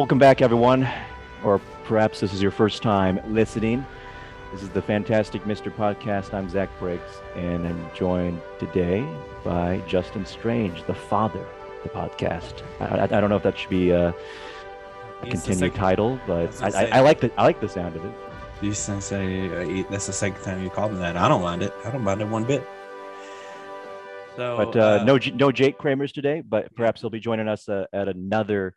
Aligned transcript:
Welcome 0.00 0.18
back, 0.18 0.40
everyone. 0.40 0.88
Or 1.44 1.58
perhaps 1.84 2.20
this 2.20 2.32
is 2.32 2.40
your 2.40 2.50
first 2.50 2.82
time 2.82 3.20
listening. 3.26 3.84
This 4.50 4.62
is 4.62 4.70
the 4.70 4.80
Fantastic 4.80 5.44
Mr. 5.44 5.70
Podcast. 5.70 6.32
I'm 6.32 6.48
Zack 6.48 6.70
Briggs, 6.78 7.20
and 7.36 7.68
I'm 7.68 7.90
joined 7.94 8.40
today 8.58 9.06
by 9.44 9.82
Justin 9.86 10.24
Strange, 10.24 10.86
the 10.86 10.94
father 10.94 11.40
of 11.40 11.82
the 11.82 11.90
podcast. 11.90 12.62
I, 12.80 13.00
I, 13.00 13.02
I 13.02 13.20
don't 13.20 13.28
know 13.28 13.36
if 13.36 13.42
that 13.42 13.58
should 13.58 13.68
be 13.68 13.90
a, 13.90 14.08
a 14.08 15.26
continued 15.26 15.74
title, 15.74 16.18
but 16.26 16.62
I, 16.62 16.68
I, 16.68 16.84
I 16.92 17.00
like 17.00 17.20
the 17.20 17.30
I 17.38 17.42
like 17.42 17.60
the 17.60 17.68
sound 17.68 17.94
of 17.94 18.02
it. 18.02 18.14
You 18.62 18.72
say 18.72 19.80
uh, 19.80 19.84
that's 19.90 20.06
the 20.06 20.14
second 20.14 20.42
time 20.42 20.62
you 20.62 20.70
called 20.70 20.92
me 20.92 20.98
that. 21.00 21.18
I 21.18 21.28
don't 21.28 21.42
mind 21.42 21.62
it. 21.62 21.74
I 21.84 21.90
don't 21.90 22.02
mind 22.02 22.22
it 22.22 22.28
one 22.28 22.44
bit. 22.44 22.66
So, 24.36 24.56
But 24.56 24.76
uh, 24.76 25.04
no 25.04 25.18
J- 25.18 25.32
no 25.32 25.52
Jake 25.52 25.76
Kramers 25.76 26.14
today, 26.14 26.40
but 26.40 26.74
perhaps 26.74 27.02
he'll 27.02 27.10
be 27.10 27.20
joining 27.20 27.48
us 27.48 27.68
uh, 27.68 27.84
at 27.92 28.08
another 28.08 28.74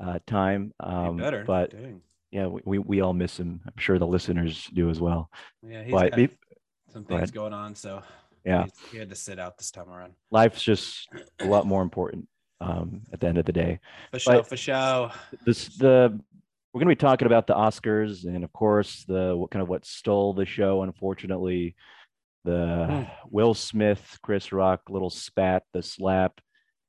uh, 0.00 0.18
time. 0.26 0.72
Um, 0.80 1.16
better. 1.16 1.44
But 1.44 1.70
Dang. 1.70 2.00
yeah, 2.30 2.46
we, 2.46 2.60
we, 2.64 2.78
we 2.78 3.00
all 3.00 3.12
miss 3.14 3.38
him. 3.38 3.60
I'm 3.66 3.78
sure 3.78 3.98
the 3.98 4.06
listeners 4.06 4.68
do 4.72 4.90
as 4.90 5.00
well. 5.00 5.30
yeah, 5.62 5.82
he's 5.82 5.92
but 5.92 6.10
got 6.10 6.16
be- 6.16 6.28
some 6.92 7.04
things 7.04 7.30
going 7.30 7.52
on, 7.52 7.74
so 7.74 8.02
Yeah. 8.44 8.66
he 8.92 8.98
had 8.98 9.10
to 9.10 9.16
sit 9.16 9.38
out 9.38 9.58
this 9.58 9.70
time 9.70 9.88
around. 9.88 10.12
life's 10.30 10.62
just 10.62 11.08
a 11.40 11.44
lot 11.46 11.66
more 11.66 11.82
important 11.82 12.28
um, 12.60 13.02
at 13.12 13.20
the 13.20 13.26
end 13.26 13.38
of 13.38 13.44
the 13.46 13.52
day. 13.52 13.80
For 14.12 14.18
sure, 14.18 14.34
But- 14.36 14.48
for 14.48 14.56
sure. 14.56 15.10
This 15.44 15.68
the 15.76 16.18
we're 16.72 16.80
going 16.80 16.88
to 16.88 16.96
be 17.04 17.08
talking 17.08 17.26
about 17.26 17.46
the 17.46 17.54
Oscars 17.54 18.24
and 18.24 18.42
of 18.42 18.52
course 18.52 19.04
the 19.06 19.36
what 19.36 19.50
kind 19.52 19.62
of 19.62 19.68
what 19.68 19.84
stole 19.86 20.34
the 20.34 20.44
show. 20.44 20.82
Unfortunately, 20.82 21.76
the 22.44 22.50
Mm. 22.90 23.10
Will 23.30 23.54
Smith, 23.54 24.18
Chris 24.22 24.50
Rock 24.52 24.82
little 24.90 25.08
spat, 25.10 25.62
the 25.72 25.82
slap 25.82 26.40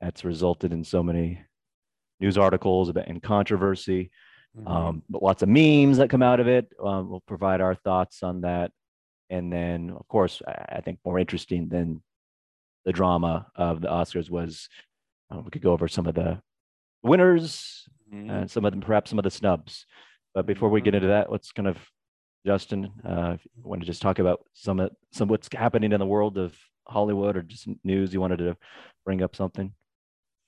that's 0.01 0.25
resulted 0.25 0.73
in 0.73 0.83
so 0.83 1.01
many 1.03 1.39
news 2.19 2.37
articles 2.37 2.89
about 2.89 3.07
and 3.07 3.21
controversy. 3.21 4.09
Mhm. 4.57 4.67
Um, 4.69 5.03
but 5.09 5.21
lots 5.21 5.43
of 5.43 5.49
memes 5.49 5.97
that 5.97 6.09
come 6.09 6.23
out 6.23 6.39
of 6.39 6.47
it. 6.47 6.71
Um, 6.83 7.09
we'll 7.09 7.21
provide 7.27 7.59
our 7.61 7.75
thoughts 7.75 8.23
on 8.23 8.41
that, 8.41 8.71
and 9.29 9.51
then 9.51 9.89
of 9.91 10.07
course 10.07 10.41
I, 10.47 10.77
I 10.77 10.81
think 10.81 10.99
more 11.03 11.19
interesting 11.19 11.67
than 11.67 12.01
the 12.85 12.93
drama 12.93 13.47
of 13.55 13.81
the 13.81 13.87
Oscars 13.89 14.29
was 14.29 14.69
uh, 15.31 15.41
we 15.43 15.49
could 15.49 15.61
go 15.63 15.73
over 15.73 15.87
some 15.87 16.05
of 16.07 16.15
the 16.15 16.41
winners 17.03 17.87
Mhm. 18.13 18.29
and 18.31 18.51
some 18.51 18.63
of 18.65 18.71
them 18.71 18.81
perhaps 18.81 19.09
some 19.09 19.17
of 19.19 19.23
the 19.23 19.31
snubs. 19.31 19.85
But 20.35 20.45
before 20.45 20.69
we 20.69 20.81
get 20.81 20.93
into 20.95 21.07
that, 21.07 21.31
let's 21.31 21.51
kind 21.51 21.67
of 21.67 21.77
Justin, 22.45 22.91
uh, 23.03 23.31
if 23.35 23.45
you 23.55 23.63
want 23.63 23.81
to 23.81 23.87
just 23.87 24.03
talk 24.03 24.19
about 24.19 24.45
some 24.53 24.79
of 24.79 24.91
some 25.11 25.27
what's 25.27 25.49
happening 25.51 25.91
in 25.91 25.99
the 25.99 26.05
world 26.05 26.37
of 26.37 26.55
Hollywood 26.87 27.35
or 27.35 27.41
just 27.41 27.67
news 27.83 28.13
you 28.13 28.21
wanted 28.21 28.37
to 28.37 28.55
bring 29.03 29.23
up 29.23 29.35
something. 29.35 29.73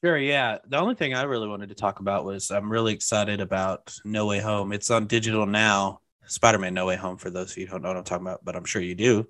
Sure, 0.03 0.17
yeah. 0.17 0.59
The 0.67 0.77
only 0.77 0.93
thing 0.93 1.13
I 1.15 1.23
really 1.23 1.47
wanted 1.47 1.69
to 1.69 1.75
talk 1.75 1.99
about 1.99 2.23
was 2.23 2.51
I'm 2.51 2.71
really 2.71 2.93
excited 2.93 3.41
about 3.41 3.95
No 4.05 4.27
Way 4.27 4.39
Home. 4.39 4.71
It's 4.71 4.91
on 4.91 5.07
digital 5.07 5.45
now. 5.45 6.01
Spider-Man 6.27 6.73
No 6.73 6.85
Way 6.85 6.97
Home, 6.97 7.17
for 7.17 7.29
those 7.29 7.51
of 7.51 7.57
you 7.57 7.65
who 7.65 7.71
don't 7.71 7.81
know 7.81 7.87
what 7.89 7.97
I'm 7.97 8.03
talking 8.03 8.27
about, 8.27 8.45
but 8.45 8.55
I'm 8.55 8.65
sure 8.65 8.81
you 8.81 8.95
do. 8.95 9.27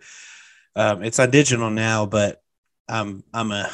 Um, 0.75 1.03
it's 1.03 1.19
on 1.19 1.31
digital 1.31 1.69
now, 1.69 2.05
but 2.05 2.41
I'm 2.89 3.23
I'm 3.33 3.51
a 3.51 3.71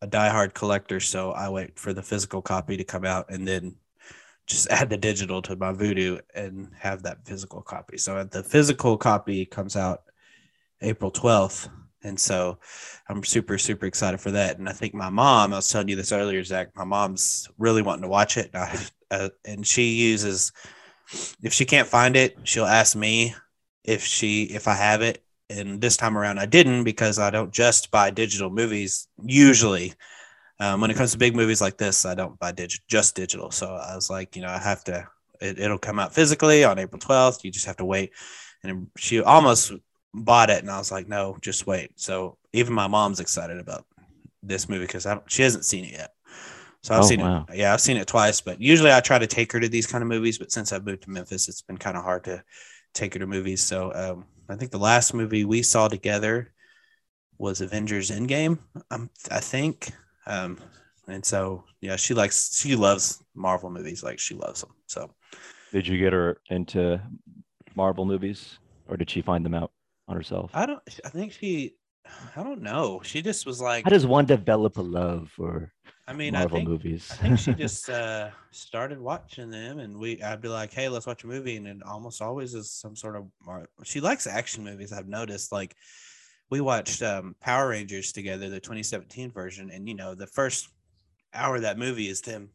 a 0.00 0.06
diehard 0.06 0.54
collector, 0.54 1.00
so 1.00 1.32
I 1.32 1.48
wait 1.48 1.78
for 1.78 1.92
the 1.92 2.02
physical 2.02 2.42
copy 2.42 2.76
to 2.76 2.84
come 2.84 3.04
out 3.04 3.30
and 3.30 3.46
then 3.46 3.74
just 4.46 4.68
add 4.70 4.90
the 4.90 4.96
digital 4.96 5.42
to 5.42 5.56
my 5.56 5.72
Vudu 5.72 6.20
and 6.34 6.70
have 6.78 7.02
that 7.02 7.26
physical 7.26 7.60
copy. 7.60 7.98
So 7.98 8.22
the 8.24 8.42
physical 8.42 8.96
copy 8.96 9.44
comes 9.46 9.76
out 9.76 10.02
April 10.80 11.10
12th. 11.10 11.68
And 12.02 12.18
so 12.18 12.58
I'm 13.08 13.24
super, 13.24 13.58
super 13.58 13.86
excited 13.86 14.20
for 14.20 14.30
that. 14.32 14.58
And 14.58 14.68
I 14.68 14.72
think 14.72 14.94
my 14.94 15.10
mom, 15.10 15.52
I 15.52 15.56
was 15.56 15.68
telling 15.68 15.88
you 15.88 15.96
this 15.96 16.12
earlier, 16.12 16.42
Zack, 16.44 16.76
my 16.76 16.84
mom's 16.84 17.48
really 17.58 17.82
wanting 17.82 18.02
to 18.02 18.08
watch 18.08 18.36
it. 18.36 18.50
Uh, 18.54 18.76
uh, 19.10 19.28
and 19.44 19.66
she 19.66 19.94
uses, 19.94 20.52
if 21.42 21.52
she 21.52 21.64
can't 21.64 21.88
find 21.88 22.16
it, 22.16 22.36
she'll 22.44 22.66
ask 22.66 22.96
me 22.96 23.34
if 23.84 24.04
she, 24.04 24.44
if 24.44 24.68
I 24.68 24.74
have 24.74 25.02
it. 25.02 25.24
And 25.50 25.80
this 25.80 25.96
time 25.96 26.16
around, 26.16 26.38
I 26.38 26.46
didn't 26.46 26.84
because 26.84 27.18
I 27.18 27.30
don't 27.30 27.52
just 27.52 27.90
buy 27.90 28.10
digital 28.10 28.50
movies 28.50 29.08
usually. 29.24 29.94
Um, 30.60 30.80
when 30.80 30.90
it 30.90 30.96
comes 30.96 31.12
to 31.12 31.18
big 31.18 31.34
movies 31.34 31.60
like 31.60 31.78
this, 31.78 32.04
I 32.04 32.14
don't 32.14 32.38
buy 32.38 32.52
dig- 32.52 32.72
just 32.88 33.14
digital. 33.16 33.50
So 33.50 33.74
I 33.74 33.94
was 33.94 34.10
like, 34.10 34.36
you 34.36 34.42
know, 34.42 34.48
I 34.48 34.58
have 34.58 34.84
to, 34.84 35.08
it, 35.40 35.58
it'll 35.58 35.78
come 35.78 35.98
out 35.98 36.14
physically 36.14 36.64
on 36.64 36.78
April 36.78 37.00
12th. 37.00 37.44
You 37.44 37.50
just 37.50 37.66
have 37.66 37.76
to 37.78 37.84
wait. 37.84 38.12
And 38.62 38.88
she 38.96 39.22
almost 39.22 39.72
bought 40.14 40.50
it. 40.50 40.60
And 40.62 40.70
I 40.70 40.78
was 40.78 40.92
like, 40.92 41.08
no, 41.08 41.36
just 41.40 41.66
wait. 41.66 41.98
So 42.00 42.38
even 42.52 42.74
my 42.74 42.86
mom's 42.86 43.20
excited 43.20 43.58
about 43.58 43.84
this 44.42 44.68
movie 44.68 44.86
because 44.86 45.06
she 45.28 45.42
hasn't 45.42 45.64
seen 45.64 45.84
it 45.84 45.92
yet. 45.92 46.12
So 46.82 46.94
I've 46.94 47.04
Oh, 47.04 47.04
seen 47.04 47.20
wow. 47.20 47.48
it. 47.48 47.56
Yeah, 47.56 47.72
I've 47.72 47.80
seen 47.80 47.96
it 47.96 48.06
twice, 48.06 48.40
but 48.40 48.60
usually 48.60 48.92
I 48.92 49.00
try 49.00 49.18
to 49.18 49.26
take 49.26 49.52
her 49.52 49.60
to 49.60 49.68
these 49.68 49.86
kind 49.86 50.02
of 50.02 50.08
movies. 50.08 50.38
But 50.38 50.52
since 50.52 50.72
I've 50.72 50.84
moved 50.86 51.02
to 51.04 51.10
Memphis, 51.10 51.48
it's 51.48 51.62
been 51.62 51.78
kind 51.78 51.96
of 51.96 52.04
hard 52.04 52.24
to 52.24 52.42
take 52.94 53.14
her 53.14 53.20
to 53.20 53.26
movies. 53.26 53.62
So 53.62 53.92
um, 53.94 54.26
I 54.48 54.56
think 54.56 54.70
the 54.70 54.78
last 54.78 55.14
movie 55.14 55.44
we 55.44 55.62
saw 55.62 55.88
together 55.88 56.52
was 57.38 57.60
Avengers 57.60 58.10
Endgame. 58.10 58.58
Um, 58.90 59.10
I 59.30 59.40
think. 59.40 59.90
Um, 60.26 60.58
and 61.08 61.24
so 61.24 61.64
yeah, 61.80 61.96
she 61.96 62.14
likes 62.14 62.58
she 62.60 62.76
loves 62.76 63.22
Marvel 63.34 63.70
movies. 63.70 64.02
Like 64.02 64.18
she 64.18 64.34
loves 64.34 64.60
them. 64.60 64.70
So 64.86 65.10
Did 65.72 65.86
you 65.86 65.98
get 65.98 66.12
her 66.12 66.40
into 66.50 67.00
Marvel 67.74 68.04
movies, 68.04 68.58
or 68.88 68.96
did 68.96 69.10
she 69.10 69.22
find 69.22 69.44
them 69.44 69.54
out 69.54 69.72
on 70.08 70.16
herself? 70.16 70.50
I 70.54 70.66
don't. 70.66 70.82
I 71.04 71.08
think 71.08 71.32
she. 71.32 71.74
I 72.36 72.42
don't 72.42 72.62
know. 72.62 73.00
She 73.04 73.22
just 73.22 73.46
was 73.46 73.60
like. 73.60 73.84
How 73.84 73.90
does 73.90 74.06
one 74.06 74.24
develop 74.24 74.78
a 74.78 74.82
love 74.82 75.30
for 75.30 75.72
I 76.06 76.14
mean, 76.14 76.32
Marvel 76.32 76.56
I 76.56 76.60
think 76.60 76.68
movies? 76.70 77.08
I 77.12 77.14
think 77.16 77.38
she 77.38 77.52
just 77.52 77.90
uh, 77.90 78.30
started 78.50 78.98
watching 78.98 79.50
them, 79.50 79.78
and 79.78 79.98
we 79.98 80.22
I'd 80.22 80.40
be 80.40 80.48
like, 80.48 80.72
"Hey, 80.72 80.88
let's 80.88 81.06
watch 81.06 81.24
a 81.24 81.26
movie," 81.26 81.56
and 81.56 81.66
it 81.66 81.76
almost 81.86 82.22
always 82.22 82.54
is 82.54 82.70
some 82.70 82.96
sort 82.96 83.16
of. 83.16 83.26
She 83.84 84.00
likes 84.00 84.26
action 84.26 84.64
movies. 84.64 84.90
I've 84.90 85.06
noticed. 85.06 85.52
Like, 85.52 85.76
we 86.50 86.62
watched 86.62 87.02
um, 87.02 87.36
Power 87.40 87.68
Rangers 87.68 88.12
together, 88.12 88.48
the 88.48 88.58
2017 88.58 89.30
version, 89.32 89.70
and 89.70 89.86
you 89.86 89.94
know, 89.94 90.14
the 90.14 90.26
first 90.26 90.70
hour 91.34 91.56
of 91.56 91.62
that 91.62 91.78
movie 91.78 92.08
is 92.08 92.22
them, 92.22 92.48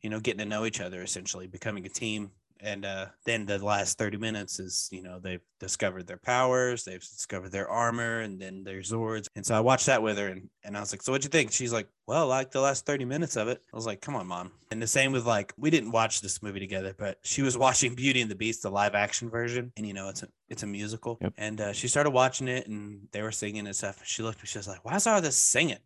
you 0.00 0.08
know, 0.08 0.18
getting 0.18 0.38
to 0.38 0.46
know 0.46 0.64
each 0.64 0.80
other, 0.80 1.02
essentially 1.02 1.46
becoming 1.46 1.84
a 1.84 1.90
team. 1.90 2.30
And 2.62 2.84
uh, 2.84 3.06
then 3.24 3.46
the 3.46 3.64
last 3.64 3.98
30 3.98 4.18
minutes 4.18 4.58
is, 4.58 4.88
you 4.92 5.02
know, 5.02 5.18
they've 5.18 5.40
discovered 5.58 6.06
their 6.06 6.18
powers, 6.18 6.84
they've 6.84 7.00
discovered 7.00 7.52
their 7.52 7.68
armor, 7.68 8.20
and 8.20 8.40
then 8.40 8.64
their 8.64 8.80
Zords. 8.80 9.28
And 9.34 9.44
so 9.44 9.54
I 9.54 9.60
watched 9.60 9.86
that 9.86 10.02
with 10.02 10.18
her, 10.18 10.28
and, 10.28 10.48
and 10.62 10.76
I 10.76 10.80
was 10.80 10.92
like, 10.92 11.02
So 11.02 11.12
what'd 11.12 11.24
you 11.24 11.30
think? 11.30 11.52
She's 11.52 11.72
like, 11.72 11.88
Well, 12.06 12.26
like 12.26 12.50
the 12.50 12.60
last 12.60 12.86
30 12.86 13.04
minutes 13.04 13.36
of 13.36 13.48
it. 13.48 13.62
I 13.72 13.76
was 13.76 13.86
like, 13.86 14.00
Come 14.00 14.16
on, 14.16 14.26
mom. 14.26 14.52
And 14.70 14.80
the 14.80 14.86
same 14.86 15.12
with 15.12 15.26
like, 15.26 15.52
we 15.56 15.70
didn't 15.70 15.92
watch 15.92 16.20
this 16.20 16.42
movie 16.42 16.60
together, 16.60 16.94
but 16.98 17.18
she 17.22 17.42
was 17.42 17.56
watching 17.66 17.94
Beauty 17.94 18.20
and 18.20 18.30
the 18.30 18.34
Beast, 18.34 18.62
the 18.62 18.70
live 18.70 18.94
action 18.94 19.30
version. 19.30 19.72
And, 19.76 19.86
you 19.86 19.94
know, 19.94 20.08
it's 20.08 20.22
a, 20.22 20.28
it's 20.48 20.62
a 20.62 20.66
musical. 20.66 21.18
Yep. 21.20 21.34
And 21.38 21.60
uh, 21.60 21.72
she 21.72 21.88
started 21.88 22.10
watching 22.10 22.48
it, 22.48 22.66
and 22.66 23.08
they 23.12 23.22
were 23.22 23.32
singing 23.32 23.66
and 23.66 23.76
stuff. 23.76 24.00
She 24.04 24.22
looked 24.22 24.38
at 24.38 24.42
me, 24.44 24.48
she 24.48 24.58
was 24.58 24.68
like, 24.68 24.84
Why 24.84 24.96
is 24.96 25.06
all 25.06 25.20
this 25.20 25.36
singing? 25.36 25.78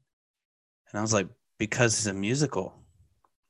And 0.91 0.99
I 0.99 1.03
was 1.03 1.13
like, 1.13 1.29
Because 1.59 1.95
it's 1.99 2.07
a 2.07 2.15
musical. 2.15 2.75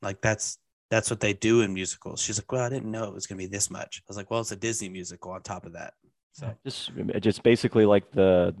Like, 0.01 0.21
that's 0.21 0.59
that's 0.89 1.09
what 1.09 1.19
they 1.19 1.33
do 1.33 1.61
in 1.61 1.73
musicals. 1.73 2.21
She's 2.21 2.37
like, 2.37 2.51
well, 2.51 2.63
I 2.63 2.69
didn't 2.69 2.91
know 2.91 3.05
it 3.05 3.13
was 3.13 3.27
going 3.27 3.37
to 3.39 3.43
be 3.43 3.51
this 3.51 3.69
much. 3.69 4.01
I 4.01 4.05
was 4.07 4.17
like, 4.17 4.29
well, 4.29 4.41
it's 4.41 4.51
a 4.51 4.55
Disney 4.55 4.89
musical 4.89 5.31
on 5.31 5.41
top 5.41 5.65
of 5.65 5.73
that. 5.73 5.93
So 6.33 6.53
just 6.65 6.91
just 7.21 7.43
basically 7.43 7.85
like 7.85 8.11
the 8.11 8.53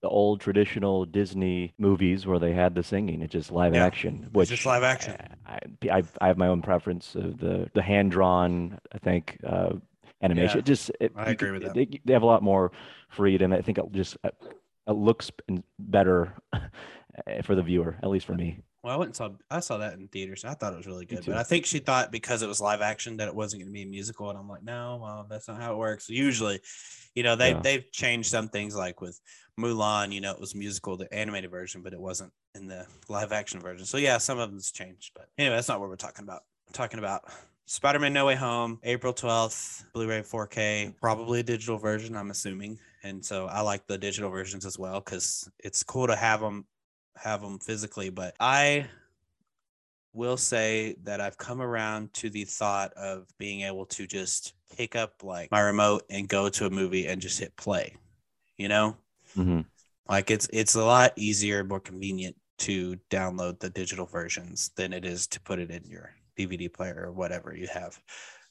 the 0.00 0.08
old 0.08 0.40
traditional 0.40 1.04
Disney 1.04 1.74
movies 1.78 2.26
where 2.26 2.38
they 2.38 2.52
had 2.52 2.74
the 2.74 2.82
singing. 2.82 3.22
It's 3.22 3.32
just 3.32 3.50
live 3.50 3.74
Yeah, 3.74 3.84
action, 3.84 4.24
it's 4.24 4.32
which 4.34 4.48
just 4.48 4.66
live 4.66 4.82
action. 4.82 5.14
I, 5.46 5.58
I 5.90 6.02
I 6.20 6.26
have 6.28 6.38
my 6.38 6.48
own 6.48 6.62
preference 6.62 7.14
of 7.14 7.38
the 7.38 7.68
the 7.74 7.82
hand 7.82 8.12
drawn. 8.12 8.78
I 8.92 8.98
think 8.98 9.38
uh, 9.46 9.74
animation. 10.22 10.58
Yeah, 10.58 10.58
It 10.60 10.66
just 10.66 10.90
it, 11.00 11.12
I 11.16 11.30
agree 11.30 11.50
with 11.50 11.62
that. 11.62 11.74
They, 11.74 12.00
they 12.04 12.12
have 12.12 12.22
a 12.22 12.26
lot 12.26 12.42
more 12.42 12.72
freedom. 13.10 13.52
I 13.52 13.60
think 13.60 13.78
it 13.78 13.84
just 13.92 14.16
it 14.24 14.34
looks 14.92 15.30
better 15.78 16.32
for 17.42 17.54
the 17.54 17.62
viewer, 17.62 17.96
at 18.02 18.08
least 18.08 18.26
for 18.26 18.34
me. 18.34 18.58
Well, 18.88 18.96
I 18.96 18.98
went 18.98 19.08
and 19.10 19.16
saw 19.16 19.28
I 19.50 19.60
saw 19.60 19.76
that 19.76 19.92
in 19.98 20.08
theaters. 20.08 20.46
I 20.46 20.54
thought 20.54 20.72
it 20.72 20.78
was 20.78 20.86
really 20.86 21.04
good, 21.04 21.22
but 21.26 21.36
I 21.36 21.42
think 21.42 21.66
she 21.66 21.78
thought 21.78 22.10
because 22.10 22.40
it 22.40 22.48
was 22.48 22.58
live 22.58 22.80
action 22.80 23.18
that 23.18 23.28
it 23.28 23.34
wasn't 23.34 23.60
going 23.60 23.68
to 23.68 23.72
be 23.74 23.82
a 23.82 23.86
musical, 23.86 24.30
and 24.30 24.38
I'm 24.38 24.48
like, 24.48 24.62
no, 24.62 24.98
well, 25.02 25.26
that's 25.28 25.46
not 25.46 25.60
how 25.60 25.74
it 25.74 25.76
works. 25.76 26.08
Usually, 26.08 26.58
you 27.14 27.22
know, 27.22 27.36
they 27.36 27.50
Yeah. 27.50 27.60
they've 27.60 27.92
changed 27.92 28.30
some 28.30 28.48
things 28.48 28.74
like 28.74 29.02
with 29.02 29.20
Mulan. 29.60 30.10
You 30.10 30.22
know, 30.22 30.32
it 30.32 30.40
was 30.40 30.54
musical, 30.54 30.96
the 30.96 31.12
animated 31.12 31.50
version, 31.50 31.82
but 31.82 31.92
it 31.92 32.00
wasn't 32.00 32.32
in 32.54 32.66
the 32.66 32.86
live 33.10 33.30
action 33.30 33.60
version. 33.60 33.84
So 33.84 33.98
yeah, 33.98 34.16
some 34.16 34.38
of 34.38 34.50
them's 34.50 34.72
changed, 34.72 35.12
but 35.14 35.28
anyway, 35.36 35.56
that's 35.56 35.68
not 35.68 35.80
what 35.80 35.90
we're 35.90 35.96
talking 35.96 36.24
about. 36.24 36.40
I'm 36.66 36.72
talking 36.72 36.98
about 36.98 37.24
Spider-Man 37.66 38.14
No 38.14 38.24
Way 38.24 38.36
Home, 38.36 38.78
April 38.84 39.12
12th, 39.12 39.84
Blu-ray 39.92 40.22
4K, 40.22 40.94
probably 40.98 41.40
a 41.40 41.42
digital 41.42 41.76
version, 41.76 42.16
I'm 42.16 42.30
assuming. 42.30 42.78
And 43.02 43.22
so 43.22 43.48
I 43.48 43.60
like 43.60 43.86
the 43.86 43.98
digital 43.98 44.30
versions 44.30 44.64
as 44.64 44.78
well 44.78 44.98
cuz 45.02 45.46
it's 45.58 45.82
cool 45.82 46.06
to 46.06 46.16
have 46.16 46.40
them 46.40 46.64
have 47.22 47.42
them 47.42 47.58
physically, 47.58 48.10
but 48.10 48.34
I 48.40 48.88
will 50.12 50.36
say 50.36 50.96
that 51.04 51.20
I've 51.20 51.38
come 51.38 51.60
around 51.60 52.12
to 52.14 52.30
the 52.30 52.44
thought 52.44 52.92
of 52.94 53.26
being 53.38 53.62
able 53.62 53.86
to 53.86 54.06
just 54.06 54.54
pick 54.76 54.96
up 54.96 55.22
like 55.22 55.50
my 55.50 55.60
remote 55.60 56.04
and 56.10 56.28
go 56.28 56.48
to 56.48 56.66
a 56.66 56.70
movie 56.70 57.06
and 57.06 57.20
just 57.20 57.38
hit 57.38 57.56
play. 57.56 57.94
You 58.56 58.68
know? 58.68 58.96
hmm 59.36 59.60
Like 60.08 60.30
it's 60.30 60.48
it's 60.52 60.74
a 60.74 60.84
lot 60.84 61.12
easier, 61.16 61.64
more 61.64 61.80
convenient 61.80 62.36
to 62.58 62.96
download 63.10 63.60
the 63.60 63.70
digital 63.70 64.06
versions 64.06 64.70
than 64.76 64.92
it 64.92 65.04
is 65.04 65.26
to 65.28 65.40
put 65.40 65.58
it 65.58 65.70
in 65.70 65.84
your 65.84 66.14
DVD 66.36 66.68
player 66.68 67.04
or 67.06 67.12
whatever 67.12 67.54
you 67.54 67.68
have. 67.68 68.00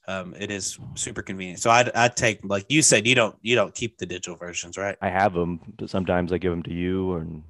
Um, 0.07 0.33
it 0.39 0.51
is 0.51 0.79
super 0.95 1.21
convenient. 1.21 1.59
So 1.59 1.69
I'd, 1.69 1.91
I'd 1.95 2.15
take 2.15 2.39
like 2.43 2.65
you 2.69 2.81
said, 2.81 3.07
you 3.07 3.15
don't 3.15 3.35
you 3.41 3.55
don't 3.55 3.73
keep 3.73 3.97
the 3.97 4.05
digital 4.05 4.35
versions, 4.37 4.77
right? 4.77 4.97
I 5.01 5.09
have 5.09 5.33
them, 5.33 5.59
but 5.77 5.89
sometimes 5.89 6.31
I 6.31 6.37
give 6.37 6.51
them 6.51 6.63
to 6.63 6.73
you, 6.73 7.15
and 7.15 7.43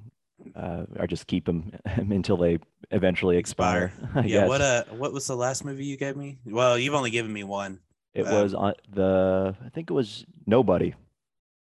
uh, 0.55 0.85
I 0.99 1.05
just 1.07 1.27
keep 1.27 1.45
them 1.45 1.71
until 1.85 2.37
they 2.37 2.59
eventually 2.91 3.37
expire. 3.37 3.91
Yeah. 4.23 4.47
What 4.47 4.61
uh 4.61 4.83
what 4.91 5.13
was 5.13 5.27
the 5.27 5.35
last 5.35 5.65
movie 5.65 5.85
you 5.85 5.97
gave 5.97 6.15
me? 6.15 6.39
Well, 6.45 6.77
you've 6.77 6.93
only 6.95 7.11
given 7.11 7.31
me 7.31 7.43
one. 7.43 7.79
It 8.13 8.27
um, 8.27 8.41
was 8.41 8.53
on 8.53 8.73
the. 8.89 9.55
I 9.63 9.69
think 9.69 9.89
it 9.89 9.93
was 9.93 10.25
Nobody. 10.45 10.95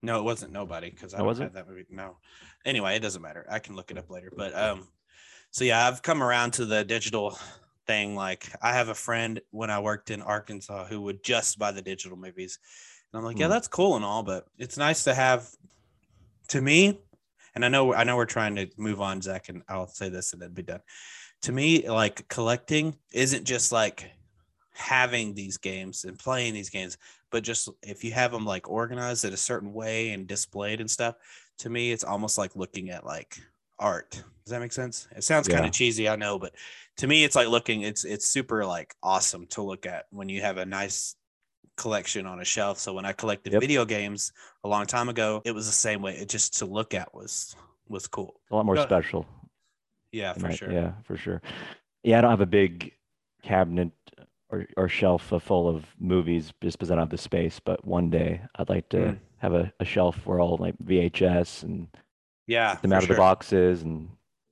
No, 0.02 0.18
it 0.20 0.22
wasn't 0.24 0.52
nobody 0.52 0.90
because 0.90 1.14
I 1.14 1.16
Oh, 1.16 1.20
don't 1.20 1.28
was 1.28 1.38
that 1.38 1.68
movie. 1.68 1.86
No. 1.90 2.18
Anyway, 2.64 2.94
it 2.94 3.00
doesn't 3.00 3.22
matter. 3.22 3.46
I 3.50 3.58
can 3.58 3.74
look 3.74 3.90
it 3.90 3.98
up 3.98 4.10
later. 4.10 4.30
But 4.36 4.54
um, 4.54 4.86
so 5.50 5.64
yeah, 5.64 5.88
I've 5.88 6.02
come 6.02 6.22
around 6.22 6.52
to 6.54 6.66
the 6.66 6.84
digital 6.84 7.38
thing. 7.86 8.14
Like 8.14 8.52
I 8.62 8.74
have 8.74 8.88
a 8.88 8.94
friend 8.94 9.40
when 9.50 9.70
I 9.70 9.80
worked 9.80 10.10
in 10.10 10.22
Arkansas 10.22 10.84
who 10.86 11.00
would 11.02 11.24
just 11.24 11.58
buy 11.58 11.72
the 11.72 11.82
digital 11.82 12.16
movies. 12.16 12.58
And 13.12 13.18
I'm 13.18 13.24
like, 13.24 13.38
yeah, 13.38 13.46
Hmm. 13.46 13.52
that's 13.52 13.68
cool 13.68 13.96
and 13.96 14.04
all, 14.04 14.22
but 14.22 14.46
it's 14.58 14.76
nice 14.76 15.04
to 15.04 15.14
have 15.14 15.48
to 16.48 16.60
me, 16.60 17.00
and 17.56 17.64
I 17.64 17.68
know 17.68 17.94
I 17.94 18.04
know 18.04 18.16
we're 18.16 18.26
trying 18.26 18.54
to 18.56 18.68
move 18.76 19.00
on, 19.00 19.20
Zack, 19.20 19.48
and 19.48 19.62
I'll 19.68 19.88
say 19.88 20.10
this 20.10 20.32
and 20.32 20.40
then 20.40 20.52
be 20.52 20.62
done. 20.62 20.80
To 21.42 21.52
me, 21.52 21.88
like 21.88 22.28
collecting 22.28 22.94
isn't 23.12 23.44
just 23.44 23.72
like 23.72 24.10
having 24.74 25.34
these 25.34 25.56
games 25.56 26.04
and 26.04 26.18
playing 26.18 26.52
these 26.52 26.68
games, 26.68 26.98
but 27.32 27.42
just 27.42 27.70
if 27.82 28.04
you 28.04 28.12
have 28.12 28.30
them 28.30 28.44
like 28.44 28.68
organized 28.70 29.24
in 29.24 29.32
a 29.32 29.38
certain 29.38 29.72
way 29.72 30.10
and 30.10 30.26
displayed 30.26 30.80
and 30.80 30.90
stuff, 30.90 31.16
to 31.58 31.70
me, 31.70 31.92
it's 31.92 32.04
almost 32.04 32.36
like 32.36 32.54
looking 32.54 32.90
at 32.90 33.06
like 33.06 33.38
art. 33.78 34.10
Does 34.10 34.50
that 34.50 34.60
make 34.60 34.72
sense? 34.72 35.08
It 35.16 35.24
sounds 35.24 35.48
kind 35.48 35.64
of 35.64 35.72
cheesy, 35.72 36.08
I 36.10 36.16
know, 36.16 36.38
but 36.38 36.54
to 36.98 37.06
me, 37.06 37.24
it's 37.24 37.34
like 37.34 37.48
looking. 37.48 37.82
It's 37.82 38.04
it's 38.04 38.26
super 38.26 38.66
like 38.66 38.94
awesome 39.02 39.46
to 39.48 39.62
look 39.62 39.86
at 39.86 40.04
when 40.10 40.28
you 40.28 40.42
have 40.42 40.58
a 40.58 40.66
nice 40.66 41.16
collection 41.76 42.26
on 42.26 42.40
a 42.40 42.44
shelf. 42.44 42.78
So 42.78 42.92
when 42.94 43.04
I 43.04 43.12
collected 43.12 43.52
Yep. 43.52 43.60
video 43.60 43.84
games 43.84 44.32
a 44.64 44.68
long 44.68 44.86
time 44.86 45.08
ago, 45.08 45.42
it 45.44 45.52
was 45.52 45.66
the 45.66 45.72
same 45.72 46.02
way. 46.02 46.16
It 46.16 46.28
just 46.28 46.58
to 46.58 46.66
look 46.66 46.94
at 46.94 47.14
was 47.14 47.54
was 47.88 48.08
cool. 48.08 48.40
A 48.50 48.56
lot 48.56 48.66
more 48.66 48.74
Go- 48.74 48.82
special. 48.82 49.26
Yeah, 50.10 50.32
for 50.32 50.48
my- 50.48 50.54
sure. 50.54 50.72
Yeah, 50.72 50.92
for 51.04 51.16
sure. 51.16 51.40
Yeah, 52.02 52.18
I 52.18 52.20
don't 52.22 52.30
have 52.30 52.40
a 52.40 52.46
big 52.46 52.92
cabinet 53.42 53.92
or, 54.48 54.66
or 54.76 54.88
shelf 54.88 55.32
full 55.40 55.68
of 55.68 55.84
movies 56.00 56.52
just 56.62 56.78
because 56.78 56.90
I 56.90 56.94
don't 56.94 57.02
have 57.02 57.10
the 57.10 57.18
space. 57.18 57.60
But 57.60 57.84
one 57.84 58.10
day 58.10 58.40
I'd 58.56 58.68
like 58.68 58.88
to 58.90 58.96
Mm. 58.96 59.18
have 59.38 59.54
a, 59.54 59.72
a 59.78 59.84
shelf 59.84 60.26
where 60.26 60.40
all 60.40 60.56
like 60.56 60.74
VHS 60.78 61.62
and 61.62 61.88
Yeah, 62.46 62.72
get 62.74 62.82
them 62.82 62.90
for 62.90 62.96
out 62.96 63.02
of 63.04 63.08
the 63.08 63.14
boxes 63.16 63.82
and 63.82 64.08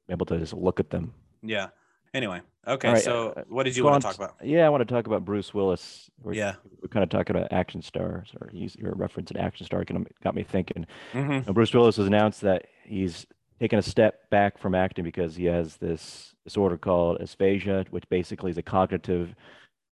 be 0.06 0.12
able 0.12 0.26
to 0.26 0.38
just 0.38 0.52
look 0.52 0.78
at 0.78 0.90
them. 0.90 1.12
Yeah. 1.42 1.68
Anyway, 2.12 2.40
okay. 2.66 2.92
Right, 2.92 3.02
so 3.02 3.34
uh, 3.36 3.42
what 3.48 3.64
did 3.64 3.76
you 3.76 3.84
want 3.84 4.02
to 4.02 4.08
talk 4.08 4.16
about? 4.16 4.34
Yeah, 4.42 4.66
I 4.66 4.68
want 4.68 4.86
to 4.86 4.92
talk 4.92 5.06
about 5.06 5.24
Bruce 5.24 5.52
Willis. 5.54 6.10
We're, 6.22 6.34
Yeah. 6.34 6.54
we're 6.80 6.88
kind 6.88 7.02
of 7.02 7.10
talking 7.10 7.36
about 7.36 7.52
action 7.52 7.82
stars, 7.82 8.32
or 8.40 8.50
use 8.52 8.76
your 8.76 8.92
reference 8.94 9.30
to 9.30 9.40
action 9.40 9.66
star 9.66 9.84
kind 9.84 10.06
of 10.06 10.12
got 10.22 10.34
me 10.34 10.42
thinking. 10.42 10.86
Mm-hmm. 11.12 11.52
Bruce 11.52 11.72
Willis 11.72 11.96
has 11.96 12.06
announced 12.06 12.40
that 12.42 12.66
he's 12.84 13.26
taken 13.60 13.78
a 13.78 13.82
step 13.82 14.28
back 14.30 14.58
from 14.58 14.74
acting 14.74 15.04
because 15.04 15.36
he 15.36 15.44
has 15.46 15.76
this 15.76 16.34
disorder 16.44 16.76
called 16.76 17.20
aphasia, 17.20 17.86
which 17.90 18.08
basically 18.08 18.50
is 18.50 18.58
a 18.58 18.62
cognitive 18.62 19.34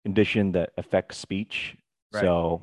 condition 0.04 0.52
that 0.52 0.70
affects 0.76 1.16
speech. 1.16 1.76
Right. 2.12 2.20
So 2.20 2.62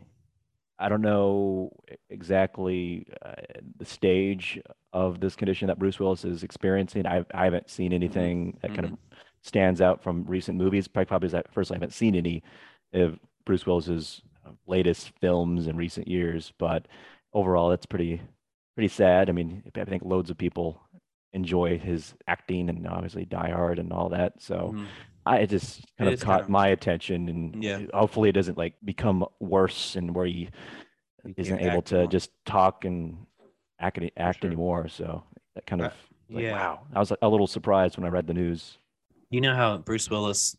I 0.78 0.90
don't 0.90 1.02
know 1.02 1.72
exactly 2.10 3.06
uh, 3.24 3.34
the 3.78 3.86
stage 3.86 4.60
of 4.94 5.20
this 5.20 5.36
condition 5.36 5.68
that 5.68 5.80
Bruce 5.80 6.00
Willis 6.00 6.26
is 6.26 6.44
experiencing. 6.44 7.06
I, 7.06 7.26
I 7.34 7.46
haven't 7.46 7.70
seen 7.70 7.94
anything 7.94 8.58
that 8.62 8.74
kind 8.74 8.86
of 8.86 8.98
stands 9.42 9.82
out 9.82 10.02
from 10.04 10.24
recent 10.26 10.58
movies. 10.58 10.88
Probably, 10.88 11.06
probably 11.08 11.26
is 11.28 11.32
that 11.34 11.52
first 11.54 11.72
I 11.72 11.76
haven't 11.76 11.94
seen 11.94 12.16
any 12.16 12.44
of 12.94 13.20
Bruce 13.46 13.66
Willis's 13.66 14.22
uh, 14.46 14.52
latest 14.68 15.12
films 15.20 15.68
in 15.68 15.76
recent 15.78 16.08
years, 16.08 16.54
but 16.58 16.88
overall, 17.34 17.70
that's 17.70 17.86
pretty 17.86 18.22
pretty 18.76 18.88
sad. 18.88 19.30
I 19.30 19.34
mean, 19.34 19.64
I 19.76 19.84
think 19.86 20.04
loads 20.06 20.30
of 20.30 20.38
people 20.38 20.82
enjoy 21.34 21.78
his 21.78 22.14
acting 22.28 22.70
and 22.70 22.86
obviously 22.88 23.26
Die 23.26 23.50
Hard 23.52 23.80
and 23.80 23.92
all 23.94 24.10
that. 24.10 24.42
So 24.42 24.74
Mhm. 24.76 24.86
I 25.26 25.38
it 25.40 25.50
just 25.50 25.86
kind 25.98 26.10
It 26.10 26.14
of 26.14 26.20
caught 26.22 26.32
kind 26.34 26.42
of- 26.44 26.50
my 26.50 26.68
attention, 26.68 27.30
and 27.30 27.64
Yeah. 27.64 27.82
hopefully 27.94 28.30
it 28.30 28.34
doesn't 28.34 28.58
like 28.58 28.76
become 28.84 29.26
worse 29.40 29.96
and 29.96 30.14
where 30.16 30.26
he 30.26 30.50
He 31.24 31.34
isn't 31.38 31.60
able 31.62 31.84
to 31.84 32.08
just 32.08 32.32
talk 32.46 32.84
and 32.86 33.28
act 33.80 34.00
act 34.18 34.42
sure. 34.42 34.48
anymore. 34.50 34.88
So 34.88 35.24
that 35.56 35.66
kind 35.68 35.82
Uh, 35.84 35.86
of 35.86 35.94
like, 36.30 36.44
yeah. 36.44 36.52
wow. 36.54 36.80
I 36.94 37.00
was 37.00 37.14
a 37.22 37.30
little 37.30 37.46
surprised 37.48 37.98
when 37.98 38.06
I 38.06 38.10
read 38.10 38.26
the 38.28 38.34
news. 38.34 38.80
You 39.32 39.42
know 39.42 39.56
how 39.56 39.78
Bruce 39.78 40.10
Willis, 40.10 40.58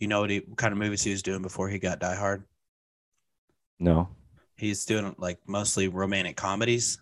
you 0.00 0.08
know 0.08 0.22
what, 0.22 0.30
he, 0.30 0.38
what 0.38 0.56
kind 0.56 0.72
of 0.72 0.78
movies 0.78 1.02
he 1.02 1.10
was 1.10 1.22
doing 1.22 1.42
before 1.42 1.68
he 1.68 1.78
got 1.78 2.00
Die 2.00 2.14
Hard? 2.14 2.44
No. 3.78 4.08
He's 4.56 4.86
doing 4.86 5.14
like 5.18 5.38
mostly 5.46 5.88
romantic 5.88 6.34
comedies. 6.34 6.98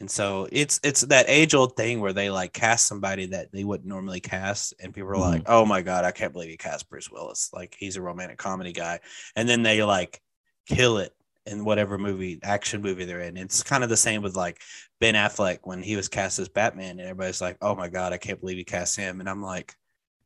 And 0.00 0.10
so 0.10 0.46
it's 0.52 0.80
it's 0.82 1.02
that 1.02 1.26
age 1.28 1.54
old 1.54 1.76
thing 1.76 2.00
where 2.00 2.12
they 2.12 2.28
like 2.28 2.52
cast 2.52 2.86
somebody 2.86 3.26
that 3.26 3.50
they 3.52 3.64
wouldn't 3.64 3.88
normally 3.88 4.20
cast, 4.20 4.74
and 4.80 4.92
people 4.92 5.08
are 5.10 5.14
mm-hmm. 5.14 5.22
like, 5.22 5.42
"Oh 5.46 5.64
my 5.64 5.82
god, 5.82 6.04
I 6.04 6.10
can't 6.10 6.32
believe 6.32 6.50
you 6.50 6.58
cast 6.58 6.90
Bruce 6.90 7.10
Willis! 7.10 7.50
Like 7.52 7.76
he's 7.78 7.96
a 7.96 8.02
romantic 8.02 8.36
comedy 8.36 8.72
guy," 8.72 8.98
and 9.36 9.48
then 9.48 9.62
they 9.62 9.84
like 9.84 10.20
kill 10.66 10.98
it 10.98 11.12
in 11.46 11.64
whatever 11.64 11.96
movie 11.96 12.40
action 12.42 12.82
movie 12.82 13.04
they're 13.04 13.20
in. 13.20 13.36
It's 13.36 13.62
kind 13.62 13.84
of 13.84 13.88
the 13.88 13.96
same 13.96 14.20
with 14.20 14.34
like 14.34 14.60
Ben 15.00 15.14
Affleck 15.14 15.60
when 15.62 15.80
he 15.80 15.94
was 15.94 16.08
cast 16.08 16.40
as 16.40 16.48
Batman, 16.48 16.98
and 16.98 17.02
everybody's 17.02 17.40
like, 17.40 17.56
"Oh 17.62 17.76
my 17.76 17.88
god, 17.88 18.12
I 18.12 18.18
can't 18.18 18.40
believe 18.40 18.58
you 18.58 18.64
cast 18.64 18.96
him," 18.96 19.20
and 19.20 19.28
I'm 19.28 19.42
like, 19.42 19.74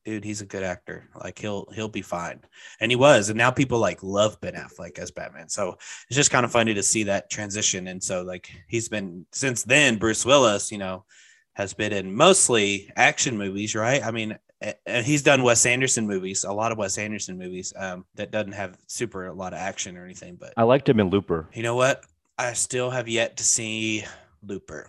"Dude, 0.08 0.24
he's 0.24 0.40
a 0.40 0.46
good 0.46 0.62
actor. 0.62 1.06
Like 1.22 1.38
he'll 1.38 1.66
he'll 1.74 1.88
be 1.88 2.00
fine," 2.00 2.40
and 2.80 2.90
he 2.90 2.96
was, 2.96 3.28
and 3.28 3.36
now 3.36 3.50
people 3.50 3.78
like 3.78 4.02
love 4.02 4.40
Ben 4.40 4.54
Affleck 4.54 4.98
as 4.98 5.10
Batman. 5.10 5.50
So 5.50 5.76
it's 6.08 6.16
just 6.16 6.30
kind 6.30 6.46
of 6.46 6.50
funny 6.50 6.72
to 6.72 6.82
see 6.82 7.02
that 7.04 7.28
transition. 7.28 7.88
And 7.88 8.02
so 8.02 8.22
like 8.22 8.50
he's 8.68 8.88
been 8.88 9.26
since 9.32 9.64
then, 9.64 9.96
Bruce 9.98 10.24
Willis, 10.24 10.72
you 10.72 10.78
know, 10.78 11.04
has 11.52 11.74
been 11.74 11.92
in 11.92 12.14
mostly 12.14 12.90
action 12.96 13.36
movies, 13.36 13.74
right? 13.74 14.02
I 14.02 14.10
mean, 14.10 14.38
and 14.86 15.04
he's 15.04 15.22
done 15.22 15.42
Wes 15.42 15.66
Anderson 15.66 16.06
movies, 16.06 16.44
a 16.44 16.52
lot 16.52 16.72
of 16.72 16.78
Wes 16.78 16.96
Anderson 16.96 17.36
movies 17.36 17.74
um, 17.76 18.06
that 18.14 18.30
doesn't 18.30 18.52
have 18.52 18.78
super 18.86 19.26
a 19.26 19.34
lot 19.34 19.52
of 19.52 19.58
action 19.58 19.98
or 19.98 20.06
anything. 20.06 20.36
But 20.40 20.54
I 20.56 20.62
liked 20.62 20.88
him 20.88 21.00
in 21.00 21.10
Looper. 21.10 21.48
you 21.52 21.62
know 21.62 21.76
what? 21.76 22.02
I 22.38 22.54
still 22.54 22.88
have 22.88 23.08
yet 23.08 23.36
to 23.36 23.44
see 23.44 24.04
Looper. 24.42 24.88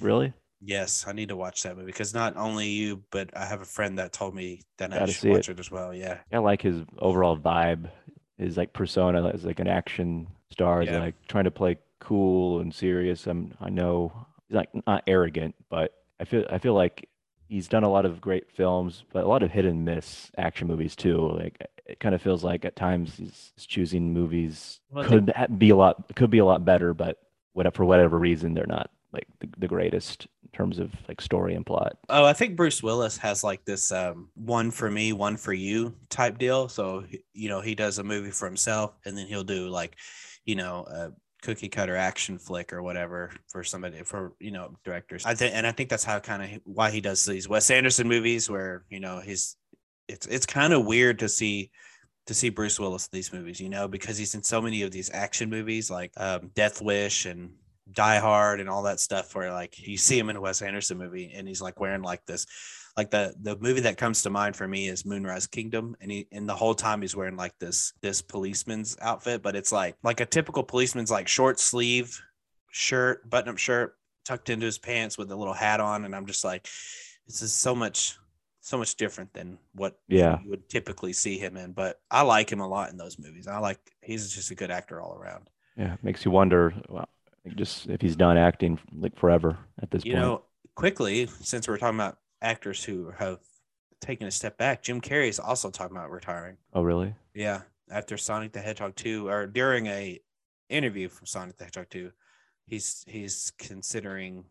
Really? 0.00 0.32
Yes, 0.64 1.04
I 1.08 1.12
need 1.12 1.28
to 1.30 1.36
watch 1.36 1.62
that 1.64 1.74
movie 1.76 1.86
because 1.86 2.14
not 2.14 2.36
only 2.36 2.68
you, 2.68 3.02
but 3.10 3.36
I 3.36 3.44
have 3.46 3.60
a 3.62 3.64
friend 3.66 3.98
that 3.98 4.12
told 4.12 4.34
me 4.34 4.60
that 4.78 4.92
I 4.92 5.00
Gotta 5.00 5.12
should 5.12 5.20
see 5.20 5.30
watch 5.30 5.48
it. 5.48 5.58
as 5.58 5.70
well. 5.70 5.92
Yeah. 5.92 6.18
I 6.32 6.38
like 6.38 6.62
his 6.62 6.82
overall 6.98 7.36
vibe, 7.36 7.90
his 8.38 8.56
like 8.56 8.72
persona 8.72 9.26
as 9.28 9.44
like 9.44 9.58
an 9.58 9.66
action 9.66 10.28
star, 10.50 10.82
is 10.82 10.88
Yeah. 10.88 11.00
like 11.00 11.14
trying 11.26 11.44
to 11.44 11.50
play 11.50 11.78
cool 11.98 12.60
and 12.60 12.72
serious. 12.74 13.26
I'm 13.26 13.54
I 13.60 13.70
know 13.70 14.12
he's 14.48 14.54
like 14.56 14.68
not 14.86 15.02
arrogant, 15.08 15.54
but 15.68 15.94
I 16.20 16.24
feel 16.24 16.46
I 16.48 16.58
feel 16.58 16.74
like 16.74 17.08
he's 17.48 17.66
done 17.68 17.82
a 17.82 17.90
lot 17.90 18.06
of 18.06 18.20
great 18.20 18.50
films, 18.52 19.04
but 19.12 19.24
a 19.24 19.28
lot 19.28 19.42
of 19.42 19.50
hit 19.50 19.64
and 19.64 19.84
miss 19.84 20.30
action 20.38 20.68
movies 20.68 20.94
too. 20.94 21.28
Like 21.36 21.58
it 21.86 21.98
kind 21.98 22.14
of 22.14 22.22
feels 22.22 22.44
like 22.44 22.64
at 22.64 22.76
times 22.76 23.16
he's, 23.16 23.52
choosing 23.66 24.12
movies 24.12 24.78
Well, 24.90 25.04
could 25.04 25.32
ha- 25.34 25.46
be 25.48 25.70
a 25.70 25.76
lot 25.76 26.14
could 26.14 26.30
be 26.30 26.38
a 26.38 26.44
lot 26.44 26.64
better, 26.64 26.94
but 26.94 27.18
what 27.52 27.74
for 27.74 27.84
whatever 27.84 28.16
reason 28.18 28.54
they're 28.54 28.64
not 28.66 28.90
like 29.12 29.26
the, 29.40 29.48
the 29.58 29.68
greatest 29.68 30.26
terms 30.52 30.78
of 30.78 30.90
like 31.08 31.20
story 31.20 31.54
and 31.54 31.64
plot. 31.64 31.96
Oh, 32.08 32.24
I 32.24 32.32
think 32.32 32.56
Bruce 32.56 32.82
Willis 32.82 33.16
has 33.18 33.42
like 33.42 33.64
this 33.64 33.90
um, 33.90 34.28
one 34.34 34.70
for 34.70 34.90
me, 34.90 35.12
one 35.12 35.36
for 35.36 35.52
you 35.52 35.94
type 36.10 36.38
deal. 36.38 36.68
So, 36.68 37.04
you 37.32 37.48
know, 37.48 37.60
he 37.60 37.74
does 37.74 37.98
a 37.98 38.04
movie 38.04 38.30
for 38.30 38.46
himself 38.46 38.94
and 39.04 39.16
then 39.16 39.26
he'll 39.26 39.44
do 39.44 39.68
like, 39.68 39.96
you 40.44 40.54
know, 40.54 40.84
a 40.88 41.12
cookie 41.42 41.68
cutter 41.68 41.96
action 41.96 42.38
flick 42.38 42.72
or 42.72 42.82
whatever 42.82 43.32
for 43.48 43.64
somebody, 43.64 44.02
for, 44.02 44.34
you 44.38 44.50
know, 44.50 44.76
directors. 44.84 45.24
I 45.24 45.34
think, 45.34 45.54
and 45.54 45.66
I 45.66 45.72
think 45.72 45.88
that's 45.88 46.04
how 46.04 46.20
kind 46.20 46.42
of 46.42 46.60
why 46.64 46.90
he 46.90 47.00
does 47.00 47.24
these 47.24 47.48
Wes 47.48 47.70
Anderson 47.70 48.08
movies 48.08 48.50
where, 48.50 48.84
you 48.90 49.00
know, 49.00 49.20
he's, 49.20 49.56
it's, 50.08 50.26
it's 50.26 50.46
kind 50.46 50.72
of 50.72 50.84
weird 50.84 51.18
to 51.20 51.28
see, 51.28 51.70
to 52.26 52.34
see 52.34 52.50
Bruce 52.50 52.78
Willis 52.78 53.08
in 53.10 53.16
these 53.16 53.32
movies, 53.32 53.60
you 53.60 53.68
know, 53.68 53.88
because 53.88 54.16
he's 54.16 54.34
in 54.34 54.42
so 54.42 54.60
many 54.60 54.82
of 54.82 54.92
these 54.92 55.10
action 55.12 55.50
movies 55.50 55.90
like 55.90 56.12
um, 56.16 56.50
Death 56.54 56.80
Wish 56.80 57.26
and 57.26 57.50
Die 57.90 58.18
Hard 58.18 58.60
and 58.60 58.68
all 58.68 58.84
that 58.84 59.00
stuff 59.00 59.34
where 59.34 59.52
like 59.52 59.78
you 59.86 59.96
see 59.96 60.18
him 60.18 60.30
in 60.30 60.36
a 60.36 60.40
Wes 60.40 60.62
Anderson 60.62 60.98
movie 60.98 61.32
and 61.34 61.48
he's 61.48 61.60
like 61.60 61.80
wearing 61.80 62.02
like 62.02 62.24
this 62.26 62.46
like 62.96 63.10
the 63.10 63.34
the 63.42 63.56
movie 63.58 63.80
that 63.80 63.96
comes 63.96 64.22
to 64.22 64.30
mind 64.30 64.54
for 64.54 64.68
me 64.68 64.86
is 64.88 65.04
Moonrise 65.04 65.46
Kingdom 65.46 65.96
and 66.00 66.10
he 66.10 66.26
and 66.30 66.48
the 66.48 66.54
whole 66.54 66.74
time 66.74 67.00
he's 67.02 67.16
wearing 67.16 67.36
like 67.36 67.58
this 67.58 67.92
this 68.00 68.22
policeman's 68.22 68.96
outfit 69.00 69.42
but 69.42 69.56
it's 69.56 69.72
like 69.72 69.96
like 70.02 70.20
a 70.20 70.26
typical 70.26 70.62
policeman's 70.62 71.10
like 71.10 71.26
short 71.26 71.58
sleeve 71.58 72.20
shirt 72.70 73.28
button 73.28 73.50
up 73.50 73.58
shirt 73.58 73.96
tucked 74.24 74.48
into 74.50 74.66
his 74.66 74.78
pants 74.78 75.18
with 75.18 75.30
a 75.32 75.36
little 75.36 75.54
hat 75.54 75.80
on 75.80 76.04
and 76.04 76.14
I'm 76.14 76.26
just 76.26 76.44
like 76.44 76.62
this 77.26 77.42
is 77.42 77.52
so 77.52 77.74
much 77.74 78.16
so 78.60 78.78
much 78.78 78.94
different 78.94 79.32
than 79.34 79.58
what 79.74 79.98
Yeah. 80.06 80.38
you 80.44 80.50
would 80.50 80.68
typically 80.68 81.12
see 81.12 81.36
him 81.36 81.56
in 81.56 81.72
but 81.72 81.98
I 82.10 82.22
like 82.22 82.50
him 82.50 82.60
a 82.60 82.68
lot 82.68 82.90
in 82.90 82.96
those 82.96 83.18
movies 83.18 83.48
I 83.48 83.58
like 83.58 83.80
he's 84.02 84.32
just 84.32 84.50
a 84.52 84.54
good 84.54 84.70
actor 84.70 85.00
all 85.00 85.14
around 85.14 85.50
Yeah, 85.76 85.96
makes 86.02 86.24
you 86.24 86.30
wonder. 86.30 86.72
Well, 86.88 87.08
just 87.56 87.88
if 87.88 88.00
he's 88.00 88.16
done 88.16 88.36
acting 88.36 88.78
like 88.96 89.16
forever 89.16 89.58
at 89.80 89.90
this 89.90 90.04
you 90.04 90.12
point. 90.12 90.24
You 90.24 90.28
know 90.30 90.42
quickly 90.74 91.26
since 91.40 91.68
we're 91.68 91.76
talking 91.76 91.98
about 91.98 92.18
actors 92.40 92.82
who 92.82 93.12
have 93.18 93.38
taken 94.00 94.26
a 94.26 94.30
step 94.30 94.58
back, 94.58 94.82
Jim 94.82 95.00
Carrey 95.00 95.28
is 95.28 95.38
also 95.38 95.70
talking 95.70 95.96
about 95.96 96.10
retiring. 96.10 96.56
Oh, 96.72 96.82
really? 96.82 97.14
Yeah, 97.34 97.62
after 97.90 98.16
Sonic 98.16 98.52
the 98.52 98.60
Hedgehog 98.60 98.96
2 98.96 99.28
or 99.28 99.46
during 99.46 99.86
a 99.86 100.20
interview 100.68 101.08
from 101.08 101.26
Sonic 101.26 101.56
the 101.56 101.64
Hedgehog 101.64 101.88
2, 101.90 102.10
he's 102.66 103.04
he's 103.06 103.52
considering 103.58 104.44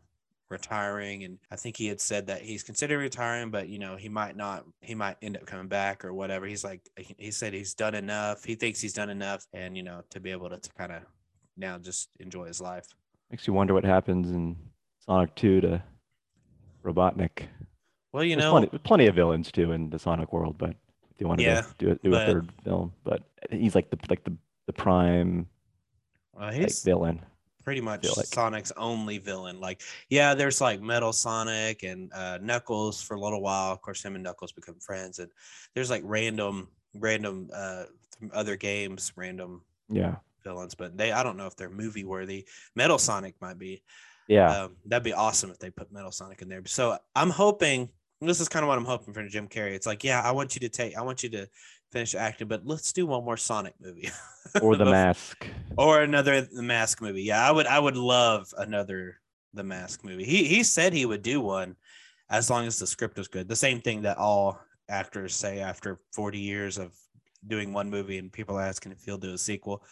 retiring 0.50 1.24
and 1.24 1.40
I 1.50 1.56
think 1.56 1.78
he 1.78 1.88
had 1.88 2.02
said 2.02 2.28
that 2.28 2.42
he's 2.42 2.62
considering 2.62 3.00
retiring 3.00 3.52
but 3.52 3.70
you 3.70 3.80
know 3.80 3.96
he 3.96 4.10
might 4.10 4.36
not 4.36 4.66
he 4.82 4.94
might 4.94 5.16
end 5.22 5.38
up 5.38 5.46
coming 5.46 5.70
back 5.70 6.04
or 6.04 6.14
whatever. 6.14 6.46
He's 6.46 6.64
like 6.64 6.82
he 6.98 7.32
said 7.32 7.54
he's 7.54 7.74
done 7.74 7.96
enough. 7.96 8.44
He 8.44 8.56
thinks 8.56 8.82
he's 8.82 8.94
done 8.94 9.10
enough 9.10 9.46
and 9.54 9.78
you 9.78 9.84
know 9.84 10.02
to 10.10 10.20
be 10.20 10.32
able 10.32 10.50
to, 10.50 10.58
to 10.58 10.70
kind 10.74 10.92
of 10.92 11.04
now 11.62 11.78
just 11.78 12.10
enjoy 12.20 12.46
his 12.48 12.60
life. 12.60 12.86
Makes 13.30 13.48
you 13.48 13.54
wonder 13.54 13.74
what 13.74 13.86
happens 13.86 14.30
in 14.32 14.58
Sonic 15.06 15.34
2 15.36 15.62
to 15.62 15.84
Robotnik. 16.84 17.44
Well, 18.12 18.26
you 18.26 18.36
There's 18.36 18.44
know, 18.44 18.52
plenty, 18.52 18.78
plenty 18.80 19.08
of 19.08 19.16
villains 19.16 19.50
too 19.52 19.72
in 19.72 19.90
the 19.90 19.98
Sonic 20.00 20.34
world, 20.34 20.58
but 20.58 20.72
if 21.14 21.20
you 21.22 21.28
wanted 21.28 21.44
Yeah, 21.44 21.62
to 21.62 21.74
do, 21.78 22.00
do 22.04 22.12
but- 22.12 22.24
a 22.24 22.26
third 22.26 22.52
film, 22.66 22.92
but 23.06 23.24
he's 23.50 23.74
like 23.76 23.90
the 23.90 23.98
like 24.10 24.24
the 24.26 24.36
the 24.68 24.74
prime 24.74 25.48
uh, 26.40 26.52
like, 26.54 26.74
villain. 26.84 27.22
pretty 27.64 27.82
much 27.82 28.04
like. 28.18 28.26
Sonic's 28.26 28.72
only 28.78 29.18
villain. 29.18 29.60
Like, 29.60 29.82
yeah, 30.10 30.34
there's 30.34 30.60
like 30.62 30.82
Metal 30.82 31.14
Sonic 31.14 31.84
and 31.84 32.12
uh, 32.14 32.38
Knuckles 32.42 33.02
for 33.02 33.16
a 33.16 33.20
little 33.20 33.42
while. 33.42 33.72
Of 33.72 33.82
course, 33.82 34.04
him 34.04 34.16
and 34.16 34.24
Knuckles 34.24 34.52
become 34.52 34.76
friends, 34.80 35.20
and 35.20 35.30
there's 35.74 35.90
like 35.90 36.04
random, 36.06 36.68
random 36.96 37.50
uh, 37.56 37.86
other 38.34 38.56
games, 38.58 39.14
random 39.16 39.62
Yeah, 39.90 40.16
villains, 40.44 40.76
but 40.76 40.98
they 40.98 41.12
I 41.12 41.24
don't 41.24 41.38
know 41.38 41.48
if 41.48 41.56
they're 41.56 41.70
movie 41.70 42.04
worthy. 42.04 42.48
Metal 42.76 42.98
Sonic 42.98 43.36
might 43.42 43.58
be. 43.58 43.84
yeah. 44.28 44.64
Um, 44.64 44.78
that'd 44.86 45.04
be 45.04 45.14
awesome 45.14 45.50
if 45.52 45.60
they 45.60 45.70
put 45.70 45.92
Metal 45.92 46.12
Sonic 46.12 46.42
in 46.42 46.50
there. 46.50 46.62
So 46.66 46.98
I'm 47.16 47.30
hoping 47.30 47.90
this 48.22 48.40
is 48.40 48.48
kind 48.50 48.64
of 48.64 48.68
what 48.70 48.78
I'm 48.78 48.86
hoping 48.86 49.14
for 49.14 49.28
Jim 49.28 49.48
Carrey. 49.48 49.74
It's 49.74 49.88
like, 49.88 50.04
yeah, 50.04 50.22
I 50.22 50.32
want 50.32 50.56
you 50.56 50.60
to 50.62 50.70
take, 50.70 50.96
I 50.96 51.02
want 51.02 51.24
you 51.24 51.30
to 51.30 51.48
finish 51.92 52.14
acting, 52.14 52.48
but 52.48 52.66
let's 52.66 52.94
do 52.94 53.06
one 53.08 53.26
more 53.26 53.36
Sonic 53.38 53.74
movie 53.82 54.10
or 54.62 54.76
the 54.76 54.86
mask. 54.86 55.48
or 55.78 56.02
another 56.04 56.42
The 56.42 56.62
Mask 56.62 57.02
movie. 57.02 57.24
Yeah, 57.24 57.46
I 57.48 57.52
would, 57.52 57.66
I 57.66 57.80
would 57.80 57.98
love 57.98 58.54
another 58.58 59.18
The 59.56 59.64
Mask 59.64 60.04
movie. 60.06 60.24
He 60.24 60.44
he 60.46 60.64
said 60.64 60.94
he 60.94 61.06
would 61.06 61.24
do 61.24 61.42
one 61.42 61.76
as 62.30 62.50
long 62.50 62.66
as 62.68 62.78
the 62.80 62.88
script 62.88 63.18
was 63.18 63.28
good. 63.28 63.48
The 63.50 63.56
same 63.56 63.82
thing 63.82 64.04
that 64.04 64.18
all 64.18 64.60
actors 64.88 65.34
say 65.34 65.60
after 65.60 66.00
40 66.14 66.38
years 66.40 66.78
of 66.78 66.94
doing 67.48 67.74
one 67.74 67.90
movie 67.90 68.20
and 68.20 68.32
people 68.32 68.60
asking 68.60 68.92
if 68.92 69.04
he'll 69.04 69.18
do 69.18 69.34
a 69.34 69.38
sequel. 69.38 69.84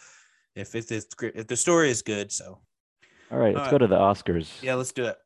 If 0.54 0.74
if 0.74 0.88
the 0.88 1.32
if 1.34 1.46
the 1.46 1.56
story 1.56 1.90
is 1.90 2.02
good, 2.02 2.32
so 2.32 2.58
All 3.30 3.38
right, 3.38 3.54
let's 3.54 3.70
go 3.70 3.78
to 3.78 3.86
the 3.86 3.96
Oscars. 3.96 4.62
yeah, 4.62 4.74
let's 4.74 4.92
do 4.92 5.04
it. 5.06 5.16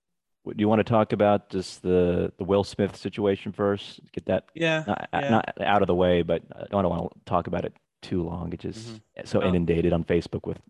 Do 0.46 0.54
you 0.58 0.68
want 0.68 0.80
to 0.80 0.84
talk 0.84 1.12
about 1.12 1.48
just 1.48 1.82
the 1.82 2.32
the 2.38 2.44
Will 2.44 2.64
Smith 2.64 2.96
situation 2.96 3.52
first? 3.52 4.00
Get 4.12 4.26
that 4.26 4.44
Yeah, 4.54 4.84
not, 4.86 5.08
yeah. 5.12 5.30
not 5.30 5.54
out 5.62 5.82
of 5.82 5.86
the 5.88 5.94
way, 5.94 6.22
but 6.22 6.42
I 6.54 6.66
don't 6.70 6.88
want 6.88 7.12
to 7.12 7.20
talk 7.24 7.46
about 7.46 7.64
it 7.64 7.72
too 8.02 8.22
long. 8.22 8.52
It 8.52 8.60
just 8.60 9.00
Mhm. 9.16 9.26
so 9.26 9.40
Oh. 9.42 9.48
inundated 9.48 9.92
on 9.94 10.04
Facebook 10.04 10.46
with 10.46 10.60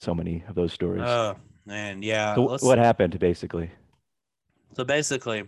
so 0.00 0.14
many 0.14 0.44
of 0.48 0.54
those 0.54 0.72
stories. 0.74 1.02
Oh 1.04 1.36
man, 1.64 2.02
yeah. 2.02 2.34
so 2.34 2.58
what 2.66 2.76
happened 2.78 3.18
basically? 3.18 3.70
So 4.74 4.84
basically, 4.84 5.44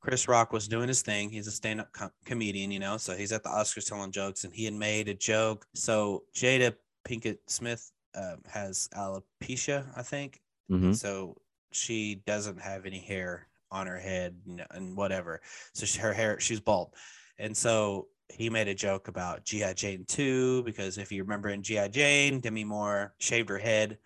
Chris 0.00 0.28
Rock 0.28 0.52
was 0.52 0.68
doing 0.68 0.86
his 0.86 1.02
thing. 1.02 1.30
He's 1.30 1.48
a 1.48 1.50
stand-up 1.50 1.92
com- 1.92 2.12
comedian, 2.24 2.70
you 2.70 2.78
know. 2.78 2.96
So 2.96 3.16
he's 3.16 3.32
at 3.32 3.42
the 3.42 3.48
Oscars 3.48 3.88
telling 3.88 4.12
jokes, 4.12 4.44
and 4.44 4.52
he 4.54 4.64
had 4.64 4.74
made 4.74 5.08
a 5.08 5.14
joke. 5.14 5.66
So 5.74 6.24
Jada 6.34 6.76
Pinkett 7.06 7.38
Smith 7.46 7.90
uh, 8.14 8.36
has 8.48 8.88
alopecia, 8.94 9.86
I 9.96 10.02
think. 10.02 10.40
hmm 10.68 10.92
So 10.92 11.36
she 11.72 12.22
doesn't 12.26 12.60
have 12.60 12.86
any 12.86 12.98
hair 13.00 13.48
on 13.70 13.86
her 13.86 13.98
head 13.98 14.36
and, 14.46 14.64
and 14.70 14.96
whatever. 14.96 15.40
So 15.74 15.86
she, 15.86 15.98
her 15.98 16.12
hair, 16.12 16.40
she's 16.40 16.60
bald, 16.60 16.94
and 17.38 17.56
so 17.56 18.08
he 18.28 18.50
made 18.50 18.68
a 18.68 18.74
joke 18.74 19.08
about 19.08 19.44
GI 19.44 19.74
Jane 19.74 20.04
2 20.06 20.64
because 20.64 20.98
if 20.98 21.12
you 21.12 21.22
remember 21.22 21.50
in 21.50 21.62
GI 21.62 21.90
Jane, 21.90 22.40
Demi 22.40 22.64
Moore 22.64 23.14
shaved 23.18 23.48
her 23.48 23.58
head 23.58 23.98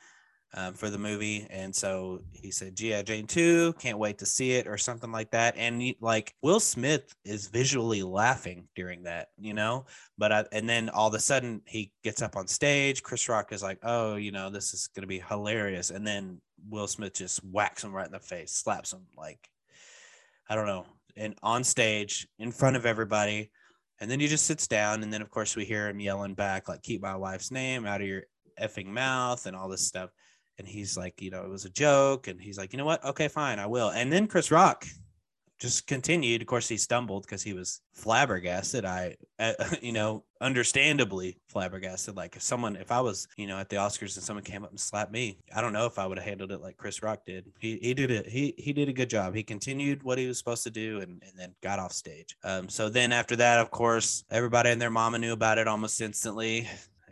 um, 0.55 0.75
for 0.75 0.91
the 0.91 0.99
movie, 0.99 1.47
and 1.51 1.75
so 1.75 2.23
he 2.33 2.51
said 2.51 2.75
GI 2.75 3.05
Jane 3.05 3.27
2, 3.27 3.75
can't 3.75 3.99
wait 3.99 4.19
to 4.19 4.27
see 4.27 4.53
it 4.53 4.67
or 4.67 4.77
something 4.77 5.13
like 5.13 5.31
that. 5.31 5.55
And 5.57 5.81
he, 5.81 5.97
like 6.01 6.35
Will 6.43 6.59
Smith 6.59 7.15
is 7.25 7.47
visually 7.47 8.03
laughing 8.03 8.67
during 8.75 9.05
that, 9.05 9.29
you 9.39 9.55
know. 9.55 9.87
But 10.19 10.33
I, 10.33 10.45
and 10.53 10.69
then 10.69 10.89
all 10.89 11.09
of 11.09 11.15
a 11.15 11.21
sudden 11.21 11.63
he 11.67 11.93
gets 12.03 12.21
up 12.21 12.37
on 12.37 12.49
stage. 12.49 13.03
Chris 13.03 13.29
Rock 13.29 13.53
is 13.53 13.63
like, 13.63 13.79
"Oh, 13.85 14.17
you 14.17 14.33
know, 14.33 14.51
this 14.51 14.75
is 14.75 14.89
gonna 14.89 15.07
be 15.07 15.21
hilarious," 15.21 15.91
and 15.91 16.05
then 16.07 16.41
Will 16.69 16.89
Smith 16.89 17.15
just 17.15 17.39
whacks 17.45 17.85
him 17.85 17.93
right 17.93 18.07
in 18.07 18.13
the 18.13 18.19
face, 18.19 18.53
slaps 18.53 18.93
him 18.93 19.07
like, 19.17 19.49
I 20.49 20.57
don't 20.57 20.67
know, 20.67 20.85
and 21.17 21.35
on 21.43 21.63
stage 21.65 22.27
in 22.39 22.51
front 22.51 22.77
of 22.77 22.87
everybody. 22.87 23.51
And 24.01 24.11
then 24.11 24.19
he 24.19 24.27
just 24.27 24.47
sits 24.47 24.67
down, 24.67 25.03
and 25.03 25.13
then 25.13 25.23
of 25.23 25.31
course 25.31 25.55
we 25.55 25.65
hear 25.65 25.89
him 25.89 26.01
yelling 26.01 26.35
back 26.35 26.69
like, 26.69 26.83
"Keep 26.83 27.03
my 27.03 27.15
wife's 27.17 27.51
name 27.51 27.87
out 27.87 28.01
of 28.01 28.09
your 28.09 28.23
effing 28.61 28.87
mouth," 28.87 29.47
and 29.47 29.55
all 29.55 29.69
this 29.69 29.87
stuff. 29.87 30.11
And 30.61 30.69
he's 30.69 30.97
like, 30.97 31.21
you 31.23 31.31
know, 31.31 31.43
it 31.43 31.51
was 31.51 31.65
a 31.65 31.71
joke, 31.71 32.29
and 32.29 32.41
he's 32.41 32.59
like, 32.59 32.73
you 32.73 32.77
know 32.79 32.85
what? 32.85 33.03
Okay, 33.03 33.29
fine, 33.29 33.59
I 33.59 33.67
will. 33.67 33.89
And 33.89 34.13
then 34.13 34.27
Chris 34.27 34.51
Rock 34.51 34.87
just 35.59 35.87
continued. 35.87 36.43
Of 36.43 36.49
course, 36.49 36.69
he 36.69 36.77
stumbled 36.77 37.23
because 37.23 37.43
he 37.43 37.53
was 37.55 37.81
flabbergasted. 37.93 38.85
I, 38.85 39.17
uh, 39.39 39.53
you 39.83 39.93
know, 39.93 40.25
understandably 40.41 41.39
flabbergasted. 41.49 42.15
Like 42.15 42.37
if 42.37 42.43
someone, 42.43 42.77
if 42.77 42.93
I 42.93 43.01
was, 43.01 43.27
you 43.39 43.47
know, 43.47 43.59
at 43.59 43.71
the 43.71 43.77
Oscars 43.77 44.17
and 44.17 44.25
someone 44.25 44.45
came 44.45 44.65
up 44.65 44.71
and 44.71 44.81
slapped 44.81 45.13
me, 45.13 45.39
I 45.55 45.63
don't 45.63 45.73
know 45.73 45.87
if 45.87 45.99
I 45.99 46.07
would 46.07 46.19
have 46.19 46.27
handled 46.27 46.53
it 46.53 46.61
like 46.61 46.77
Chris 46.77 47.03
Rock 47.03 47.25
did. 47.27 47.47
He 47.59 47.79
he 47.81 47.95
did 47.95 48.11
it. 48.11 48.27
He 48.27 48.55
he 48.59 48.73
did 48.73 48.89
a 48.89 48.93
good 48.93 49.11
job. 49.11 49.35
He 49.35 49.43
continued 49.43 50.03
what 50.03 50.19
he 50.19 50.27
was 50.27 50.39
supposed 50.39 50.65
to 50.65 50.71
do 50.71 51.01
and 51.01 51.23
and 51.27 51.33
then 51.37 51.55
got 51.63 51.79
off 51.79 51.93
stage. 51.93 52.37
Um. 52.45 52.69
So 52.69 52.89
then 52.89 53.13
after 53.13 53.37
that, 53.37 53.61
of 53.61 53.71
course, 53.71 54.25
everybody 54.31 54.71
and 54.71 54.81
their 54.81 54.91
mama 54.91 55.19
knew 55.19 55.33
about 55.33 55.59
it 55.59 55.69
almost 55.69 56.01
instantly. 56.01 56.69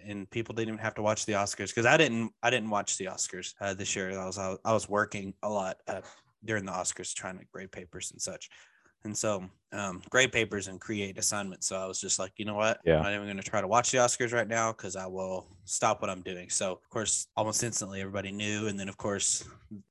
And 0.09 0.29
people 0.31 0.55
didn't 0.55 0.69
even 0.69 0.83
have 0.83 0.95
to 0.95 1.03
watch 1.03 1.27
the 1.27 1.35
Oscars 1.35 1.69
because 1.69 1.87
I 1.87 1.97
didn't. 1.97 2.33
I 2.43 2.51
didn't 2.51 2.71
watch 2.71 2.97
the 2.99 3.05
Oscars 3.05 3.55
uh, 3.61 3.75
this 3.75 3.95
year. 3.95 4.19
I 4.19 4.27
was 4.27 4.39
I 4.39 4.73
was 4.73 4.89
working 4.89 5.35
a 5.43 5.49
lot 5.49 5.77
uh, 5.87 6.01
during 6.45 6.65
the 6.65 6.73
Oscars, 6.73 7.15
trying 7.15 7.39
to 7.39 7.45
grade 7.53 7.71
papers 7.71 8.11
and 8.11 8.21
such. 8.21 8.49
And 9.05 9.17
so, 9.17 9.45
um, 9.73 10.03
grade 10.11 10.33
papers 10.33 10.67
and 10.67 10.81
create 10.81 11.19
assignments. 11.19 11.67
So 11.67 11.77
I 11.77 11.87
was 11.87 12.01
just 12.01 12.19
like, 12.19 12.33
you 12.37 12.45
know 12.45 12.55
what? 12.55 12.81
Yeah. 12.85 12.97
I'm 12.97 13.05
not 13.05 13.13
even 13.15 13.27
going 13.27 13.37
to 13.37 13.49
try 13.49 13.61
to 13.61 13.69
watch 13.69 13.93
the 13.93 13.99
Oscars 13.99 14.33
right 14.33 14.49
now 14.49 14.73
because 14.73 14.97
I 14.97 15.07
will 15.07 15.47
stop 15.65 16.01
what 16.01 16.11
I'm 16.11 16.23
doing. 16.23 16.51
So, 16.51 16.73
of 16.73 16.89
course, 16.91 17.29
almost 17.37 17.63
instantly 17.63 18.01
everybody 18.01 18.33
knew. 18.33 18.67
And 18.67 18.79
then, 18.79 18.89
of 18.89 18.97
course, 18.97 19.45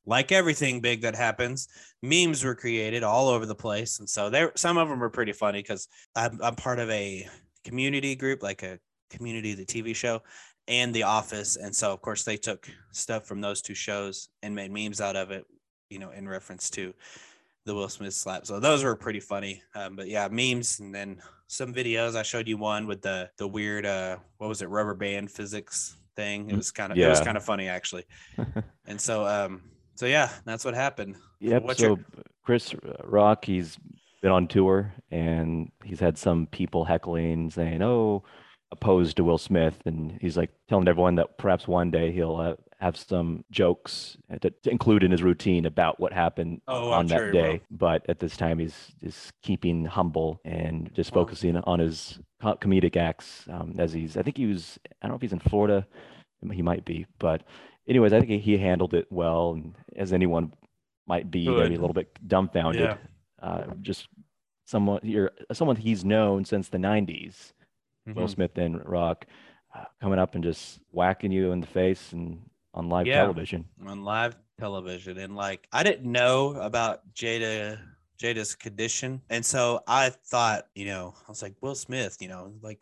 like 0.06 0.32
everything 0.32 0.82
big 0.82 1.02
that 1.02 1.16
happens, 1.16 1.70
memes 2.04 2.44
were 2.44 2.56
created 2.56 3.04
all 3.04 3.30
over 3.30 3.46
the 3.46 3.56
place. 3.56 4.00
And 4.00 4.10
so, 4.10 4.30
there, 4.30 4.52
some 4.56 4.78
of 4.78 4.90
them 4.90 5.00
were 5.00 5.10
pretty 5.10 5.34
funny 5.34 5.60
because 5.60 5.88
I'm, 6.16 6.40
I'm 6.44 6.56
part 6.56 6.80
of 6.80 6.90
a 6.90 7.28
community 7.64 8.16
group, 8.16 8.44
like 8.44 8.64
a 8.64 8.78
community, 9.10 9.54
the 9.54 9.66
TV 9.66 9.96
show, 9.96 10.22
and 10.68 10.94
The 10.94 11.04
Office. 11.04 11.56
And 11.56 11.76
so, 11.76 11.92
of 11.94 12.02
course, 12.02 12.24
they 12.24 12.38
took 12.38 12.70
stuff 12.92 13.26
from 13.26 13.42
those 13.42 13.62
two 13.62 13.76
shows 13.76 14.30
and 14.42 14.56
made 14.56 14.72
memes 14.72 15.02
out 15.02 15.16
of 15.16 15.32
it, 15.32 15.46
you 15.90 16.00
know, 16.00 16.12
in 16.12 16.28
reference 16.28 16.70
to 16.72 16.94
the 17.66 17.74
Will 17.76 17.90
Smith 17.90 18.14
slap. 18.14 18.46
So 18.46 18.60
those 18.60 18.84
were 18.84 18.96
pretty 18.96 19.20
funny. 19.20 19.62
Um, 19.76 19.96
but 19.96 20.08
yeah, 20.08 20.28
memes 20.30 20.80
and 20.80 20.94
then 20.96 21.22
some 21.48 21.74
videos. 21.74 22.16
I 22.16 22.24
showed 22.24 22.48
you 22.48 22.58
one 22.58 22.88
with 22.88 23.02
the 23.02 23.30
the 23.38 23.48
weird 23.48 23.86
uh 23.86 24.18
what 24.38 24.48
was 24.48 24.62
it, 24.62 24.70
rubber 24.70 24.94
band 24.94 25.30
physics 25.32 25.98
thing. 26.16 26.50
It 26.50 26.56
was 26.56 26.72
kind 26.72 26.92
of 26.92 26.98
it 26.98 27.08
was 27.10 27.20
kind 27.22 27.38
of 27.38 27.44
funny 27.44 27.68
actually. 27.68 28.06
And 28.86 29.00
so 29.00 29.26
um 29.28 29.62
so 29.96 30.06
yeah, 30.06 30.30
that's 30.46 30.64
what 30.64 30.76
happened. 30.76 31.18
Yeah. 31.40 31.60
So 31.74 31.88
your- 31.88 32.06
Chris 32.46 32.74
Rock, 33.04 33.44
he's 33.44 33.78
been 34.22 34.32
on 34.32 34.48
tour 34.48 34.94
and 35.12 35.70
he's 35.84 36.00
had 36.00 36.18
some 36.18 36.48
people 36.48 36.86
heckling, 36.86 37.50
saying, 37.50 37.82
"Oh, 37.82 38.24
opposed 38.72 39.18
to 39.18 39.24
Will 39.24 39.38
Smith," 39.38 39.80
and 39.86 40.18
he's 40.22 40.38
like 40.38 40.52
telling 40.68 40.88
everyone 40.88 41.16
that 41.16 41.38
perhaps 41.38 41.68
one 41.68 41.92
day 41.92 42.12
he'll 42.12 42.36
uh, 42.36 42.56
have 42.80 42.96
some 42.98 43.44
jokes 43.50 44.18
to, 44.42 44.50
to 44.50 44.70
include 44.70 45.04
in 45.04 45.12
his 45.12 45.24
routine 45.24 45.66
about 45.66 46.00
what 46.00 46.14
happened 46.14 46.62
Oh, 46.68 46.92
on 46.92 47.00
I'm 47.02 47.08
that 47.08 47.18
sure 47.18 47.32
day. 47.32 47.62
But 47.72 48.08
at 48.10 48.20
this 48.20 48.38
time, 48.38 48.60
he's 48.60 48.92
just 49.04 49.32
keeping 49.42 49.86
humble 49.86 50.40
and 50.46 50.94
just 50.94 51.14
Well- 51.16 51.24
focusing 51.26 51.58
on 51.58 51.80
his 51.80 52.20
comedic 52.42 52.96
acts. 52.96 53.46
Um, 53.50 53.74
as 53.80 53.94
he's, 53.94 54.16
I 54.16 54.22
think 54.22 54.38
he 54.38 54.46
was, 54.46 54.78
I 55.02 55.08
don't 55.08 55.12
know 55.12 55.16
if 55.16 55.22
he's 55.22 55.34
in 55.34 55.40
Florida, 55.40 55.88
he 56.52 56.62
might 56.62 56.86
be, 56.86 57.08
but 57.18 57.42
anyways, 57.88 58.14
I 58.14 58.20
think 58.20 58.44
he- 58.44 58.58
handled 58.58 58.94
it 58.94 59.08
well, 59.12 59.54
and 59.54 59.74
as 59.96 60.14
anyone 60.14 60.54
might 61.08 61.32
be, 61.32 61.48
maybe 61.50 61.76
a 61.76 61.80
little 61.80 61.94
bit 61.96 62.16
dumbfounded. 62.28 62.82
Yeah. 62.82 62.98
Uh, 63.42 63.64
just 63.82 64.08
someone 64.66 65.00
you're 65.04 65.32
someone 65.54 65.78
he's 65.78 66.04
known 66.04 66.44
since 66.46 66.68
the 66.70 66.78
90s, 66.78 67.54
Will 68.16 68.26
Mhm. 68.26 68.30
Smith 68.30 68.58
and 68.58 68.84
Rock, 68.88 69.26
uh, 69.76 69.86
coming 70.02 70.20
up 70.20 70.36
and 70.36 70.44
just 70.44 70.80
whacking 70.92 71.32
you 71.32 71.52
in 71.52 71.60
the 71.60 71.68
face 71.68 72.14
and 72.14 72.50
on 72.74 72.90
live 72.90 73.08
Yeah. 73.08 73.22
television. 73.22 73.66
on 73.86 74.04
live 74.04 74.36
television 74.60 75.18
and 75.18 75.36
like 75.36 75.68
I 75.72 75.84
didn't 75.84 76.12
know 76.12 76.56
about 76.56 77.14
Jada 77.14 77.80
Jada's 78.18 78.56
condition 78.56 79.22
and 79.30 79.46
so 79.46 79.82
I 79.88 80.10
thought 80.10 80.68
you 80.74 80.86
know 80.86 81.14
I 81.28 81.30
was 81.32 81.42
like 81.44 81.54
Will 81.62 81.76
Smith 81.76 82.18
you 82.22 82.28
know 82.28 82.54
like 82.62 82.82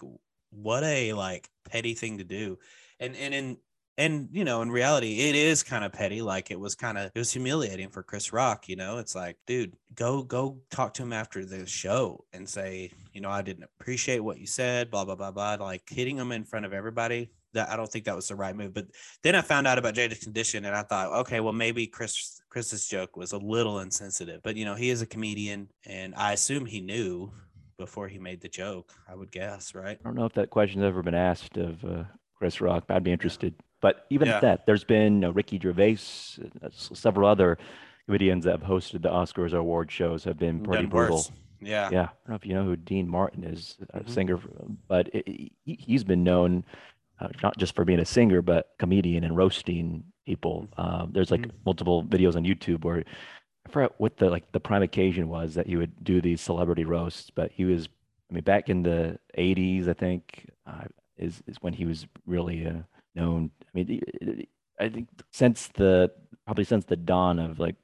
what 0.51 0.83
a 0.83 1.11
like 1.13 1.49
petty 1.65 1.93
thing 1.93 2.17
to 2.19 2.23
do 2.23 2.57
and 2.99 3.15
and 3.17 3.33
in 3.33 3.57
and 3.97 4.27
you 4.31 4.43
know 4.43 4.61
in 4.61 4.69
reality 4.69 5.21
it 5.21 5.35
is 5.35 5.63
kind 5.63 5.83
of 5.83 5.93
petty 5.93 6.21
like 6.21 6.51
it 6.51 6.59
was 6.59 6.75
kind 6.75 6.97
of 6.97 7.11
it 7.13 7.19
was 7.19 7.31
humiliating 7.31 7.89
for 7.89 8.03
chris 8.03 8.33
rock 8.33 8.67
you 8.67 8.75
know 8.75 8.97
it's 8.97 9.15
like 9.15 9.37
dude 9.47 9.73
go 9.95 10.23
go 10.23 10.59
talk 10.69 10.93
to 10.93 11.03
him 11.03 11.13
after 11.13 11.45
the 11.45 11.65
show 11.65 12.23
and 12.33 12.47
say 12.47 12.91
you 13.13 13.21
know 13.21 13.29
i 13.29 13.41
didn't 13.41 13.67
appreciate 13.79 14.19
what 14.19 14.39
you 14.39 14.45
said 14.45 14.91
blah 14.91 15.05
blah 15.05 15.15
blah 15.15 15.31
blah 15.31 15.55
like 15.59 15.83
hitting 15.89 16.17
him 16.17 16.31
in 16.31 16.43
front 16.43 16.65
of 16.65 16.73
everybody 16.73 17.31
that 17.53 17.69
i 17.69 17.75
don't 17.75 17.91
think 17.91 18.05
that 18.05 18.15
was 18.15 18.27
the 18.27 18.35
right 18.35 18.55
move 18.55 18.73
but 18.73 18.85
then 19.23 19.35
i 19.35 19.41
found 19.41 19.65
out 19.65 19.77
about 19.77 19.93
jada's 19.95 20.19
condition 20.19 20.65
and 20.65 20.75
i 20.75 20.83
thought 20.83 21.11
okay 21.11 21.39
well 21.39 21.53
maybe 21.53 21.87
chris 21.87 22.41
chris's 22.49 22.87
joke 22.87 23.15
was 23.15 23.31
a 23.31 23.37
little 23.37 23.79
insensitive 23.79 24.41
but 24.43 24.55
you 24.55 24.65
know 24.65 24.75
he 24.75 24.89
is 24.89 25.01
a 25.01 25.05
comedian 25.05 25.69
and 25.85 26.13
i 26.15 26.33
assume 26.33 26.65
he 26.65 26.81
knew 26.81 27.31
before 27.77 28.07
he 28.07 28.19
made 28.19 28.41
the 28.41 28.49
joke 28.49 28.93
i 29.09 29.15
would 29.15 29.31
guess 29.31 29.73
right 29.73 29.99
I 30.01 30.03
don't 30.03 30.15
know 30.15 30.25
if 30.25 30.33
that 30.33 30.49
question's 30.49 30.83
ever 30.83 31.01
been 31.01 31.15
asked 31.15 31.57
of 31.57 31.83
uh, 31.83 32.03
Chris 32.35 32.61
Rock. 32.61 32.85
but 32.87 32.95
I'd 32.95 33.03
be 33.03 33.11
interested. 33.11 33.55
But 33.85 34.07
even 34.09 34.27
Yeah. 34.27 34.37
at 34.37 34.41
that, 34.41 34.65
there's 34.65 34.83
been 34.83 35.23
uh, 35.23 35.31
Ricky 35.31 35.59
Gervais, 35.59 35.99
uh, 36.63 36.69
several 36.71 37.29
other 37.29 37.59
comedians 38.07 38.43
that 38.45 38.53
have 38.59 38.67
hosted 38.67 39.03
the 39.03 39.09
Oscars 39.09 39.53
or 39.53 39.57
award 39.57 39.91
shows 39.91 40.23
have 40.23 40.39
been 40.39 40.59
pretty 40.59 40.85
Done 40.85 40.89
brutal. 40.89 41.17
worse. 41.17 41.31
yeah 41.61 41.89
Yeah, 41.91 42.01
I 42.05 42.05
don't 42.25 42.29
know 42.29 42.35
if 42.35 42.45
you 42.47 42.55
know 42.55 42.63
who 42.65 42.75
Dean 42.77 43.07
Martin 43.07 43.43
is, 43.43 43.77
a 43.93 43.99
Mhm. 43.99 44.09
singer, 44.09 44.39
but 44.87 45.13
it, 45.13 45.27
he, 45.27 45.51
he's 45.65 46.03
been 46.03 46.23
known 46.23 46.65
uh, 47.19 47.27
not 47.43 47.59
just 47.59 47.75
for 47.75 47.85
being 47.85 47.99
a 47.99 48.05
singer, 48.05 48.41
but 48.41 48.73
comedian 48.79 49.23
and 49.23 49.37
roasting 49.37 50.03
people. 50.25 50.67
Um, 50.77 51.11
there's 51.13 51.29
like 51.29 51.41
Mhm. 51.47 51.51
multiple 51.63 52.03
videos 52.03 52.35
on 52.35 52.43
YouTube 52.43 52.83
where 52.83 53.03
I 53.67 53.69
forgot 53.69 53.93
what 53.99 54.17
the 54.17 54.31
like 54.31 54.51
the 54.51 54.59
prime 54.59 54.81
occasion 54.81 55.27
was 55.29 55.53
that 55.53 55.67
he 55.67 55.75
would 55.77 56.03
do 56.03 56.21
these 56.21 56.41
celebrity 56.41 56.85
roasts, 56.85 57.29
but 57.29 57.51
he 57.51 57.65
was, 57.65 57.87
I 58.31 58.33
mean, 58.33 58.43
back 58.43 58.67
in 58.67 58.81
the 58.81 59.19
80s, 59.37 59.87
I 59.87 59.93
think, 59.93 60.49
uh, 60.65 60.85
is 61.17 61.43
is 61.45 61.57
when 61.61 61.73
he 61.73 61.85
was 61.85 62.07
really 62.25 62.65
uh, 62.65 62.81
known. 63.13 63.51
I 63.75 63.83
mean, 63.83 64.47
I 64.79 64.89
think 64.89 65.09
since 65.31 65.67
the 65.67 66.11
probably 66.45 66.63
since 66.63 66.85
the 66.85 66.95
dawn 66.95 67.39
of 67.39 67.59
like 67.59 67.75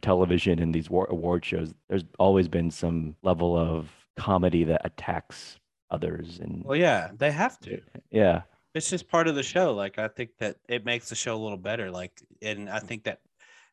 television 0.00 0.58
and 0.58 0.74
these 0.74 0.88
war- 0.90 1.08
award 1.10 1.44
shows, 1.44 1.74
there's 1.88 2.04
always 2.18 2.48
been 2.48 2.70
some 2.70 3.16
level 3.22 3.56
of 3.56 3.90
comedy 4.16 4.64
that 4.64 4.82
attacks 4.84 5.58
others, 5.90 6.38
and 6.40 6.64
well 6.64 6.76
yeah 6.76 7.10
they 7.16 7.30
have 7.30 7.58
to. 7.60 7.80
Yeah, 8.10 8.42
it's 8.74 8.90
just 8.90 9.08
part 9.08 9.28
of 9.28 9.34
the 9.34 9.42
show. 9.42 9.74
Like 9.74 9.98
i 9.98 10.08
think 10.08 10.30
that 10.38 10.56
it 10.68 10.84
makes 10.84 11.08
the 11.08 11.14
show 11.14 11.36
a 11.36 11.42
little 11.42 11.58
better. 11.58 11.90
Like 11.90 12.12
and 12.42 12.68
i 12.68 12.78
think 12.78 13.04
that 13.04 13.20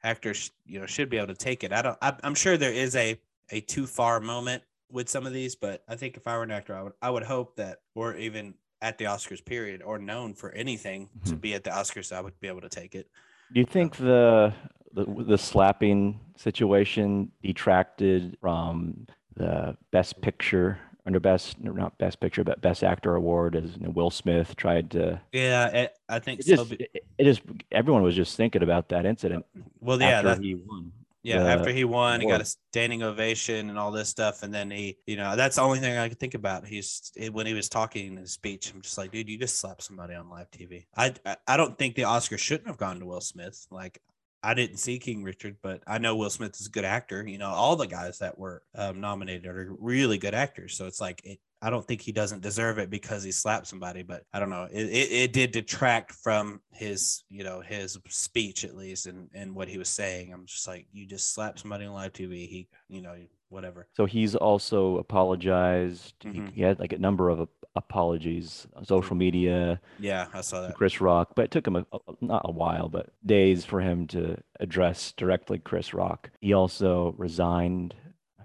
actors 0.04 0.52
you 0.66 0.80
know 0.80 0.86
should 0.86 1.10
be 1.10 1.18
able 1.18 1.28
to 1.28 1.36
take 1.36 1.64
it. 1.64 1.74
I 1.74 1.82
don't 1.82 1.98
I, 2.02 2.16
i'm 2.24 2.36
sure 2.36 2.58
there 2.58 2.74
is 2.74 2.96
a 2.96 3.20
a 3.52 3.62
too 3.62 3.86
far 3.88 4.20
moment 4.20 4.64
with 4.92 5.10
some 5.10 5.26
of 5.26 5.34
these 5.34 5.56
but 5.56 5.84
i 5.88 5.96
think 5.96 6.16
if 6.16 6.28
i 6.28 6.38
were 6.38 6.44
an 6.44 6.52
actor 6.52 6.76
i 6.76 6.82
would 6.82 6.94
i 7.02 7.10
would 7.10 7.24
hope 7.24 7.56
that 7.56 7.80
or 7.96 8.16
even 8.16 8.54
at 8.82 8.98
the 8.98 9.06
oscars 9.06 9.44
period 9.44 9.82
or 9.82 9.98
known 9.98 10.34
for 10.34 10.52
anything 10.52 11.10
to 11.26 11.36
Mhm. 11.36 11.42
be 11.42 11.54
at 11.54 11.64
the 11.64 11.70
oscars 11.70 12.12
i 12.12 12.22
would 12.22 12.40
be 12.40 12.48
able 12.48 12.62
to 12.62 12.70
take 12.70 12.96
it 12.96 13.10
Do 13.52 13.60
you 13.60 13.66
think 13.66 13.96
the 13.98 14.54
the, 14.94 15.06
the 15.06 15.38
slapping 15.38 16.20
situation 16.38 17.32
detracted 17.44 18.38
from 18.40 19.08
the 19.36 19.76
best 19.92 20.22
picture 20.22 20.80
under 21.06 21.20
best 21.20 21.60
not 21.62 21.98
best 21.98 22.20
picture 22.20 22.44
but 22.44 22.62
best 22.62 22.84
actor 22.84 23.16
award 23.16 23.56
as 23.56 23.78
Will 23.78 24.10
Smith 24.10 24.56
tried 24.56 24.90
to 24.92 25.22
yeah 25.34 25.68
it, 25.68 25.94
i 26.10 26.20
think 26.20 26.40
it 26.40 26.46
so 26.46 26.56
just 26.56 26.72
it, 26.74 27.06
it 27.18 27.24
just 27.24 27.42
everyone 27.72 28.04
was 28.04 28.16
just 28.16 28.36
thinking 28.36 28.64
about 28.64 28.90
that 28.90 29.06
incident 29.06 29.46
well 29.80 30.02
yeah 30.02 30.22
that, 30.22 30.42
he 30.42 30.56
won. 30.56 30.92
Yeah, 31.26 31.44
after 31.44 31.72
he 31.72 31.84
won, 31.86 32.22
he 32.22 32.28
got 32.28 32.42
a 32.42 32.46
standing 32.46 33.02
ovation 33.02 33.70
and 33.70 33.80
all 33.80 33.92
this 33.92 34.10
stuff, 34.10 34.44
and 34.44 34.54
then 34.54 34.70
he, 34.70 34.98
you 35.08 35.18
know, 35.18 35.36
that's 35.36 35.56
the 35.56 35.64
only 35.64 35.80
thing 35.80 35.98
I 35.98 36.08
could 36.08 36.20
think 36.20 36.36
about. 36.36 36.68
He's 36.68 37.12
it- 37.16 37.34
when 37.34 37.48
he 37.48 37.54
was 37.54 37.68
talking 37.68 38.08
in 38.08 38.18
his 38.18 38.32
speech. 38.32 38.72
I'm 38.74 38.82
just 38.82 38.98
like, 38.98 39.12
dude, 39.12 39.28
you 39.28 39.38
just 39.38 39.58
slapped 39.60 39.82
somebody 39.84 40.14
on 40.14 40.30
live 40.30 40.52
TV. 40.52 40.86
I, 40.96 41.14
I, 41.26 41.38
I 41.48 41.58
don't 41.58 41.78
think 41.78 41.96
the 41.96 42.04
Oscar 42.04 42.38
shouldn't 42.38 42.68
have 42.68 42.78
gone 42.78 43.00
to 43.00 43.06
Will 43.06 43.22
Smith. 43.22 43.66
Like, 43.72 44.00
I 44.44 44.54
didn't 44.54 44.78
see 44.78 45.00
King 45.00 45.24
Richard, 45.24 45.58
but 45.64 45.82
I 45.88 45.98
know 45.98 46.16
Will 46.16 46.30
Smith 46.30 46.60
is 46.60 46.68
a 46.68 46.72
good 46.72 46.86
actor. 46.86 47.28
You 47.28 47.40
know, 47.40 47.50
all 47.50 47.76
the 47.76 47.88
guys 47.88 48.20
that 48.20 48.38
were 48.38 48.62
um, 48.76 49.02
nominated 49.02 49.48
are 49.48 49.76
really 49.80 50.20
good 50.20 50.36
actors. 50.36 50.78
So 50.78 50.86
it's 50.86 51.02
like, 51.02 51.22
it, 51.24 51.40
I 51.66 51.72
don't 51.72 51.86
think 51.88 52.02
he 52.02 52.12
doesn't 52.12 52.42
deserve 52.44 52.78
it 52.78 52.90
because 52.92 53.24
he 53.24 53.32
slapped 53.32 53.66
somebody, 53.66 54.04
but 54.04 54.24
I 54.32 54.40
don't 54.40 54.52
know. 54.52 54.68
It, 54.72 54.84
it, 54.86 55.12
it 55.12 55.34
did 55.34 55.52
detract 55.52 56.12
from 56.12 56.62
his, 56.72 57.24
you 57.30 57.44
know, 57.44 57.60
his 57.62 57.98
speech 58.08 58.64
at 58.64 58.76
least 58.76 59.08
and, 59.08 59.30
and 59.34 59.56
what 59.56 59.68
he 59.68 59.80
was 59.80 59.90
saying. 59.90 60.32
I'm 60.32 60.46
just 60.46 60.68
like, 60.68 60.86
you 60.94 61.08
just 61.08 61.34
slapped 61.34 61.60
somebody 61.60 61.86
on 61.86 61.94
live 61.94 62.14
TV. 62.14 62.48
He, 62.48 62.68
you 62.88 63.02
know, 63.02 63.16
whatever. 63.50 63.88
So 63.98 64.06
he's 64.06 64.36
also 64.36 64.98
apologized. 65.00 66.14
He, 66.22 66.30
Mhm. 66.40 66.54
he 66.54 66.62
had 66.62 66.80
like 66.80 66.94
a 66.94 67.00
number 67.00 67.30
of 67.30 67.48
apologies 67.76 68.68
on 68.76 68.86
social 68.86 69.16
media. 69.16 69.82
Yeah, 70.00 70.28
I 70.34 70.42
saw 70.42 70.62
that. 70.62 70.76
Chris 70.76 71.02
Rock, 71.02 71.32
but 71.36 71.46
it 71.46 71.52
took 71.52 71.66
him 71.68 71.76
a, 71.78 71.86
a- 71.92 72.00
not 72.22 72.44
a 72.46 72.52
while, 72.52 72.90
but 72.90 73.10
days 73.26 73.66
for 73.66 73.82
him 73.82 74.06
to 74.08 74.38
address 74.60 75.14
directly 75.14 75.58
Chris 75.60 75.94
Rock. 75.96 76.30
He 76.42 76.54
also 76.54 77.16
resigned 77.18 77.96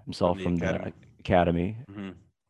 himself 0.05 0.37
the 0.37 0.43
from 0.43 0.55
the 0.57 0.65
Academy. 0.65 0.93
academy. 1.19 1.77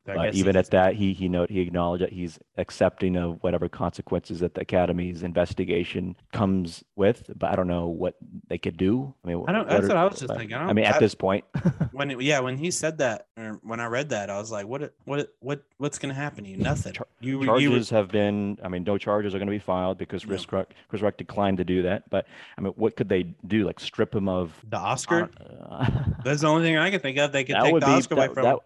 I 0.08 0.16
But 0.16 0.34
even 0.36 0.56
at 0.56 0.72
that, 0.72 0.96
he 0.96 1.14
he 1.14 1.30
note 1.30 1.50
he 1.52 1.60
acknowledged 1.60 2.02
that 2.04 2.12
he's 2.12 2.40
accepting 2.58 3.16
of 3.16 3.38
whatever 3.44 3.70
consequences 3.70 4.40
that 4.40 4.56
the 4.56 4.62
academy's 4.62 5.22
investigation 5.22 6.16
comes 6.34 6.84
with. 6.96 7.30
But 7.38 7.52
I 7.52 7.56
don't 7.56 7.68
know 7.68 7.88
what 7.88 8.16
they 8.48 8.58
could 8.58 8.78
do. 8.78 9.14
I 9.24 9.28
mean, 9.28 9.44
I 9.48 9.52
don't- 9.52 9.60
what 9.62 9.70
that's 9.70 9.86
are- 9.86 9.88
what 9.90 9.98
I 9.98 10.04
was 10.06 10.20
just 10.20 10.34
thinking. 10.36 10.58
I 10.58 10.70
I 10.70 10.74
mean, 10.74 10.86
at 10.86 10.96
I- 10.96 11.00
this 11.00 11.14
point, 11.14 11.46
when 11.92 12.10
it, 12.12 12.22
yeah, 12.22 12.40
when 12.40 12.58
he 12.58 12.72
said 12.72 12.98
that, 12.98 13.28
or 13.38 13.60
when 13.64 13.80
I 13.80 13.86
read 13.86 14.10
that, 14.10 14.30
I 14.32 14.40
was 14.40 14.52
like, 14.52 14.66
what, 14.66 14.92
what, 15.06 15.34
what, 15.40 15.64
what's 15.78 16.00
going 16.00 16.14
to 16.14 16.20
happen 16.20 16.46
to 16.46 16.50
you? 16.50 16.58
Nothing. 16.58 16.94
Char- 16.94 17.08
you, 17.20 17.40
you, 17.42 17.46
charges 17.46 17.90
have 17.92 18.08
been. 18.10 18.58
I 18.64 18.70
mean, 18.70 18.84
no 18.84 18.98
charges 18.98 19.36
are 19.36 19.38
going 19.38 19.48
to 19.48 19.52
be 19.52 19.60
filed 19.60 19.98
because. 20.00 20.26
Chris 20.26 20.52
Rock 20.52 20.74
Chris 20.88 21.02
Rock 21.04 21.18
declined 21.18 21.58
to 21.58 21.64
do 21.64 21.84
that. 21.84 22.10
But 22.10 22.26
I 22.58 22.62
mean, 22.62 22.74
what 22.76 22.96
could 22.96 23.10
they 23.10 23.24
do? 23.46 23.66
Like 23.66 23.80
strip 23.80 24.16
him 24.16 24.28
of 24.28 24.54
the 24.70 24.78
Oscar. 24.78 25.30
Uh, 25.70 25.90
That's 26.24 26.42
the 26.42 26.48
only 26.48 26.64
thing 26.64 26.78
I 26.78 26.90
can 26.90 27.00
think 27.02 27.18
of. 27.20 27.32
They 27.32 27.44
could 27.44 27.58
take 27.62 27.74
the 27.74 27.80
be 27.80 27.86
Oscar 27.86 28.16
away 28.16 28.28
from 28.30 28.44
that- 28.44 28.54
him. 28.56 28.60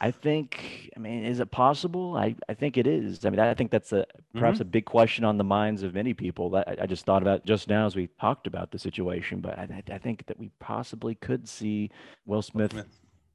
I 0.00 0.10
think. 0.10 0.90
I 0.96 0.98
mean, 0.98 1.24
is 1.24 1.40
it 1.40 1.50
possible? 1.50 2.16
I, 2.16 2.36
I 2.48 2.54
think 2.54 2.76
it 2.76 2.86
is. 2.86 3.24
I 3.24 3.30
mean, 3.30 3.40
I 3.40 3.54
think 3.54 3.70
that's 3.70 3.92
a 3.92 4.06
Mm-hmm. 4.36 4.40
perhaps 4.44 4.60
a 4.60 4.64
big 4.66 4.84
question 4.84 5.24
on 5.24 5.38
the 5.38 5.44
minds 5.44 5.82
of 5.82 5.94
many 5.94 6.12
people. 6.12 6.50
That 6.50 6.68
I, 6.68 6.76
I 6.82 6.86
just 6.86 7.06
thought 7.06 7.22
about 7.22 7.46
just 7.46 7.68
now 7.68 7.86
as 7.86 7.96
we 7.96 8.08
talked 8.20 8.46
about 8.46 8.70
the 8.70 8.78
situation. 8.78 9.40
But 9.40 9.58
I, 9.58 9.62
I 9.88 9.94
I 9.94 9.98
think 9.98 10.26
that 10.26 10.38
we 10.38 10.50
possibly 10.58 11.14
could 11.14 11.48
see 11.48 11.90
Will 12.26 12.42
Smith, 12.42 12.72
Smith. 12.72 12.86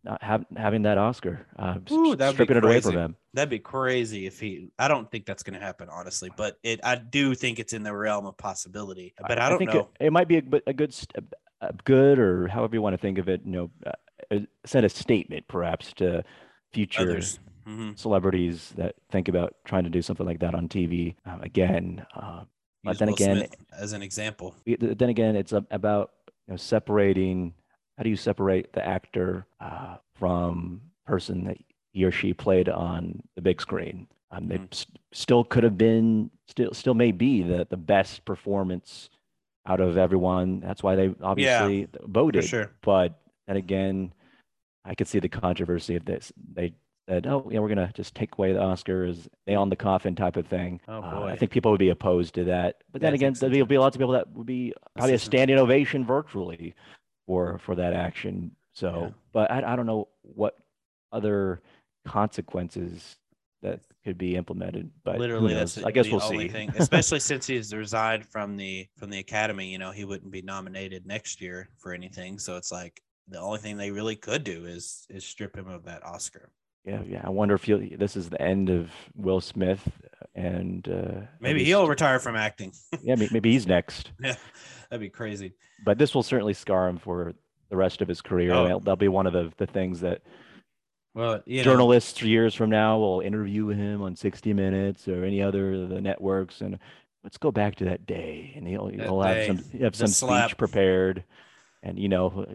not 0.04 0.21
have, 0.21 0.45
having 0.56 0.84
that 0.84 1.00
Oscar, 1.00 1.47
uh, 1.58 1.78
Ooh, 1.91 2.13
stripping 2.13 2.58
it 2.58 2.63
away 2.63 2.82
from 2.82 2.91
crazy. 2.91 3.04
him. 3.04 3.15
That'd 3.34 3.50
be 3.50 3.58
crazy 3.60 4.28
if 4.28 4.39
he. 4.39 4.69
I 4.78 4.88
don't 4.88 5.10
think 5.10 5.26
that's 5.26 5.41
going 5.41 5.60
to 5.60 5.65
happen, 5.65 5.89
honestly. 5.89 6.30
But 6.38 6.60
it, 6.62 6.82
I 6.84 6.95
do 6.97 7.34
think 7.34 7.58
it's 7.58 7.74
in 7.74 7.82
the 7.82 7.95
realm 7.95 8.28
of 8.28 8.38
possibility. 8.38 9.15
But 9.28 9.39
I, 9.39 9.50
don't 9.50 9.58
think 9.58 9.74
know. 9.74 9.89
It, 10.00 10.08
it 10.08 10.13
might 10.13 10.28
be 10.28 10.38
a, 10.38 10.41
but 10.43 10.62
a 10.67 10.74
good, 10.74 10.95
a 11.62 11.74
good, 11.84 12.19
or 12.19 12.47
however 12.47 12.76
you 12.76 12.82
want 12.84 12.93
to 12.93 13.02
think 13.02 13.17
of 13.17 13.28
it. 13.28 13.41
You 13.43 13.52
know, 13.52 13.71
uh, 13.88 13.91
uh, 14.30 14.39
send 14.65 14.86
a 14.86 14.89
statement 14.89 15.47
perhaps 15.47 15.93
to 15.93 16.24
future 16.73 17.01
Others. 17.01 17.39
hmm 17.65 17.91
celebrities 17.95 18.73
that 18.77 18.95
think 19.12 19.27
about 19.27 19.55
trying 19.65 19.84
to 19.84 19.89
do 19.89 20.01
something 20.01 20.25
like 20.25 20.39
that 20.39 20.55
on 20.55 20.67
TV. 20.67 21.15
Um, 21.25 21.41
again, 21.41 22.05
uh, 22.15 22.43
But 22.84 22.97
then 22.97 23.10
Will 23.10 23.15
again- 23.15 23.38
Smith 23.38 23.55
as 23.77 23.93
an 23.93 24.01
example. 24.01 24.55
then 24.65 25.10
again, 25.10 25.36
it's 25.36 25.53
about 25.53 26.12
you 26.47 26.53
know, 26.53 26.57
separating. 26.57 27.53
How 27.97 28.03
do 28.03 28.10
you 28.10 28.15
separate 28.15 28.73
the 28.73 28.84
actor 28.86 29.45
uh, 29.60 29.97
from 30.15 30.81
person 31.05 31.43
that 31.45 31.57
he 31.91 32.03
or 32.05 32.12
she 32.12 32.34
played 32.34 32.67
on 32.69 33.21
the 33.36 33.41
big 33.41 33.62
screen? 33.62 34.07
Um, 34.31 34.47
they 34.47 34.57
Mhm. 34.57 34.67
s- 34.71 34.86
still 35.12 35.43
could 35.43 35.63
have 35.63 35.77
been, 35.77 36.31
still, 36.47 36.73
still 36.73 36.93
may 36.95 37.12
be 37.12 37.43
the 37.43 37.67
the 37.69 37.77
best 37.77 38.25
performance 38.25 39.10
out 39.67 39.79
of 39.81 39.97
everyone. 39.97 40.62
That's 40.62 40.81
why 40.81 40.95
they 40.95 41.13
obviously 41.21 41.86
For 41.86 42.07
voted. 42.07 42.45
sure. 42.45 42.71
But 42.81 43.19
then 43.45 43.57
again, 43.57 44.13
I 44.86 44.96
could 44.96 45.08
see 45.08 45.20
the 45.20 45.30
controversy 45.30 45.96
of 45.96 46.06
this. 46.06 46.32
They 46.54 46.74
said, 47.08 47.28
"Oh, 47.28 47.48
yeah, 47.52 47.60
we're 47.60 47.70
gonna 47.70 47.91
just 47.94 48.15
take 48.15 48.38
away 48.38 48.54
the 48.54 48.60
Oscars, 48.60 49.28
nail 49.48 49.62
on 49.62 49.70
the 49.70 49.76
coffin 49.76 50.15
type 50.15 50.38
of 50.38 50.48
thing." 50.48 50.80
Oh, 50.88 51.02
Uh, 51.02 51.24
I 51.26 51.36
think 51.36 51.52
people 51.52 51.72
would 51.72 51.80
be 51.80 51.89
opposed 51.89 52.34
to 52.36 52.44
that. 52.46 52.84
But 52.91 53.02
then 53.02 53.13
again, 53.13 53.34
there'll 53.34 53.65
be 53.65 53.78
lots 53.78 53.96
of 53.96 54.00
people 54.00 54.13
that 54.13 54.32
would 54.32 54.48
be 54.48 54.74
probably 54.96 55.13
a 55.15 55.20
standing 55.20 55.58
ovation 55.58 56.06
virtually 56.06 56.74
for 57.28 57.58
for 57.60 57.76
that 57.76 57.94
action. 57.94 58.56
So, 58.74 59.02
Yeah. 59.02 59.10
but 59.34 59.52
I, 59.52 59.74
I 59.74 59.76
don't 59.76 59.86
know 59.86 60.08
what 60.22 60.58
other 61.12 61.62
consequences 62.06 63.17
that 63.62 63.80
could 64.04 64.17
be 64.17 64.36
implemented. 64.36 64.89
But 65.04 65.20
literally 65.20 65.54
that's 65.54 65.76
the, 65.76 65.86
I 65.86 65.91
guess 65.91 66.10
we'll 66.10 66.24
only 66.24 66.48
see. 66.48 66.54
thing 66.54 66.74
especially 66.78 67.20
since 67.32 67.46
he's 67.46 67.74
resigned 67.74 68.26
from 68.26 68.58
the 68.58 68.88
from 68.98 69.10
the 69.10 69.20
academy 69.20 69.67
you 69.72 69.78
know 69.78 69.91
he 69.91 70.06
wouldn't 70.06 70.32
be 70.32 70.41
nominated 70.41 71.06
next 71.06 71.41
year 71.41 71.70
for 71.78 71.94
anything 71.94 72.39
so 72.39 72.58
it's 72.58 72.72
like 72.72 73.02
the 73.32 73.39
only 73.39 73.60
thing 73.60 73.78
they 73.78 73.91
really 73.91 74.15
could 74.15 74.44
do 74.44 74.65
is 74.65 75.06
is 75.10 75.26
strip 75.26 75.58
him 75.58 75.67
of 75.67 75.86
that 75.86 76.06
oscar 76.06 76.52
yeah, 76.84 77.02
yeah. 77.08 77.22
I 77.24 77.30
wonder 77.30 77.54
if 77.54 77.63
he'll, 77.63 77.80
this 77.98 78.15
is 78.15 78.30
the 78.30 78.41
end 78.41 78.72
of 78.72 78.89
Will 79.15 79.39
Smith, 79.39 79.88
and 80.34 80.88
uh, 80.88 81.28
maybe 81.39 81.60
least- 81.60 81.67
he'll 81.67 81.88
retire 81.88 82.20
from 82.20 82.36
acting 82.36 82.74
yeah, 83.04 83.15
maybe 83.15 83.52
he's 83.52 83.67
next. 83.67 84.12
yeah 84.20 84.36
that'd 84.89 85.02
be 85.02 85.10
crazy 85.10 85.54
But 85.86 85.98
this 85.98 86.15
will 86.15 86.24
certainly 86.24 86.54
scar 86.54 86.88
him 86.88 86.98
for 86.98 87.34
the 87.70 87.78
rest 87.78 88.02
of 88.02 88.08
his 88.08 88.22
career. 88.22 88.54
Oh. 88.54 88.80
That'll, 88.80 88.96
be 88.96 89.08
one 89.08 89.28
of 89.28 89.34
the, 89.34 89.52
the 89.58 89.67
things 89.67 90.02
that 90.02 90.22
well 91.13 91.41
you 91.46 91.58
know 91.58 91.63
journalists 91.63 92.22
years 92.22 92.56
from 92.56 92.70
now 92.70 92.98
will 92.98 93.22
interview 93.22 93.67
him 93.67 94.02
on 94.02 94.15
60 94.15 94.54
Minutes 94.54 95.08
or 95.08 95.24
any 95.24 95.41
other 95.41 95.74
of 95.74 95.89
the 95.89 96.02
networks, 96.02 96.62
and 96.62 96.80
let's 97.24 97.38
go 97.38 97.52
back 97.52 97.76
to 97.76 97.86
that 97.86 98.06
day, 98.06 98.54
and 98.56 98.67
he'll, 98.67 98.88
he'll 98.88 99.22
have 99.22 99.46
some 99.46 99.80
have 99.80 99.96
some 99.96 100.08
slap. 100.08 100.50
speech 100.50 100.58
prepared, 100.58 101.24
and 101.84 101.98
you 102.00 102.08
know 102.10 102.46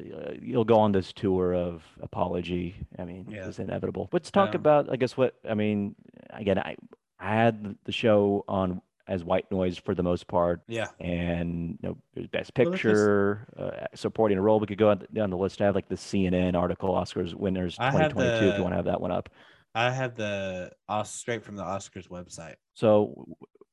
you'll 0.40 0.64
go 0.64 0.76
on 0.78 0.92
this 0.92 1.12
tour 1.12 1.54
of 1.54 1.82
apology. 2.00 2.76
I 2.98 3.04
mean, 3.04 3.26
Yeah. 3.28 3.46
it's 3.48 3.58
inevitable. 3.58 4.08
Let's 4.12 4.30
talk 4.30 4.50
Um, 4.50 4.56
about, 4.60 4.90
I 4.92 4.96
guess, 4.96 5.16
what 5.16 5.34
I 5.48 5.54
mean. 5.54 5.94
Again, 6.30 6.58
I 6.58 6.76
I 7.18 7.34
had 7.34 7.76
the 7.84 7.92
show 7.92 8.44
on 8.46 8.82
as 9.08 9.24
white 9.24 9.50
noise 9.52 9.78
for 9.78 9.94
the 9.94 10.02
most 10.02 10.26
part, 10.26 10.62
Yeah. 10.66 10.88
and 11.00 11.78
you 11.80 11.88
know, 11.88 11.96
there's 12.14 12.26
best 12.26 12.50
Well, 12.56 12.66
just- 12.72 12.82
picture, 12.82 13.46
uh, 13.56 13.86
supporting 13.94 14.36
a 14.36 14.42
role. 14.42 14.58
We 14.60 14.66
could 14.66 14.78
go 14.78 14.94
down 14.94 15.30
the 15.30 15.36
list. 15.36 15.60
I 15.60 15.64
have 15.66 15.74
like 15.76 15.88
the 15.88 15.96
CNN 15.96 16.54
article, 16.56 16.90
Oscars 16.92 17.32
winners 17.34 17.76
I 17.78 17.84
have 17.86 18.10
2022. 18.12 18.46
If 18.48 18.56
you 18.56 18.62
want 18.62 18.72
to 18.72 18.76
have 18.76 18.84
that 18.86 19.00
one 19.00 19.12
up. 19.12 19.28
I 19.76 19.90
have 19.90 20.14
the 20.16 20.72
straight 21.04 21.44
from 21.44 21.54
the 21.56 21.62
Oscars 21.62 22.08
website. 22.08 22.56
So 22.74 23.26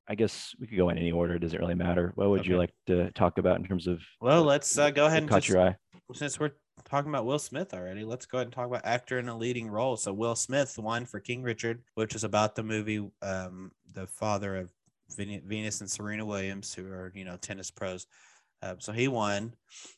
I 0.08 0.16
guess 0.16 0.54
we 0.60 0.68
could 0.68 0.78
go 0.78 0.90
in 0.90 0.98
any 0.98 1.12
order. 1.12 1.36
It 1.36 1.40
Does 1.40 1.54
it 1.54 1.60
really 1.60 1.76
matter? 1.76 2.12
What 2.16 2.30
would 2.30 2.46
you 2.46 2.58
like 2.58 2.74
to 2.88 3.10
talk 3.12 3.38
about 3.38 3.58
in 3.58 3.66
terms 3.66 3.88
of 3.88 4.02
Well, 4.20 4.44
let's 4.44 4.78
uh, 4.78 4.90
go 4.90 5.06
ahead 5.06 5.20
and 5.20 5.30
caught 5.30 5.44
just, 5.44 5.50
your 5.50 5.62
eye? 5.62 5.76
since 6.14 6.40
we're 6.40 6.52
talking 6.86 7.10
about 7.10 7.26
Will 7.26 7.40
Smith 7.40 7.74
already, 7.74 8.04
let's 8.04 8.26
go 8.26 8.38
ahead 8.40 8.48
and 8.48 8.54
talk 8.54 8.68
about 8.68 8.86
actor 8.86 9.18
in 9.20 9.30
a 9.30 9.38
leading 9.38 9.70
role. 9.70 9.96
So 9.96 10.12
Will 10.12 10.36
Smith 10.36 10.78
won 10.78 11.06
for 11.06 11.20
King 11.20 11.42
Richard, 11.42 11.84
which 11.96 12.16
is 12.16 12.24
about 12.24 12.56
the 12.56 12.64
movie, 12.64 13.10
um, 13.22 13.72
the 13.94 14.08
father 14.08 14.58
of 14.58 14.72
Ven- 15.16 15.44
Venus 15.46 15.82
and 15.82 15.90
Serena 15.90 16.26
Williams, 16.26 16.74
who 16.74 16.86
are 16.88 17.12
you 17.16 17.24
know 17.26 17.38
tennis 17.38 17.72
pros. 17.72 18.08
Um, 18.62 18.80
so 18.80 18.94
he 18.94 19.10
won. 19.10 19.54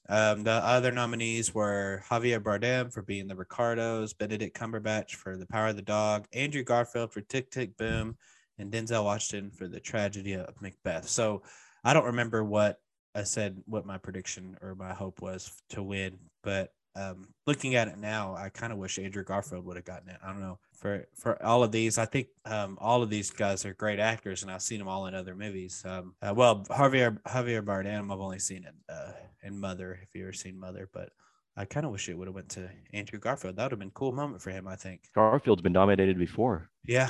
Um, 0.10 0.44
the 0.44 0.52
other 0.52 0.91
nominees 0.91 1.54
were 1.54 2.04
Javier 2.10 2.39
Bardem 2.39 2.91
for 2.91 3.04
being 3.04 3.28
the 3.28 3.36
Ricardos, 3.36 4.13
Benedict 4.13 4.58
Cumberbatch 4.58 5.12
for 5.12 5.38
The 5.38 5.46
Power 5.46 5.68
of 5.68 5.76
the 5.76 5.84
Dog, 5.84 6.26
Andrew 6.34 6.63
Garfield 6.63 7.13
for 7.13 7.22
Tick 7.22 7.52
Tick 7.52 7.78
Boom, 7.78 8.18
and 8.58 8.72
Denzel 8.72 9.04
Washington 9.04 9.52
for 9.52 9.68
The 9.68 9.80
Tragedy 9.80 10.34
of 10.34 10.62
Macbeth. 10.62 11.08
So 11.08 11.44
I 11.84 11.94
don't 11.94 12.06
remember 12.06 12.44
what 12.44 12.80
I 13.13 13.24
said, 13.24 13.62
what 13.65 13.86
my 13.86 13.98
prediction 13.98 14.58
or 14.62 14.76
my 14.76 14.94
hope 14.94 15.22
was 15.22 15.52
to 15.70 15.84
win, 15.84 16.18
but 16.44 16.72
um, 16.96 17.28
looking 17.46 17.76
at 17.76 17.88
it 17.88 17.98
now, 17.98 18.36
I 18.36 18.50
kind 18.50 18.72
of 18.72 18.80
wish 18.80 18.98
Andrew 19.00 19.24
Garfield 19.24 19.65
would 19.65 19.76
have 19.76 19.86
gotten 19.86 20.10
it. 20.10 20.18
I 20.24 20.28
don't 20.28 20.39
know 20.39 20.60
for 20.74 21.06
for 21.13 21.41
all 21.44 21.62
of 21.62 21.72
these. 21.72 21.98
I 21.98 22.06
think 22.06 22.28
um, 22.46 22.78
all 22.80 23.04
of 23.04 23.10
these 23.10 23.32
guys 23.32 23.65
are 23.65 23.74
great 23.74 24.00
actors, 24.00 24.44
and 24.44 24.52
I've 24.52 24.62
seen 24.62 24.80
them 24.80 24.88
all 24.88 25.08
in 25.08 25.13
other 25.13 25.36
movies. 25.36 25.84
Um, 25.86 26.15
uh, 26.22 26.34
well, 26.34 26.63
Javier 26.70 27.20
Javier 27.24 27.62
Bardem, 27.62 28.13
I've 28.13 28.22
only 28.22 28.39
seen 28.39 28.63
it 28.63 28.74
uh, 28.88 29.12
in 29.44 29.60
Mother. 29.60 30.00
If 30.02 30.15
you 30.15 30.24
ever 30.24 30.34
seen 30.34 30.58
Mother, 30.58 30.89
but 30.94 31.10
I 31.58 31.65
kind 31.65 31.86
of 31.86 31.91
wish 31.91 32.08
it 32.08 32.18
would 32.18 32.28
have 32.28 32.36
went 32.36 32.50
to 32.50 32.70
Andrew 32.94 33.20
Garfield. 33.20 33.58
That 33.58 33.63
would 33.63 33.72
have 33.74 33.80
been 33.80 33.89
a 33.89 33.91
cool 33.91 34.13
moment 34.13 34.41
for 34.41 34.52
him. 34.52 34.65
I 34.65 34.78
think. 34.78 35.02
Garfield's 35.13 35.62
been 35.62 35.74
nominated 35.74 36.18
before 36.18 36.70
Yeah, 36.86 37.10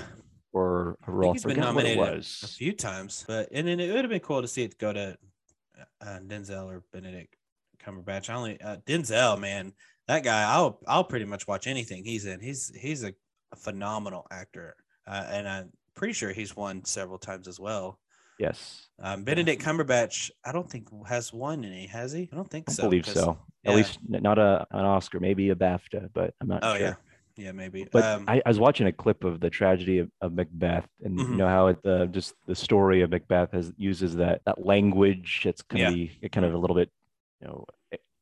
for 0.56 0.98
a 1.06 1.12
role. 1.12 1.34
think 1.34 1.34
I 1.34 1.34
he's 1.34 1.44
been 1.44 1.76
what 1.76 1.86
it 1.86 1.98
nominated 1.98 2.26
a 2.44 2.48
few 2.48 2.72
times, 2.72 3.26
but 3.28 3.50
and 3.52 3.68
then 3.68 3.82
it 3.82 3.92
would 3.92 4.06
have 4.06 4.10
been 4.10 4.22
cool 4.22 4.42
to 4.42 4.48
see 4.48 4.64
it 4.64 4.78
go 4.78 4.94
to 4.94 5.18
uh, 6.00 6.20
Denzel 6.26 6.68
or 6.68 6.82
Benedict 6.94 7.36
Cumberbatch. 7.84 8.30
I 8.30 8.36
only 8.36 8.62
uh, 8.62 8.78
Denzel, 8.86 9.38
man, 9.38 9.74
that 10.08 10.24
guy. 10.24 10.44
I'll 10.50 10.80
I'll 10.88 11.04
pretty 11.04 11.26
much 11.26 11.46
watch 11.46 11.68
anything 11.68 12.06
he's 12.06 12.26
in. 12.26 12.40
He's 12.40 12.72
he's 12.74 13.04
a, 13.04 13.14
a 13.52 13.58
phenomenal 13.58 14.26
actor, 14.32 14.78
uh, 15.06 15.26
and 15.30 15.46
I'm 15.46 15.72
pretty 15.94 16.14
sure 16.14 16.32
he's 16.32 16.56
won 16.56 16.86
several 16.86 17.18
times 17.18 17.50
as 17.50 17.60
well. 17.60 18.00
Yes, 18.40 18.88
Um, 19.00 19.24
Benedict 19.24 19.62
Cumberbatch, 19.64 20.30
I 20.46 20.52
don't 20.52 20.70
think 20.70 20.88
has 21.08 21.32
won 21.34 21.64
any, 21.66 21.88
has 21.88 22.12
he? 22.14 22.30
I 22.32 22.36
don't 22.36 22.50
think 22.50 22.70
I 22.70 22.74
so. 22.74 22.84
believe 22.84 23.04
'cause- 23.06 23.14
so. 23.14 23.40
yeah. 23.64 23.72
At 23.72 23.76
least 23.78 24.00
not 24.08 24.38
a 24.40 24.66
an 24.72 24.86
Oscar, 24.86 25.20
maybe 25.20 25.50
a 25.50 25.56
BAFTA, 25.56 26.10
but 26.14 26.34
I'm 26.40 26.48
not 26.48 26.60
Oh 26.64 26.76
sure. 26.78 26.86
yeah, 26.88 26.96
yeah, 27.38 27.52
maybe. 27.52 27.88
But 27.92 28.04
um, 28.04 28.26
I, 28.28 28.42
I 28.46 28.50
was 28.50 28.60
watching 28.60 28.88
a 28.88 28.92
clip 28.92 29.24
of 29.24 29.40
the 29.40 29.50
tragedy 29.50 30.00
of, 30.00 30.10
of 30.22 30.34
Macbeth, 30.34 30.88
and 31.04 31.18
Mhm. 31.18 31.30
you 31.32 31.36
know 31.36 31.48
how 31.48 31.68
it, 31.68 31.80
uh, 31.86 32.06
just 32.08 32.34
the 32.48 32.56
story 32.56 33.02
of 33.02 33.10
Macbeth 33.10 33.52
has 33.52 33.74
uses 33.78 34.16
that 34.18 34.42
that 34.46 34.66
language. 34.66 35.44
It's 35.46 35.62
kind 35.62 35.82
Yeah. 35.82 35.90
of 35.90 35.96
be 36.22 36.30
kind 36.32 36.46
of 36.46 36.54
a 36.54 36.58
little 36.58 36.76
bit, 36.76 36.90
you 37.42 37.48
know, 37.48 37.66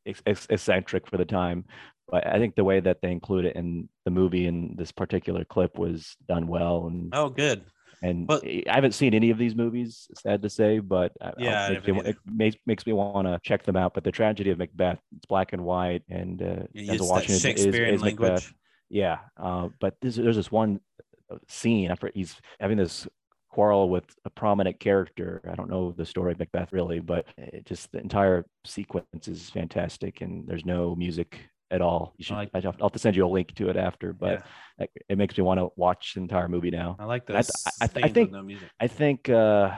ex- 0.06 0.48
eccentric 0.50 1.08
for 1.08 1.18
the 1.18 1.26
time. 1.26 1.66
But 2.10 2.28
I 2.28 2.38
think 2.38 2.56
the 2.56 2.64
way 2.64 2.80
that 2.80 3.02
they 3.02 3.12
include 3.12 3.46
it 3.46 3.56
in 3.56 3.88
the 4.06 4.12
movie 4.12 4.46
in 4.48 4.76
this 4.78 4.92
particular 4.92 5.46
clip 5.46 5.78
was 5.78 6.16
done 6.28 6.48
well, 6.48 6.88
and 6.88 7.10
oh, 7.16 7.30
good. 7.30 7.64
and 8.02 8.30
I 8.30 8.64
haven't 8.68 8.92
seen 8.94 9.14
any 9.14 9.30
of 9.30 9.38
these 9.38 9.56
movies. 9.56 10.08
Sad 10.18 10.42
to 10.42 10.50
say, 10.50 10.80
but 10.80 11.14
Yeah, 11.38 11.68
I 11.68 11.70
makes 11.74 11.88
me, 11.88 12.00
it 12.02 12.18
makes 12.26 12.56
makes 12.66 12.86
me 12.86 12.94
want 12.94 13.28
to 13.28 13.40
check 13.44 13.64
them 13.64 13.78
out. 13.78 13.94
But 13.94 14.04
the 14.04 14.12
tragedy 14.12 14.50
of 14.50 14.58
Macbeth, 14.58 15.00
it's 15.16 15.26
black 15.28 15.54
and 15.54 15.64
white, 15.64 16.04
and 16.10 16.42
uh, 16.42 16.46
You 16.74 16.88
Denzel 16.88 16.92
use 16.94 16.98
that 17.00 17.04
Washington 17.14 17.36
is, 17.36 17.42
Shakespearean 17.42 17.96
is 17.96 18.02
language. 18.02 18.32
Macbeth. 18.32 18.54
Yeah, 18.94 19.18
uh, 19.38 19.70
but 19.80 19.96
this, 20.02 20.16
there's 20.18 20.36
this 20.36 20.52
one 20.52 20.80
uh, 21.32 21.38
scene 21.48 21.90
after 21.90 22.12
he's 22.14 22.36
having 22.60 22.78
this 22.78 23.08
quarrel 23.50 23.90
with 23.90 24.06
a 24.24 24.30
prominent 24.30 24.80
character. 24.80 25.42
I 25.52 25.56
don't 25.56 25.70
know 25.70 25.92
the 25.92 26.06
story 26.06 26.32
of 26.34 26.40
Macbeth 26.40 26.72
really, 26.72 27.00
but 27.00 27.26
it 27.38 27.66
just 27.66 27.92
the 27.92 28.00
entire 28.00 28.46
sequence 28.66 29.28
is 29.28 29.50
fantastic, 29.50 30.22
and 30.22 30.48
there's 30.48 30.64
no 30.64 30.96
music 30.96 31.40
at 31.72 31.82
all. 31.82 32.14
You 32.18 32.26
should, 32.26 32.36
like- 32.36 32.50
I'll 32.54 32.76
have 32.82 32.92
to 32.92 33.00
send 33.00 33.16
you 33.16 33.26
a 33.26 33.28
link 33.28 33.56
to 33.56 33.70
it 33.70 33.78
after, 33.78 34.14
but 34.14 34.44
yeah, 34.78 34.86
it- 35.10 35.18
makes 35.18 35.36
me 35.36 35.44
want 35.44 35.60
to 35.60 35.70
watch 35.76 36.14
the 36.14 36.22
entire 36.22 36.48
movie 36.48 36.70
now. 36.70 36.96
I 37.00 37.06
like 37.06 37.28
I 37.32 37.34
those. 37.34 37.52
I 37.82 37.88
th- 37.88 38.06
I 38.06 38.08
think- 38.10 38.32
no 38.32 38.44
music. 38.44 38.70
I 38.80 38.86
think 38.88 39.28
uh, 39.28 39.72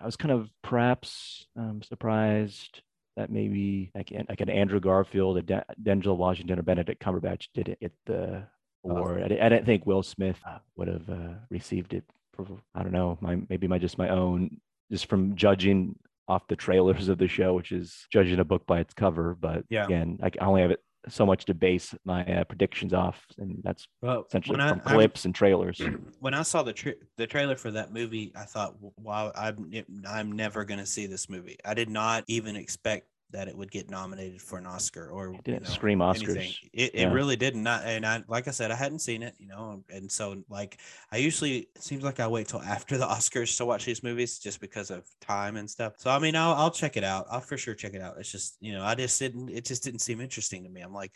I 0.00 0.04
was 0.04 0.16
kind 0.16 0.30
of 0.30 0.48
perhaps 0.62 1.46
um, 1.56 1.82
surprised 1.82 2.82
that 3.16 3.30
maybe 3.30 3.90
like 3.94 4.12
like 4.28 4.40
an 4.40 4.50
Andrew 4.50 4.80
Garfield, 4.80 5.38
a 5.38 5.42
Den- 5.42 5.64
Denzel 5.82 6.16
Washington, 6.16 6.58
or 6.58 6.62
Benedict 6.62 7.02
Cumberbatch 7.02 7.48
didn't 7.54 7.80
get 7.80 7.92
the 8.04 8.44
award. 8.84 9.20
I, 9.22 9.24
I 9.46 9.48
didn't 9.48 9.64
think 9.66 9.86
Will 9.86 10.02
Smith 10.02 10.38
uh, 10.46 10.58
would 10.76 10.88
have 10.88 11.08
uh, 11.08 11.34
received 11.50 11.94
it. 11.94 12.04
For, 12.34 12.46
I 12.74 12.82
don't 12.82 12.92
know, 12.92 13.16
my 13.20 13.38
maybe 13.48 13.66
my 13.66 13.78
just 13.78 13.96
my 13.98 14.10
own, 14.10 14.60
just 14.90 15.06
from 15.06 15.34
judging 15.36 15.98
off 16.28 16.46
the 16.48 16.56
trailers 16.56 17.08
of 17.08 17.18
the 17.18 17.28
show, 17.28 17.54
which 17.54 17.72
is 17.72 18.06
judging 18.12 18.38
a 18.40 18.44
book 18.44 18.66
by 18.66 18.80
its 18.80 18.92
cover. 18.92 19.34
But 19.40 19.64
Yeah. 19.70 19.84
again, 19.84 20.18
I 20.22 20.30
only 20.44 20.60
have 20.60 20.70
it 20.72 20.80
so 21.08 21.24
much 21.26 21.44
to 21.46 21.54
base 21.54 21.94
my 22.04 22.24
uh, 22.24 22.44
predictions 22.44 22.92
off, 22.92 23.24
and 23.38 23.60
that's 23.62 23.86
Well, 24.02 24.24
essentially 24.28 24.60
I- 24.60 24.68
from 24.70 24.80
I'm- 24.84 24.94
clips 24.96 25.24
and 25.24 25.34
trailers. 25.34 25.80
when 26.20 26.34
I 26.34 26.42
saw 26.42 26.62
the 26.62 26.72
tra- 26.72 26.94
the 27.16 27.26
trailer 27.26 27.56
for 27.56 27.70
that 27.72 27.92
movie, 27.92 28.32
I 28.34 28.44
thought, 28.44 28.74
"Wow, 28.98 29.32
I'm 29.34 29.70
I'm 30.08 30.32
never 30.32 30.64
gonna 30.64 30.86
see 30.86 31.06
this 31.06 31.28
movie." 31.28 31.56
I 31.64 31.74
did 31.74 31.88
not 31.90 32.24
even 32.28 32.56
expect 32.56 33.06
that 33.30 33.48
it 33.48 33.56
would 33.56 33.70
get 33.70 33.90
nominated 33.90 34.40
for 34.40 34.58
an 34.58 34.66
Oscar 34.66 35.08
or 35.10 35.34
It 35.34 35.44
didn't 35.44 35.62
you 35.62 35.68
know, 35.68 35.74
scream 35.74 36.00
anything. 36.00 36.28
Oscars. 36.36 36.58
It, 36.72 36.94
Yeah. 36.94 37.08
it 37.08 37.12
really 37.12 37.36
did 37.36 37.56
not. 37.56 37.82
And 37.84 38.06
I, 38.06 38.22
like 38.28 38.46
I 38.46 38.52
said, 38.52 38.70
I 38.70 38.76
hadn't 38.76 39.00
seen 39.00 39.22
it, 39.22 39.34
you 39.38 39.48
know, 39.48 39.82
and 39.90 40.10
so 40.10 40.42
like 40.48 40.78
I 41.10 41.16
usually 41.16 41.58
it 41.74 41.82
seems 41.82 42.04
like 42.04 42.20
I 42.20 42.28
wait 42.28 42.48
till 42.48 42.62
after 42.62 42.96
the 42.96 43.06
Oscars 43.16 43.56
to 43.58 43.64
watch 43.64 43.84
these 43.84 44.02
movies 44.02 44.38
just 44.38 44.60
because 44.60 44.90
of 44.90 45.04
time 45.20 45.56
and 45.56 45.68
stuff. 45.68 45.94
So 45.96 46.10
I 46.10 46.18
mean, 46.18 46.36
I'll 46.36 46.54
I'll 46.54 46.70
check 46.70 46.96
it 46.96 47.04
out. 47.04 47.26
I'll 47.30 47.40
for 47.40 47.56
sure 47.56 47.74
check 47.74 47.94
it 47.94 48.00
out. 48.02 48.16
It's 48.18 48.30
just 48.30 48.56
you 48.60 48.72
know, 48.72 48.84
I 48.84 48.94
just 48.94 49.18
didn't. 49.18 49.48
It 49.50 49.64
just 49.64 49.82
didn't 49.82 50.00
seem 50.00 50.20
interesting 50.20 50.62
to 50.64 50.70
me. 50.70 50.80
I'm 50.82 50.94
like. 50.94 51.12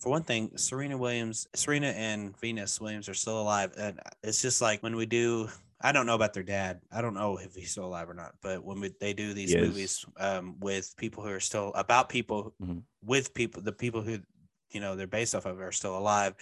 For 0.00 0.10
one 0.10 0.24
thing, 0.24 0.50
Serena 0.56 0.98
Williams, 0.98 1.46
Serena 1.54 1.86
and 1.86 2.38
Venus 2.38 2.78
Williams 2.78 3.08
are 3.08 3.14
still 3.14 3.40
alive, 3.40 3.72
and 3.78 3.98
it's 4.22 4.42
just 4.42 4.60
like 4.60 4.82
when 4.82 4.96
we 4.96 5.06
do 5.06 5.48
I 5.84 5.92
don't 5.92 6.06
know 6.06 6.14
about 6.14 6.32
their 6.32 6.42
dad. 6.42 6.80
I 6.90 7.02
don't 7.02 7.12
know 7.14 7.36
if 7.36 7.54
he's 7.54 7.70
still 7.70 7.84
alive 7.84 8.08
or 8.08 8.14
not. 8.14 8.32
But 8.40 8.64
when 8.64 8.80
we, 8.80 8.90
they 9.00 9.12
do 9.12 9.34
these 9.34 9.50
He 9.50 9.58
is. 9.58 9.68
movies 9.68 10.04
um, 10.16 10.58
with 10.58 10.96
people 10.96 11.22
who 11.22 11.28
are 11.30 11.40
still 11.40 11.72
about 11.74 12.08
people 12.08 12.54
Mhm. 12.60 12.82
with 13.04 13.34
people, 13.34 13.60
the 13.62 13.72
people 13.72 14.00
who 14.00 14.18
you 14.70 14.80
know 14.80 14.96
they're 14.96 15.06
based 15.06 15.34
off 15.34 15.44
of 15.44 15.60
are 15.60 15.72
still 15.72 15.96
alive. 15.98 16.34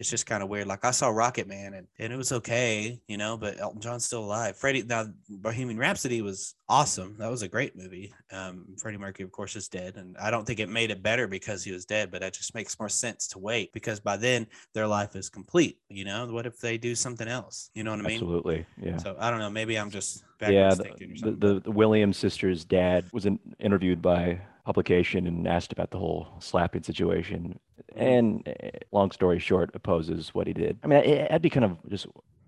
It's 0.00 0.10
just 0.10 0.26
kind 0.26 0.42
of 0.42 0.48
weird. 0.48 0.66
Like 0.66 0.84
I 0.84 0.90
saw 0.90 1.10
Rocket 1.10 1.46
Man 1.46 1.74
and, 1.74 1.86
and 1.98 2.12
it 2.12 2.16
was 2.16 2.32
okay, 2.32 2.98
you 3.06 3.18
know, 3.18 3.36
but 3.36 3.60
Elton 3.60 3.82
John's 3.82 4.06
still 4.06 4.24
alive. 4.24 4.56
Freddie 4.56 4.82
now 4.82 5.06
Bohemian 5.28 5.78
Rhapsody 5.78 6.22
was 6.22 6.54
awesome. 6.70 7.16
That 7.18 7.30
was 7.30 7.42
a 7.42 7.48
great 7.48 7.76
movie. 7.76 8.12
Um, 8.32 8.64
Freddie 8.78 8.96
Mercury, 8.96 9.24
of 9.24 9.32
course, 9.32 9.56
is 9.56 9.68
dead, 9.68 9.96
and 9.96 10.16
I 10.16 10.30
don't 10.30 10.46
think 10.46 10.58
it 10.58 10.70
made 10.70 10.90
it 10.90 11.02
better 11.02 11.28
because 11.28 11.62
he 11.62 11.70
was 11.70 11.84
dead. 11.84 12.10
But 12.10 12.22
it 12.22 12.32
just 12.32 12.54
makes 12.54 12.78
more 12.80 12.88
sense 12.88 13.28
to 13.28 13.38
wait 13.38 13.72
because 13.74 14.00
by 14.00 14.16
then 14.16 14.46
their 14.72 14.86
life 14.86 15.16
is 15.16 15.28
complete. 15.28 15.78
You 15.90 16.06
know, 16.06 16.26
what 16.32 16.46
if 16.46 16.58
they 16.58 16.78
do 16.78 16.94
something 16.94 17.28
else? 17.28 17.70
You 17.74 17.84
know 17.84 17.90
what 17.90 18.00
I 18.00 18.04
mean? 18.04 18.12
Absolutely. 18.14 18.66
Yeah. 18.80 18.96
So 18.96 19.16
I 19.18 19.30
don't 19.30 19.40
know. 19.40 19.50
Maybe 19.50 19.78
I'm 19.78 19.90
just 19.90 20.24
yeah. 20.40 20.72
The, 20.74 21.36
the, 21.38 21.60
the, 21.60 21.70
Williams 21.70 22.16
sisters' 22.16 22.64
dad 22.64 23.04
was 23.12 23.26
in, 23.26 23.38
interviewed 23.58 24.00
by 24.00 24.40
publication 24.64 25.26
and 25.26 25.46
asked 25.46 25.72
about 25.72 25.90
the 25.90 25.98
whole 25.98 26.28
slapping 26.38 26.82
situation. 26.82 27.58
Mhm. 27.94 28.02
And 28.02 28.48
uh, 28.48 28.78
long 28.92 29.10
story 29.10 29.38
short, 29.38 29.72
opposes 29.90 30.34
what 30.34 30.46
he 30.46 30.52
did. 30.52 30.78
I 30.82 30.86
mean, 30.86 30.98
it, 31.00 31.06
it'd 31.30 31.42
be 31.42 31.50
kind 31.50 31.64
of 31.64 31.76
just 31.88 32.06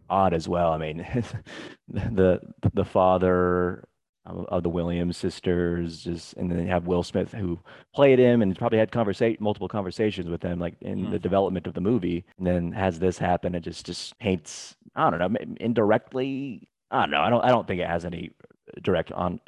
odd 0.09 0.35
as 0.35 0.49
well. 0.49 0.73
I 0.73 0.79
mean, 0.79 0.99
the 1.89 2.41
the 2.75 2.85
father 2.85 3.85
of 4.25 4.63
the 4.63 4.69
Williams 4.69 5.17
sisters, 5.17 6.05
just 6.05 6.35
and 6.35 6.51
then 6.51 6.61
you 6.61 6.69
have 6.69 6.87
Will 6.87 7.03
Smith 7.03 7.33
who 7.33 7.59
played 7.95 8.21
him 8.21 8.41
and 8.41 8.57
probably 8.57 8.79
had 8.79 8.93
conversation 8.93 9.39
multiple 9.41 9.69
conversations 9.69 10.29
with 10.29 10.43
him, 10.43 10.61
like 10.61 10.77
in 10.81 11.11
the 11.11 11.19
Mhm. 11.19 11.23
development 11.23 11.67
of 11.67 11.75
the 11.75 11.81
movie. 11.81 12.25
And 12.39 12.47
then 12.47 12.73
has 12.73 12.99
this 13.01 13.19
happen, 13.19 13.55
it 13.55 13.61
just 13.61 13.85
just 13.87 14.17
paints. 14.19 14.77
I 14.95 15.11
don't 15.11 15.19
know, 15.19 15.55
indirectly. 15.61 16.69
I 16.91 17.01
don't 17.01 17.11
know. 17.11 17.21
I 17.23 17.31
don't. 17.31 17.45
I 17.45 17.49
don't 17.49 17.67
think 17.67 17.81
it 17.81 17.89
has 17.89 18.05
any 18.05 18.31
direct 18.83 19.11
on 19.13 19.41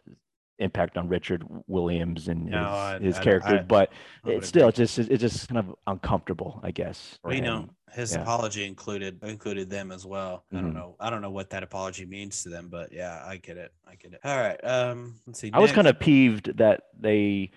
impact 0.59 0.97
on 0.97 1.09
Richard 1.09 1.45
Williams 1.67 2.29
and 2.29 2.47
his, 2.49 2.55
I- 2.55 2.99
his 3.01 3.19
I- 3.19 3.23
character, 3.25 3.57
I- 3.59 3.63
but 3.63 3.93
I 4.25 4.31
it's 4.31 4.49
still 4.49 4.69
agree. 4.69 4.85
just 4.85 4.99
it's 4.99 5.21
just 5.21 5.49
kind 5.49 5.59
of 5.59 5.75
uncomfortable, 5.87 6.61
I 6.63 6.71
guess. 6.71 7.19
for 7.23 7.29
Well, 7.29 7.37
you 7.37 7.43
know, 7.43 7.69
his 7.93 8.15
Yeah. 8.15 8.23
apology 8.23 8.65
included 8.65 9.19
included 9.23 9.71
them 9.71 9.91
as 9.93 10.05
well. 10.07 10.45
I 10.53 10.57
don't 10.61 10.71
Mhm. 10.71 10.75
know. 10.75 10.97
I 11.01 11.11
don't 11.11 11.23
know 11.23 11.31
what 11.31 11.51
that 11.51 11.63
apology 11.63 12.07
means 12.07 12.43
to 12.45 12.49
them, 12.49 12.69
but 12.69 12.93
yeah, 12.93 13.23
I 13.27 13.37
get 13.39 13.57
it. 13.57 13.73
I 13.87 13.95
get 13.97 14.13
it. 14.13 14.21
All 14.25 14.39
right. 14.39 14.59
Um, 14.65 15.15
let's 15.27 15.41
see. 15.41 15.51
I 15.53 15.59
was 15.59 15.73
kind 15.73 15.87
of 15.89 15.99
peeved 15.99 16.57
that 16.59 16.85
they 16.99 17.51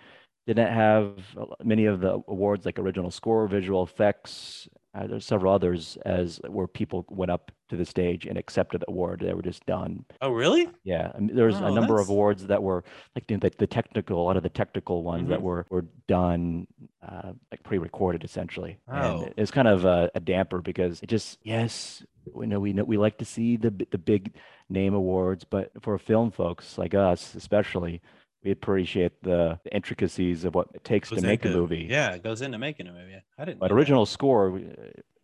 didn't 0.48 0.72
have 0.74 1.20
many 1.64 1.86
of 1.86 2.00
the 2.00 2.14
awards 2.28 2.66
like 2.66 2.80
original 2.80 3.12
score, 3.12 3.48
visual 3.48 3.84
effects. 3.84 4.68
Uh, 4.94 5.06
there's 5.06 5.26
several 5.26 5.54
others 5.54 5.98
as 6.06 6.40
where 6.48 6.68
people 6.68 7.06
went 7.10 7.30
up 7.30 7.52
to 7.70 7.76
the 7.76 7.86
stage 7.86 8.26
and 8.26 8.38
accepted 8.38 8.82
the 8.82 8.86
award. 8.90 9.20
They 9.20 9.34
were 9.34 9.42
just 9.42 9.66
done. 9.66 10.06
Oh, 10.22 10.32
really? 10.32 10.70
Yeah, 10.84 11.12
I 11.14 11.20
mean, 11.20 11.36
there's 11.36 11.56
Oh, 11.62 11.66
a 11.66 11.72
number 11.72 12.00
of 12.00 12.10
awards 12.10 12.48
that 12.48 12.64
were 12.64 12.84
like 13.16 13.28
the, 13.28 13.52
the 13.58 13.68
technical, 13.68 14.22
a 14.22 14.24
lot 14.24 14.38
of 14.38 14.44
the 14.44 14.50
technical 14.50 15.04
ones 15.04 15.30
that 15.30 15.40
Mhm. 15.40 15.44
were 15.44 15.66
were 15.70 15.86
done 16.08 16.68
uh, 17.02 17.34
like 17.52 17.64
pre-recorded 17.64 18.24
essentially, 18.24 18.78
Oh. 18.88 19.24
and 19.24 19.34
it's 19.38 19.52
kind 19.52 19.68
of 19.68 19.86
a, 19.86 20.10
a 20.16 20.20
damper 20.20 20.62
because 20.62 21.02
it 21.02 21.08
just 21.08 21.40
yes, 21.44 22.04
we 22.34 22.46
know 22.46 22.60
we 22.60 22.74
know 22.74 22.84
we 22.84 22.98
like 22.98 23.18
to 23.20 23.26
see 23.26 23.58
the 23.58 23.72
the 23.92 23.98
big 23.98 24.34
name 24.70 24.94
awards, 24.94 25.44
but 25.44 25.72
for 25.82 25.98
film 25.98 26.32
folks 26.32 26.78
like 26.78 26.94
us 26.94 27.36
especially, 27.36 28.02
we 28.44 28.52
appreciate 28.52 29.22
the, 29.24 29.60
the 29.64 29.76
intricacies 29.76 30.46
of 30.46 30.54
what 30.56 30.68
it 30.74 30.84
takes 30.84 31.10
to 31.10 31.16
Goes 31.16 31.24
make 31.24 31.44
a 31.46 31.50
movie. 31.50 31.88
Yeah, 31.90 32.12
it 32.14 32.24
goes 32.24 32.42
into 32.42 32.58
making 32.58 32.88
a 32.88 32.94
movie. 32.94 33.16
I 33.38 33.46
didn't. 33.46 33.60
But 33.60 33.68
know 33.72 33.76
that. 33.76 33.80
original 33.80 34.06
score 34.06 34.60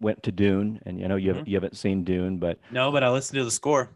went 0.03 0.21
to 0.23 0.31
Dune, 0.31 0.79
and 0.85 0.99
you 0.99 1.07
know 1.07 1.15
you 1.15 1.31
Mhm. 1.31 1.35
haven't, 1.35 1.47
you 1.47 1.55
haven't 1.55 1.77
seen 1.77 2.03
Dune, 2.03 2.37
but 2.37 2.59
No, 2.71 2.91
but 2.91 3.03
I 3.03 3.09
listened 3.09 3.37
to 3.39 3.45
the 3.45 3.51
score. 3.51 3.89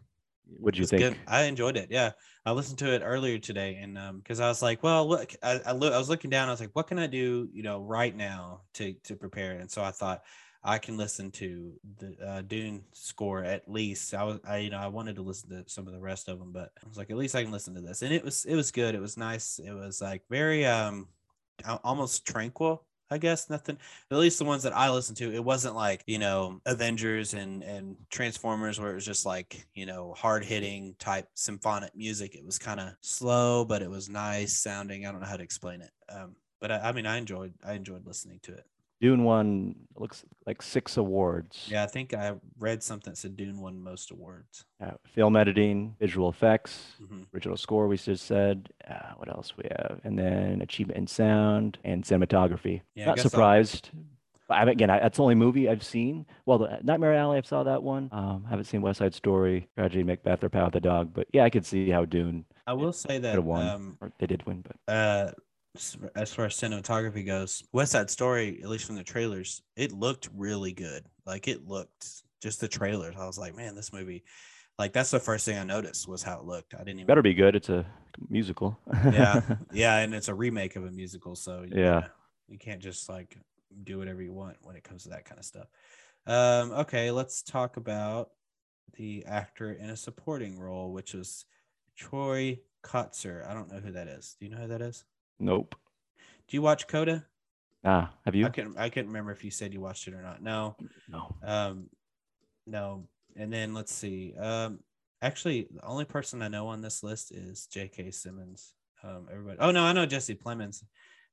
what 0.58 0.74
do 0.74 0.80
you 0.80 0.86
think? 0.86 1.02
good. 1.02 1.18
I 1.26 1.42
enjoyed 1.42 1.76
it. 1.76 1.90
Yeah, 1.90 2.12
I 2.46 2.52
listened 2.52 2.78
to 2.78 2.92
it 2.94 3.02
earlier 3.04 3.38
today, 3.38 3.76
and 3.76 3.98
um, 3.98 4.18
because 4.18 4.40
I 4.40 4.48
was 4.48 4.62
like, 4.62 4.82
well, 4.82 5.06
look, 5.06 5.34
I 5.42 5.60
I, 5.66 5.72
loo- 5.72 5.92
I 5.92 5.98
was 5.98 6.08
looking 6.08 6.30
down. 6.30 6.48
I 6.48 6.52
was 6.52 6.60
like, 6.60 6.74
what 6.74 6.86
can 6.86 6.98
I 6.98 7.06
do, 7.06 7.48
you 7.52 7.62
know, 7.62 7.80
right 7.82 8.16
now 8.16 8.62
to 8.74 8.94
to 9.04 9.14
prepare? 9.14 9.58
And 9.60 9.70
so 9.70 9.82
I 9.84 9.90
thought 9.90 10.22
I 10.64 10.78
can 10.78 10.96
listen 10.96 11.30
to 11.32 11.78
the 11.98 12.16
uh, 12.26 12.42
Dune 12.42 12.82
score 12.92 13.44
at 13.44 13.68
least. 13.70 14.12
I 14.14 14.24
was, 14.24 14.40
I 14.44 14.56
you 14.58 14.70
know, 14.70 14.78
I 14.78 14.88
wanted 14.88 15.16
to 15.16 15.22
listen 15.22 15.50
to 15.50 15.62
some 15.70 15.86
of 15.86 15.92
the 15.92 16.00
rest 16.00 16.28
of 16.28 16.38
them, 16.38 16.50
but 16.52 16.72
I 16.82 16.88
was 16.88 16.96
like, 16.96 17.10
at 17.10 17.16
least 17.16 17.36
I 17.36 17.42
can 17.42 17.52
listen 17.52 17.74
to 17.74 17.80
this, 17.82 18.00
and 18.02 18.12
it 18.12 18.24
was 18.24 18.44
it 18.46 18.56
was 18.56 18.70
good. 18.72 18.94
It 18.94 19.00
was 19.00 19.16
nice. 19.18 19.58
It 19.58 19.72
was 19.72 20.00
like 20.00 20.22
very 20.30 20.64
um, 20.64 21.08
almost 21.84 22.24
tranquil. 22.26 22.84
I 23.10 23.18
guess 23.18 23.48
nothing. 23.48 23.78
At 24.10 24.18
least 24.18 24.38
the 24.38 24.44
ones 24.44 24.64
that 24.64 24.76
I 24.76 24.90
listened 24.90 25.16
to, 25.18 25.32
it 25.32 25.42
wasn't 25.42 25.74
like 25.74 26.02
you 26.06 26.18
know 26.18 26.60
Avengers 26.66 27.34
and 27.34 27.62
and 27.62 27.96
Transformers 28.10 28.78
where 28.78 28.90
it 28.90 28.94
was 28.94 29.06
just 29.06 29.24
like 29.24 29.66
you 29.74 29.86
know 29.86 30.14
hard 30.16 30.44
hitting 30.44 30.94
type 30.98 31.28
symphonic 31.34 31.96
music. 31.96 32.34
It 32.34 32.44
was 32.44 32.58
kind 32.58 32.80
of 32.80 32.94
slow, 33.00 33.64
but 33.64 33.82
it 33.82 33.90
was 33.90 34.08
nice 34.08 34.54
sounding. 34.54 35.06
I 35.06 35.12
don't 35.12 35.20
know 35.20 35.26
how 35.26 35.36
to 35.36 35.42
explain 35.42 35.80
it. 35.80 35.90
Um, 36.10 36.36
but 36.60 36.70
I, 36.70 36.88
I 36.88 36.92
mean, 36.92 37.06
I 37.06 37.16
enjoyed 37.16 37.54
I 37.66 37.74
enjoyed 37.74 38.06
listening 38.06 38.40
to 38.42 38.52
it. 38.52 38.66
Dune 39.00 39.24
won 39.24 39.74
looks 39.96 40.24
like 40.46 40.60
six 40.62 40.96
awards. 40.96 41.66
Yeah, 41.70 41.82
I 41.84 41.86
think 41.86 42.14
I 42.14 42.32
read 42.58 42.82
something 42.82 43.12
that 43.12 43.16
said 43.16 43.36
Dune 43.36 43.60
won 43.60 43.80
most 43.80 44.10
awards. 44.10 44.64
Uh, 44.84 44.92
film 45.06 45.36
editing, 45.36 45.94
visual 46.00 46.28
effects, 46.28 46.94
hmm 47.06 47.22
original 47.34 47.56
score. 47.56 47.86
We 47.88 47.96
just 47.96 48.26
said. 48.26 48.68
Uh, 48.88 49.12
what 49.16 49.28
else 49.28 49.52
we 49.56 49.64
have? 49.70 50.00
And 50.04 50.18
then 50.18 50.62
achievement 50.62 50.98
in 50.98 51.06
sound 51.06 51.78
and 51.84 52.02
cinematography. 52.04 52.80
Yeah, 52.94 53.06
Not 53.06 53.18
I'll- 53.18 53.22
surprised. 53.28 53.90
I 54.50 54.62
again, 54.64 54.88
I, 54.88 54.98
that's 55.00 55.18
the 55.18 55.22
only 55.22 55.34
movie 55.34 55.68
I've 55.68 55.84
seen. 55.84 56.24
Well, 56.46 56.56
the 56.56 56.78
Nightmare 56.82 57.12
Alley, 57.14 57.36
I 57.36 57.42
saw 57.42 57.64
that 57.64 57.82
one. 57.82 58.08
Um, 58.12 58.46
haven't 58.48 58.64
seen 58.64 58.80
West 58.80 58.98
Side 58.98 59.12
Story, 59.12 59.68
Tragedy, 59.76 60.02
Macbeth, 60.04 60.42
or 60.42 60.48
Power 60.48 60.64
of 60.68 60.72
the 60.72 60.80
Dog. 60.80 61.12
But 61.12 61.26
yeah, 61.34 61.44
I 61.44 61.50
could 61.50 61.66
see 61.66 61.90
how 61.90 62.06
Dune 62.06 62.46
I 62.66 62.72
will 62.72 62.94
say 62.94 63.18
that 63.18 63.44
won. 63.44 63.68
um, 63.68 63.98
they 64.18 64.26
did 64.26 64.46
win, 64.46 64.64
but 64.66 64.92
uh 64.92 65.32
as 66.14 66.34
far 66.34 66.46
as 66.46 66.54
cinematography 66.54 67.24
goes 67.24 67.62
west 67.72 67.92
side 67.92 68.10
story 68.10 68.60
at 68.62 68.68
least 68.68 68.84
from 68.84 68.96
the 68.96 69.04
trailers 69.04 69.62
it 69.76 69.92
looked 69.92 70.28
really 70.34 70.72
good 70.72 71.04
like 71.26 71.48
it 71.48 71.66
looked 71.66 72.22
just 72.42 72.60
the 72.60 72.68
trailers 72.68 73.14
i 73.16 73.26
was 73.26 73.38
like 73.38 73.56
man 73.56 73.74
this 73.74 73.92
movie 73.92 74.24
like 74.78 74.92
that's 74.92 75.10
the 75.10 75.20
first 75.20 75.44
thing 75.44 75.58
i 75.58 75.64
noticed 75.64 76.08
was 76.08 76.22
how 76.22 76.38
it 76.38 76.44
looked 76.44 76.74
i 76.74 76.78
didn't 76.78 76.96
even 76.96 77.06
better 77.06 77.22
be 77.22 77.34
good. 77.34 77.54
It's 77.54 77.68
a 77.68 77.86
musical. 78.28 78.78
yeah 79.12 79.40
yeah 79.72 79.98
and 79.98 80.14
it's 80.14 80.28
a 80.28 80.34
remake 80.34 80.76
of 80.76 80.84
a 80.84 80.90
musical 80.90 81.34
so 81.34 81.64
Yeah. 81.70 82.00
know, 82.00 82.06
you 82.48 82.58
can't 82.58 82.80
just 82.80 83.08
like 83.08 83.36
do 83.84 83.98
whatever 83.98 84.22
you 84.22 84.32
want 84.32 84.56
when 84.62 84.76
it 84.76 84.84
comes 84.84 85.04
to 85.04 85.10
that 85.10 85.24
kind 85.24 85.38
of 85.38 85.44
stuff 85.44 85.68
um 86.26 86.72
okay 86.72 87.10
let's 87.10 87.42
talk 87.42 87.76
about 87.76 88.30
the 88.96 89.24
actor 89.26 89.72
in 89.72 89.90
a 89.90 89.96
supporting 89.96 90.58
role 90.58 90.92
which 90.92 91.14
was 91.14 91.44
troy 91.96 92.58
kotsur 92.82 93.48
i 93.48 93.54
don't 93.54 93.70
know 93.70 93.78
who 93.80 93.92
that 93.92 94.08
is 94.08 94.36
do 94.40 94.46
you 94.46 94.52
know 94.52 94.58
who 94.58 94.68
that 94.68 94.80
is 94.82 95.04
nope. 95.38 95.74
do 96.48 96.56
you 96.56 96.62
watch 96.62 96.86
coda 96.88 97.24
Ah, 97.84 98.10
have 98.24 98.34
you? 98.34 98.44
I 98.46 98.48
couldn't 98.50 98.76
I 98.76 98.88
couldn't 98.88 99.06
remember 99.08 99.30
if 99.30 99.44
you 99.44 99.50
said 99.52 99.72
you 99.72 99.80
watched 99.80 100.08
it 100.08 100.14
or 100.14 100.20
not. 100.20 100.42
No. 100.42 100.76
No. 101.08 101.36
Um 101.44 101.88
no. 102.66 103.04
And 103.36 103.52
then 103.52 103.72
let's 103.72 103.94
see. 103.94 104.34
Um 104.36 104.80
actually 105.22 105.68
the 105.72 105.84
only 105.84 106.04
person 106.04 106.42
I 106.42 106.48
know 106.48 106.66
on 106.66 106.80
this 106.82 107.02
list 107.04 107.30
is 107.32 107.66
J.K. 107.66 108.10
Simmons. 108.10 108.74
Um 109.04 109.28
everybody 109.30 109.58
Oh 109.60 109.70
no, 109.70 109.84
I 109.84 109.92
know 109.92 110.06
Jesse 110.06 110.34
Plemons. 110.34 110.82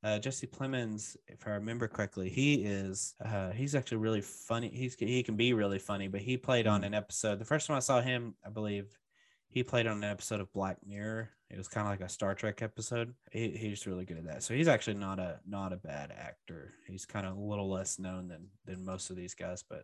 Uh 0.03 0.19
Jesse 0.19 0.45
Plemons, 0.45 1.17
if 1.27 1.47
I 1.47 1.51
remember 1.51 1.87
correctly, 1.87 2.29
he 2.29 2.63
is 2.63 3.15
uh 3.25 3.49
he's 3.49 3.73
actually 3.73 3.97
really 3.97 4.21
funny. 4.21 4.69
He's 4.69 4.93
he 4.93 5.23
can 5.23 5.35
be 5.35 5.53
really 5.53 5.79
funny, 5.79 6.07
but 6.07 6.21
he 6.21 6.37
played 6.37 6.67
on 6.67 6.81
Mm. 6.81 6.85
an 6.87 6.93
episode. 6.93 7.39
The 7.39 7.45
first 7.45 7.65
time 7.65 7.75
I 7.75 7.79
saw 7.79 8.01
him, 8.01 8.35
I 8.45 8.49
believe 8.49 8.95
he 9.49 9.63
played 9.63 9.87
on 9.87 9.97
an 9.97 10.03
episode 10.03 10.41
of 10.41 10.53
Black 10.53 10.77
Mirror. 10.85 11.31
It 11.49 11.57
was 11.57 11.67
kind 11.67 11.85
of 11.87 11.91
like 11.91 12.01
a 12.01 12.09
Star 12.09 12.33
Trek 12.33 12.61
episode. 12.61 13.13
He, 13.31 13.49
he's 13.51 13.85
really 13.85 14.03
good 14.05 14.17
at 14.17 14.25
that. 14.25 14.43
So 14.43 14.53
he's 14.55 14.67
actually 14.67 14.95
not 14.97 15.19
a 15.19 15.39
not 15.47 15.73
a 15.73 15.77
bad 15.77 16.11
actor. 16.17 16.73
He's 16.87 17.05
kind 17.05 17.25
of 17.25 17.37
a 17.37 17.39
little 17.39 17.69
less 17.69 17.99
known 17.99 18.27
than 18.27 18.47
than 18.65 18.83
most 18.83 19.09
of 19.09 19.15
these 19.15 19.35
guys. 19.35 19.63
But 19.67 19.83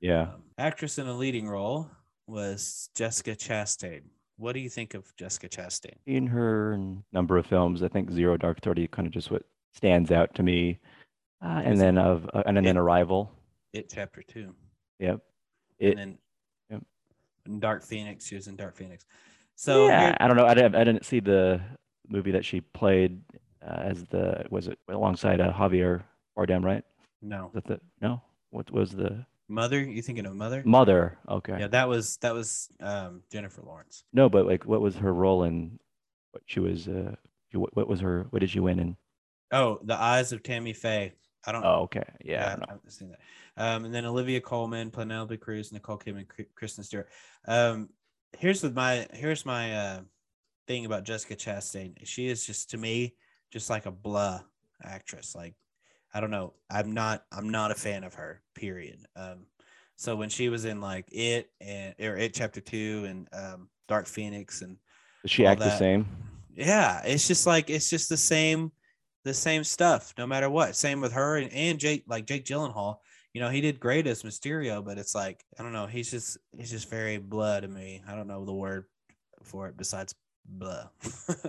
Yeah. 0.00 0.22
um, 0.22 0.42
actress 0.56 0.98
in 0.98 1.08
a 1.08 1.12
leading 1.16 1.48
role 1.48 1.90
was 2.26 2.90
Jessica 2.94 3.32
Chastain. 3.32 4.02
What 4.36 4.52
do 4.52 4.60
you 4.60 4.70
think 4.70 4.94
of 4.94 5.04
Jessica 5.16 5.48
Chastain? 5.48 5.96
In 6.06 6.26
her 6.28 6.78
number 7.12 7.36
of 7.36 7.44
films. 7.46 7.82
I 7.82 7.88
think 7.88 8.10
Zero 8.10 8.36
Dark 8.36 8.60
Thirty 8.62 8.86
kind 8.86 9.06
of 9.06 9.12
just 9.12 9.30
what 9.30 9.42
stands 9.74 10.10
out 10.12 10.34
to 10.36 10.42
me. 10.44 10.78
Uh, 11.44 11.62
and 11.64 11.80
then 11.80 11.98
of 11.98 12.28
uh, 12.32 12.42
and 12.46 12.56
then 12.56 12.66
it- 12.66 12.76
Arrival. 12.76 13.32
It 13.72 13.90
chapter 13.92 14.22
two, 14.22 14.54
Yep. 14.98 15.20
and 15.80 15.98
then 15.98 16.18
yep. 16.70 16.82
Dark 17.60 17.84
Phoenix. 17.84 18.26
She 18.26 18.34
was 18.34 18.48
in 18.48 18.56
Dark 18.56 18.76
Phoenix. 18.76 19.06
So 19.60 19.88
yeah, 19.88 20.00
here- 20.00 20.16
I 20.20 20.26
don't 20.26 20.38
know. 20.38 20.46
I 20.46 20.54
didn't. 20.54 20.74
I 20.74 20.84
didn't 20.84 21.04
see 21.04 21.20
the 21.20 21.60
movie 22.08 22.30
that 22.30 22.46
she 22.46 22.62
played 22.62 23.20
uh, 23.62 23.82
as 23.90 24.04
the 24.06 24.46
was 24.50 24.68
it 24.68 24.78
alongside 24.88 25.38
uh, 25.38 25.52
Javier 25.52 26.02
Bardem, 26.36 26.64
right? 26.64 26.82
no 27.20 27.50
that 27.52 27.66
the 27.66 27.78
no? 28.00 28.22
What 28.48 28.70
was 28.70 28.92
the 28.92 29.26
mother. 29.50 29.78
You 29.78 30.00
thinking 30.00 30.24
of 30.24 30.34
mother? 30.34 30.62
mother? 30.64 31.18
Okay. 31.28 31.56
Yeah, 31.60 31.66
that 31.68 31.88
was 31.90 32.16
that 32.22 32.32
was 32.32 32.70
um, 32.80 33.22
Jennifer 33.30 33.60
Lawrence. 33.60 34.04
No, 34.14 34.30
but 34.30 34.46
like, 34.46 34.64
what 34.64 34.80
was 34.80 34.96
her 34.96 35.12
role 35.12 35.44
in? 35.44 35.78
What 36.32 36.42
she 36.46 36.60
was? 36.60 36.88
Uh, 36.88 37.14
what, 37.52 37.76
what 37.76 37.86
was 37.86 38.00
her? 38.00 38.28
What 38.30 38.38
did 38.38 38.48
she 38.48 38.60
win 38.60 38.78
in? 38.78 38.96
Oh, 39.52 39.78
the 39.82 40.00
eyes 40.00 40.32
of 40.32 40.42
Tammy 40.42 40.72
Faye. 40.72 41.12
I 41.46 41.52
don't. 41.52 41.64
Oh, 41.64 41.82
okay. 41.84 42.04
Yeah. 42.24 42.54
I 42.54 42.56
know. 42.60 42.64
haven't 42.66 42.90
seen 42.92 43.10
that. 43.10 43.20
Um, 43.62 43.84
and 43.84 43.94
then 43.94 44.06
Olivia 44.06 44.40
Colman, 44.40 44.90
Penelope 44.90 45.36
Cruz, 45.36 45.70
Nicole 45.70 45.98
Kidman, 45.98 46.26
Kr- 46.28 46.42
Kristen 46.54 46.82
Stewart. 46.82 47.08
Um, 47.46 47.90
here's 48.38 48.60
the, 48.60 48.70
my 48.70 49.06
here's 49.12 49.44
my 49.44 49.74
uh 49.74 50.00
thing 50.66 50.86
about 50.86 51.04
Jessica 51.04 51.36
Chastain. 51.36 51.94
She 52.04 52.28
is 52.28 52.46
just 52.46 52.70
to 52.70 52.78
me 52.78 53.14
just 53.50 53.70
like 53.70 53.86
a 53.86 53.90
blah 53.90 54.40
actress. 54.82 55.34
Like 55.34 55.54
I 56.12 56.20
don't 56.20 56.30
know. 56.30 56.54
I'm 56.70 56.92
not 56.92 57.24
I'm 57.32 57.50
not 57.50 57.70
a 57.70 57.74
fan 57.74 58.04
of 58.04 58.14
her. 58.14 58.42
Period. 58.54 58.98
Um, 59.16 59.46
so 59.96 60.16
when 60.16 60.28
she 60.28 60.48
was 60.48 60.64
in 60.64 60.80
like 60.80 61.06
it 61.12 61.50
and 61.60 61.94
or 62.00 62.16
it 62.16 62.34
chapter 62.34 62.60
two 62.60 63.04
and 63.08 63.28
um 63.32 63.68
Dark 63.88 64.06
Phoenix 64.06 64.62
and 64.62 64.76
Does 65.22 65.30
she 65.30 65.46
act 65.46 65.60
the 65.60 65.76
same? 65.76 66.06
yeah, 66.54 67.02
it's 67.04 67.26
just 67.26 67.46
like 67.46 67.70
it's 67.70 67.90
just 67.90 68.08
the 68.08 68.16
same, 68.16 68.72
the 69.24 69.34
same 69.34 69.64
stuff, 69.64 70.14
no 70.16 70.26
matter 70.26 70.48
what. 70.48 70.76
Same 70.76 71.00
with 71.00 71.12
her 71.12 71.36
and, 71.36 71.52
and 71.52 71.78
Jake, 71.78 72.04
like 72.06 72.26
Jake 72.26 72.44
Gyllenhaal. 72.44 72.96
You 73.32 73.40
know, 73.40 73.48
he 73.48 73.60
did 73.60 73.78
great 73.78 74.06
as 74.06 74.22
Mysterio, 74.22 74.84
but 74.84 74.98
it's 74.98 75.14
like 75.14 75.44
I 75.58 75.62
don't 75.62 75.72
know. 75.72 75.86
He's 75.86 76.10
just 76.10 76.38
he's 76.56 76.70
just 76.70 76.90
very 76.90 77.18
blah 77.18 77.60
to 77.60 77.68
me. 77.68 78.02
I 78.08 78.14
don't 78.14 78.26
know 78.26 78.44
the 78.44 78.52
word 78.52 78.86
for 79.42 79.68
it 79.68 79.76
besides 79.76 80.14
blah. 80.44 80.88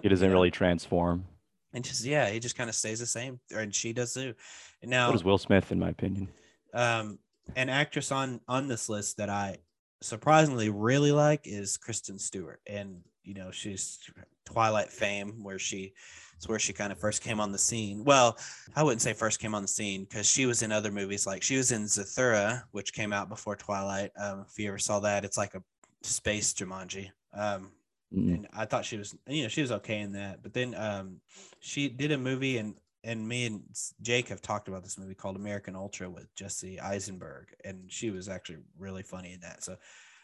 He 0.02 0.10
doesn't 0.10 0.28
know? 0.28 0.34
really 0.34 0.52
transform. 0.52 1.26
And 1.74 1.84
just 1.84 2.04
yeah, 2.04 2.30
he 2.30 2.40
just 2.40 2.56
kind 2.58 2.70
of 2.70 2.76
stays 2.76 3.00
the 3.00 3.06
same, 3.06 3.40
and 3.56 3.74
she 3.74 3.94
does 3.94 4.14
too. 4.14 4.34
And 4.82 4.92
now 4.92 5.08
What 5.08 5.16
is 5.16 5.24
Will 5.24 5.38
Smith, 5.38 5.72
in 5.72 5.80
my 5.80 5.90
opinion? 5.90 6.28
um, 6.74 7.18
an 7.56 7.70
actress 7.70 8.12
on 8.12 8.42
on 8.48 8.68
this 8.68 8.90
list 8.90 9.18
that 9.18 9.30
I 9.30 9.58
surprisingly 10.02 10.70
really 10.70 11.12
like 11.12 11.42
is 11.46 11.78
Kristen 11.78 12.20
Stewart, 12.20 12.60
and 12.68 13.02
you 13.24 13.34
know 13.34 13.52
she's 13.52 14.00
Twilight 14.46 14.90
fame, 14.90 15.44
where 15.44 15.60
she 15.60 15.94
it's 16.42 16.50
where 16.50 16.58
she 16.58 16.74
kind 16.74 16.92
of 16.92 16.98
first 16.98 17.22
came 17.22 17.40
on 17.40 17.52
the 17.52 17.58
scene. 17.60 18.04
Well, 18.04 18.36
I 18.76 18.82
wouldn't 18.82 19.04
say 19.04 19.14
first 19.14 19.40
came 19.40 19.54
on 19.54 19.62
the 19.62 19.68
scene 19.68 20.06
because 20.06 20.26
she 20.26 20.48
was 20.48 20.64
in 20.64 20.72
other 20.72 20.92
movies, 20.92 21.28
like 21.28 21.44
she 21.44 21.56
was 21.56 21.72
in 21.72 21.84
Zathura, 21.84 22.64
which 22.72 22.94
came 22.94 23.14
out 23.14 23.30
before 23.30 23.56
Twilight. 23.56 24.10
Um, 24.18 24.46
if 24.50 24.58
you 24.58 24.70
ever 24.70 24.80
saw 24.80 25.00
that, 25.02 25.24
it's 25.24 25.38
like 25.38 25.54
a 25.54 25.62
space 26.02 26.52
Jumanji. 26.54 27.10
Um, 27.34 27.72
Mm. 28.14 28.34
and 28.34 28.48
I 28.52 28.66
thought 28.66 28.84
she 28.84 28.98
was, 28.98 29.16
you 29.26 29.44
know, 29.44 29.48
she 29.48 29.62
was 29.62 29.72
okay 29.72 30.02
in 30.02 30.12
that. 30.14 30.44
But 30.44 30.54
then 30.54 30.76
um, 30.76 31.22
she 31.62 31.88
did 31.88 32.12
a 32.12 32.18
movie, 32.18 32.58
and 32.58 32.76
and 33.06 33.26
me 33.26 33.46
and 33.46 33.62
Jake 34.02 34.28
have 34.28 34.42
talked 34.42 34.68
about 34.68 34.84
this 34.84 34.98
movie 34.98 35.16
called 35.16 35.38
American 35.38 35.78
Ultra 35.78 36.10
with 36.10 36.28
Jesse 36.36 36.78
Eisenberg, 36.78 37.46
and 37.64 37.90
she 37.90 38.10
was 38.10 38.28
actually 38.28 38.58
really 38.78 39.02
funny 39.02 39.32
in 39.32 39.40
that. 39.42 39.64
So 39.64 39.78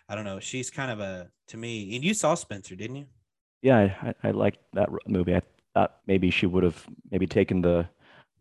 I 0.09 0.15
don't 0.15 0.25
know. 0.25 0.41
She's 0.41 0.69
kind 0.69 0.91
of 0.91 0.99
a 0.99 1.29
to 1.47 1.55
me. 1.55 1.95
And 1.95 2.03
you 2.03 2.13
saw 2.13 2.35
Spencer, 2.35 2.75
didn't 2.75 2.97
you? 2.97 3.05
Yeah, 3.61 3.95
I, 4.01 4.13
I 4.27 4.31
liked 4.31 4.57
that 4.73 4.89
movie. 5.07 5.35
I 5.35 5.41
thought 5.77 5.97
maybe 6.07 6.31
she 6.31 6.45
would 6.45 6.63
have 6.63 6.85
maybe 7.11 7.27
taken 7.27 7.61
the 7.61 7.87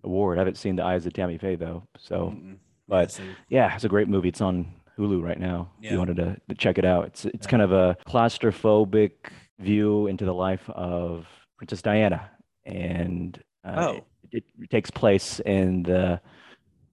award. 0.05 0.39
I 0.39 0.41
haven't 0.41 0.57
seen 0.57 0.77
The 0.77 0.85
Eyes 0.85 1.05
of 1.07 1.13
Tammy 1.13 1.39
Faye 1.39 1.57
though, 1.57 1.87
so. 1.99 2.35
Mm-mm. 2.35 2.57
But 2.89 3.19
yeah, 3.19 3.25
yeah, 3.49 3.75
it's 3.75 3.85
a 3.85 3.89
great 3.89 4.09
movie. 4.09 4.29
It's 4.29 4.41
on 4.41 4.73
Hulu 4.97 5.23
right 5.23 5.39
now. 5.39 5.73
Yeah. 5.81 5.89
If 5.89 5.93
you 5.93 5.99
wanted 5.99 6.17
to, 6.17 6.37
to 6.49 6.55
check 6.55 6.79
it 6.79 6.85
out, 6.85 7.07
it's 7.07 7.25
it's 7.25 7.47
yeah. 7.47 7.51
kind 7.51 7.63
of 7.63 7.73
a 7.73 7.97
claustrophobic 8.07 9.11
view 9.59 10.07
into 10.07 10.25
the 10.25 10.33
life 10.33 10.71
of 10.71 11.27
Princess 11.59 11.83
Diana, 11.83 12.31
and 12.65 13.43
uh, 13.65 13.75
oh. 13.77 14.05
it, 14.31 14.45
it, 14.61 14.71
takes 14.71 14.91
place 14.91 15.41
in 15.41 15.83
the 15.83 16.21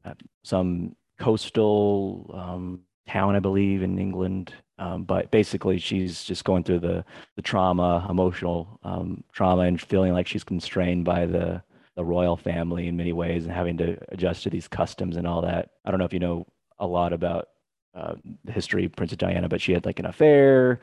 uh, 0.04 0.14
some 0.44 0.96
coastal 1.20 2.32
um, 2.34 2.82
town, 3.08 3.36
I 3.36 3.40
believe, 3.40 3.84
in 3.84 4.00
England. 4.00 4.52
Um, 4.84 5.04
but 5.06 5.32
basically, 5.32 5.80
she's 5.80 6.26
just 6.26 6.44
going 6.44 6.64
through 6.66 6.80
the 6.80 7.06
the 7.38 7.42
trauma, 7.42 8.06
emotional 8.10 8.80
um, 8.84 9.24
trauma, 9.32 9.62
and 9.64 9.80
feeling 9.80 10.12
like 10.12 10.28
she's 10.28 10.44
constrained 10.44 11.06
by 11.06 11.26
the 11.26 11.64
the 11.96 12.04
royal 12.04 12.36
family 12.36 12.88
in 12.88 12.98
many 12.98 13.14
ways, 13.14 13.46
and 13.46 13.54
having 13.54 13.78
to 13.78 13.98
adjust 14.10 14.44
to 14.44 14.50
these 14.50 14.68
customs 14.68 15.16
and 15.16 15.26
all 15.26 15.42
that. 15.42 15.70
I 15.86 15.92
don't 15.92 16.00
know 16.00 16.06
if 16.06 16.12
you 16.14 16.20
know 16.20 16.46
a 16.80 16.88
lot 16.88 17.14
about 17.14 17.48
uh, 17.96 18.16
the 18.44 18.52
history 18.52 18.84
of 18.86 18.92
Princess 18.94 19.18
Diana, 19.18 19.48
but 19.48 19.62
she 19.62 19.72
had 19.72 19.86
like 19.86 20.00
an 20.00 20.06
affair 20.06 20.82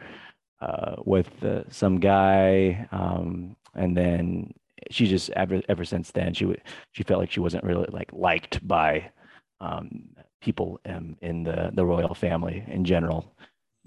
uh, 0.63 0.97
with 1.05 1.31
uh, 1.45 1.65
some 1.69 2.01
guy, 2.01 2.89
um, 2.93 3.55
and 3.75 3.95
then 3.95 4.55
she 4.91 5.07
just 5.07 5.29
ever 5.31 5.61
ever 5.69 5.85
since 5.85 6.11
then 6.11 6.33
she 6.33 6.45
w- 6.45 6.61
she 6.93 7.03
felt 7.03 7.21
like 7.21 7.31
she 7.31 7.41
wasn't 7.41 7.65
really 7.65 7.87
like 7.93 8.11
liked 8.15 8.67
by 8.67 9.11
um, 9.61 10.09
people 10.41 10.81
in, 10.87 11.19
in 11.21 11.43
the 11.43 11.71
the 11.75 11.85
royal 11.85 12.15
family 12.15 12.65
in 12.67 12.83
general. 12.85 13.37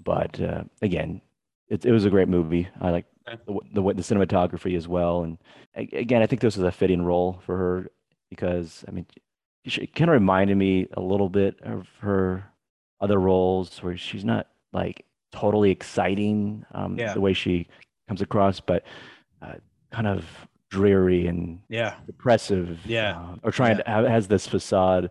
But 0.02 0.40
uh, 0.40 0.64
again, 0.82 1.20
it, 1.68 1.84
it 1.84 1.92
was 1.92 2.04
a 2.04 2.10
great 2.10 2.28
movie. 2.28 2.68
I 2.80 2.90
like 2.90 3.06
the, 3.26 3.58
the, 3.72 3.82
the 3.82 4.02
cinematography 4.02 4.76
as 4.76 4.86
well, 4.86 5.22
and 5.22 5.38
again, 5.74 6.22
I 6.22 6.26
think 6.26 6.42
this 6.42 6.56
was 6.56 6.66
a 6.66 6.72
fitting 6.72 7.02
role 7.02 7.40
for 7.46 7.56
her 7.56 7.90
because 8.30 8.84
I 8.86 8.90
mean, 8.90 9.06
she 9.66 9.86
kind 9.86 10.10
of 10.10 10.14
reminded 10.14 10.56
me 10.56 10.88
a 10.94 11.00
little 11.00 11.28
bit 11.28 11.60
of 11.62 11.88
her 12.00 12.44
other 13.00 13.18
roles 13.18 13.82
where 13.82 13.96
she's 13.96 14.24
not 14.24 14.48
like 14.72 15.04
totally 15.32 15.70
exciting 15.70 16.64
um, 16.72 16.98
yeah. 16.98 17.14
the 17.14 17.20
way 17.20 17.32
she 17.32 17.66
comes 18.08 18.22
across, 18.22 18.60
but 18.60 18.84
uh, 19.42 19.54
kind 19.90 20.06
of 20.06 20.24
dreary 20.70 21.26
and 21.26 21.60
yeah 21.68 21.94
depressive. 22.06 22.78
Yeah, 22.84 23.18
uh, 23.18 23.36
or 23.42 23.52
trying 23.52 23.78
yeah. 23.78 23.82
to 23.84 23.90
have, 23.90 24.04
has 24.06 24.28
this 24.28 24.46
facade 24.46 25.10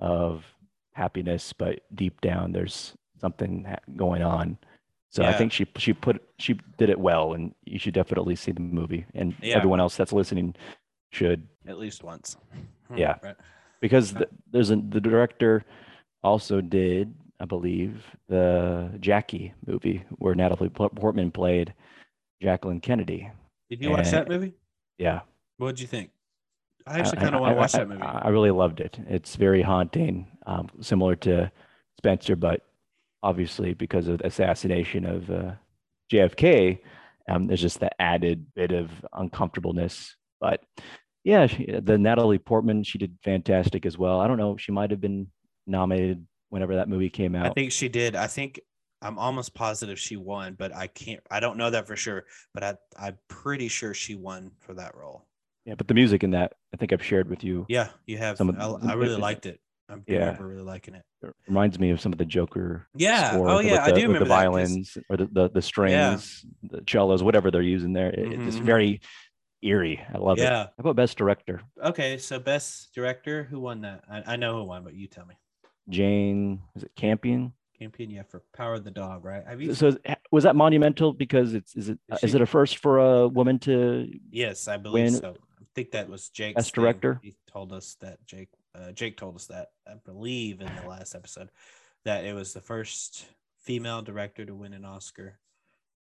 of 0.00 0.44
happiness, 0.92 1.52
but 1.52 1.80
deep 1.94 2.20
down 2.20 2.52
there's 2.52 2.94
something 3.20 3.66
going 3.96 4.22
on. 4.22 4.58
So 5.10 5.22
yeah. 5.22 5.30
I 5.30 5.32
think 5.34 5.52
she 5.52 5.66
she 5.76 5.92
put 5.92 6.22
she 6.38 6.58
did 6.76 6.90
it 6.90 6.98
well, 6.98 7.34
and 7.34 7.54
you 7.64 7.78
should 7.78 7.94
definitely 7.94 8.36
see 8.36 8.52
the 8.52 8.60
movie, 8.60 9.06
and 9.14 9.34
yeah. 9.40 9.56
everyone 9.56 9.80
else 9.80 9.96
that's 9.96 10.12
listening 10.12 10.54
should 11.10 11.46
at 11.68 11.78
least 11.78 12.02
once. 12.02 12.36
Hmm, 12.88 12.96
yeah, 12.96 13.14
right. 13.22 13.36
because 13.80 14.12
the, 14.12 14.28
there's 14.50 14.70
a, 14.70 14.76
the 14.76 15.00
director 15.00 15.64
also 16.22 16.60
did 16.60 17.14
I 17.40 17.46
believe, 17.46 18.04
the 18.28 18.90
Jackie 19.00 19.52
movie 19.66 20.04
where 20.16 20.34
Natalie 20.34 20.68
Portman 20.68 21.30
played 21.30 21.74
Jacqueline 22.40 22.80
Kennedy. 22.80 23.30
Did 23.68 23.82
you 23.82 23.88
and, 23.88 23.98
watch 23.98 24.10
that 24.12 24.28
movie? 24.28 24.54
Yeah. 24.98 25.20
What 25.58 25.76
did 25.76 25.80
you 25.80 25.86
think? 25.86 26.10
I 26.86 27.00
actually 27.00 27.18
kind 27.18 27.34
of 27.34 27.40
want 27.40 27.52
to 27.52 27.56
watch 27.56 27.74
I, 27.74 27.78
that 27.78 27.88
movie. 27.88 28.02
I 28.02 28.28
really 28.28 28.50
loved 28.50 28.80
it. 28.80 28.98
It's 29.08 29.36
very 29.36 29.62
haunting, 29.62 30.26
um, 30.46 30.68
similar 30.80 31.16
to 31.16 31.50
Spencer, 31.98 32.36
but 32.36 32.62
obviously 33.24 33.72
because 33.72 34.06
of 34.06 34.18
the 34.18 34.26
assassination 34.26 35.06
of 35.06 35.30
uh, 35.30 35.52
JFK, 36.12 36.78
um, 37.28 37.46
there's 37.46 37.62
just 37.62 37.80
the 37.80 37.90
added 38.00 38.46
bit 38.54 38.70
of 38.70 38.90
uncomfortableness. 39.14 40.14
But 40.40 40.60
yeah, 41.24 41.46
she, 41.46 41.80
the 41.82 41.96
Natalie 41.96 42.38
Portman, 42.38 42.84
she 42.84 42.98
did 42.98 43.16
fantastic 43.24 43.86
as 43.86 43.96
well. 43.96 44.20
I 44.20 44.28
don't 44.28 44.36
know, 44.36 44.58
she 44.58 44.72
might 44.72 44.90
have 44.90 45.00
been 45.00 45.28
nominated 45.66 46.26
whenever 46.50 46.76
that 46.76 46.88
movie 46.88 47.08
came 47.08 47.34
out. 47.34 47.46
I 47.46 47.50
think 47.50 47.72
she 47.72 47.88
did. 47.88 48.14
I 48.14 48.26
think 48.26 48.60
I'm 49.00 49.18
almost 49.18 49.54
positive 49.54 49.98
she 49.98 50.16
won, 50.16 50.54
but 50.58 50.74
I 50.76 50.86
can't. 50.86 51.20
I 51.30 51.40
don't 51.40 51.56
know 51.56 51.70
that 51.70 51.86
for 51.86 51.96
sure. 51.96 52.26
But 52.52 52.62
I, 52.62 52.74
I'm 52.98 53.18
pretty 53.28 53.68
sure 53.68 53.94
she 53.94 54.14
won 54.14 54.50
for 54.60 54.74
that 54.74 54.94
role. 54.94 55.26
Yeah, 55.64 55.76
but 55.76 55.88
the 55.88 55.94
music 55.94 56.22
in 56.22 56.32
that, 56.32 56.52
I 56.74 56.76
think 56.76 56.92
I've 56.92 57.02
shared 57.02 57.30
with 57.30 57.42
you. 57.42 57.64
Yeah, 57.70 57.88
you 58.06 58.18
have. 58.18 58.36
Some 58.36 58.50
of, 58.50 58.58
I, 58.58 58.90
I 58.90 58.94
really 58.94 59.16
liked 59.16 59.46
it. 59.46 59.60
I 59.88 59.96
yeah. 60.06 60.18
remember 60.18 60.46
really 60.46 60.62
liking 60.62 60.94
it. 60.94 61.02
It 61.22 61.34
reminds 61.46 61.78
me 61.78 61.90
of 61.90 62.00
some 62.00 62.12
of 62.12 62.18
the 62.18 62.24
Joker. 62.24 62.86
Yeah. 62.94 63.32
Oh, 63.34 63.60
yeah. 63.60 63.74
The, 63.74 63.82
I 63.82 63.90
do 63.92 64.02
remember 64.02 64.20
the 64.20 64.24
violins 64.24 64.96
or 65.08 65.16
the, 65.16 65.28
the, 65.30 65.50
the 65.50 65.62
strings, 65.62 66.44
yeah. 66.62 66.68
the 66.70 66.82
cellos, 66.86 67.22
whatever 67.22 67.50
they're 67.50 67.62
using 67.62 67.92
there. 67.92 68.10
It, 68.10 68.18
mm-hmm. 68.18 68.48
It's 68.48 68.56
very 68.56 69.00
eerie. 69.62 70.00
I 70.12 70.18
love 70.18 70.38
yeah. 70.38 70.64
it. 70.64 70.66
How 70.68 70.80
about 70.80 70.96
best 70.96 71.18
director? 71.18 71.60
Okay, 71.82 72.18
so 72.18 72.38
best 72.38 72.94
director, 72.94 73.44
who 73.44 73.60
won 73.60 73.82
that? 73.82 74.04
I, 74.10 74.34
I 74.34 74.36
know 74.36 74.58
who 74.58 74.64
won, 74.64 74.84
but 74.84 74.94
you 74.94 75.06
tell 75.06 75.26
me. 75.26 75.34
Jane, 75.88 76.60
is 76.76 76.82
it 76.82 76.92
Campion? 76.96 77.52
Campion, 77.78 78.10
yeah, 78.10 78.22
for 78.22 78.42
Power 78.56 78.74
of 78.74 78.84
the 78.84 78.90
Dog, 78.90 79.24
right? 79.24 79.44
Have 79.46 79.60
you? 79.60 79.74
So 79.74 79.96
was 80.30 80.44
that 80.44 80.56
monumental 80.56 81.12
because 81.12 81.54
it's 81.54 81.74
is 81.74 81.88
it 81.88 81.98
is, 82.10 82.20
she, 82.20 82.26
is 82.26 82.34
it 82.34 82.40
a 82.40 82.46
first 82.46 82.78
for 82.78 82.98
a 82.98 83.28
woman 83.28 83.58
to? 83.60 84.08
Yes, 84.30 84.68
I 84.68 84.76
believe 84.76 85.04
win? 85.04 85.14
so. 85.14 85.36
I 85.60 85.64
think 85.74 85.90
that 85.90 86.08
was 86.08 86.28
Jake. 86.28 86.54
Best 86.54 86.74
director. 86.74 87.18
He 87.22 87.34
told 87.50 87.72
us 87.72 87.96
that 88.00 88.24
Jake. 88.26 88.48
Uh, 88.74 88.92
Jake 88.92 89.16
told 89.16 89.36
us 89.36 89.46
that 89.46 89.70
I 89.86 89.94
believe 90.04 90.60
in 90.60 90.70
the 90.82 90.88
last 90.88 91.14
episode 91.14 91.50
that 92.04 92.24
it 92.24 92.34
was 92.34 92.52
the 92.52 92.60
first 92.60 93.26
female 93.60 94.02
director 94.02 94.44
to 94.44 94.54
win 94.54 94.74
an 94.74 94.84
Oscar. 94.84 95.38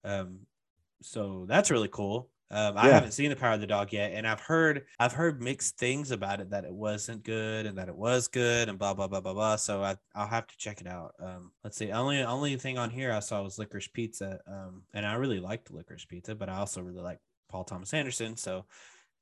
Um, 0.05 0.41
so 1.03 1.45
that's 1.49 1.71
really 1.71 1.89
cool. 1.89 2.31
Um, 2.51 2.77
yeah. 2.77 2.83
I 2.83 2.89
haven't 2.89 3.13
seen 3.13 3.29
the 3.29 3.37
Power 3.37 3.53
of 3.53 3.61
the 3.61 3.67
Dog 3.67 3.93
yet, 3.93 4.13
and 4.13 4.27
I've 4.27 4.41
heard 4.41 4.87
I've 4.99 5.13
heard 5.13 5.43
mixed 5.43 5.77
things 5.77 6.11
about 6.11 6.41
it 6.41 6.51
that 6.51 6.65
it 6.65 6.73
wasn't 6.73 7.23
good 7.23 7.67
and 7.67 7.77
that 7.77 7.89
it 7.89 7.95
was 7.95 8.27
good 8.27 8.71
and 8.71 8.79
blah 8.79 8.95
blah 8.95 9.07
blah 9.07 9.21
blah 9.21 9.35
blah. 9.35 9.57
So 9.57 9.83
I 9.83 9.97
I'll 10.15 10.27
have 10.27 10.47
to 10.47 10.57
check 10.57 10.81
it 10.81 10.87
out. 10.87 11.15
Um, 11.21 11.53
let's 11.63 11.77
see. 11.77 11.93
Only 11.93 12.23
only 12.23 12.57
thing 12.57 12.79
on 12.79 12.89
here 12.89 13.13
I 13.13 13.21
saw 13.21 13.43
was 13.43 13.59
Licorice 13.59 13.93
Pizza. 13.93 14.41
Um, 14.47 14.83
and 14.95 15.05
I 15.05 15.15
really 15.15 15.41
liked 15.41 15.71
Licorice 15.71 16.09
Pizza, 16.09 16.35
but 16.35 16.49
I 16.49 16.57
also 16.57 16.81
really 16.81 17.03
like 17.03 17.19
Paul 17.51 17.65
Thomas 17.65 17.93
Anderson. 17.93 18.37
So 18.37 18.65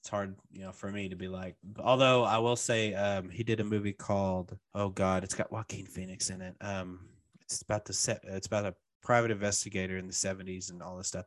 it's 0.06 0.10
hard, 0.10 0.36
you 0.52 0.62
know, 0.62 0.70
for 0.70 0.90
me 0.90 1.08
to 1.08 1.16
be 1.16 1.26
like. 1.26 1.56
Although 1.80 2.22
I 2.22 2.38
will 2.38 2.54
say, 2.54 2.94
um, 2.94 3.28
he 3.28 3.42
did 3.42 3.58
a 3.58 3.64
movie 3.64 3.92
called 3.92 4.56
Oh 4.72 4.88
God, 4.88 5.24
it's 5.24 5.34
got 5.34 5.50
Joaquin 5.50 5.86
Phoenix 5.86 6.30
in 6.30 6.40
it. 6.40 6.54
Um, 6.60 7.00
it's 7.42 7.60
about 7.62 7.84
the 7.84 7.92
set. 7.92 8.20
It's 8.24 8.46
about 8.46 8.66
a 8.66 8.74
private 9.02 9.32
investigator 9.32 9.98
in 9.98 10.06
the 10.06 10.12
'70s 10.12 10.70
and 10.70 10.80
all 10.80 10.96
this 10.96 11.08
stuff 11.08 11.26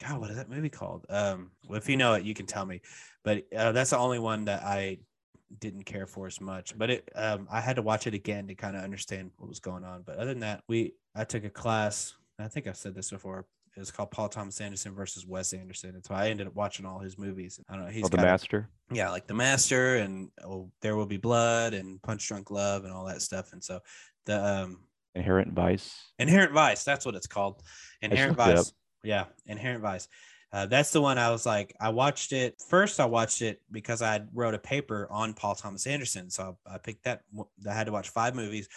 God, 0.00 0.20
what 0.20 0.30
is 0.30 0.36
that 0.36 0.48
movie 0.48 0.68
called? 0.68 1.06
Um, 1.08 1.50
well, 1.66 1.78
if 1.78 1.88
you 1.88 1.96
know 1.96 2.14
it, 2.14 2.24
you 2.24 2.34
can 2.34 2.46
tell 2.46 2.64
me. 2.64 2.80
But 3.24 3.44
uh, 3.56 3.72
that's 3.72 3.90
the 3.90 3.98
only 3.98 4.18
one 4.18 4.44
that 4.44 4.62
I 4.62 4.98
didn't 5.58 5.84
care 5.84 6.06
for 6.06 6.26
as 6.26 6.40
much. 6.40 6.76
But 6.78 6.90
it, 6.90 7.08
um, 7.14 7.48
I 7.50 7.60
had 7.60 7.76
to 7.76 7.82
watch 7.82 8.06
it 8.06 8.14
again 8.14 8.46
to 8.48 8.54
kind 8.54 8.76
of 8.76 8.84
understand 8.84 9.32
what 9.38 9.48
was 9.48 9.60
going 9.60 9.84
on. 9.84 10.02
But 10.02 10.16
other 10.16 10.30
than 10.30 10.40
that, 10.40 10.62
we, 10.68 10.94
I 11.14 11.24
took 11.24 11.44
a 11.44 11.50
class. 11.50 12.14
I 12.38 12.48
think 12.48 12.66
I've 12.66 12.76
said 12.76 12.94
this 12.94 13.10
before. 13.10 13.46
It 13.76 13.80
was 13.80 13.90
called 13.90 14.10
Paul 14.10 14.28
Thomas 14.28 14.60
Anderson 14.60 14.94
versus 14.94 15.26
Wes 15.26 15.52
Anderson, 15.52 15.94
and 15.94 16.04
so 16.04 16.14
I 16.14 16.28
ended 16.28 16.46
up 16.46 16.54
watching 16.54 16.86
all 16.86 16.98
his 16.98 17.18
movies. 17.18 17.60
I 17.68 17.74
don't 17.74 17.84
know. 17.84 17.90
He's 17.90 18.04
oh, 18.04 18.08
the 18.08 18.16
Master. 18.16 18.68
Yeah, 18.92 19.10
like 19.10 19.26
the 19.26 19.34
Master, 19.34 19.96
and 19.96 20.30
oh, 20.44 20.70
There 20.82 20.96
Will 20.96 21.06
Be 21.06 21.16
Blood, 21.16 21.74
and 21.74 22.02
Punch 22.02 22.26
Drunk 22.26 22.50
Love, 22.50 22.84
and 22.84 22.92
all 22.92 23.06
that 23.06 23.22
stuff. 23.22 23.52
And 23.52 23.62
so 23.62 23.80
the 24.26 24.44
um, 24.44 24.80
Inherent 25.14 25.52
Vice. 25.52 25.94
Inherent 26.18 26.52
Vice. 26.52 26.84
That's 26.84 27.06
what 27.06 27.14
it's 27.14 27.26
called. 27.26 27.62
Inherent 28.02 28.36
Vice. 28.36 28.72
Yeah, 29.04 29.24
Inherent 29.46 29.82
Vice. 29.82 30.08
Uh, 30.50 30.66
that's 30.66 30.92
the 30.92 31.00
one 31.00 31.18
I 31.18 31.30
was 31.30 31.44
like, 31.44 31.76
I 31.78 31.90
watched 31.90 32.32
it 32.32 32.62
first. 32.68 33.00
I 33.00 33.04
watched 33.04 33.42
it 33.42 33.60
because 33.70 34.00
I 34.00 34.22
wrote 34.32 34.54
a 34.54 34.58
paper 34.58 35.06
on 35.10 35.34
Paul 35.34 35.54
Thomas 35.54 35.86
Anderson. 35.86 36.30
So 36.30 36.56
I, 36.66 36.76
I, 36.76 36.78
picked 36.78 37.04
that. 37.04 37.20
I 37.68 37.74
had 37.74 37.84
to 37.84 37.92
watch 37.92 38.08
five 38.08 38.34
movies, 38.34 38.68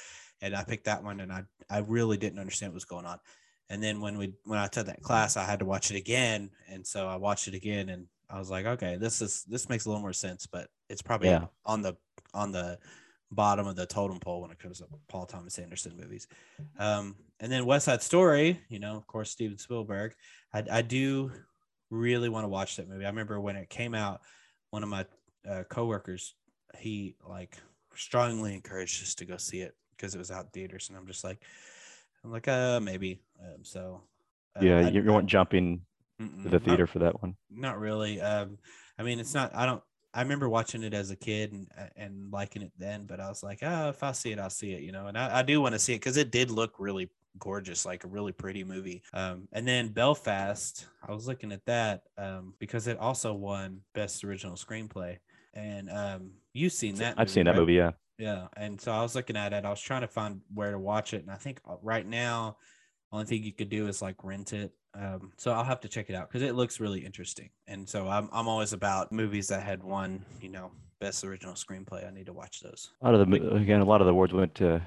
and 0.42 0.54
I 0.54 0.64
picked 0.66 0.86
that 0.86 1.04
one, 1.04 1.22
and 1.22 1.32
I 1.32 1.44
I 1.70 1.80
really 1.80 2.18
didn't 2.18 2.40
understand 2.40 2.72
what 2.74 2.76
was 2.76 2.86
going 2.86 3.06
on. 3.06 3.20
And 3.72 3.82
then 3.82 4.02
when 4.02 4.18
we 4.18 4.34
when 4.44 4.60
I 4.60 4.68
took 4.68 4.88
that 4.88 5.02
class, 5.02 5.38
I 5.38 5.46
had 5.46 5.60
to 5.60 5.66
watch 5.66 5.92
it 5.92 5.98
again, 5.98 6.50
and 6.70 6.86
so 6.86 7.08
I 7.08 7.16
watched 7.16 7.48
it 7.48 7.54
again, 7.54 7.88
and 7.88 8.06
I 8.30 8.38
was 8.38 8.50
like, 8.50 8.66
okay, 8.66 8.98
this 8.98 9.22
is 9.22 9.46
this 9.48 9.70
makes 9.70 9.86
a 9.86 9.90
little 9.90 10.02
more 10.02 10.12
sense, 10.12 10.46
but 10.46 10.68
it's 10.90 11.02
probably 11.02 11.30
yeah. 11.30 11.46
on 11.66 11.82
the 11.82 11.96
on 12.34 12.52
the 12.52 12.78
bottom 13.32 13.68
of 13.68 13.78
the 13.78 13.86
totem 13.86 14.20
pole 14.20 14.42
when 14.42 14.52
it 14.52 14.60
comes 14.60 14.80
to 14.80 14.88
Paul 15.08 15.26
Thomas 15.26 15.58
Anderson 15.58 15.96
movies. 15.98 16.28
Um, 16.80 17.16
and 17.40 17.50
then 17.50 17.66
West 17.66 17.86
Side 17.86 18.02
Story, 18.02 18.60
you 18.68 18.80
know, 18.80 18.98
of 18.98 19.08
course, 19.08 19.32
Steven 19.32 19.58
Spielberg. 19.58 20.16
I, 20.54 20.66
I 20.70 20.82
do 20.82 21.32
really 21.90 22.28
want 22.28 22.44
to 22.44 22.50
watch 22.50 22.76
that 22.76 22.90
movie. 22.90 23.06
I 23.06 23.10
remember 23.10 23.40
when 23.40 23.56
it 23.56 23.70
came 23.70 23.96
out, 23.96 24.20
one 24.72 24.84
of 24.84 24.90
my 24.90 25.06
uh, 25.50 25.64
coworkers, 25.70 26.36
he 26.78 27.16
like 27.26 27.58
strongly 27.96 28.54
encouraged 28.54 29.02
us 29.02 29.16
to 29.16 29.26
go 29.26 29.38
see 29.38 29.62
it 29.62 29.76
because 29.96 30.14
it 30.14 30.18
was 30.18 30.30
out 30.30 30.44
in 30.44 30.52
theaters, 30.52 30.90
and 30.90 30.98
I'm 30.98 31.08
just 31.08 31.24
like, 31.24 31.42
I'm 32.24 32.32
like, 32.32 32.48
uh, 32.48 32.80
maybe. 32.80 33.22
Um, 33.42 33.64
so 33.64 34.02
uh, 34.56 34.64
yeah, 34.64 34.90
you, 34.90 35.02
you 35.02 35.12
weren't 35.12 35.28
jumping 35.28 35.82
to 36.20 36.50
the 36.50 36.60
theater 36.60 36.84
not, 36.84 36.90
for 36.90 37.00
that 37.00 37.22
one. 37.22 37.36
Not 37.50 37.80
really. 37.80 38.22
Um, 38.22 38.58
I 39.00 39.04
mean, 39.04 39.20
it's 39.20 39.34
not. 39.34 39.56
I 39.56 39.66
don't 39.66 39.82
I 40.14 40.22
remember 40.22 40.50
watching 40.50 40.84
it 40.84 40.94
as 40.94 41.10
a 41.10 41.16
kid 41.16 41.54
and 41.54 41.68
and 41.96 42.32
liking 42.32 42.62
it 42.62 42.72
then, 42.78 43.06
but 43.06 43.20
I 43.20 43.30
was 43.30 43.44
like, 43.44 43.60
oh, 43.62 43.90
if 43.90 44.04
I 44.04 44.12
see 44.12 44.32
it, 44.32 44.40
I'll 44.40 44.50
see 44.50 44.74
it, 44.74 44.82
you 44.82 44.92
know. 44.92 45.08
And 45.08 45.18
I, 45.18 45.40
I 45.40 45.42
do 45.42 45.62
want 45.62 45.74
to 45.74 45.80
see 45.80 45.94
it 45.94 45.98
because 45.98 46.18
it 46.18 46.32
did 46.32 46.52
look 46.52 46.76
really 46.80 47.10
gorgeous, 47.40 47.86
like 47.86 48.04
a 48.04 48.08
really 48.08 48.34
pretty 48.34 48.64
movie. 48.64 49.04
Um, 49.14 49.48
and 49.54 49.66
then 49.66 49.90
Belfast, 49.90 50.86
I 51.08 51.14
was 51.14 51.28
looking 51.28 51.52
at 51.54 51.66
that 51.66 52.04
um, 52.18 52.54
because 52.60 52.88
it 52.88 53.00
also 53.00 53.34
won 53.34 53.82
Best 53.94 54.24
Original 54.24 54.56
Screenplay. 54.56 55.18
And 55.54 55.90
um, 55.90 56.32
you've 56.54 56.74
seen 56.74 56.96
that? 56.96 57.14
I've 57.14 57.28
movie, 57.28 57.32
seen 57.32 57.46
that 57.46 57.52
right? 57.52 57.60
movie, 57.60 57.74
yeah. 57.74 57.92
Yeah, 58.22 58.50
and 58.56 58.80
so 58.80 58.92
I 58.92 59.02
was 59.02 59.16
looking 59.16 59.36
at 59.36 59.52
it. 59.52 59.66
I 59.66 59.70
was 59.72 59.82
trying 59.82 60.02
to 60.02 60.08
find 60.08 60.42
where 60.54 60.70
to 60.70 60.78
watch 60.78 61.16
it, 61.16 61.24
and 61.24 61.32
I 61.32 61.38
think 61.38 61.60
uh, 61.68 61.78
right 61.82 62.06
now, 62.06 62.58
only 63.12 63.26
thing 63.26 63.44
you 63.44 63.52
could 63.52 63.70
do 63.70 63.88
is 63.88 64.00
like 64.00 64.24
rent 64.24 64.54
it. 64.54 64.72
Um, 64.94 65.32
so 65.38 65.52
I'll 65.52 65.64
have 65.64 65.80
to 65.80 65.90
check 65.90 66.08
it 66.08 66.14
out 66.14 66.30
because 66.30 66.44
it 66.44 66.54
looks 66.54 66.80
really 66.80 67.00
interesting. 67.04 67.50
And 67.68 67.90
so 67.90 68.08
I'm 68.08 68.30
I'm 68.32 68.48
always 68.48 68.74
about 68.74 69.12
movies 69.12 69.48
that 69.48 69.64
had 69.64 69.84
won, 69.84 70.24
you 70.40 70.50
know, 70.50 70.70
best 71.00 71.24
original 71.24 71.56
screenplay. 71.56 72.08
I 72.08 72.12
need 72.12 72.28
to 72.28 72.34
watch 72.34 72.60
those. 72.60 72.92
A 73.02 73.06
lot 73.06 73.16
of 73.16 73.28
the 73.28 73.56
again, 73.56 73.82
a 73.82 73.86
lot 73.86 74.02
of 74.02 74.06
the 74.06 74.12
awards 74.12 74.34
went 74.34 74.54
to 74.56 74.84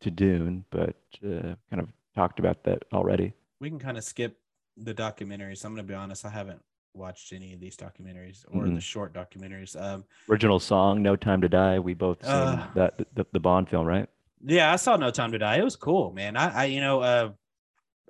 to 0.00 0.10
Dune, 0.10 0.64
but 0.70 0.96
uh, 1.22 1.54
kind 1.68 1.80
of 1.80 1.88
talked 2.14 2.38
about 2.38 2.64
that 2.64 2.86
already. 2.94 3.34
We 3.60 3.68
can 3.68 3.80
kind 3.80 3.98
of 3.98 4.04
skip 4.04 4.38
the 4.78 4.94
documentaries. 4.94 5.62
I'm 5.66 5.74
going 5.74 5.86
to 5.86 5.92
be 5.92 5.94
honest, 5.94 6.24
I 6.24 6.30
haven't 6.30 6.62
watched 6.94 7.32
any 7.32 7.52
of 7.52 7.60
these 7.60 7.76
documentaries 7.76 8.44
or 8.48 8.64
mm-hmm. 8.64 8.74
the 8.74 8.80
short 8.80 9.12
documentaries. 9.12 9.80
Um, 9.80 10.04
Original 10.28 10.60
song, 10.60 11.02
"No 11.02 11.16
Time 11.16 11.40
to 11.40 11.48
Die." 11.48 11.78
We 11.78 11.94
both 11.94 12.22
seen 12.22 12.32
uh, 12.32 12.68
that 12.74 12.98
the, 13.14 13.26
the, 13.32 13.40
Bond 13.40 13.68
film, 13.68 13.86
right? 13.86 14.08
Yeah, 14.44 14.72
I 14.72 14.76
saw 14.76 14.96
"No 14.96 15.10
Time 15.10 15.32
to 15.32 15.38
Die." 15.38 15.56
It 15.56 15.64
was 15.64 15.76
cool, 15.76 16.12
man. 16.12 16.36
I, 16.36 16.62
I 16.62 16.64
you 16.66 16.80
know, 16.80 17.00
uh, 17.00 17.30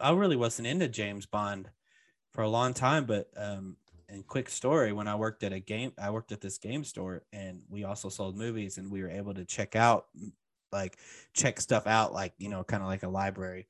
I 0.00 0.12
really 0.12 0.36
wasn't 0.36 0.68
into 0.68 0.88
James 0.88 1.26
Bond 1.26 1.68
for 2.32 2.42
a 2.42 2.48
long 2.48 2.74
time, 2.74 3.04
but 3.04 3.30
um, 3.36 3.76
and 4.08 4.26
quick 4.26 4.48
story, 4.48 4.92
when 4.92 5.08
I 5.08 5.14
worked 5.14 5.42
at 5.42 5.52
a 5.52 5.60
game, 5.60 5.92
I 5.98 6.10
worked 6.10 6.32
at 6.32 6.40
this 6.40 6.58
game 6.58 6.84
store, 6.84 7.22
and 7.32 7.62
we 7.68 7.84
also 7.84 8.08
sold 8.08 8.36
movies, 8.36 8.78
and 8.78 8.90
we 8.90 9.02
were 9.02 9.10
able 9.10 9.34
to 9.34 9.44
check 9.44 9.76
out 9.76 10.06
like 10.72 10.96
check 11.34 11.60
stuff 11.60 11.86
out, 11.86 12.12
like, 12.12 12.32
you 12.38 12.48
know, 12.48 12.64
kind 12.64 12.82
of 12.82 12.88
like 12.88 13.02
a 13.02 13.08
library. 13.08 13.66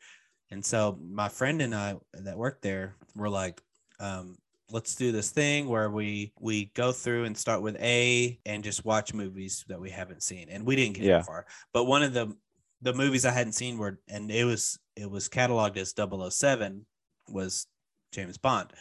And 0.51 0.65
so 0.65 0.99
my 1.03 1.29
friend 1.29 1.61
and 1.61 1.75
I 1.75 1.97
that 2.15 2.39
worked 2.39 2.63
there 2.63 2.95
were 3.15 3.29
like, 3.29 3.63
um, 4.01 4.39
let's 4.73 4.95
do 4.95 5.13
this 5.13 5.31
thing 5.31 5.69
where 5.69 5.91
we 5.91 6.33
we 6.41 6.73
go 6.75 6.93
through 6.93 7.25
and 7.25 7.37
start 7.37 7.63
with 7.63 7.77
A 7.77 8.41
and 8.47 8.65
just 8.65 8.85
watch 8.85 9.13
movies 9.13 9.65
that 9.69 9.81
we 9.81 9.91
haven't 9.91 10.23
seen. 10.23 10.49
And 10.49 10.67
we 10.67 10.75
didn't 10.75 10.95
get 10.95 11.05
yeah. 11.05 11.19
that 11.19 11.27
far. 11.27 11.47
But 11.73 11.85
one 11.85 12.03
of 12.03 12.15
the 12.15 12.35
the 12.81 12.95
movies 12.95 13.25
I 13.25 13.31
hadn't 13.31 13.53
seen 13.53 13.79
were 13.79 14.01
and 14.09 14.31
it 14.31 14.45
was 14.45 14.79
it 14.97 15.09
was 15.09 15.29
cataloged 15.29 15.77
as 15.77 15.95
007 15.95 16.87
was 17.29 17.67
James 18.13 18.39
Bond. 18.39 18.73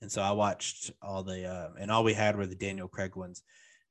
And 0.00 0.10
so 0.10 0.22
I 0.22 0.32
watched 0.32 0.90
all 1.00 1.22
the 1.22 1.46
uh, 1.46 1.68
and 1.78 1.90
all 1.90 2.04
we 2.04 2.14
had 2.14 2.36
were 2.36 2.46
the 2.46 2.54
Daniel 2.54 2.88
Craig 2.88 3.14
ones. 3.14 3.42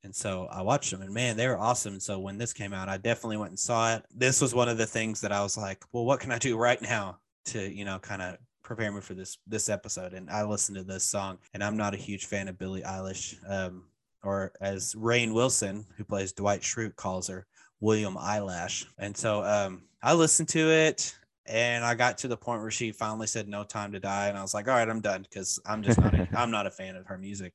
And 0.03 0.13
so 0.13 0.47
I 0.51 0.63
watched 0.63 0.91
them 0.91 1.01
and 1.01 1.13
man, 1.13 1.37
they 1.37 1.47
were 1.47 1.57
awesome. 1.57 1.99
So 1.99 2.19
when 2.19 2.37
this 2.37 2.51
came 2.51 2.73
out, 2.73 2.89
I 2.89 2.97
definitely 2.97 3.37
went 3.37 3.51
and 3.51 3.59
saw 3.59 3.95
it. 3.95 4.03
This 4.13 4.41
was 4.41 4.53
one 4.53 4.69
of 4.69 4.77
the 4.77 4.85
things 4.85 5.21
that 5.21 5.31
I 5.31 5.41
was 5.43 5.55
like, 5.55 5.83
well, 5.91 6.03
what 6.03 6.19
can 6.19 6.31
I 6.31 6.39
do 6.39 6.57
right 6.57 6.81
now 6.81 7.19
to, 7.45 7.61
you 7.61 7.85
know, 7.85 7.99
kind 7.99 8.21
of 8.21 8.37
prepare 8.63 8.91
me 8.91 9.01
for 9.01 9.13
this 9.13 9.37
this 9.47 9.69
episode? 9.69 10.13
And 10.13 10.29
I 10.29 10.43
listened 10.43 10.77
to 10.77 10.83
this 10.83 11.03
song 11.03 11.37
and 11.53 11.63
I'm 11.63 11.77
not 11.77 11.93
a 11.93 11.97
huge 11.97 12.25
fan 12.25 12.47
of 12.47 12.57
Billie 12.57 12.81
Eilish. 12.81 13.37
Um, 13.49 13.85
or 14.23 14.53
as 14.61 14.95
Rainn 14.95 15.33
Wilson, 15.33 15.85
who 15.97 16.05
plays 16.05 16.31
Dwight 16.31 16.61
Schrute, 16.61 16.95
calls 16.95 17.27
her, 17.27 17.45
William 17.81 18.17
Eyelash. 18.17 18.85
And 18.97 19.15
so 19.15 19.43
um, 19.43 19.83
I 20.01 20.13
listened 20.13 20.47
to 20.49 20.71
it 20.71 21.13
and 21.45 21.83
I 21.83 21.95
got 21.95 22.17
to 22.19 22.29
the 22.29 22.37
point 22.37 22.61
where 22.61 22.71
she 22.71 22.93
finally 22.93 23.27
said 23.27 23.49
no 23.49 23.65
time 23.65 23.91
to 23.91 23.99
die. 23.99 24.27
And 24.27 24.37
I 24.37 24.41
was 24.41 24.53
like, 24.53 24.69
all 24.69 24.75
right, 24.75 24.89
I'm 24.89 25.01
done 25.01 25.23
because 25.23 25.59
I'm 25.65 25.83
just 25.83 25.99
not 25.99 26.13
a, 26.13 26.27
I'm 26.37 26.51
not 26.51 26.67
a 26.67 26.71
fan 26.71 26.95
of 26.95 27.05
her 27.07 27.17
music. 27.17 27.53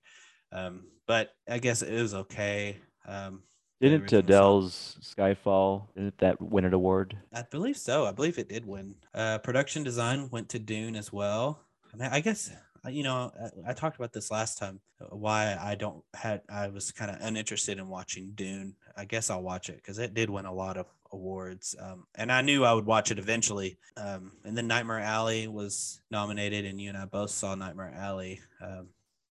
Um, 0.53 0.85
but 1.07 1.31
I 1.49 1.59
guess 1.59 1.81
it 1.81 2.01
was 2.01 2.15
okay. 2.15 2.77
Um, 3.07 3.43
didn't 3.81 4.13
Adele's 4.13 4.97
Skyfall 5.01 5.87
didn't 5.95 6.19
that 6.19 6.41
win 6.41 6.65
an 6.65 6.75
award? 6.75 7.17
I 7.33 7.43
believe 7.43 7.77
so. 7.77 8.07
I 8.07 8.13
believe 8.13 8.39
it 8.39 8.49
did 8.49 8.67
win. 8.67 8.97
Uh, 9.15 9.39
production 9.39 9.85
design 9.85 10.29
went 10.31 10.49
to 10.51 10.59
Dune 10.59 10.97
as 10.97 11.13
well. 11.13 11.61
I 11.93 11.97
mean, 11.97 12.09
I 12.11 12.21
guess 12.21 12.51
uh, 12.85 12.89
you 12.89 13.03
know 13.03 13.33
I, 13.67 13.71
I 13.71 13.73
talked 13.75 13.97
about 13.97 14.13
this 14.13 14.31
last 14.31 14.59
time. 14.59 14.81
Uh, 15.01 15.15
why 15.17 15.57
I 15.61 15.77
don't 15.77 16.03
had 16.15 16.43
I 16.49 16.69
was 16.69 16.91
kind 16.91 17.11
of 17.11 17.19
uninterested 17.21 17.79
in 17.79 17.89
watching 17.89 18.33
Dune. 18.35 18.75
I 18.97 19.05
guess 19.05 19.31
I'll 19.31 19.43
watch 19.43 19.69
it 19.69 19.77
because 19.77 19.99
it 19.99 20.13
did 20.13 20.29
win 20.29 20.47
a 20.47 20.53
lot 20.53 20.77
of 20.77 20.87
awards, 21.13 21.77
um, 21.81 22.07
and 22.17 22.33
I 22.33 22.43
knew 22.43 22.65
I 22.65 22.73
would 22.73 22.87
watch 22.87 23.13
it 23.13 23.19
eventually. 23.19 23.79
Um, 23.97 24.33
and 24.45 24.57
then 24.57 24.67
Nightmare 24.67 25.01
Alley 25.01 25.47
was 25.47 26.01
nominated, 26.11 26.65
and 26.65 26.81
you 26.81 26.89
and 26.89 26.99
I 26.99 27.05
both 27.05 27.31
saw 27.31 27.55
Nightmare 27.55 27.95
Alley. 27.97 28.41
Um, 28.61 28.89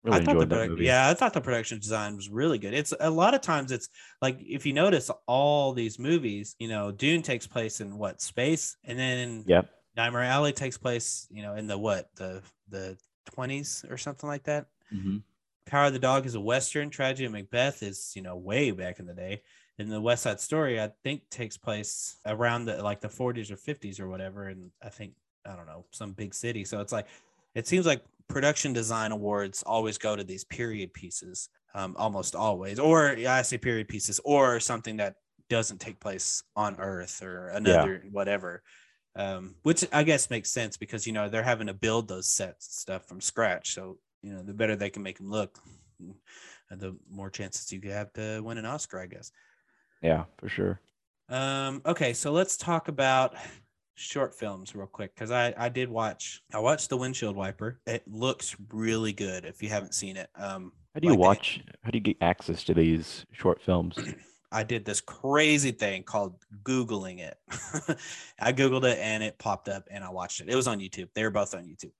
Really 0.05 0.19
I 0.19 0.25
thought 0.25 0.39
the 0.39 0.47
produ- 0.47 0.85
yeah, 0.85 1.09
I 1.09 1.15
thought 1.15 1.33
the 1.33 1.41
production 1.41 1.79
design 1.79 2.17
was 2.17 2.29
really 2.29 2.59
good. 2.59 2.75
It's 2.75 2.93
a 2.99 3.09
lot 3.11 3.35
of 3.35 3.41
times 3.41 3.71
it's 3.71 3.89
like 4.21 4.37
if 4.41 4.67
you 4.67 4.73
notice 4.73 5.11
all 5.27 5.73
these 5.73 5.99
movies, 5.99 6.57
you 6.59 6.69
know, 6.69 6.91
Dune 6.91 7.23
takes 7.23 7.47
place 7.47 7.81
in 7.81 7.97
what 7.97 8.21
space, 8.21 8.77
and 8.85 8.99
then 8.99 9.45
yep. 9.47 9.71
Nightmare 9.97 10.25
Alley 10.25 10.53
takes 10.53 10.77
place, 10.77 11.29
you 11.31 11.43
know, 11.43 11.55
in 11.55 11.69
the 11.69 11.79
what 11.79 12.09
the 12.17 12.43
the 12.69 12.97
twenties 13.27 13.85
or 13.89 13.97
something 13.97 14.29
like 14.29 14.43
that. 14.45 14.67
Mm-hmm. 14.93 15.19
Power 15.67 15.87
of 15.87 15.93
the 15.93 16.01
Dog 16.01 16.27
is 16.27 16.35
a 16.35 16.41
western. 16.41 16.91
Tragedy 16.91 17.27
of 17.27 17.33
Macbeth 17.33 17.85
is 17.85 18.13
you 18.17 18.23
know 18.23 18.37
way 18.37 18.73
back 18.73 18.99
in 18.99 19.07
the 19.07 19.15
day. 19.15 19.43
And 19.79 19.91
the 19.91 20.01
West 20.01 20.25
Side 20.25 20.41
Story, 20.41 20.81
I 20.81 20.91
think, 21.03 21.23
takes 21.31 21.57
place 21.57 22.17
around 22.27 22.65
the 22.65 22.83
like 22.83 23.01
the 23.01 23.09
40s 23.09 23.51
or 23.51 23.57
50s 23.57 24.01
or 24.01 24.09
whatever, 24.09 24.49
and 24.49 24.71
I 24.83 24.89
think 24.89 25.15
I 25.47 25.55
don't 25.55 25.67
know 25.67 25.87
some 25.93 26.13
big 26.13 26.35
city. 26.35 26.65
So 26.65 26.81
it's 26.81 26.93
like 26.93 27.07
it 27.55 27.67
seems 27.67 27.87
like 27.87 28.03
production 28.29 28.73
design 28.73 29.13
awards 29.13 29.63
always 29.63 29.99
go 29.99 30.17
to 30.17 30.25
these 30.25 30.45
period 30.45 30.93
pieces, 30.93 31.49
um, 31.75 31.95
almost 31.99 32.35
always, 32.35 32.79
or 32.79 33.15
yeah, 33.19 33.35
I 33.35 33.43
say 33.43 33.59
period 33.59 33.89
pieces, 33.89 34.21
or 34.25 34.61
something 34.61 34.97
that 34.99 35.17
doesn't 35.49 35.81
take 35.81 36.01
place 36.01 36.43
on 36.57 36.77
Earth 36.79 37.23
or 37.23 37.49
another 37.49 38.03
yeah. 38.05 38.11
whatever. 38.11 38.63
Um, 39.15 39.57
which 39.63 39.85
I 39.93 40.05
guess 40.05 40.31
makes 40.31 40.51
sense 40.51 40.79
because 40.79 41.07
you 41.07 41.13
know 41.13 41.29
they're 41.29 41.43
having 41.43 41.67
to 41.67 41.75
build 41.75 42.09
those 42.09 42.31
sets 42.31 42.67
and 42.67 42.73
stuff 42.73 43.07
from 43.07 43.21
scratch. 43.21 43.75
So 43.75 43.99
you 44.23 44.33
know 44.33 44.43
the 44.43 44.55
better 44.55 44.77
they 44.77 44.91
can 44.91 45.03
make 45.03 45.19
them 45.19 45.31
look, 45.31 45.59
the 46.71 46.97
more 47.11 47.31
chances 47.31 47.71
you 47.71 47.81
have 47.91 48.13
to 48.15 48.41
win 48.41 48.59
an 48.59 48.65
Oscar, 48.67 49.01
I 49.01 49.07
guess. 49.07 49.31
Yeah, 50.03 50.25
for 50.39 50.49
sure. 50.49 50.81
Um, 51.29 51.83
okay, 51.87 52.13
so 52.13 52.33
let's 52.33 52.57
talk 52.57 52.89
about 52.89 53.35
short 53.95 54.35
films 54.35 54.75
real 54.75 54.87
quick 54.87 55.15
because 55.15 55.31
I 55.31 55.55
I 55.57 55.69
did 55.69 55.89
watch 55.89 56.43
I 56.53 56.59
watched 56.59 56.89
the 56.89 56.97
windshield 56.97 57.37
wiper. 57.37 57.81
It 57.87 58.03
looks 58.07 58.57
really 58.71 59.13
good 59.13 59.45
if 59.45 59.63
you 59.63 59.69
haven't 59.69 59.95
seen 59.95 60.17
it. 60.17 60.29
Um, 60.35 60.73
how 60.95 61.01
do 61.01 61.09
you 61.09 61.15
like 61.15 61.21
watch? 61.21 61.61
how 61.83 61.91
do 61.91 61.99
you 61.99 62.03
get 62.03 62.17
access 62.21 62.65
to 62.65 62.75
these 62.75 63.25
short 63.33 63.61
films? 63.61 63.99
I 64.53 64.63
did 64.63 64.85
this 64.85 65.01
crazy 65.01 65.73
thing 65.73 66.03
called 66.03 66.37
Googling 66.63 67.21
it. 67.21 67.39
I 68.39 68.53
Googled 68.53 68.85
it 68.85 68.99
and 68.99 69.23
it 69.23 69.39
popped 69.39 69.69
up 69.69 69.89
and 69.91 70.05
I 70.05 70.11
watched 70.11 70.41
it. 70.41 70.49
It 70.49 70.55
was 70.55 70.69
on 70.69 70.79
YouTube. 70.79 71.09
They 71.15 71.25
were 71.25 71.31
both 71.31 71.55
on 71.55 71.65
YouTube. 71.65 71.93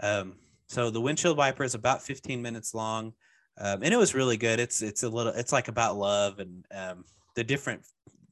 Um, 0.00 0.36
so 0.68 0.90
the 0.90 1.00
windshield 1.00 1.36
wiper 1.36 1.64
is 1.64 1.74
about 1.74 2.02
15 2.02 2.40
minutes 2.40 2.72
long. 2.72 3.14
Um, 3.60 3.82
and 3.82 3.92
it 3.92 3.96
was 3.96 4.14
really 4.14 4.36
good. 4.36 4.60
It's, 4.60 4.80
it's 4.80 5.02
a 5.02 5.08
little, 5.08 5.32
it's 5.32 5.52
like 5.52 5.66
about 5.66 5.96
love 5.96 6.38
and 6.38 6.64
um, 6.72 7.04
the 7.34 7.42
different, 7.42 7.82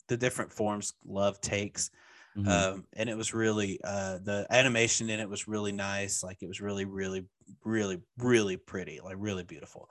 the 0.06 0.16
different 0.16 0.52
forms 0.52 0.94
love 1.04 1.40
takes. 1.40 1.90
Mm-hmm. 2.36 2.48
Um, 2.48 2.84
and 2.94 3.08
it 3.08 3.16
was 3.16 3.32
really 3.32 3.80
uh, 3.82 4.18
the 4.22 4.46
animation 4.50 5.08
in 5.08 5.20
it 5.20 5.28
was 5.28 5.48
really 5.48 5.72
nice. 5.72 6.22
Like 6.22 6.38
it 6.42 6.48
was 6.48 6.60
really, 6.60 6.84
really, 6.84 7.24
really, 7.64 8.00
really 8.18 8.56
pretty, 8.56 9.00
like 9.02 9.16
really 9.18 9.44
beautiful. 9.44 9.88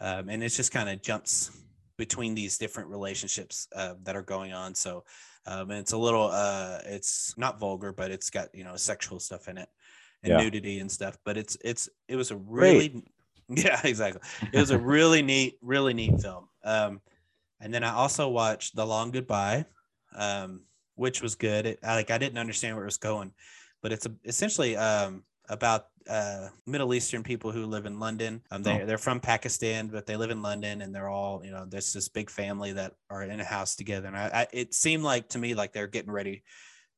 Um, 0.00 0.28
and 0.28 0.42
it 0.42 0.50
just 0.50 0.72
kind 0.72 0.88
of 0.88 1.00
jumps 1.00 1.50
between 1.96 2.34
these 2.34 2.58
different 2.58 2.90
relationships 2.90 3.68
uh, 3.74 3.94
that 4.02 4.14
are 4.14 4.22
going 4.22 4.52
on. 4.52 4.74
So, 4.74 5.04
um, 5.46 5.70
and 5.70 5.80
it's 5.80 5.92
a 5.92 5.98
little, 5.98 6.28
uh, 6.30 6.80
it's 6.84 7.36
not 7.38 7.58
vulgar, 7.58 7.92
but 7.92 8.10
it's 8.10 8.28
got 8.28 8.54
you 8.54 8.64
know 8.64 8.76
sexual 8.76 9.18
stuff 9.18 9.48
in 9.48 9.56
it 9.56 9.68
and 10.22 10.32
yeah. 10.32 10.38
nudity 10.38 10.80
and 10.80 10.90
stuff. 10.90 11.16
But 11.24 11.38
it's 11.38 11.56
it's 11.64 11.88
it 12.08 12.16
was 12.16 12.30
a 12.30 12.36
really, 12.36 12.88
Great. 12.88 13.04
yeah, 13.64 13.80
exactly. 13.84 14.20
It 14.52 14.58
was 14.58 14.70
a 14.70 14.78
really 14.78 15.22
neat, 15.22 15.58
really 15.62 15.94
neat 15.94 16.20
film. 16.20 16.48
Um, 16.62 17.00
and 17.60 17.72
then 17.72 17.84
I 17.84 17.94
also 17.94 18.28
watched 18.28 18.76
The 18.76 18.84
Long 18.84 19.12
Goodbye. 19.12 19.64
Um, 20.14 20.62
which 20.96 21.22
was 21.22 21.34
good. 21.34 21.66
It, 21.66 21.78
like 21.82 22.10
I 22.10 22.18
didn't 22.18 22.38
understand 22.38 22.74
where 22.74 22.84
it 22.84 22.88
was 22.88 22.98
going, 22.98 23.32
but 23.82 23.92
it's 23.92 24.06
a, 24.06 24.12
essentially 24.24 24.76
um, 24.76 25.22
about 25.48 25.86
uh, 26.08 26.48
Middle 26.66 26.94
Eastern 26.94 27.22
people 27.22 27.52
who 27.52 27.66
live 27.66 27.86
in 27.86 28.00
London. 28.00 28.42
Um, 28.50 28.62
they 28.62 28.82
oh. 28.82 28.86
they're 28.86 28.98
from 28.98 29.20
Pakistan, 29.20 29.88
but 29.88 30.06
they 30.06 30.16
live 30.16 30.30
in 30.30 30.42
London, 30.42 30.82
and 30.82 30.94
they're 30.94 31.08
all 31.08 31.42
you 31.44 31.50
know. 31.50 31.64
There's 31.66 31.92
this 31.92 32.08
big 32.08 32.30
family 32.30 32.72
that 32.72 32.94
are 33.10 33.22
in 33.22 33.40
a 33.40 33.44
house 33.44 33.76
together, 33.76 34.08
and 34.08 34.16
I, 34.16 34.30
I 34.32 34.46
it 34.52 34.74
seemed 34.74 35.04
like 35.04 35.28
to 35.30 35.38
me 35.38 35.54
like 35.54 35.72
they're 35.72 35.86
getting 35.86 36.12
ready 36.12 36.42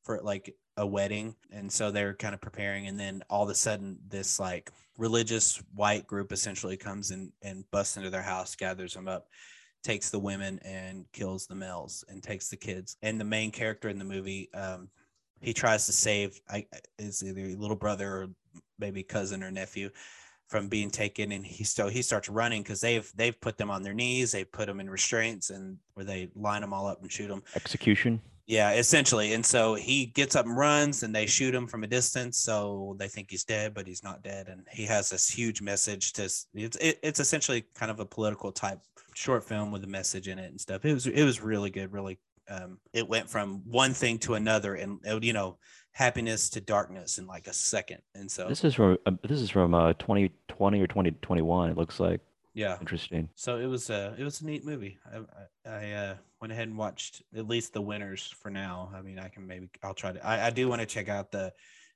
for 0.03 0.19
like 0.21 0.55
a 0.77 0.87
wedding, 0.87 1.35
and 1.51 1.71
so 1.71 1.91
they're 1.91 2.15
kind 2.15 2.33
of 2.33 2.41
preparing, 2.41 2.87
and 2.87 2.99
then 2.99 3.21
all 3.29 3.43
of 3.43 3.49
a 3.49 3.55
sudden 3.55 3.99
this 4.07 4.39
like 4.39 4.71
religious 4.97 5.61
white 5.73 6.05
group 6.07 6.31
essentially 6.31 6.75
comes 6.75 7.11
in 7.11 7.31
and 7.41 7.63
busts 7.71 7.97
into 7.97 8.09
their 8.09 8.21
house, 8.21 8.55
gathers 8.55 8.93
them 8.93 9.07
up 9.07 9.27
takes 9.83 10.09
the 10.09 10.19
women 10.19 10.59
and 10.59 11.05
kills 11.13 11.47
the 11.47 11.55
males 11.55 12.03
and 12.09 12.21
takes 12.21 12.49
the 12.49 12.57
kids. 12.57 12.97
And 13.01 13.19
the 13.19 13.25
main 13.25 13.51
character 13.51 13.89
in 13.89 13.97
the 13.97 14.05
movie, 14.05 14.49
um, 14.53 14.89
he 15.41 15.53
tries 15.53 15.85
to 15.85 15.93
save 15.93 16.39
I, 16.49 16.65
his 16.97 17.23
either 17.23 17.57
little 17.57 17.75
brother 17.75 18.07
or 18.09 18.27
maybe 18.77 19.03
cousin 19.03 19.43
or 19.43 19.51
nephew 19.51 19.89
from 20.47 20.67
being 20.67 20.89
taken 20.89 21.31
and 21.31 21.45
he 21.45 21.63
still 21.63 21.87
he 21.87 22.01
starts 22.01 22.27
running 22.27 22.63
because 22.63 22.81
they've 22.81 23.11
they've 23.15 23.39
put 23.39 23.55
them 23.55 23.69
on 23.69 23.83
their 23.83 23.93
knees 23.93 24.31
they've 24.31 24.51
put 24.51 24.65
them 24.65 24.79
in 24.79 24.89
restraints 24.89 25.51
and 25.51 25.77
where 25.93 26.05
they 26.05 26.27
line 26.35 26.61
them 26.61 26.73
all 26.73 26.87
up 26.87 27.01
and 27.01 27.11
shoot 27.11 27.27
them 27.27 27.43
Execution. 27.55 28.19
Yeah 28.49 28.71
essentially 28.71 29.33
and 29.33 29.45
so 29.45 29.75
he 29.75 30.07
gets 30.07 30.35
up 30.35 30.45
and 30.47 30.57
runs 30.57 31.03
and 31.03 31.15
they 31.15 31.27
shoot 31.27 31.53
him 31.53 31.67
from 31.67 31.83
a 31.83 31.87
distance 31.87 32.35
so 32.35 32.95
they 32.97 33.07
think 33.07 33.29
he's 33.29 33.43
dead 33.43 33.75
but 33.75 33.85
he's 33.85 34.03
not 34.03 34.23
dead 34.23 34.47
and 34.47 34.65
he 34.71 34.85
has 34.85 35.11
this 35.11 35.29
huge 35.29 35.61
message 35.61 36.13
to 36.13 36.23
it's 36.23 36.47
it, 36.55 36.99
it's 37.03 37.19
essentially 37.19 37.63
kind 37.75 37.91
of 37.91 37.99
a 37.99 38.05
political 38.05 38.51
type 38.51 38.79
short 39.13 39.43
film 39.43 39.71
with 39.71 39.83
a 39.83 39.87
message 39.87 40.27
in 40.27 40.39
it 40.39 40.49
and 40.49 40.59
stuff 40.59 40.83
it 40.83 40.93
was 40.93 41.05
it 41.05 41.23
was 41.23 41.41
really 41.41 41.69
good 41.69 41.93
really 41.93 42.17
um 42.49 42.79
it 42.91 43.07
went 43.07 43.29
from 43.29 43.61
one 43.69 43.93
thing 43.93 44.17
to 44.17 44.33
another 44.33 44.73
and 44.73 44.99
uh, 45.07 45.19
you 45.21 45.31
know 45.31 45.57
happiness 45.91 46.49
to 46.49 46.59
darkness 46.59 47.19
in 47.19 47.27
like 47.27 47.45
a 47.45 47.53
second 47.53 47.99
and 48.15 48.31
so 48.31 48.47
This 48.47 48.63
is 48.63 48.73
from 48.73 48.97
uh, 49.05 49.11
this 49.27 49.41
is 49.41 49.51
from 49.51 49.75
uh 49.75 49.93
2020 49.93 50.81
or 50.81 50.87
2021. 50.87 51.69
It 51.69 51.77
looks 51.77 51.99
like 51.99 52.21
yeah 52.59 52.77
interesting. 52.81 53.29
So 53.35 53.57
it 53.57 53.67
was 53.67 53.89
a 53.89 54.15
it 54.17 54.23
was 54.23 54.41
a 54.41 54.45
neat 54.45 54.65
movie. 54.65 54.97
I 55.05 55.69
I, 55.69 55.91
uh, 55.93 56.15
went 56.41 56.51
ahead 56.51 56.67
and 56.67 56.77
watched 56.77 57.21
at 57.35 57.47
least 57.47 57.73
the 57.73 57.81
winners 57.81 58.33
for 58.41 58.49
now. 58.49 58.91
I 58.93 59.01
mean, 59.01 59.17
I 59.17 59.29
can 59.29 59.47
maybe 59.47 59.69
I'll 59.81 59.93
try 59.93 60.11
to. 60.11 60.25
I, 60.25 60.47
I 60.47 60.49
do 60.49 60.67
want 60.67 60.81
to 60.81 60.85
check 60.85 61.07
out 61.07 61.31
the 61.31 61.53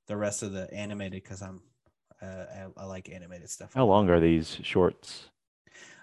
the 0.07 0.16
rest 0.16 0.43
of 0.43 0.53
the 0.53 0.74
animated 0.74 1.22
because 1.24 1.41
I'm 1.41 1.61
uh, 2.22 2.45
I, 2.78 2.84
I 2.84 2.86
like 2.86 3.09
animated 3.09 3.49
stuff. 3.49 3.74
How 3.74 3.86
long 3.86 4.09
are 4.09 4.20
these 4.20 4.59
shorts? 4.64 5.30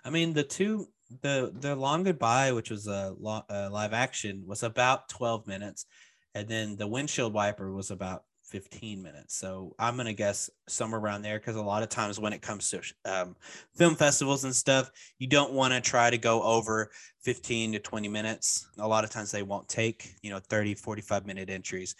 I 0.04 0.10
mean, 0.10 0.34
the 0.34 0.44
two 0.44 0.88
the 1.22 1.52
the 1.58 1.74
long 1.74 2.04
goodbye, 2.04 2.52
which 2.52 2.70
was 2.70 2.86
a 2.86 3.14
lo- 3.18 3.44
uh, 3.48 3.68
live 3.72 3.94
action, 3.94 4.44
was 4.46 4.62
about 4.62 5.08
twelve 5.08 5.46
minutes, 5.46 5.86
and 6.34 6.48
then 6.48 6.76
the 6.76 6.86
windshield 6.86 7.32
wiper 7.32 7.72
was 7.72 7.90
about 7.90 8.24
15 8.50 9.00
minutes. 9.02 9.36
So 9.36 9.74
I'm 9.78 9.96
gonna 9.96 10.12
guess 10.12 10.50
somewhere 10.68 11.00
around 11.00 11.22
there 11.22 11.38
because 11.38 11.56
a 11.56 11.62
lot 11.62 11.82
of 11.82 11.88
times 11.88 12.18
when 12.18 12.32
it 12.32 12.42
comes 12.42 12.70
to 12.70 12.82
um, 13.04 13.36
film 13.74 13.94
festivals 13.94 14.44
and 14.44 14.54
stuff, 14.54 14.90
you 15.18 15.26
don't 15.26 15.52
want 15.52 15.72
to 15.72 15.80
try 15.80 16.10
to 16.10 16.18
go 16.18 16.42
over 16.42 16.90
15 17.22 17.72
to 17.72 17.78
20 17.78 18.08
minutes. 18.08 18.68
A 18.78 18.86
lot 18.86 19.04
of 19.04 19.10
times 19.10 19.30
they 19.30 19.42
won't 19.42 19.68
take 19.68 20.14
you 20.22 20.30
know 20.30 20.38
30, 20.38 20.74
45 20.74 21.26
minute 21.26 21.48
entries. 21.48 21.94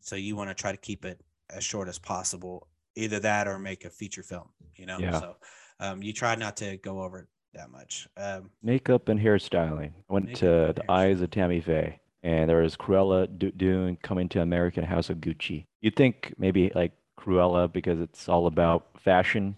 So 0.00 0.16
you 0.16 0.36
want 0.36 0.50
to 0.50 0.54
try 0.54 0.70
to 0.70 0.78
keep 0.78 1.04
it 1.04 1.20
as 1.50 1.64
short 1.64 1.88
as 1.88 1.98
possible. 1.98 2.68
Either 2.94 3.20
that 3.20 3.46
or 3.46 3.58
make 3.58 3.84
a 3.84 3.90
feature 3.90 4.22
film. 4.22 4.48
You 4.76 4.86
know. 4.86 4.98
Yeah. 4.98 5.20
So 5.20 5.36
um, 5.80 6.02
you 6.02 6.12
try 6.12 6.34
not 6.34 6.56
to 6.58 6.76
go 6.78 7.02
over 7.02 7.28
that 7.54 7.70
much. 7.70 8.08
Um, 8.16 8.50
Makeup 8.62 9.08
and 9.08 9.18
hairstyling. 9.18 9.90
I 10.08 10.12
went 10.12 10.36
to 10.36 10.72
the 10.74 10.84
Eyes 10.88 11.20
of 11.20 11.30
Tammy 11.30 11.60
Faye, 11.60 11.98
and 12.26 12.50
there 12.50 12.62
was 12.62 12.76
Cruella 12.76 13.28
do- 13.38 13.52
doing 13.52 13.96
Coming 14.02 14.28
to 14.30 14.42
American 14.42 14.82
House 14.82 15.10
of 15.10 15.18
Gucci. 15.18 15.66
You'd 15.80 15.94
think 15.94 16.34
maybe 16.38 16.72
like 16.74 16.92
Cruella 17.18 17.72
because 17.72 18.00
it's 18.00 18.28
all 18.28 18.48
about 18.48 18.86
fashion. 18.98 19.56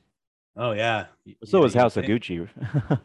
oh 0.55 0.73
yeah. 0.73 1.07
So 1.45 1.61
yeah, 1.61 1.66
is 1.66 1.75
you 1.75 1.81
House 1.81 1.97
of 1.97 2.05
Gucci. 2.05 2.47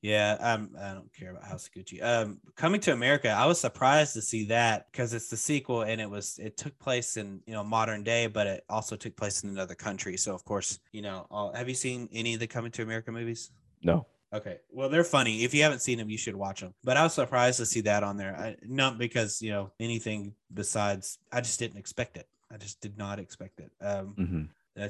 Yeah, 0.00 0.36
um, 0.38 0.76
I 0.80 0.92
don't 0.92 1.12
care 1.12 1.32
about 1.32 1.44
House 1.44 1.66
of 1.66 1.72
Gucci. 1.72 2.00
Um, 2.00 2.38
Coming 2.54 2.80
to 2.82 2.92
America, 2.92 3.30
I 3.30 3.46
was 3.46 3.60
surprised 3.60 4.14
to 4.14 4.22
see 4.22 4.44
that 4.44 4.86
because 4.92 5.12
it's 5.12 5.28
the 5.28 5.36
sequel 5.36 5.82
and 5.82 6.00
it 6.00 6.08
was 6.08 6.38
it 6.38 6.56
took 6.56 6.78
place 6.78 7.16
in 7.16 7.40
you 7.46 7.52
know 7.52 7.64
modern 7.64 8.04
day, 8.04 8.28
but 8.28 8.46
it 8.46 8.64
also 8.68 8.94
took 8.94 9.16
place 9.16 9.42
in 9.42 9.50
another 9.50 9.74
country. 9.74 10.16
So 10.16 10.34
of 10.34 10.44
course, 10.44 10.78
you 10.92 11.02
know, 11.02 11.26
all, 11.32 11.52
have 11.52 11.68
you 11.68 11.74
seen 11.74 12.08
any 12.12 12.34
of 12.34 12.40
the 12.40 12.46
Coming 12.46 12.70
to 12.72 12.82
America 12.82 13.10
movies? 13.10 13.50
no. 13.82 14.06
Okay, 14.32 14.58
well 14.70 14.88
they're 14.88 15.04
funny. 15.04 15.44
If 15.44 15.54
you 15.54 15.62
haven't 15.62 15.80
seen 15.80 15.98
them, 15.98 16.10
you 16.10 16.18
should 16.18 16.36
watch 16.36 16.60
them. 16.60 16.74
But 16.84 16.96
I 16.96 17.02
was 17.02 17.14
surprised 17.14 17.58
to 17.58 17.66
see 17.66 17.80
that 17.82 18.02
on 18.02 18.16
there. 18.16 18.36
I, 18.36 18.56
not 18.66 18.98
because 18.98 19.40
you 19.40 19.50
know 19.50 19.72
anything 19.80 20.34
besides, 20.52 21.18
I 21.32 21.40
just 21.40 21.58
didn't 21.58 21.78
expect 21.78 22.16
it. 22.16 22.28
I 22.50 22.56
just 22.56 22.80
did 22.80 22.98
not 22.98 23.18
expect 23.18 23.60
it. 23.60 23.70
Um, 23.80 24.14
hmm 24.16 24.42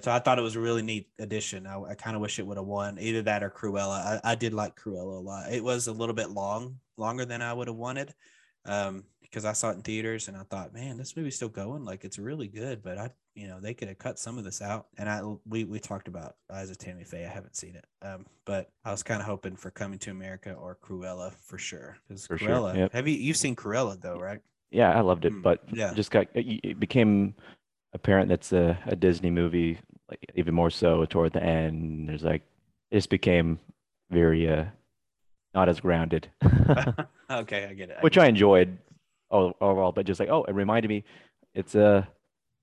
so 0.03 0.11
I 0.11 0.19
thought 0.19 0.39
it 0.39 0.43
was 0.43 0.57
a 0.57 0.61
really 0.61 0.83
neat 0.83 1.09
addition. 1.19 1.67
I, 1.67 1.81
I 1.83 1.95
kind 1.95 2.15
of 2.15 2.21
wish 2.21 2.39
it 2.39 2.47
would 2.47 2.59
have 2.59 2.67
won 2.67 2.99
either 3.01 3.23
that 3.23 3.43
or 3.43 3.51
Cruella. 3.51 4.21
I, 4.23 4.33
I 4.33 4.35
did 4.35 4.53
like 4.53 4.77
Cruella 4.77 5.17
a 5.17 5.21
lot. 5.21 5.53
It 5.53 5.65
was 5.65 5.87
a 5.87 5.93
little 5.93 6.15
bit 6.15 6.31
long, 6.31 6.79
longer 6.97 7.25
than 7.25 7.41
I 7.41 7.53
would 7.53 7.69
have 7.69 7.77
wanted, 7.77 8.13
um, 8.67 9.05
because 9.31 9.45
I 9.45 9.53
saw 9.53 9.71
it 9.71 9.75
in 9.75 9.83
theaters 9.83 10.29
and 10.29 10.37
I 10.37 10.43
thought, 10.43 10.73
man, 10.73 10.97
this 10.97 11.17
movie's 11.17 11.37
still 11.37 11.49
going. 11.49 11.85
Like 11.85 12.05
it's 12.05 12.19
really 12.19 12.49
good, 12.49 12.83
but 12.83 12.99
I, 12.99 13.11
you 13.35 13.47
know, 13.49 13.61
they 13.61 13.75
could 13.75 13.89
have 13.89 13.99
cut 13.99 14.19
some 14.19 14.39
of 14.39 14.45
this 14.45 14.63
out. 14.63 14.87
And 14.97 15.09
I, 15.09 15.21
we 15.47 15.65
we 15.65 15.79
talked 15.81 16.09
about 16.09 16.37
Eyes 16.53 16.71
of 16.71 16.79
Tammy 16.79 17.05
Faye. 17.05 17.25
I 17.27 17.29
haven't 17.29 17.57
seen 17.57 17.77
it, 17.77 17.85
um, 18.03 18.27
but 18.45 18.71
I 18.85 18.91
was 18.91 19.03
kind 19.03 19.21
of 19.21 19.27
hoping 19.27 19.57
for 19.57 19.71
Coming 19.71 19.99
to 20.01 20.11
America 20.11 20.53
or 20.55 20.77
Cruella 20.83 21.35
for 21.35 21.59
sure. 21.59 21.99
Because 22.09 22.27
For 22.27 22.39
sure, 22.39 22.49
Cruella, 22.49 22.77
yep. 22.77 22.93
have 22.93 23.07
you 23.07 23.15
you've 23.17 23.37
seen 23.37 23.55
Cruella 23.57 24.01
though, 24.01 24.19
right? 24.19 24.41
Yeah, 24.71 24.93
I 24.97 25.01
loved 25.01 25.25
it, 25.25 25.33
Mm, 25.33 25.43
but 25.43 25.63
yeah. 25.73 25.93
just 25.95 26.11
got 26.11 26.27
it 26.35 26.79
became 26.81 27.35
apparent 27.93 28.29
that's 28.29 28.53
a, 28.53 28.79
a 28.87 28.97
Disney 28.97 29.31
movie, 29.31 29.79
like 30.11 30.31
even 30.35 30.55
more 30.55 30.71
so 30.71 31.05
toward 31.07 31.33
the 31.33 31.43
end. 31.43 32.09
There's 32.09 32.23
like 32.25 32.43
it 32.91 32.97
just 32.97 33.11
became 33.11 33.59
very 34.11 34.49
uh 34.51 34.65
not 35.55 35.69
as 35.69 35.81
grounded, 35.81 36.29
okay, 37.31 37.65
I 37.67 37.75
get 37.75 37.91
it. 37.91 37.97
I 37.99 38.03
which 38.03 38.15
get 38.15 38.25
I 38.25 38.27
enjoyed 38.29 38.77
overall, 39.31 39.93
but 39.93 40.07
just 40.07 40.21
like 40.21 40.29
oh, 40.29 40.45
it 40.45 40.55
reminded 40.55 40.89
me, 40.89 41.05
it's 41.55 41.75
a 41.75 42.09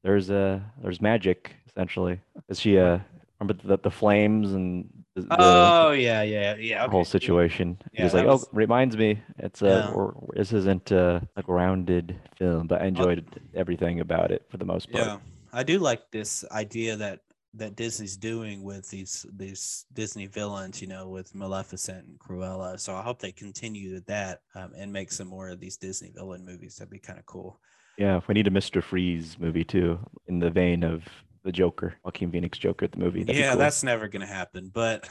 there's 0.03 0.29
a 0.29 0.63
there's 0.81 1.01
magic 1.01 1.55
essentially. 1.67 2.19
Is 2.49 2.59
she 2.59 2.77
uh 2.77 2.99
remember 3.39 3.61
the 3.67 3.77
the 3.77 3.91
flames 3.91 4.53
and 4.53 4.89
the, 5.15 5.21
the 5.21 5.35
Oh 5.39 5.91
yeah, 5.91 6.21
yeah, 6.23 6.55
yeah. 6.55 6.87
whole 6.89 7.05
situation. 7.05 7.77
Yeah, 7.93 8.07
that 8.07 8.13
like, 8.13 8.25
was- 8.27 8.45
oh, 8.45 8.49
reminds 8.51 8.97
me, 8.97 9.21
it's 9.37 9.61
a, 9.61 9.65
Yeah. 9.65 9.91
or, 9.91 10.13
this 10.35 10.51
isn't 10.53 10.91
a, 10.91 11.27
a 11.35 11.41
grounded 11.41 12.19
film, 12.37 12.67
but 12.67 12.81
I 12.81 12.85
enjoyed 12.87 13.25
everything 13.53 14.01
about 14.01 14.31
it 14.31 14.45
for 14.49 14.57
the 14.57 14.65
most 14.65 14.91
part. 14.91 15.05
Yeah, 15.05 15.17
I 15.53 15.63
do 15.63 15.79
like 15.79 16.11
this 16.11 16.43
idea 16.51 16.97
that 16.97 17.21
that 17.55 17.75
Disney's 17.75 18.17
doing 18.17 18.63
with 18.63 18.89
these 18.89 19.25
these 19.35 19.85
Disney 19.93 20.27
villains, 20.27 20.81
you 20.81 20.87
know, 20.87 21.07
with 21.07 21.33
Maleficent 21.33 22.05
and 22.07 22.19
Cruella. 22.19 22.79
So 22.79 22.95
I 22.95 23.01
hope 23.01 23.19
they 23.19 23.31
continue 23.31 23.93
with 23.93 24.05
that 24.07 24.41
um, 24.55 24.73
and 24.77 24.91
make 24.91 25.11
some 25.11 25.27
more 25.27 25.49
of 25.49 25.59
these 25.59 25.77
Disney 25.77 26.11
villain 26.13 26.45
movies. 26.45 26.75
That'd 26.75 26.91
be 26.91 26.99
kind 26.99 27.19
of 27.19 27.25
cool. 27.25 27.59
Yeah, 27.97 28.19
we 28.27 28.33
need 28.33 28.47
a 28.47 28.51
Mr. 28.51 28.83
Freeze 28.83 29.37
movie 29.39 29.63
too, 29.63 29.99
in 30.27 30.39
the 30.39 30.49
vein 30.49 30.83
of 30.83 31.03
the 31.43 31.51
Joker, 31.51 31.95
Joaquin 32.03 32.31
Phoenix 32.31 32.57
Joker, 32.57 32.87
the 32.87 32.97
movie. 32.97 33.23
That'd 33.23 33.39
yeah, 33.39 33.51
cool. 33.51 33.59
that's 33.59 33.83
never 33.83 34.07
gonna 34.07 34.25
happen. 34.25 34.69
But 34.73 35.09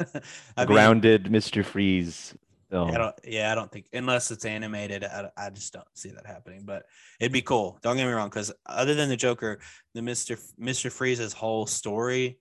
a 0.00 0.22
I 0.56 0.62
mean, 0.62 0.66
grounded 0.66 1.24
Mr. 1.24 1.64
Freeze 1.64 2.34
film. 2.70 2.90
I 2.90 2.98
don't, 2.98 3.14
yeah, 3.24 3.52
I 3.52 3.54
don't 3.54 3.70
think 3.70 3.86
unless 3.92 4.30
it's 4.30 4.44
animated, 4.44 5.04
I, 5.04 5.30
I 5.36 5.50
just 5.50 5.72
don't 5.72 5.86
see 5.94 6.10
that 6.10 6.26
happening. 6.26 6.62
But 6.64 6.84
it'd 7.20 7.32
be 7.32 7.42
cool. 7.42 7.78
Don't 7.82 7.96
get 7.96 8.06
me 8.06 8.12
wrong, 8.12 8.28
because 8.28 8.52
other 8.66 8.94
than 8.94 9.08
the 9.08 9.16
Joker, 9.16 9.60
the 9.94 10.02
Mister 10.02 10.38
Mister 10.58 10.90
Freeze's 10.90 11.32
whole 11.32 11.66
story 11.66 12.38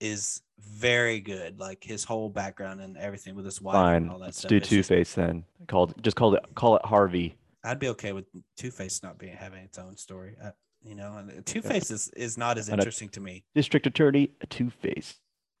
is 0.00 0.42
very 0.58 1.20
good. 1.20 1.58
Like 1.58 1.82
his 1.82 2.04
whole 2.04 2.28
background 2.28 2.80
and 2.80 2.96
everything 2.96 3.34
with 3.34 3.44
his 3.44 3.60
wife 3.60 3.74
Fine, 3.74 4.02
and 4.02 4.10
all 4.10 4.18
that 4.18 4.34
stuff. 4.34 4.50
let's 4.50 4.66
stuff. 4.66 4.70
do 4.70 4.76
Two 4.76 4.82
Face 4.82 5.14
then. 5.14 5.44
Called 5.68 5.94
just 6.02 6.16
call 6.16 6.34
it 6.34 6.44
call 6.54 6.76
it 6.76 6.84
Harvey. 6.84 7.36
I'd 7.64 7.78
be 7.78 7.88
okay 7.88 8.12
with 8.12 8.26
Two 8.56 8.70
Face 8.70 9.02
not 9.02 9.18
being 9.18 9.36
having 9.36 9.64
its 9.64 9.78
own 9.78 9.96
story. 9.96 10.36
Uh, 10.42 10.50
you 10.82 10.94
know, 10.94 11.16
and 11.16 11.46
Two 11.46 11.62
Face 11.62 11.90
is, 11.90 12.10
is 12.14 12.36
not 12.36 12.58
as 12.58 12.68
interesting 12.68 13.08
to 13.10 13.20
me. 13.20 13.44
District 13.54 13.86
Attorney 13.86 14.32
Two 14.50 14.68
Face 14.68 15.14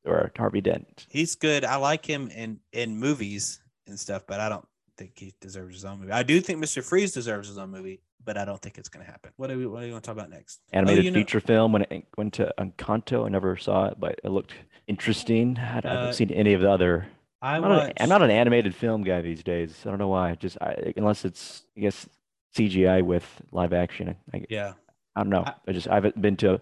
or 0.04 0.30
Harvey 0.36 0.60
Dent. 0.60 1.06
He's 1.08 1.34
good. 1.34 1.64
I 1.64 1.76
like 1.76 2.04
him 2.04 2.28
in 2.28 2.60
in 2.72 2.98
movies 2.98 3.60
and 3.86 3.98
stuff, 3.98 4.24
but 4.26 4.40
I 4.40 4.48
don't 4.48 4.66
think 4.96 5.12
he 5.18 5.34
deserves 5.40 5.74
his 5.74 5.84
own 5.84 6.00
movie. 6.00 6.12
I 6.12 6.22
do 6.22 6.40
think 6.40 6.62
Mr. 6.62 6.82
Freeze 6.82 7.12
deserves 7.12 7.48
his 7.48 7.58
own 7.58 7.70
movie, 7.70 8.00
but 8.24 8.36
I 8.38 8.44
don't 8.44 8.60
think 8.60 8.78
it's 8.78 8.88
going 8.88 9.04
to 9.04 9.10
happen. 9.10 9.32
What 9.36 9.48
do 9.48 9.58
we 9.58 9.66
What 9.66 9.80
do 9.80 9.86
you 9.86 9.92
want 9.92 10.04
to 10.04 10.08
talk 10.08 10.16
about 10.16 10.30
next? 10.30 10.60
Oh, 10.72 10.78
Animated 10.78 11.06
know- 11.06 11.12
feature 11.20 11.40
film 11.40 11.72
when 11.72 11.82
it 11.82 12.06
went 12.16 12.34
to 12.34 12.52
Encanto. 12.58 13.26
I 13.26 13.28
never 13.28 13.56
saw 13.56 13.86
it, 13.86 13.98
but 13.98 14.20
it 14.24 14.30
looked 14.30 14.54
interesting. 14.86 15.56
I 15.58 15.60
haven't 15.64 15.90
Uh, 15.90 16.12
seen 16.12 16.30
any 16.30 16.52
of 16.54 16.60
the 16.60 16.70
other. 16.70 17.06
I 17.42 17.56
I'm 17.56 17.62
not, 17.62 17.86
an, 17.86 17.92
I'm 18.00 18.08
not 18.08 18.22
an 18.22 18.30
animated 18.30 18.74
film 18.74 19.02
guy 19.04 19.20
these 19.20 19.42
days. 19.42 19.82
I 19.84 19.90
don't 19.90 19.98
know 19.98 20.08
why. 20.08 20.34
Just 20.34 20.56
I, 20.62 20.94
unless 20.96 21.24
it's 21.26 21.64
I 21.76 21.80
guess 21.80 22.08
CGI 22.56 23.02
with 23.04 23.42
live 23.52 23.72
action. 23.74 24.16
I, 24.32 24.44
Yeah, 24.48 24.72
I 25.14 25.20
don't 25.22 25.30
know. 25.30 25.42
I- 25.46 25.54
I 25.68 25.72
just 25.72 25.88
I 25.88 25.94
haven't 25.96 26.20
been 26.22 26.36
to 26.38 26.58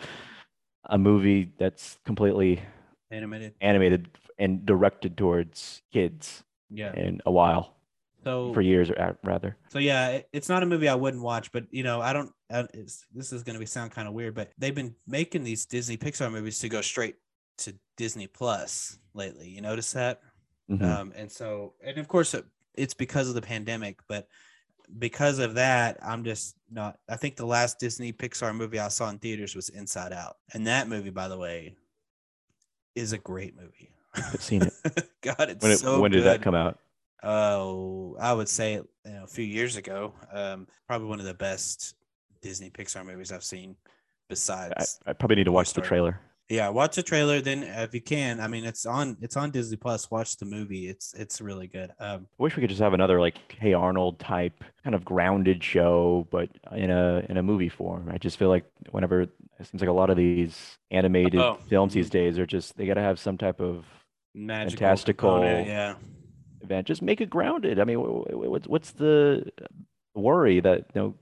a 0.87 0.99
movie 0.99 1.53
that's 1.59 1.99
completely 2.05 2.61
animated. 3.13 3.55
animated 3.61 4.09
and 4.39 4.67
directed 4.67 5.17
towards 5.17 5.83
kids 5.93 6.43
Yeah. 6.73 6.95
in 6.95 7.21
a 7.27 7.31
while 7.31 7.77
So 8.25 8.53
for 8.55 8.61
years 8.63 8.89
or 8.91 9.19
rather. 9.25 9.57
So 9.69 9.79
yeah, 9.79 10.09
it- 10.11 10.29
it's 10.33 10.49
not 10.49 10.63
a 10.63 10.67
movie 10.67 10.89
I 10.89 10.95
wouldn't 10.95 11.23
watch, 11.23 11.53
but 11.53 11.65
you 11.71 11.83
know, 11.83 12.01
I 12.01 12.13
don't. 12.13 12.33
I, 12.51 12.63
this 13.15 13.33
is 13.33 13.43
going 13.43 13.55
to 13.55 13.61
be 13.61 13.67
sound 13.67 13.93
kind 13.93 14.07
of 14.09 14.15
weird, 14.15 14.35
but 14.35 14.53
they've 14.59 14.75
been 14.75 14.95
making 15.07 15.43
these 15.45 15.67
Disney 15.67 15.97
Pixar 15.97 16.31
movies 16.31 16.59
to 16.61 16.69
go 16.69 16.81
straight 16.83 17.17
to 17.59 17.75
Disney 17.97 18.27
Plus 18.27 18.99
lately. 19.15 19.49
You 19.49 19.61
notice 19.61 19.93
that? 19.93 20.21
Mhm. 20.71 20.83
Um, 20.83 21.13
and 21.17 21.31
so, 21.31 21.75
and 21.85 21.99
of 21.99 22.09
course, 22.09 22.35
it, 22.35 22.45
it's 22.75 22.95
because 22.95 23.29
of 23.29 23.35
the 23.35 23.43
pandemic, 23.43 24.01
but 24.09 24.29
because 24.99 25.39
of 25.39 25.55
that, 25.55 25.99
I'm 26.03 26.25
just 26.25 26.57
not. 26.71 26.99
I 27.09 27.17
think 27.17 27.37
the 27.37 27.47
last 27.47 27.79
Disney 27.79 28.13
Pixar 28.13 28.55
movie 28.55 28.79
I 28.79 28.89
saw 28.89 29.09
in 29.11 29.19
theaters 29.19 29.55
was 29.57 29.69
Inside 29.71 30.13
Out, 30.13 30.37
and 30.53 30.67
that 30.67 30.89
movie, 30.89 31.11
by 31.11 31.29
the 31.29 31.39
way, 31.39 31.77
is 32.95 33.13
a 33.13 33.19
great 33.19 33.57
movie. 33.57 33.91
I've 34.15 34.43
seen 34.43 34.63
it. 34.63 34.73
God, 35.23 35.51
it's 35.51 35.63
When, 35.63 35.73
it, 35.73 35.79
so 35.79 36.01
when 36.01 36.11
did 36.11 36.19
good. 36.19 36.25
that 36.27 36.43
come 36.43 36.55
out? 36.55 36.79
Oh, 37.23 38.17
I 38.21 38.33
would 38.33 38.49
say 38.49 38.73
you 38.75 38.85
know 39.07 39.25
a 39.25 39.29
few 39.29 39.45
years 39.45 39.77
ago. 39.77 40.13
Um, 40.33 40.67
probably 40.89 41.09
one 41.09 41.21
of 41.21 41.27
the 41.27 41.35
best 41.35 41.95
Disney 42.41 42.71
Pixar 42.71 43.05
movies 43.07 43.31
I've 43.33 43.45
seen. 43.45 43.77
Besides, 44.29 44.99
I 45.07 45.13
probably 45.13 45.37
need 45.37 45.45
to 45.45 45.53
watch 45.53 45.73
the 45.73 45.83
trailer. 45.83 46.19
Yeah, 46.49 46.69
watch 46.71 46.97
the 46.97 47.03
trailer. 47.03 47.41
Then, 47.41 47.63
if 47.63 47.95
you 47.95 48.01
can, 48.01 48.41
I 48.41 48.49
mean, 48.49 48.65
it's 48.65 48.87
on 48.87 49.17
it's 49.21 49.37
on 49.37 49.51
Disney 49.51 49.77
Plus. 49.77 50.11
Watch 50.11 50.37
the 50.37 50.47
movie. 50.47 50.89
It's 50.89 51.15
it's 51.15 51.41
really 51.41 51.67
good. 51.67 51.91
Um, 52.01 52.27
I 52.39 52.43
wish 52.43 52.57
we 52.57 52.61
could 52.63 52.71
just 52.71 52.81
have 52.83 52.95
another 52.95 53.21
like 53.21 53.37
Hey 53.59 53.73
Arnold 53.75 54.19
type 54.19 54.65
kind 54.83 54.95
of 54.95 55.05
grounded 55.05 55.63
show, 55.63 56.27
but 56.31 56.49
in 56.75 56.91
a 56.91 57.25
in 57.29 57.37
a 57.37 57.43
movie 57.43 57.69
form. 57.69 58.09
I 58.13 58.19
just 58.19 58.39
feel 58.39 58.49
like 58.49 58.65
whenever 58.91 59.23
it 59.23 59.31
seems 59.63 59.81
like 59.81 59.91
a 59.91 59.93
lot 59.93 60.11
of 60.11 60.17
these 60.17 60.79
animated 60.91 61.41
Oh. 61.41 61.59
films 61.69 61.93
these 61.95 62.11
days 62.11 62.39
are 62.39 62.47
just 62.47 62.77
they 62.77 62.87
got 62.87 62.95
to 62.95 63.01
have 63.03 63.19
some 63.21 63.39
type 63.39 63.61
of 63.61 63.85
magical 64.35 64.79
Fantastical. 64.79 65.31
component, 65.31 65.67
Yeah, 65.69 65.95
event. 66.63 66.87
Just 66.87 67.03
make 67.03 67.21
it 67.21 67.31
grounded. 67.31 67.79
I 67.79 67.85
mean, 67.85 67.99
wh- 67.99 68.31
wh- 68.31 68.51
what's 68.51 68.67
what's 68.69 68.91
the 68.93 69.51
worry 70.15 70.61
that 70.61 70.87
you 70.95 71.01
know 71.01 71.15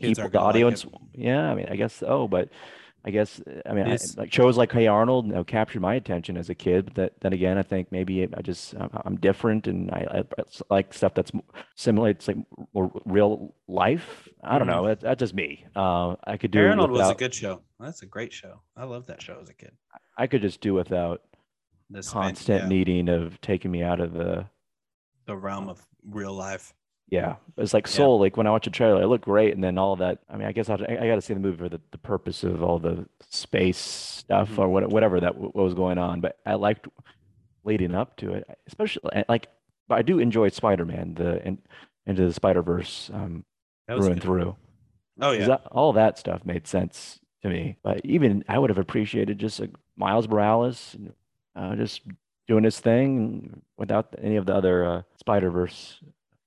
Kids 0.00 0.18
people 0.18 0.24
the 0.24 0.30
gonna 0.30 0.44
like 0.44 0.54
audience? 0.54 0.86
yeah, 1.14 1.50
I 1.50 1.54
mean, 1.54 1.66
I 1.70 1.76
guess 1.76 1.92
so, 1.94 2.28
but 2.28 2.48
I 3.04 3.10
guess 3.10 3.40
I 3.64 3.72
mean, 3.72 3.86
I, 3.88 3.96
like 4.16 4.32
shows 4.32 4.56
like 4.56 4.70
Hey 4.72 4.86
Arnold, 4.86 5.26
you 5.26 5.32
know, 5.32 5.44
captured 5.44 5.80
my 5.80 5.94
attention 5.94 6.36
as 6.36 6.50
a 6.50 6.54
kid. 6.54 6.86
But 6.86 6.94
that, 6.94 7.20
then 7.20 7.32
again, 7.32 7.56
I 7.56 7.62
think 7.62 7.90
maybe 7.90 8.22
I 8.36 8.42
just 8.42 8.74
I'm, 9.04 9.16
different, 9.16 9.66
and 9.66 9.90
I, 9.90 10.24
I 10.38 10.42
like 10.68 10.92
stuff 10.92 11.14
that's 11.14 11.30
m- 11.34 11.42
simulates 11.76 12.28
like 12.28 12.36
more 12.74 12.90
real 13.04 13.54
life. 13.68 14.28
I 14.42 14.58
don't 14.58 14.66
know. 14.66 14.86
That, 14.88 15.00
that's 15.00 15.20
just 15.20 15.34
me. 15.34 15.64
Uh, 15.74 16.16
I 16.24 16.36
could 16.36 16.50
do 16.50 16.66
Arnold 16.66 16.90
was 16.90 17.08
a 17.10 17.14
good 17.14 17.32
show. 17.34 17.62
That's 17.80 18.02
a 18.02 18.06
great 18.06 18.32
show. 18.32 18.60
I 18.76 18.84
love 18.84 19.06
that 19.06 19.22
show 19.22 19.38
as 19.40 19.48
a 19.48 19.54
kid. 19.54 19.72
I 20.16 20.26
could 20.26 20.42
just 20.42 20.60
do 20.60 20.74
without 20.74 21.22
This 21.90 22.10
constant 22.10 22.62
yeah, 22.64 22.68
needing 22.68 23.08
of 23.08 23.40
taking 23.40 23.70
me 23.70 23.82
out 23.82 24.00
of 24.00 24.12
the 24.12 24.46
the 25.26 25.36
realm 25.36 25.68
of 25.68 25.84
real 26.04 26.32
life. 26.34 26.74
Yeah, 27.10 27.36
it's 27.56 27.72
like 27.72 27.86
Yeah. 27.86 27.92
Soul. 27.92 28.20
Like 28.20 28.36
when 28.36 28.46
I 28.46 28.50
watch 28.50 28.66
a 28.66 28.70
trailer, 28.70 29.02
it 29.02 29.06
looked 29.06 29.24
great, 29.24 29.54
and 29.54 29.64
then 29.64 29.78
all 29.78 29.96
that. 29.96 30.18
I 30.28 30.36
mean, 30.36 30.46
I 30.46 30.52
guess 30.52 30.68
I'll, 30.68 30.82
I, 30.82 30.98
I 31.00 31.06
got 31.06 31.14
to 31.14 31.22
see 31.22 31.32
the 31.34 31.40
movie 31.40 31.56
for 31.56 31.68
the, 31.70 31.80
the 31.90 31.96
purpose 31.98 32.44
of 32.44 32.62
all 32.62 32.78
the 32.78 33.06
space 33.30 33.78
stuff 33.78 34.50
Mhm. 34.50 34.58
or 34.58 34.68
what, 34.68 34.88
whatever 34.90 35.18
that 35.20 35.36
what 35.36 35.54
was 35.54 35.72
going 35.74 35.96
on. 35.96 36.20
But 36.20 36.38
I 36.44 36.54
liked 36.54 36.86
leading 37.64 37.94
up 37.94 38.16
to 38.18 38.34
it, 38.34 38.46
especially 38.66 39.10
like. 39.28 39.48
But 39.88 39.96
I 39.98 40.02
do 40.02 40.18
enjoy 40.18 40.50
Spider-Man, 40.50 41.14
the 41.14 41.42
in, 41.46 41.58
into 42.06 42.26
the 42.26 42.32
Spider-Verse, 42.34 43.10
um, 43.14 43.44
That 43.86 43.96
was 43.96 44.04
through 44.04 44.12
and 44.12 44.22
through. 44.22 44.56
Oh 45.20 45.30
yeah, 45.32 45.46
that- 45.46 45.66
all 45.72 45.94
that 45.94 46.18
stuff 46.18 46.44
made 46.44 46.66
sense 46.66 47.18
to 47.42 47.48
me. 47.48 47.76
But 47.82 48.02
even 48.04 48.44
I 48.48 48.58
would 48.58 48.68
have 48.68 48.78
appreciated 48.78 49.38
just 49.38 49.58
like 49.58 49.70
Miles 49.96 50.28
Morales, 50.28 50.94
uh, 51.58 51.74
just 51.76 52.02
doing 52.46 52.64
his 52.64 52.80
thing 52.80 53.60
without 53.76 54.14
any 54.22 54.36
of 54.36 54.46
the 54.46 54.54
other 54.54 54.84
uh, 54.84 55.02
Spider-Verse 55.16 56.00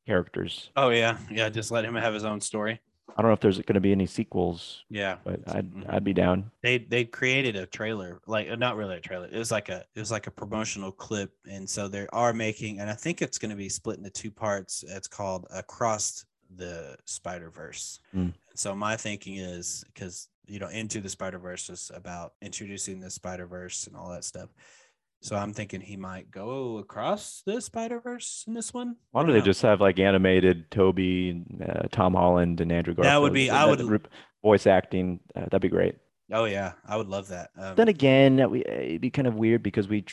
characters. 0.08 0.72
oh 0.76 0.90
yeah, 0.90 1.18
yeah. 1.30 1.50
Just 1.50 1.72
let 1.72 1.86
him 1.86 1.96
have 1.96 2.14
his 2.14 2.24
own 2.26 2.42
story. 2.42 2.80
I 3.18 3.22
don't 3.22 3.30
know 3.30 3.34
if 3.34 3.42
there's 3.42 3.58
going 3.60 3.74
to 3.76 3.82
be 3.82 3.92
any 3.92 4.06
sequels, 4.08 4.86
Yeah, 4.90 5.18
but 5.26 5.42
I'd 5.54 5.70
Mhm. 5.72 5.94
I'd 5.94 6.04
be 6.04 6.14
down. 6.14 6.50
they 6.64 6.78
they 6.80 7.04
created 7.06 7.56
a 7.58 7.66
trailer 7.66 8.22
like 8.26 8.50
uh, 8.50 8.56
not 8.56 8.78
really 8.78 8.96
a 8.96 9.02
trailer 9.02 9.28
it 9.28 9.38
was 9.38 9.52
like 9.52 9.68
a 9.70 9.84
it 9.96 10.00
was 10.00 10.12
like 10.12 10.28
a 10.28 10.32
promotional 10.32 10.92
clip 10.94 11.32
and 11.50 11.70
so 11.70 11.88
they 11.90 12.08
are 12.14 12.32
making 12.34 12.80
and 12.80 12.90
i 12.90 12.94
think 12.94 13.22
it's 13.22 13.38
going 13.38 13.50
to 13.52 13.56
be 13.58 13.68
split 13.70 13.98
into 13.98 14.10
two 14.10 14.32
parts 14.32 14.84
it's 14.88 15.08
called 15.10 15.46
across 15.54 16.26
the 16.56 16.96
spider 17.06 17.50
verse 17.50 18.00
Mm. 18.16 18.34
so 18.56 18.74
my 18.76 18.96
thinking 18.96 19.36
is 19.38 19.84
because 19.94 20.30
you 20.48 20.60
know 20.60 20.70
into 20.70 21.02
the 21.02 21.10
spider 21.10 21.38
verse 21.40 21.70
is 21.70 21.92
about 21.94 22.34
introducing 22.42 23.00
the 23.02 23.10
spider 23.10 23.46
verse 23.46 23.88
and 23.88 23.96
all 23.98 24.10
that 24.10 24.24
stuff 24.24 24.50
so 25.22 25.36
i'm 25.36 25.54
thinking 25.54 25.80
he 25.82 25.96
might 25.98 26.30
go 26.32 26.78
across 26.80 27.44
the 27.46 27.62
spider 27.62 28.00
verse 28.00 28.44
in 28.48 28.54
this 28.54 28.74
one 28.74 28.96
Why 29.12 29.24
don't 29.24 29.32
they 29.34 29.42
just 29.42 29.62
have 29.62 29.80
like 29.82 30.00
animated 30.00 30.70
Tobey, 30.72 31.44
uh, 31.66 31.84
Tom 31.92 32.14
Holland, 32.16 32.60
and 32.62 32.72
Andrew 32.72 32.94
Garfield? 32.94 33.12
That 33.14 33.22
would 33.22 33.34
be- 33.34 33.50
I 33.50 33.66
would- 33.66 34.08
voice 34.44 34.66
acting. 34.66 35.20
Uh, 35.36 35.42
that'd 35.42 35.62
be 35.62 35.70
great. 35.70 35.96
oh 36.32 36.46
yeah 36.46 36.72
i 36.88 36.96
would 36.98 37.08
love 37.08 37.28
that 37.28 37.52
um, 37.58 37.76
Then 37.76 37.88
again, 37.90 38.38
that 38.38 38.50
we 38.50 38.64
it'd 38.66 39.02
be 39.02 39.12
kind 39.12 39.28
of 39.28 39.36
weird 39.36 39.62
because 39.62 39.88
we 39.88 40.04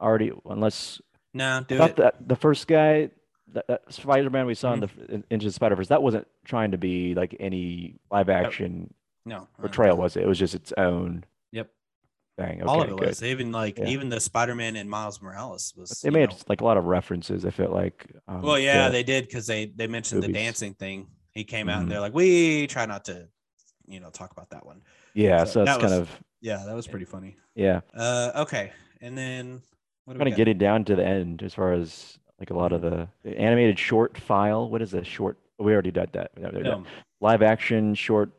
already 0.00 0.30
unless 0.44 1.00
no 1.34 1.64
do 1.66 1.82
it 1.82 1.96
that 1.96 2.28
the 2.28 2.36
first 2.36 2.66
guy, 2.68 3.10
that, 3.54 3.66
that 3.68 3.82
Spider-Man 3.92 4.44
we 4.46 4.54
saw 4.54 4.74
in 4.74 4.80
Mm-hmm. 4.80 5.00
the 5.06 5.14
in, 5.14 5.24
Into 5.30 5.46
the 5.46 5.52
Spider-Verse, 5.52 5.88
that 5.88 6.02
wasn't 6.02 6.26
trying 6.44 6.72
to 6.72 6.78
be 6.78 7.14
like 7.14 7.34
any 7.40 7.94
live 8.10 8.28
action 8.28 8.92
no 9.24 9.36
uh, 9.38 9.60
portrayal, 9.62 9.96
was 9.96 10.16
it? 10.16 10.22
It 10.24 10.26
was 10.28 10.38
just 10.38 10.54
its 10.54 10.72
own 10.76 11.24
yep 12.38 12.48
thing. 12.48 12.62
all 12.62 12.80
of 12.80 12.84
Okay, 12.86 12.92
it 12.94 12.98
good. 12.98 13.08
was 13.08 13.22
even 13.22 13.52
like 13.52 13.78
Yeah. 13.78 13.86
even 13.88 14.08
the 14.08 14.20
spider-man 14.20 14.76
and 14.76 14.88
miles 14.88 15.20
morales 15.20 15.72
was 15.76 15.90
They 16.02 16.10
made 16.10 16.30
know- 16.30 16.36
like 16.48 16.60
a 16.60 16.64
lot 16.64 16.76
of 16.76 16.84
references. 16.84 17.44
I 17.44 17.50
felt 17.50 17.72
like. 17.72 18.06
Um, 18.28 18.42
well 18.42 18.58
yeah 18.58 18.86
to- 18.86 18.92
they 18.92 19.02
did 19.02 19.26
because 19.26 19.46
they 19.46 19.66
they 19.66 19.86
mentioned 19.86 20.22
the 20.22 20.32
dancing 20.32 20.74
thing 20.74 21.08
he 21.32 21.44
came 21.44 21.68
out 21.68 21.78
Mhm. 21.78 21.82
and 21.82 21.90
they're 21.92 22.00
like 22.00 22.14
we 22.14 22.66
try 22.66 22.86
not 22.86 23.04
to 23.06 23.28
you 23.86 24.00
know 24.00 24.10
talk 24.10 24.32
about 24.32 24.50
that 24.50 24.64
one 24.66 24.82
yeah. 25.14 25.44
so 25.44 25.52
So 25.52 25.64
that's 25.64 25.78
that 25.78 25.88
kind 25.88 26.00
was- 26.00 26.08
of 26.08 26.22
yeah 26.40 26.62
that 26.66 26.74
was 26.74 26.86
pretty 26.86 27.06
funny 27.06 27.36
yeah. 27.54 27.80
uh 27.94 28.32
okay 28.36 28.72
and 29.00 29.16
then 29.16 29.62
what 30.04 30.16
kind 30.16 30.28
of 30.28 30.36
getting 30.36 30.58
down 30.58 30.84
to 30.86 30.96
the 30.96 31.04
end 31.04 31.42
as 31.42 31.54
far 31.54 31.72
as 31.72 32.18
like 32.40 32.50
a 32.50 32.54
lot 32.54 32.72
of 32.72 32.80
the 32.82 33.08
the 33.24 33.36
animated 33.38 33.78
short 33.78 34.16
file. 34.16 34.70
What 34.70 34.80
is 34.80 34.94
a 34.94 35.02
short? 35.04 35.38
We 35.58 35.72
already 35.72 35.90
did 35.90 36.12
that. 36.12 36.30
We 36.36 36.44
already 36.44 36.58
did. 36.58 36.66
Film. 36.66 36.86
Live 37.20 37.42
action 37.42 37.94
short 37.94 38.30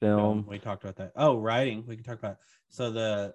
Film. 0.00 0.18
film. 0.42 0.46
we 0.48 0.58
talked 0.58 0.82
about 0.84 0.96
that 0.96 1.12
oh 1.16 1.38
writing 1.38 1.84
we 1.86 1.94
can 1.96 2.04
talk 2.04 2.18
about 2.18 2.36
so 2.68 2.90
the 2.90 3.34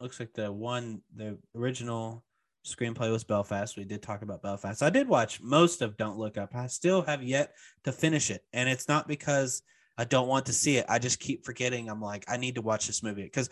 looks 0.00 0.18
like 0.18 0.32
the 0.32 0.50
one 0.50 1.02
the 1.14 1.38
original 1.54 2.24
screenplay 2.66 3.10
was 3.10 3.24
belfast. 3.24 3.76
We 3.76 3.84
did 3.84 4.02
talk 4.02 4.22
about 4.22 4.42
belfast. 4.42 4.82
I 4.82 4.90
did 4.90 5.08
watch 5.08 5.40
most 5.40 5.82
of 5.82 5.96
don't 5.96 6.18
look 6.18 6.36
up. 6.36 6.54
I 6.54 6.66
still 6.66 7.02
have 7.02 7.22
yet 7.22 7.54
to 7.84 7.92
finish 7.92 8.30
it. 8.30 8.44
And 8.52 8.68
it's 8.68 8.88
not 8.88 9.08
because 9.08 9.62
i 9.98 10.04
don't 10.04 10.28
want 10.28 10.46
to 10.46 10.52
see 10.52 10.76
it. 10.76 10.86
I 10.88 10.98
just 10.98 11.20
keep 11.20 11.44
forgetting. 11.44 11.88
I'm 11.88 12.00
like 12.00 12.24
i 12.28 12.36
need 12.36 12.56
to 12.56 12.62
watch 12.62 12.86
this 12.86 13.02
movie. 13.02 13.24
Because 13.24 13.50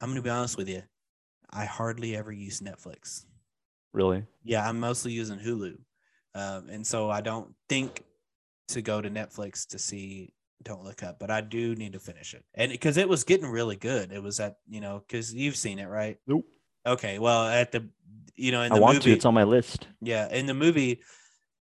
i'm 0.00 0.10
gonna 0.10 0.22
be 0.22 0.30
honest 0.30 0.56
with 0.56 0.68
you 0.68 0.82
i 1.50 1.64
hardly 1.64 2.16
ever 2.16 2.32
use 2.32 2.60
netflix. 2.60 3.24
Really? 3.92 4.24
yeah 4.44 4.68
i'm 4.68 4.80
mostly 4.80 5.12
using 5.12 5.38
hulu. 5.38 5.76
Um, 6.34 6.68
and 6.68 6.86
so 6.86 7.10
i 7.10 7.20
don't 7.20 7.54
think 7.68 8.04
to 8.68 8.82
go 8.82 9.00
to 9.00 9.10
netflix 9.10 9.66
to 9.68 9.78
see 9.78 10.32
don't 10.62 10.84
look 10.84 11.02
up 11.02 11.18
but 11.18 11.30
i 11.30 11.40
do 11.40 11.74
need 11.74 11.92
to 11.92 11.98
finish 12.00 12.34
it 12.34 12.44
and 12.54 12.70
because 12.70 12.96
it 12.96 13.08
was 13.08 13.24
getting 13.24 13.48
really 13.50 13.76
good 13.76 14.12
it 14.12 14.22
was 14.22 14.40
at 14.40 14.56
you 14.68 14.80
know 14.80 15.02
because 15.06 15.32
you've 15.34 15.56
seen 15.56 15.78
it 15.78 15.86
right 15.86 16.18
Nope. 16.26 16.44
okay 16.86 17.18
well 17.18 17.46
at 17.46 17.72
the 17.72 17.88
you 18.36 18.52
know 18.52 18.62
in 18.62 18.72
I 18.72 18.76
the 18.76 18.80
want 18.80 18.94
movie 18.96 19.10
to. 19.10 19.16
It's 19.16 19.24
on 19.24 19.34
my 19.34 19.44
list. 19.44 19.86
yeah 20.00 20.28
in 20.32 20.46
the 20.46 20.54
movie 20.54 21.00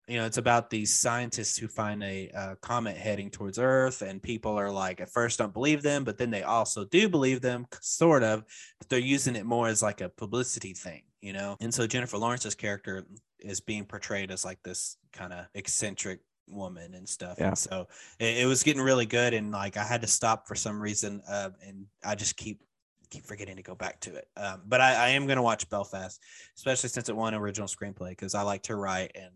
you 0.08 0.18
know 0.18 0.26
it's 0.26 0.38
about 0.38 0.70
these 0.70 0.94
scientists 0.94 1.58
who 1.58 1.68
find 1.68 2.04
a 2.04 2.30
uh, 2.30 2.56
comet 2.62 2.96
heading 2.96 3.30
towards 3.32 3.58
earth 3.58 4.02
and 4.02 4.22
people 4.22 4.52
are 4.58 4.72
like 4.72 5.02
at 5.02 5.10
first 5.10 5.40
don't 5.40 5.54
believe 5.54 5.82
them 5.82 6.04
but 6.04 6.18
then 6.18 6.30
they 6.30 6.44
also 6.44 6.86
do 6.86 7.10
believe 7.10 7.42
them 7.42 7.66
sort 7.82 8.24
of 8.24 8.44
but 8.80 8.90
they're 8.90 9.00
using 9.00 9.36
it 9.36 9.46
more 9.46 9.68
as 9.68 9.82
like 9.82 10.02
a 10.02 10.10
publicity 10.10 10.74
thing 10.74 11.02
you 11.22 11.34
know 11.34 11.58
and 11.60 11.74
so 11.74 11.88
jennifer 11.88 12.18
lawrence's 12.18 12.56
character 12.56 13.04
is 13.40 13.62
being 13.62 13.86
portrayed 13.86 14.32
as 14.32 14.46
like 14.46 14.62
this 14.64 14.98
kind 15.12 15.34
of 15.34 15.46
eccentric 15.56 16.20
woman 16.48 16.94
and 16.94 17.08
stuff 17.08 17.38
Yeah. 17.40 17.48
and 17.50 17.58
so 17.58 17.88
it, 18.20 18.40
it 18.40 18.46
was 18.46 18.64
getting 18.64 18.82
really 18.82 19.06
good 19.06 19.34
and 19.34 19.52
like 19.52 19.78
i 19.78 19.84
had 19.84 20.02
to 20.02 20.08
stop 20.08 20.48
for 20.48 20.56
some 20.56 20.80
reason 20.82 21.22
uh, 21.28 21.50
and 21.66 21.86
i 22.04 22.16
just 22.16 22.38
keep 22.38 22.62
keep 23.10 23.26
forgetting 23.26 23.56
to 23.56 23.64
go 23.64 23.76
back 23.76 24.00
to 24.02 24.16
it 24.16 24.28
um, 24.38 24.62
but 24.66 24.82
I, 24.82 24.94
I 24.94 25.08
am 25.10 25.26
going 25.26 25.38
to 25.38 25.42
watch 25.42 25.70
belfast 25.70 26.22
especially 26.58 26.90
since 26.90 27.10
it 27.10 27.16
won 27.16 27.34
original 27.34 27.68
screenplay 27.68 28.10
because 28.10 28.36
i 28.36 28.42
like 28.42 28.64
to 28.64 28.76
write 28.76 29.12
and 29.16 29.32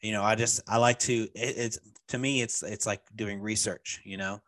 you 0.00 0.12
know 0.12 0.22
i 0.22 0.34
just 0.34 0.60
i 0.68 0.76
like 0.76 0.98
to 1.00 1.28
it, 1.34 1.54
it's 1.56 1.78
to 2.08 2.18
me 2.18 2.42
it's 2.42 2.62
it's 2.62 2.86
like 2.86 3.02
doing 3.16 3.40
research 3.40 4.00
you 4.04 4.16
know 4.16 4.40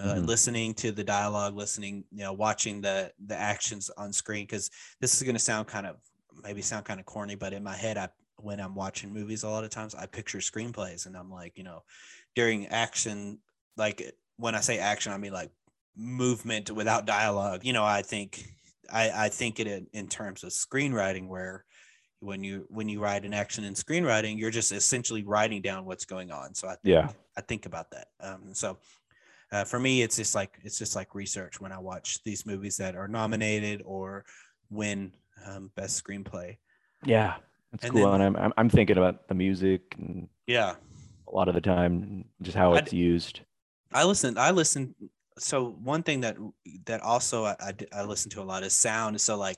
uh, 0.00 0.14
Mhm. 0.16 0.26
listening 0.26 0.74
to 0.74 0.90
the 0.90 1.04
dialogue 1.04 1.54
listening 1.56 2.04
you 2.10 2.24
know 2.24 2.32
watching 2.32 2.80
the 2.80 3.12
the 3.26 3.36
actions 3.36 3.90
on 3.96 4.12
screen 4.12 4.42
because 4.44 4.70
this 5.00 5.14
is 5.14 5.22
going 5.22 5.36
to 5.36 5.40
sound 5.40 5.68
kind 5.68 5.86
of 5.86 5.96
maybe 6.42 6.62
sound 6.62 6.84
kind 6.84 6.98
of 6.98 7.06
corny 7.06 7.36
but 7.36 7.52
in 7.52 7.62
my 7.62 7.76
head 7.76 7.96
i 7.96 8.08
when 8.36 8.60
i'm 8.60 8.74
watching 8.74 9.12
movies 9.12 9.42
a 9.42 9.48
lot 9.48 9.64
of 9.64 9.70
times 9.70 9.94
i 9.94 10.06
picture 10.06 10.38
screenplays 10.38 11.06
and 11.06 11.16
i'm 11.16 11.30
like 11.30 11.56
you 11.56 11.64
know 11.64 11.82
during 12.34 12.66
action 12.68 13.38
like 13.76 14.14
when 14.36 14.54
i 14.54 14.60
say 14.60 14.78
action 14.78 15.12
i 15.12 15.18
mean 15.18 15.32
like 15.32 15.50
movement 15.96 16.70
without 16.70 17.06
dialogue 17.06 17.64
you 17.64 17.72
know 17.72 17.84
i 17.84 18.02
think 18.02 18.44
i 18.92 19.10
i 19.26 19.28
think 19.28 19.60
it 19.60 19.66
in, 19.66 19.86
in 19.92 20.08
terms 20.08 20.42
of 20.42 20.50
screenwriting 20.50 21.28
where 21.28 21.64
when 22.20 22.42
you 22.42 22.66
when 22.68 22.88
you 22.88 23.00
write 23.00 23.24
an 23.24 23.34
action 23.34 23.64
in 23.64 23.74
screenwriting 23.74 24.38
you're 24.38 24.50
just 24.50 24.72
essentially 24.72 25.22
writing 25.22 25.62
down 25.62 25.84
what's 25.84 26.04
going 26.04 26.30
on 26.32 26.54
so 26.54 26.66
i 26.66 26.72
think, 26.72 26.84
Yeah. 26.84 27.10
i 27.36 27.40
think 27.40 27.66
about 27.66 27.90
that 27.90 28.08
um 28.20 28.52
so 28.54 28.78
uh, 29.52 29.62
for 29.62 29.78
me 29.78 30.02
it's 30.02 30.16
just 30.16 30.34
like 30.34 30.58
it's 30.64 30.78
just 30.78 30.96
like 30.96 31.14
research 31.14 31.60
when 31.60 31.70
i 31.70 31.78
watch 31.78 32.22
these 32.24 32.44
movies 32.44 32.76
that 32.78 32.96
are 32.96 33.06
nominated 33.06 33.82
or 33.84 34.24
win 34.70 35.12
um, 35.46 35.70
best 35.76 36.02
screenplay 36.02 36.56
Yeah. 37.04 37.34
That's 37.74 37.84
And 37.86 37.92
cool. 37.92 38.04
then- 38.12 38.20
and 38.20 38.22
I'm, 38.22 38.36
I'm 38.44 38.52
I'm 38.56 38.68
thinking 38.70 38.96
about 38.98 39.26
the 39.26 39.34
music 39.34 39.82
and 39.98 40.28
yeah 40.46 40.74
a 41.26 41.34
lot 41.34 41.48
of 41.48 41.54
the 41.54 41.60
time 41.60 42.24
just 42.40 42.56
how 42.56 42.74
I 42.74 42.78
it's 42.78 42.92
used. 42.92 43.40
I 43.92 44.04
listen. 44.04 44.38
I 44.38 44.52
listen. 44.52 44.94
So 45.38 45.70
one 45.82 46.04
thing 46.04 46.20
that 46.20 46.36
that 46.86 47.00
also 47.02 47.44
I 47.46 47.56
I 47.92 48.04
listen 48.04 48.30
to 48.32 48.42
a 48.42 48.46
lot 48.46 48.62
is 48.62 48.74
sound. 48.78 49.20
So 49.20 49.36
like 49.36 49.56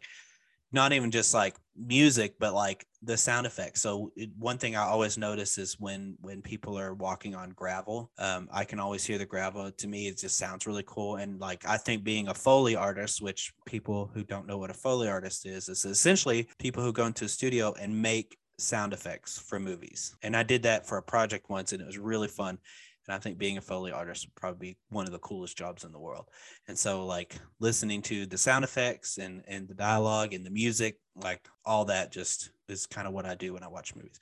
not 0.72 0.92
even 0.92 1.10
just 1.10 1.32
like 1.32 1.56
music 1.76 2.34
but 2.38 2.54
like 2.54 2.86
the 3.02 3.16
sound 3.16 3.46
effects. 3.46 3.82
So 3.82 4.10
it, 4.16 4.30
one 4.38 4.58
thing 4.58 4.76
i 4.76 4.82
always 4.82 5.18
notice 5.18 5.58
is 5.58 5.78
when 5.78 6.16
when 6.20 6.42
people 6.42 6.78
are 6.78 6.94
walking 6.94 7.34
on 7.34 7.50
gravel 7.50 8.10
um, 8.18 8.48
i 8.52 8.64
can 8.64 8.80
always 8.80 9.04
hear 9.04 9.18
the 9.18 9.26
gravel. 9.26 9.70
To 9.70 9.88
me 9.88 10.08
it 10.08 10.18
just 10.18 10.38
sounds 10.38 10.66
really 10.66 10.84
cool. 10.86 11.16
And 11.16 11.40
like 11.40 11.66
i 11.66 11.76
think 11.76 12.04
being 12.04 12.28
a 12.28 12.34
foley 12.34 12.76
artist 12.76 13.22
which 13.22 13.52
people 13.66 14.10
who 14.12 14.24
don't 14.24 14.46
know 14.46 14.58
what 14.58 14.70
a 14.70 14.74
foley 14.74 15.08
artist 15.08 15.46
is 15.46 15.68
is 15.68 15.84
essentially 15.84 16.48
people 16.58 16.82
who 16.82 16.92
go 16.92 17.06
into 17.06 17.24
a 17.24 17.28
studio 17.28 17.74
and 17.80 18.02
make 18.02 18.36
sound 18.58 18.94
effects 18.94 19.38
for 19.38 19.60
movies. 19.60 20.16
And 20.22 20.36
i 20.36 20.42
did 20.42 20.62
that 20.64 20.86
for 20.86 20.98
a 20.98 21.02
project 21.02 21.50
once 21.50 21.72
and 21.72 21.82
it 21.82 21.86
was 21.86 21.98
really 21.98 22.28
fun 22.28 22.58
and 23.06 23.14
I 23.14 23.18
think 23.18 23.38
being 23.38 23.58
a 23.58 23.60
Foley 23.60 23.92
artist 23.92 24.26
would 24.26 24.34
probably 24.34 24.70
be 24.70 24.76
one 24.90 25.06
of 25.06 25.12
the 25.12 25.18
coolest 25.18 25.56
jobs 25.56 25.84
in 25.84 25.92
the 25.92 25.98
world. 25.98 26.26
And 26.68 26.78
so 26.78 27.04
like 27.06 27.36
listening 27.60 28.02
to 28.02 28.26
the 28.26 28.38
sound 28.38 28.64
effects 28.64 29.18
and 29.18 29.42
and 29.46 29.68
the 29.68 29.74
dialogue 29.74 30.34
and 30.34 30.44
the 30.44 30.50
music, 30.50 30.98
like 31.14 31.46
all 31.64 31.84
that 31.86 32.12
just 32.12 32.50
is 32.68 32.86
kind 32.86 33.06
of 33.06 33.14
what 33.14 33.26
I 33.26 33.34
do 33.34 33.52
when 33.54 33.62
I 33.62 33.68
watch 33.68 33.94
movies. 33.94 34.18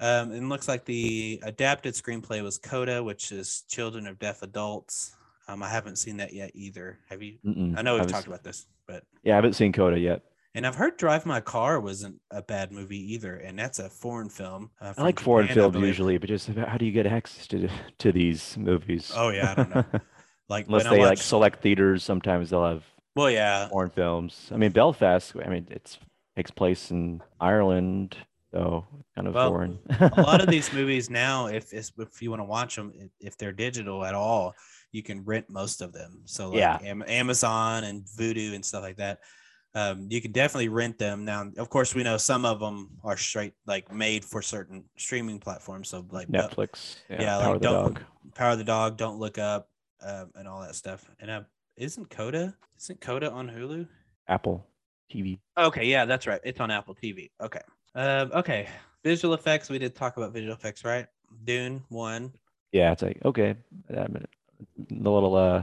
Um, 0.00 0.30
and 0.32 0.48
looks 0.48 0.68
like 0.68 0.84
the 0.84 1.40
adapted 1.42 1.94
screenplay 1.94 2.42
was 2.42 2.56
Coda, 2.56 3.02
which 3.02 3.32
is 3.32 3.64
Children 3.68 4.06
of 4.06 4.18
Deaf 4.18 4.42
Adults. 4.42 5.16
Um, 5.48 5.62
I 5.62 5.68
haven't 5.68 5.96
seen 5.96 6.18
that 6.18 6.32
yet 6.32 6.52
either. 6.54 7.00
Have 7.08 7.22
you? 7.22 7.38
Mm-mm. 7.44 7.76
I 7.76 7.82
know 7.82 7.96
we've 7.96 8.06
talked 8.06 8.26
about 8.26 8.44
this, 8.44 8.66
but 8.86 9.04
Yeah, 9.24 9.32
I 9.32 9.36
haven't 9.36 9.54
seen 9.54 9.72
Coda 9.72 9.98
yet. 9.98 10.22
And 10.54 10.66
I've 10.66 10.74
heard 10.74 10.96
Drive 10.96 11.26
My 11.26 11.40
Car 11.40 11.80
wasn't 11.80 12.16
a 12.30 12.42
bad 12.42 12.72
movie 12.72 13.14
either, 13.14 13.36
and 13.36 13.58
that's 13.58 13.78
a 13.78 13.88
foreign 13.88 14.28
film. 14.28 14.70
Uh, 14.80 14.94
I 14.96 15.02
like 15.02 15.20
foreign 15.20 15.46
Japan, 15.46 15.58
I 15.64 15.70
films 15.70 15.86
usually, 15.86 16.18
but 16.18 16.28
just 16.28 16.48
how 16.48 16.76
do 16.76 16.84
you 16.86 16.92
get 16.92 17.06
access 17.06 17.46
to 17.48 17.68
to 17.98 18.12
these 18.12 18.56
movies? 18.56 19.12
Oh 19.14 19.30
yeah, 19.30 19.52
I 19.52 19.54
don't 19.54 19.74
know. 19.74 19.84
Like 20.50 20.66
Unless 20.66 20.84
when 20.84 20.92
I 20.94 20.96
they 20.96 21.04
like 21.04 21.18
select 21.18 21.60
theaters, 21.60 22.02
sometimes 22.02 22.48
they'll 22.48 22.64
have 22.64 22.82
Well, 23.14 23.30
yeah, 23.30 23.68
foreign 23.68 23.90
films. 23.90 24.48
I 24.50 24.56
mean, 24.56 24.70
Belfast. 24.70 25.34
I 25.44 25.48
mean, 25.50 25.66
it's 25.70 25.98
takes 26.36 26.50
place 26.50 26.90
in 26.90 27.20
Ireland, 27.38 28.16
so 28.50 28.86
kind 29.14 29.28
of 29.28 29.34
Well, 29.34 29.50
foreign. 29.50 29.78
a 30.00 30.22
lot 30.22 30.40
of 30.40 30.48
these 30.50 30.72
movies 30.72 31.10
now, 31.10 31.48
if 31.48 31.74
if 31.74 31.90
you 32.22 32.30
want 32.30 32.40
to 32.40 32.44
watch 32.46 32.76
them, 32.76 32.94
if 33.20 33.36
they're 33.36 33.52
digital 33.52 34.06
at 34.06 34.14
all, 34.14 34.54
you 34.90 35.02
can 35.02 35.22
rent 35.22 35.50
most 35.50 35.82
of 35.82 35.92
them. 35.92 36.22
So 36.24 36.48
like 36.48 36.60
Yeah. 36.60 36.78
Am- 36.82 37.04
Amazon 37.06 37.84
and 37.84 38.04
Vudu 38.16 38.54
and 38.54 38.64
stuff 38.64 38.82
like 38.82 38.96
that. 38.96 39.18
Um, 39.74 40.06
you 40.10 40.20
can 40.20 40.32
definitely 40.32 40.68
rent 40.68 40.98
them 40.98 41.24
now. 41.24 41.50
Of 41.58 41.68
course, 41.70 41.94
we 41.94 42.02
know 42.02 42.16
some 42.16 42.44
of 42.44 42.58
them 42.60 42.90
are 43.04 43.16
straight 43.16 43.52
like 43.66 43.92
made 43.92 44.24
for 44.24 44.40
certain 44.42 44.84
streaming 44.96 45.38
platforms. 45.38 45.88
So 45.88 46.04
like 46.10 46.28
Netflix. 46.28 46.96
Yeah, 47.10 47.20
yeah, 47.22 47.38
Power 47.38 47.52
like 47.52 47.60
the 47.62 47.68
don't 47.68 47.94
Dog. 47.94 48.00
Power 48.34 48.56
the 48.56 48.64
Dog, 48.64 48.96
Don't 48.96 49.18
Look 49.18 49.38
Up, 49.38 49.68
um, 50.04 50.30
and 50.34 50.48
all 50.48 50.60
that 50.62 50.74
stuff. 50.74 51.08
And 51.20 51.30
uh, 51.30 51.42
isn't 51.76 52.08
Coda? 52.10 52.54
Isn't 52.80 53.00
Coda 53.00 53.30
on 53.30 53.48
Hulu? 53.48 53.86
Apple 54.26 54.66
TV. 55.12 55.38
Okay, 55.56 55.84
yeah, 55.86 56.04
that's 56.04 56.26
right. 56.26 56.40
It's 56.44 56.60
on 56.60 56.70
Apple 56.70 56.94
TV. 56.94 57.30
Okay. 57.40 57.60
Um, 57.94 58.30
okay. 58.34 58.68
Visual 59.04 59.34
effects. 59.34 59.68
We 59.70 59.78
did 59.78 59.94
talk 59.94 60.16
about 60.16 60.32
visual 60.32 60.54
effects, 60.54 60.84
right? 60.84 61.06
Dune 61.44 61.82
one. 61.88 62.32
Yeah, 62.72 62.92
it's 62.92 63.02
like 63.02 63.18
okay. 63.24 63.54
I'm 63.90 64.16
a 64.16 64.94
little 65.10 65.36
uh, 65.36 65.62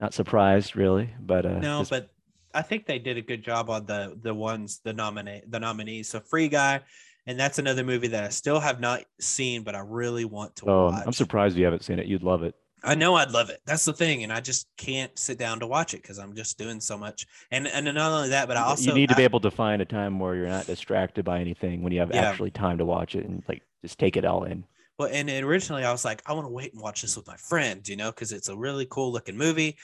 not 0.00 0.14
surprised 0.14 0.74
really, 0.76 1.10
but 1.20 1.46
uh, 1.46 1.58
No, 1.58 1.80
just- 1.80 1.90
but 1.90 2.10
I 2.56 2.62
think 2.62 2.86
they 2.86 2.98
did 2.98 3.18
a 3.18 3.22
good 3.22 3.44
job 3.44 3.68
on 3.70 3.86
the 3.86 4.18
the 4.22 4.34
ones 4.34 4.80
the 4.82 4.92
nominate 4.92 5.50
the 5.50 5.60
nominees. 5.60 6.08
So 6.08 6.20
Free 6.20 6.48
Guy, 6.48 6.80
and 7.26 7.38
that's 7.38 7.58
another 7.58 7.84
movie 7.84 8.08
that 8.08 8.24
I 8.24 8.30
still 8.30 8.60
have 8.60 8.80
not 8.80 9.04
seen, 9.20 9.62
but 9.62 9.74
I 9.74 9.80
really 9.80 10.24
want 10.24 10.56
to 10.56 10.70
oh, 10.70 10.84
watch. 10.86 11.02
I'm 11.06 11.12
surprised 11.12 11.56
you 11.56 11.64
haven't 11.64 11.84
seen 11.84 11.98
it. 11.98 12.06
You'd 12.06 12.22
love 12.22 12.42
it. 12.42 12.54
I 12.82 12.94
know 12.94 13.14
I'd 13.16 13.30
love 13.30 13.50
it. 13.50 13.60
That's 13.66 13.84
the 13.84 13.92
thing, 13.92 14.22
and 14.22 14.32
I 14.32 14.40
just 14.40 14.68
can't 14.76 15.16
sit 15.18 15.38
down 15.38 15.60
to 15.60 15.66
watch 15.66 15.92
it 15.92 16.02
because 16.02 16.18
I'm 16.18 16.34
just 16.34 16.56
doing 16.56 16.80
so 16.80 16.96
much. 16.96 17.26
And 17.50 17.66
and 17.66 17.84
not 17.84 18.12
only 18.12 18.30
that, 18.30 18.48
but 18.48 18.56
I 18.56 18.62
also 18.62 18.90
you 18.90 18.94
need 18.94 19.08
to 19.10 19.14
I- 19.14 19.18
be 19.18 19.24
able 19.24 19.40
to 19.40 19.50
find 19.50 19.82
a 19.82 19.86
time 19.86 20.18
where 20.18 20.34
you're 20.34 20.48
not 20.48 20.66
distracted 20.66 21.24
by 21.24 21.40
anything 21.40 21.82
when 21.82 21.92
you 21.92 22.00
have 22.00 22.10
Yeah. 22.14 22.22
actually 22.22 22.52
time 22.52 22.78
to 22.78 22.84
watch 22.84 23.14
it 23.14 23.24
and 23.26 23.42
like 23.48 23.62
just 23.82 23.98
take 23.98 24.16
it 24.16 24.24
all 24.24 24.44
in. 24.44 24.64
Well, 24.98 25.10
and 25.12 25.28
originally 25.28 25.84
I 25.84 25.92
was 25.92 26.06
like, 26.06 26.22
I 26.26 26.32
want 26.32 26.46
to 26.46 26.52
wait 26.52 26.72
and 26.72 26.80
watch 26.80 27.02
this 27.02 27.16
with 27.16 27.26
my 27.26 27.36
friends, 27.36 27.88
you 27.88 27.96
know, 27.96 28.10
because 28.10 28.32
it's 28.32 28.48
a 28.48 28.56
really 28.56 28.86
cool 28.88 29.12
looking 29.12 29.36
movie. 29.36 29.76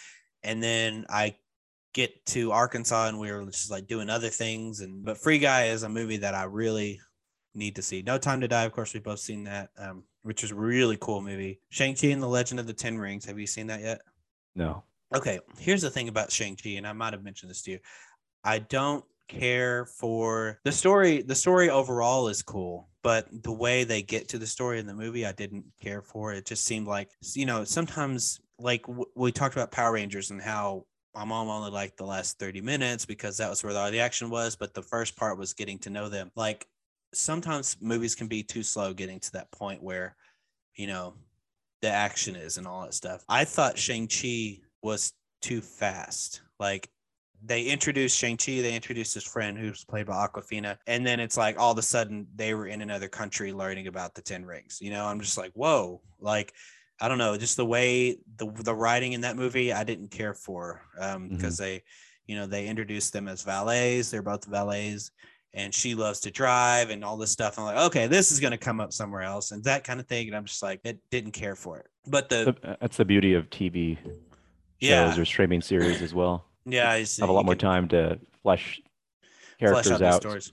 And 0.42 0.62
then 0.62 1.04
I 1.10 1.36
get 1.92 2.24
to 2.26 2.52
Arkansas 2.52 3.08
and 3.08 3.18
we 3.18 3.30
were 3.30 3.44
just 3.46 3.70
like 3.70 3.86
doing 3.86 4.08
other 4.08 4.28
things. 4.28 4.80
And 4.80 5.04
but 5.04 5.18
Free 5.18 5.38
Guy 5.38 5.66
is 5.66 5.82
a 5.82 5.88
movie 5.88 6.18
that 6.18 6.34
I 6.34 6.44
really 6.44 7.00
need 7.54 7.76
to 7.76 7.82
see. 7.82 8.02
No 8.02 8.18
Time 8.18 8.40
to 8.40 8.48
Die, 8.48 8.64
of 8.64 8.72
course, 8.72 8.94
we've 8.94 9.02
both 9.02 9.20
seen 9.20 9.44
that, 9.44 9.70
um, 9.78 10.04
which 10.22 10.42
is 10.44 10.50
a 10.50 10.54
really 10.54 10.96
cool 11.00 11.20
movie. 11.20 11.60
Shang-Chi 11.70 12.08
and 12.08 12.22
the 12.22 12.28
Legend 12.28 12.60
of 12.60 12.66
the 12.66 12.72
Ten 12.72 12.98
Rings. 12.98 13.24
Have 13.26 13.38
you 13.38 13.46
seen 13.46 13.66
that 13.66 13.80
yet? 13.80 14.00
No. 14.54 14.84
Okay, 15.14 15.40
here's 15.58 15.82
the 15.82 15.90
thing 15.90 16.08
about 16.08 16.32
Shang-Chi, 16.32 16.70
and 16.70 16.86
I 16.86 16.94
might 16.94 17.12
have 17.12 17.22
mentioned 17.22 17.50
this 17.50 17.62
to 17.62 17.72
you. 17.72 17.78
I 18.44 18.60
don't 18.60 19.04
care 19.28 19.84
for 19.84 20.60
the 20.64 20.72
story. 20.72 21.22
The 21.22 21.34
story 21.34 21.68
overall 21.68 22.28
is 22.28 22.42
cool, 22.42 22.88
but 23.02 23.26
the 23.42 23.52
way 23.52 23.84
they 23.84 24.02
get 24.02 24.28
to 24.30 24.38
the 24.38 24.46
story 24.46 24.78
in 24.78 24.86
the 24.86 24.94
movie, 24.94 25.26
I 25.26 25.32
didn't 25.32 25.64
care 25.80 26.02
for. 26.02 26.32
It 26.32 26.46
just 26.46 26.64
seemed 26.64 26.86
like, 26.86 27.10
you 27.34 27.44
know, 27.44 27.64
sometimes 27.64 28.40
like 28.58 28.82
w- 28.86 29.04
we 29.14 29.32
talked 29.32 29.54
about 29.54 29.70
Power 29.70 29.92
Rangers 29.92 30.30
and 30.30 30.40
how 30.40 30.86
my 31.14 31.24
mom 31.24 31.48
only 31.48 31.70
liked 31.70 31.96
the 31.98 32.06
last 32.06 32.38
30 32.38 32.60
minutes 32.60 33.04
because 33.04 33.36
that 33.36 33.50
was 33.50 33.62
where 33.62 33.76
all 33.76 33.90
the 33.90 34.00
action 34.00 34.30
was, 34.30 34.56
but 34.56 34.74
the 34.74 34.82
first 34.82 35.16
part 35.16 35.38
was 35.38 35.52
getting 35.52 35.78
to 35.80 35.90
know 35.90 36.08
them. 36.08 36.30
Like 36.36 36.66
sometimes 37.12 37.76
movies 37.80 38.14
can 38.14 38.26
be 38.26 38.42
too 38.42 38.62
slow 38.62 38.94
getting 38.94 39.20
to 39.20 39.32
that 39.32 39.50
point 39.52 39.82
where, 39.82 40.16
you 40.74 40.86
know, 40.86 41.14
the 41.82 41.90
action 41.90 42.36
is 42.36 42.56
and 42.56 42.66
all 42.66 42.82
that 42.82 42.94
stuff. 42.94 43.24
I 43.28 43.44
thought 43.44 43.76
Shang-Chi 43.76 44.60
was 44.82 45.12
too 45.42 45.60
fast. 45.60 46.40
Like 46.58 46.88
they 47.44 47.64
introduced 47.64 48.16
Shang-Chi, 48.16 48.62
they 48.62 48.74
introduced 48.74 49.14
his 49.14 49.24
friend 49.24 49.58
who's 49.58 49.84
played 49.84 50.06
by 50.06 50.26
Aquafina, 50.26 50.78
and 50.86 51.04
then 51.04 51.20
it's 51.20 51.36
like 51.36 51.58
all 51.58 51.72
of 51.72 51.78
a 51.78 51.82
sudden 51.82 52.26
they 52.34 52.54
were 52.54 52.68
in 52.68 52.80
another 52.80 53.08
country 53.08 53.52
learning 53.52 53.88
about 53.88 54.14
the 54.14 54.22
Ten 54.22 54.46
Rings. 54.46 54.78
You 54.80 54.90
know, 54.90 55.04
I'm 55.04 55.20
just 55.20 55.36
like, 55.36 55.52
whoa, 55.54 56.00
like 56.20 56.54
I 57.02 57.08
don't 57.08 57.18
know, 57.18 57.36
just 57.36 57.56
the 57.56 57.66
way 57.66 58.16
the 58.36 58.46
the 58.62 58.74
writing 58.74 59.12
in 59.12 59.22
that 59.22 59.36
movie, 59.36 59.72
I 59.72 59.82
didn't 59.84 60.08
care 60.12 60.34
for 60.34 60.82
um, 61.00 61.28
Mhm. 61.28 61.30
because 61.30 61.56
they, 61.58 61.82
you 62.26 62.36
know, 62.36 62.46
they 62.46 62.68
introduced 62.68 63.12
them 63.12 63.26
as 63.28 63.42
valets. 63.42 64.10
They're 64.10 64.22
both 64.22 64.44
valets. 64.46 65.10
And 65.54 65.74
she 65.74 65.94
loves 65.94 66.20
to 66.20 66.30
drive 66.30 66.88
and 66.88 67.04
all 67.04 67.18
this 67.18 67.30
stuff. 67.30 67.58
I'm 67.58 67.66
like, 67.66 67.76
okay, 67.88 68.06
this 68.06 68.32
is 68.32 68.40
going 68.40 68.52
to 68.52 68.56
come 68.56 68.80
up 68.80 68.90
somewhere 68.90 69.20
else 69.20 69.50
and 69.50 69.62
that 69.64 69.84
kind 69.84 70.00
of 70.00 70.06
thing. 70.06 70.28
And 70.28 70.34
I'm 70.34 70.46
just 70.46 70.62
like, 70.62 70.80
it 70.84 70.98
didn't 71.10 71.32
care 71.32 71.54
for 71.54 71.78
it. 71.80 71.88
But 72.06 72.30
the, 72.30 72.56
The- 72.62 72.78
That's 72.80 72.96
the 72.96 73.04
beauty 73.04 73.34
of 73.34 73.50
TV 73.50 73.98
shows 74.02 74.08
yeah, 74.80 75.18
or 75.20 75.24
streaming 75.26 75.60
series 75.60 76.00
as 76.00 76.14
well. 76.14 76.46
yeah, 76.64 76.88
I. 76.90 76.98
Have 77.20 77.28
a 77.28 77.32
lot 77.32 77.44
more 77.44 77.54
can- 77.54 77.68
time 77.68 77.88
to 77.88 78.18
flesh 78.42 78.80
flesh 79.58 79.58
characters 79.58 79.92
out 79.92 80.02
out. 80.02 80.20
stories. 80.22 80.52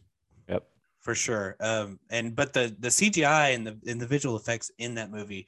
Yep. 0.50 0.68
For 1.00 1.16
sure. 1.16 1.56
Um, 1.62 2.00
and 2.10 2.36
but 2.36 2.52
the 2.54 2.76
the 2.80 2.90
CGI 2.90 3.56
and 3.56 3.66
the 3.66 3.80
and 3.88 4.02
the 4.02 4.08
visual 4.08 4.36
effects 4.36 4.70
in 4.80 4.96
that 4.96 5.12
movie 5.12 5.48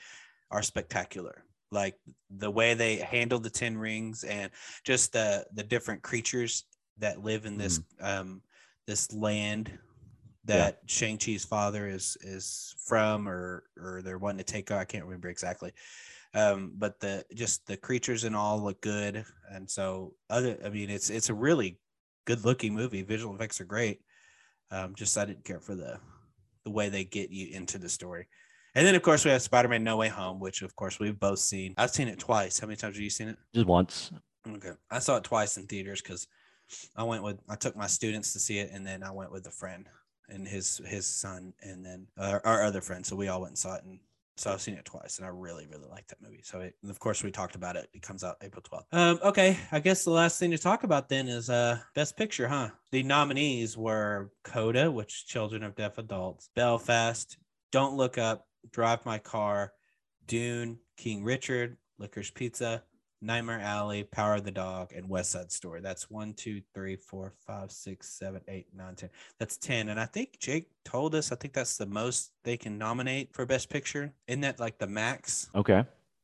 are 0.52 0.62
spectacular. 0.62 1.43
Like 1.72 1.95
the 2.30 2.52
way 2.52 2.74
they 2.74 2.97
handle 2.97 3.39
the 3.39 3.49
ten 3.49 3.78
rings 3.78 4.24
and 4.24 4.52
just 4.84 5.14
the 5.14 5.45
the 5.54 5.64
different 5.64 6.02
creatures 6.04 6.66
that 6.99 7.24
live 7.24 7.45
in 7.45 7.58
this 7.58 7.80
um 8.02 8.41
this 8.88 9.12
land 9.14 9.72
Yeah. 10.47 10.58
that 10.58 10.80
Shang-Chi's 10.86 11.45
father 11.45 11.88
is 11.88 12.18
is 12.22 12.76
from 12.86 13.28
or 13.28 13.64
or 13.78 14.02
they're 14.04 14.18
wanting 14.18 14.43
to 14.45 14.52
take 14.54 14.70
I 14.72 14.86
can't 14.86 15.06
remember 15.06 15.30
exactly. 15.30 15.72
Um, 16.34 16.74
but 16.78 16.99
the 16.99 17.24
just 17.34 17.66
the 17.68 17.78
creatures 17.78 18.24
and 18.26 18.36
all 18.36 18.62
look 18.62 18.82
good. 18.82 19.24
And 19.49 19.70
so 19.70 20.14
other 20.30 20.58
I 20.66 20.70
mean 20.70 20.89
it's 20.89 21.10
it's 21.10 21.30
a 21.30 21.34
really 21.34 21.80
good 22.26 22.43
looking 22.43 22.74
movie. 22.76 23.02
Visual 23.04 23.34
effects 23.36 23.62
are 23.62 23.66
great. 23.66 24.02
Um, 24.72 24.93
just 24.95 25.18
I 25.18 25.26
didn't 25.26 25.45
care 25.45 25.60
for 25.62 25.76
the 25.76 25.99
the 26.66 26.72
way 26.72 26.89
they 26.89 27.04
get 27.06 27.30
you 27.32 27.47
into 27.56 27.78
the 27.78 27.89
story. 27.89 28.28
And 28.76 28.88
then 28.88 28.95
of 28.95 29.01
course 29.01 29.26
we 29.26 29.32
have 29.32 29.41
Spider-Man 29.41 29.84
No 29.84 29.97
Way 29.97 30.07
Home, 30.07 30.39
which 30.39 30.61
of 30.61 30.76
course 30.76 30.99
we've 30.99 31.19
both 31.19 31.39
seen. 31.39 31.74
I've 31.78 31.91
seen 31.91 32.07
it 32.07 32.19
twice. 32.19 32.59
How 32.59 32.67
many 32.67 32.78
times 32.78 32.95
have 32.95 33.03
you 33.03 33.09
seen 33.09 33.28
it? 33.28 33.38
Just 33.53 33.67
once. 33.67 34.11
Okay. 34.47 34.72
I 34.89 34.99
saw 34.99 35.17
it 35.17 35.24
twice 35.24 35.57
in 35.57 35.67
theaters 35.67 36.01
because 36.01 36.28
I 36.95 37.03
went 37.03 37.24
with 37.24 37.39
I 37.49 37.55
took 37.55 37.76
my 37.76 37.88
students 37.88 38.34
to 38.34 38.39
see 38.39 38.59
it 38.59 38.72
and 38.72 38.86
then 38.86 39.03
I 39.03 39.11
went 39.11 39.32
with 39.32 39.45
a 39.47 39.51
friend 39.51 39.88
and 40.30 40.47
his 40.47 40.82
his 40.86 41.05
son 41.05 41.53
and 41.61 41.86
then 41.86 42.07
our, 42.17 42.41
our 42.45 42.63
other 42.63 42.82
friend. 42.82 43.05
So 43.05 43.15
we 43.15 43.28
all 43.28 43.41
went 43.41 43.51
and 43.51 43.57
saw 43.57 43.76
it 43.76 43.84
and 43.84 43.99
so 44.38 44.51
I've 44.51 44.61
seen 44.61 44.76
it 44.76 44.86
twice 44.86 45.17
and 45.17 45.28
I 45.28 45.30
really, 45.30 45.67
really 45.67 45.88
like 45.89 46.07
that 46.07 46.22
movie. 46.22 46.41
So 46.43 46.61
it, 46.61 46.76
and 46.82 46.89
of 46.89 46.99
course 46.99 47.22
we 47.22 47.30
talked 47.30 47.55
about 47.55 47.76
it. 47.76 47.89
It 47.93 48.01
comes 48.01 48.24
out 48.24 48.38
April 48.41 48.63
12th. 48.63 48.97
Um, 48.97 49.19
okay. 49.24 49.57
I 49.72 49.80
guess 49.80 50.03
the 50.03 50.11
last 50.11 50.39
thing 50.39 50.51
to 50.51 50.57
talk 50.57 50.84
about 50.84 51.09
then 51.09 51.28
is 51.28 51.49
uh 51.49 51.80
best 51.93 52.17
picture, 52.17 52.47
huh? 52.47 52.69
The 52.91 53.03
nominees 53.03 53.78
were 53.78 54.32
Coda, 54.43 54.89
which 54.89 55.28
Children 55.28 55.63
of 55.63 55.76
Deaf 55.76 55.97
Adults, 55.97 56.49
Belfast, 56.55 57.38
Don't 57.72 57.97
Look 57.97 58.17
Up, 58.17 58.47
Drive 58.72 59.05
My 59.05 59.18
Car, 59.18 59.74
Dune, 60.28 60.80
King 60.97 61.24
Richard, 61.24 61.78
Licorice 61.99 62.32
Pizza, 62.34 62.84
Nightmare 63.22 63.59
Alley, 63.59 64.03
Power 64.03 64.36
of 64.36 64.43
the 64.43 64.51
Dog, 64.51 64.93
and 64.95 65.07
West 65.07 65.32
Side 65.32 65.51
Story. 65.51 65.80
That's 65.82 66.09
one, 66.09 66.34
two, 66.34 66.62
three, 66.74 66.95
four, 66.95 67.34
five, 67.45 67.72
six, 67.72 68.09
seven, 68.09 68.41
eight, 68.47 68.68
nine, 68.76 68.95
ten. 68.95 69.09
That's 69.38 69.57
ten. 69.57 69.89
And 69.89 69.99
I 69.99 70.05
think 70.05 70.39
Jake 70.39 70.70
told 70.84 71.14
us 71.14 71.32
I 71.32 71.36
think 71.36 71.53
that's 71.53 71.78
the 71.78 71.86
most 71.86 72.32
they 72.43 72.57
can 72.57 72.78
nominate 72.78 73.34
for 73.34 73.45
Best 73.45 73.70
Picture. 73.70 74.14
Isn't 74.28 74.41
that 74.41 74.59
like 74.59 74.80
the 74.80 74.88
max? 74.88 75.49
Okay. 75.53 75.84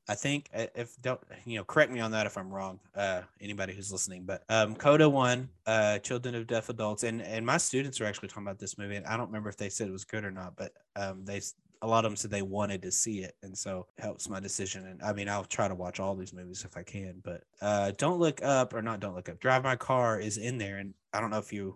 I 0.10 0.16
think 0.16 0.50
uh, 0.56 0.68
if 0.74 0.96
don't 1.02 1.20
you 1.46 1.58
know 1.58 1.66
correct 1.66 1.92
me 1.92 2.00
on 2.00 2.12
that 2.12 2.26
if 2.26 2.38
I'm 2.38 2.50
wrong. 2.50 2.80
Uh, 2.96 3.22
anybody 3.42 3.74
who's 3.74 3.92
listening, 3.92 4.24
but 4.26 4.44
um, 4.50 4.76
Coda 4.76 5.10
won. 5.10 5.50
Uh, 5.66 6.00
Children 6.00 6.36
of 6.36 6.48
Deaf 6.48 6.70
Adults, 6.70 7.04
and 7.04 7.22
and 7.22 7.46
my 7.46 7.58
students 7.58 8.00
are 8.00 8.06
actually 8.06 8.30
talking 8.30 8.44
about 8.44 8.58
this 8.58 8.78
movie, 8.78 8.96
and 8.96 9.06
I 9.06 9.18
don't 9.18 9.28
remember 9.28 9.50
if 9.50 9.58
they 9.58 9.70
said 9.70 9.88
it 9.88 9.92
was 9.92 10.06
good 10.06 10.24
or 10.24 10.32
not, 10.32 10.56
but 10.56 10.72
um, 10.96 11.26
they 11.26 11.42
a 11.82 11.88
lot 11.88 12.06
of 12.06 12.12
them 12.12 12.16
said 12.16 12.32
they 12.32 12.42
wanted 12.42 12.82
to 12.84 12.92
see 12.92 13.20
it, 13.20 13.36
and 13.44 13.58
so 13.58 13.88
it 13.98 14.02
helps 14.02 14.30
my 14.30 14.40
decision. 14.40 14.86
And 14.88 15.02
I 15.02 15.14
mean, 15.14 15.30
I'll 15.30 15.46
try 15.46 15.68
to 15.68 15.76
watch 15.76 16.00
all 16.00 16.16
these 16.16 16.34
movies 16.34 16.66
if 16.66 16.78
I 16.78 16.84
can, 16.84 17.22
but 17.24 17.44
uh, 17.62 17.92
Don't 17.98 18.20
Look 18.20 18.44
Up 18.44 18.74
or 18.74 18.82
not 18.82 19.00
Don't 19.00 19.16
Look 19.16 19.30
Up. 19.30 19.40
Drive 19.40 19.64
My 19.64 19.76
Car 19.76 20.20
is 20.20 20.38
in 20.38 20.58
there, 20.58 20.78
and 20.78 20.94
I 21.14 21.22
don't 21.22 21.30
know 21.30 21.40
if 21.40 21.54
you 21.54 21.76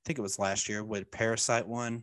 I 0.00 0.02
think 0.06 0.18
it 0.18 0.22
was 0.22 0.38
last 0.38 0.68
year 0.68 0.82
with 0.82 1.10
Parasite 1.10 1.66
won, 1.66 2.02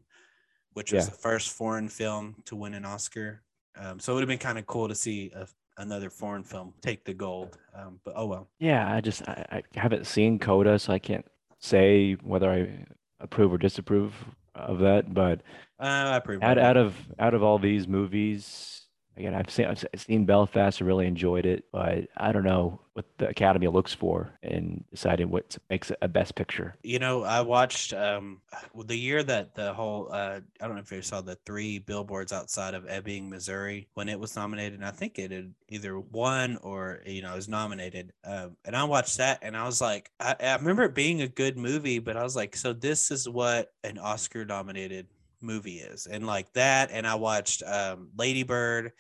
which 0.74 0.94
was 0.94 1.10
the 1.10 1.16
first 1.16 1.52
foreign 1.52 1.90
film 1.90 2.36
to 2.46 2.56
win 2.56 2.76
an 2.76 2.86
Oscar. 2.86 3.42
Um, 3.76 4.00
so 4.00 4.12
it 4.12 4.16
would 4.16 4.22
have 4.22 4.30
been 4.30 4.38
kind 4.38 4.60
of 4.60 4.68
cool 4.68 4.88
to 4.88 4.96
see 4.96 5.32
a, 5.36 5.48
another 5.78 6.12
foreign 6.12 6.44
film 6.44 6.74
take 6.82 7.06
the 7.06 7.14
gold. 7.14 7.58
Um, 7.76 8.00
but 8.04 8.14
oh 8.16 8.28
well. 8.28 8.50
Yeah, 8.60 8.92
I 8.92 9.02
just 9.02 9.28
I, 9.28 9.46
I 9.52 9.80
haven't 9.80 10.06
seen 10.06 10.38
Coda, 10.38 10.78
so 10.78 10.94
I 10.94 11.00
can't 11.00 11.26
say 11.60 12.14
whether 12.22 12.52
I 12.52 12.86
approve 13.20 13.52
or 13.52 13.58
disapprove 13.58 14.14
of 14.54 14.80
that. 14.80 15.14
But 15.14 15.42
Uh, 15.80 15.84
I 15.84 16.18
approve. 16.18 16.44
out 16.44 16.58
of 16.58 16.64
out 16.64 16.78
of 16.78 16.96
out 17.20 17.34
of 17.34 17.44
all 17.44 17.60
these 17.60 17.88
movies, 17.88 18.88
again, 19.18 19.34
I've 19.36 19.50
seen 19.50 19.66
I've 19.66 19.86
seen 19.96 20.26
Belfast. 20.26 20.82
I 20.82 20.86
really 20.86 21.08
enjoyed 21.08 21.46
it, 21.46 21.66
but 21.72 22.08
I 22.18 22.32
don't 22.32 22.44
know 22.44 22.80
what 22.94 23.06
the 23.18 23.30
Academy 23.30 23.68
looks 23.68 23.94
for 23.94 24.32
in 24.42 24.84
deciding 24.90 25.30
what 25.30 25.56
makes 25.70 25.92
a 26.02 26.08
Best 26.08 26.34
Picture. 26.36 26.74
You 26.82 26.98
know, 26.98 27.24
I 27.24 27.42
watched 27.42 27.94
um 27.94 28.42
well, 28.74 28.86
the 28.86 28.98
year 28.98 29.22
that 29.24 29.54
the 29.56 29.74
whole 29.74 30.10
uh 30.12 30.40
I 30.62 30.66
don't 30.68 30.76
know 30.76 30.82
if 30.82 30.92
you 30.92 31.02
saw 31.02 31.22
the 31.22 31.38
three 31.46 31.80
billboards 31.80 32.32
outside 32.32 32.74
of 32.74 32.88
Ebbing, 32.88 33.30
Missouri 33.30 33.88
when 33.94 34.10
it 34.10 34.20
was 34.20 34.36
nominated. 34.36 34.74
And 34.74 34.86
I 34.86 34.92
think 34.92 35.20
it 35.20 35.32
had 35.32 35.54
either 35.70 36.00
won 36.00 36.58
or 36.64 37.02
you 37.06 37.22
know, 37.22 37.34
it 37.34 37.36
was 37.36 37.50
nominated. 37.50 38.14
Um 38.24 38.58
and 38.66 38.76
I 38.76 38.84
watched 38.84 39.18
that 39.18 39.40
and 39.42 39.56
I 39.56 39.66
was 39.66 39.82
like, 39.82 40.12
I, 40.20 40.36
I 40.40 40.56
remember 40.56 40.84
it 40.84 40.96
being 40.96 41.22
a 41.22 41.28
good 41.28 41.58
movie, 41.58 42.00
but 42.00 42.18
I 42.18 42.24
was 42.24 42.36
like, 42.36 42.56
so 42.56 42.74
this 42.74 43.12
is 43.12 43.28
what 43.28 43.74
an 43.84 43.98
Oscar 43.98 44.46
nominated 44.46 45.08
movie 45.42 45.78
is. 45.80 46.08
And 46.08 46.26
like 46.26 46.52
that, 46.54 46.90
and 46.92 47.06
I 47.08 47.16
watched 47.16 47.64
um 47.64 48.10
Lady 48.18 48.44
Bird 48.44 48.92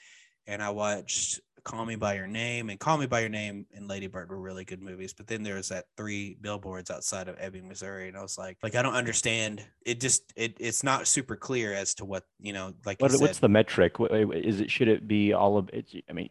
and 0.45 0.61
I 0.61 0.69
watched 0.69 1.41
Call 1.63 1.85
Me 1.85 1.95
by 1.97 2.15
Your 2.15 2.27
Name 2.27 2.69
and 2.69 2.79
Call 2.79 2.97
Me 2.97 3.07
by 3.07 3.19
Your 3.19 3.29
Name 3.29 3.65
and 3.73 3.89
Lady 3.89 4.07
Bird 4.07 4.29
were 4.29 4.39
really 4.39 4.63
good 4.63 4.81
movies. 4.81 5.13
But 5.13 5.27
then 5.27 5.43
there 5.43 5.55
was 5.55 5.67
that 5.69 5.85
three 5.97 6.37
billboards 6.39 6.89
outside 6.89 7.27
of 7.27 7.35
Ebbing, 7.39 7.67
Missouri, 7.67 8.07
and 8.07 8.15
I 8.17 8.21
was 8.21 8.37
like, 8.37 8.57
like 8.63 8.75
I 8.75 8.81
don't 8.81 8.95
understand. 8.95 9.61
It 9.85 9.99
just 9.99 10.31
it 10.37 10.55
it's 10.59 10.83
not 10.83 11.07
super 11.07 11.35
clear 11.35 11.73
as 11.73 11.93
to 11.95 12.05
what 12.05 12.23
you 12.39 12.53
know. 12.53 12.73
Like 12.85 13.01
What, 13.01 13.11
you 13.11 13.19
what's 13.19 13.39
the 13.39 13.49
metric? 13.49 13.95
Is 13.99 14.61
it 14.61 14.71
should 14.71 14.87
it 14.87 15.07
be 15.07 15.33
all 15.33 15.57
of 15.57 15.69
it? 15.73 15.93
I 16.09 16.13
mean, 16.13 16.29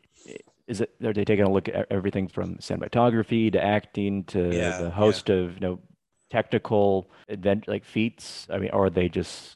is 0.66 0.80
it 0.80 0.94
are 1.04 1.12
they 1.12 1.24
taking 1.24 1.44
a 1.44 1.50
look 1.50 1.68
at 1.68 1.86
everything 1.90 2.28
from 2.28 2.56
cinematography 2.56 3.52
to 3.52 3.62
acting 3.62 4.24
to 4.24 4.38
Yeah, 4.54 4.78
the 4.78 4.84
yeah. 4.84 4.90
host 4.90 5.28
of 5.28 5.54
you 5.54 5.60
know 5.60 5.78
technical 6.30 7.10
event 7.28 7.68
like 7.68 7.84
feats? 7.84 8.46
I 8.50 8.58
mean, 8.58 8.70
or 8.72 8.86
are 8.86 8.90
they 8.90 9.08
just 9.08 9.55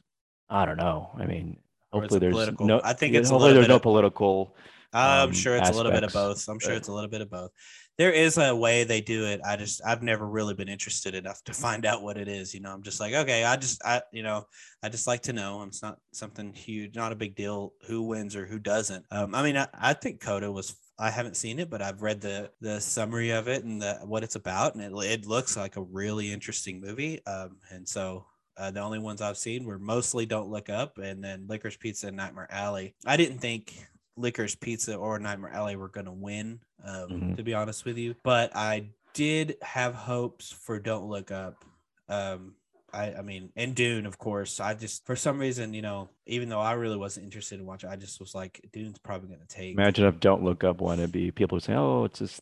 I 0.51 0.65
don't 0.65 0.77
know. 0.77 1.09
I 1.17 1.25
mean, 1.25 1.57
hopefully 1.91 2.19
there's 2.19 2.33
political- 2.33 2.67
no. 2.67 2.81
I 2.83 2.93
think 2.93 3.15
it's 3.15 3.29
a 3.29 3.33
hopefully 3.33 3.53
little 3.53 3.53
there's 3.61 3.67
bit 3.67 3.71
no 3.71 3.75
of- 3.77 3.81
political. 3.81 4.55
I'm 4.93 5.29
um, 5.29 5.33
sure 5.33 5.55
it's 5.55 5.69
a 5.69 5.73
little 5.73 5.91
bit 5.91 6.03
of 6.03 6.11
both. 6.11 6.45
I'm 6.49 6.59
sure 6.59 6.73
it's 6.73 6.89
a 6.89 6.93
little 6.93 7.09
bit 7.09 7.21
of 7.21 7.29
both. 7.29 7.51
There 7.97 8.11
is 8.11 8.37
a 8.37 8.53
way 8.53 8.83
they 8.83 8.99
do 8.99 9.25
it. 9.25 9.39
I 9.45 9.55
just 9.55 9.81
I've 9.85 10.03
never 10.03 10.27
really 10.27 10.53
been 10.53 10.67
interested 10.67 11.15
enough 11.15 11.41
to 11.45 11.53
find 11.53 11.85
out 11.85 12.01
what 12.01 12.17
it 12.17 12.27
is. 12.27 12.53
You 12.53 12.59
know, 12.59 12.73
I'm 12.73 12.83
just 12.83 12.99
like, 12.99 13.13
okay, 13.13 13.45
I 13.45 13.55
just 13.55 13.81
I 13.85 14.01
you 14.11 14.21
know, 14.21 14.47
I 14.83 14.89
just 14.89 15.07
like 15.07 15.21
to 15.23 15.33
know. 15.33 15.63
It's 15.63 15.81
not 15.81 15.99
something 16.11 16.53
huge, 16.53 16.95
not 16.95 17.13
a 17.13 17.15
big 17.15 17.35
deal 17.35 17.73
who 17.87 18.01
wins 18.01 18.35
or 18.35 18.45
who 18.45 18.59
doesn't. 18.59 19.05
Um, 19.11 19.33
I 19.33 19.43
mean, 19.43 19.55
I, 19.55 19.67
I 19.73 19.93
think 19.93 20.19
Coda 20.19 20.51
was 20.51 20.75
I 20.99 21.09
haven't 21.09 21.37
seen 21.37 21.59
it, 21.59 21.69
but 21.69 21.81
I've 21.81 22.01
read 22.01 22.19
the 22.19 22.51
the 22.59 22.81
summary 22.81 23.29
of 23.29 23.47
it 23.47 23.63
and 23.63 23.81
the 23.81 23.99
what 24.03 24.23
it's 24.23 24.35
about, 24.35 24.75
and 24.75 24.83
it 24.83 25.05
it 25.05 25.25
looks 25.25 25.55
like 25.55 25.77
a 25.77 25.81
really 25.81 26.33
interesting 26.33 26.81
movie. 26.81 27.25
Um, 27.25 27.57
and 27.69 27.87
so 27.87 28.25
uh, 28.61 28.69
the 28.71 28.79
only 28.79 28.99
ones 28.99 29.21
I've 29.21 29.37
seen 29.37 29.65
were 29.65 29.79
mostly 29.79 30.25
Don't 30.25 30.49
Look 30.49 30.69
Up 30.69 30.97
and 30.99 31.23
then 31.23 31.47
Licorice 31.47 31.79
Pizza 31.79 32.07
and 32.07 32.17
Nightmare 32.17 32.47
Alley. 32.51 32.93
I 33.05 33.17
didn't 33.17 33.39
think 33.39 33.73
Licorice 34.17 34.55
Pizza 34.59 34.95
or 34.95 35.17
Nightmare 35.17 35.51
Alley 35.51 35.75
were 35.75 35.89
going 35.89 36.05
to 36.05 36.11
win, 36.11 36.59
um, 36.85 37.09
Mhm. 37.09 37.37
to 37.37 37.43
be 37.43 37.53
honest 37.55 37.85
with 37.85 37.97
you, 37.97 38.13
but 38.23 38.55
I 38.55 38.89
did 39.13 39.57
have 39.63 39.95
hopes 39.95 40.51
for 40.51 40.79
Don't 40.79 41.07
Look 41.09 41.31
Up. 41.31 41.65
Um, 42.07 42.55
I, 42.93 43.13
I 43.15 43.21
mean, 43.21 43.51
and 43.55 43.73
Dune, 43.73 44.05
of 44.05 44.17
course. 44.17 44.59
I 44.59 44.73
just, 44.73 45.05
for 45.05 45.15
some 45.15 45.39
reason, 45.39 45.73
you 45.73 45.81
know, 45.81 46.09
even 46.25 46.49
though 46.49 46.59
I 46.59 46.73
really 46.73 46.97
wasn't 46.97 47.23
interested 47.23 47.57
in 47.59 47.65
watching, 47.65 47.89
I 47.89 47.95
just 47.95 48.19
was 48.19 48.35
like, 48.35 48.59
Dune's 48.73 48.99
probably 48.99 49.29
going 49.29 49.39
to 49.39 49.47
take. 49.47 49.73
Imagine 49.73 50.05
if 50.05 50.19
Don't 50.19 50.43
Look 50.43 50.63
Up 50.65 50.81
one, 50.81 50.99
it'd 50.99 51.11
be 51.11 51.31
people 51.31 51.55
would 51.55 51.63
say, 51.63 51.73
"Oh, 51.73 52.03
it's 52.03 52.19
this 52.19 52.41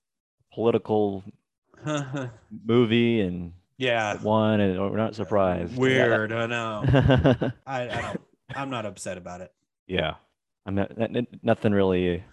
political 0.52 1.24
movie 2.66 3.22
and 3.22 3.54
yeah. 3.80 4.16
One, 4.18 4.60
and 4.60 4.80
we're 4.80 4.96
not 4.98 5.16
surprised. 5.16 5.72
Yeah, 5.74 5.80
Weird. 5.80 6.32
I 6.32 6.46
know. 6.46 6.84
I, 7.66 7.82
I 7.90 8.02
don't, 8.02 8.22
I'm 8.56 8.70
not 8.70 8.86
upset 8.86 9.18
about 9.18 9.42
it. 9.42 9.52
yeah, 9.88 10.16
I'm 10.68 10.76
not, 10.76 10.92
n- 11.00 11.16
n- 11.18 11.28
nothing 11.42 11.72
really 11.72 12.24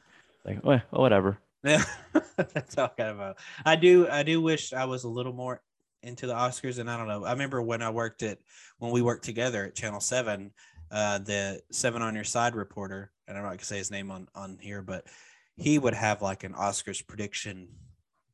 like, 0.44 0.62
well, 0.62 0.82
whatever. 0.90 1.38
Yeah, 1.64 1.82
that's 2.36 2.76
all 2.76 2.92
kind 2.96 3.10
of 3.10 3.18
a. 3.20 3.36
I 3.64 3.76
do. 3.76 4.06
I 4.08 4.22
do 4.22 4.40
wish 4.42 4.72
I 4.74 4.84
was 4.84 5.04
a 5.04 5.08
little 5.08 5.32
more 5.32 5.62
into 6.02 6.26
the 6.26 6.34
Oscars, 6.34 6.78
and 6.78 6.90
I 6.90 6.96
don't 6.98 7.08
know. 7.08 7.24
I 7.24 7.32
remember 7.32 7.62
when 7.62 7.80
I 7.82 7.90
worked 7.90 8.22
at 8.22 8.38
when 8.78 8.92
we 8.92 9.00
worked 9.02 9.24
together 9.24 9.64
at 9.64 9.74
Channel 9.74 10.00
Seven, 10.00 10.52
uh, 10.90 11.18
the 11.18 11.60
Seven 11.72 12.02
on 12.02 12.14
Your 12.14 12.24
Side 12.24 12.54
reporter, 12.54 13.10
and 13.26 13.36
I'm 13.36 13.42
not 13.42 13.50
gonna 13.50 13.64
say 13.64 13.78
his 13.78 13.90
name 13.90 14.10
on 14.10 14.28
on 14.34 14.58
here, 14.60 14.82
but 14.82 15.06
he 15.56 15.78
would 15.78 15.94
have 15.94 16.22
like 16.22 16.44
an 16.44 16.52
Oscars 16.52 17.04
prediction 17.06 17.68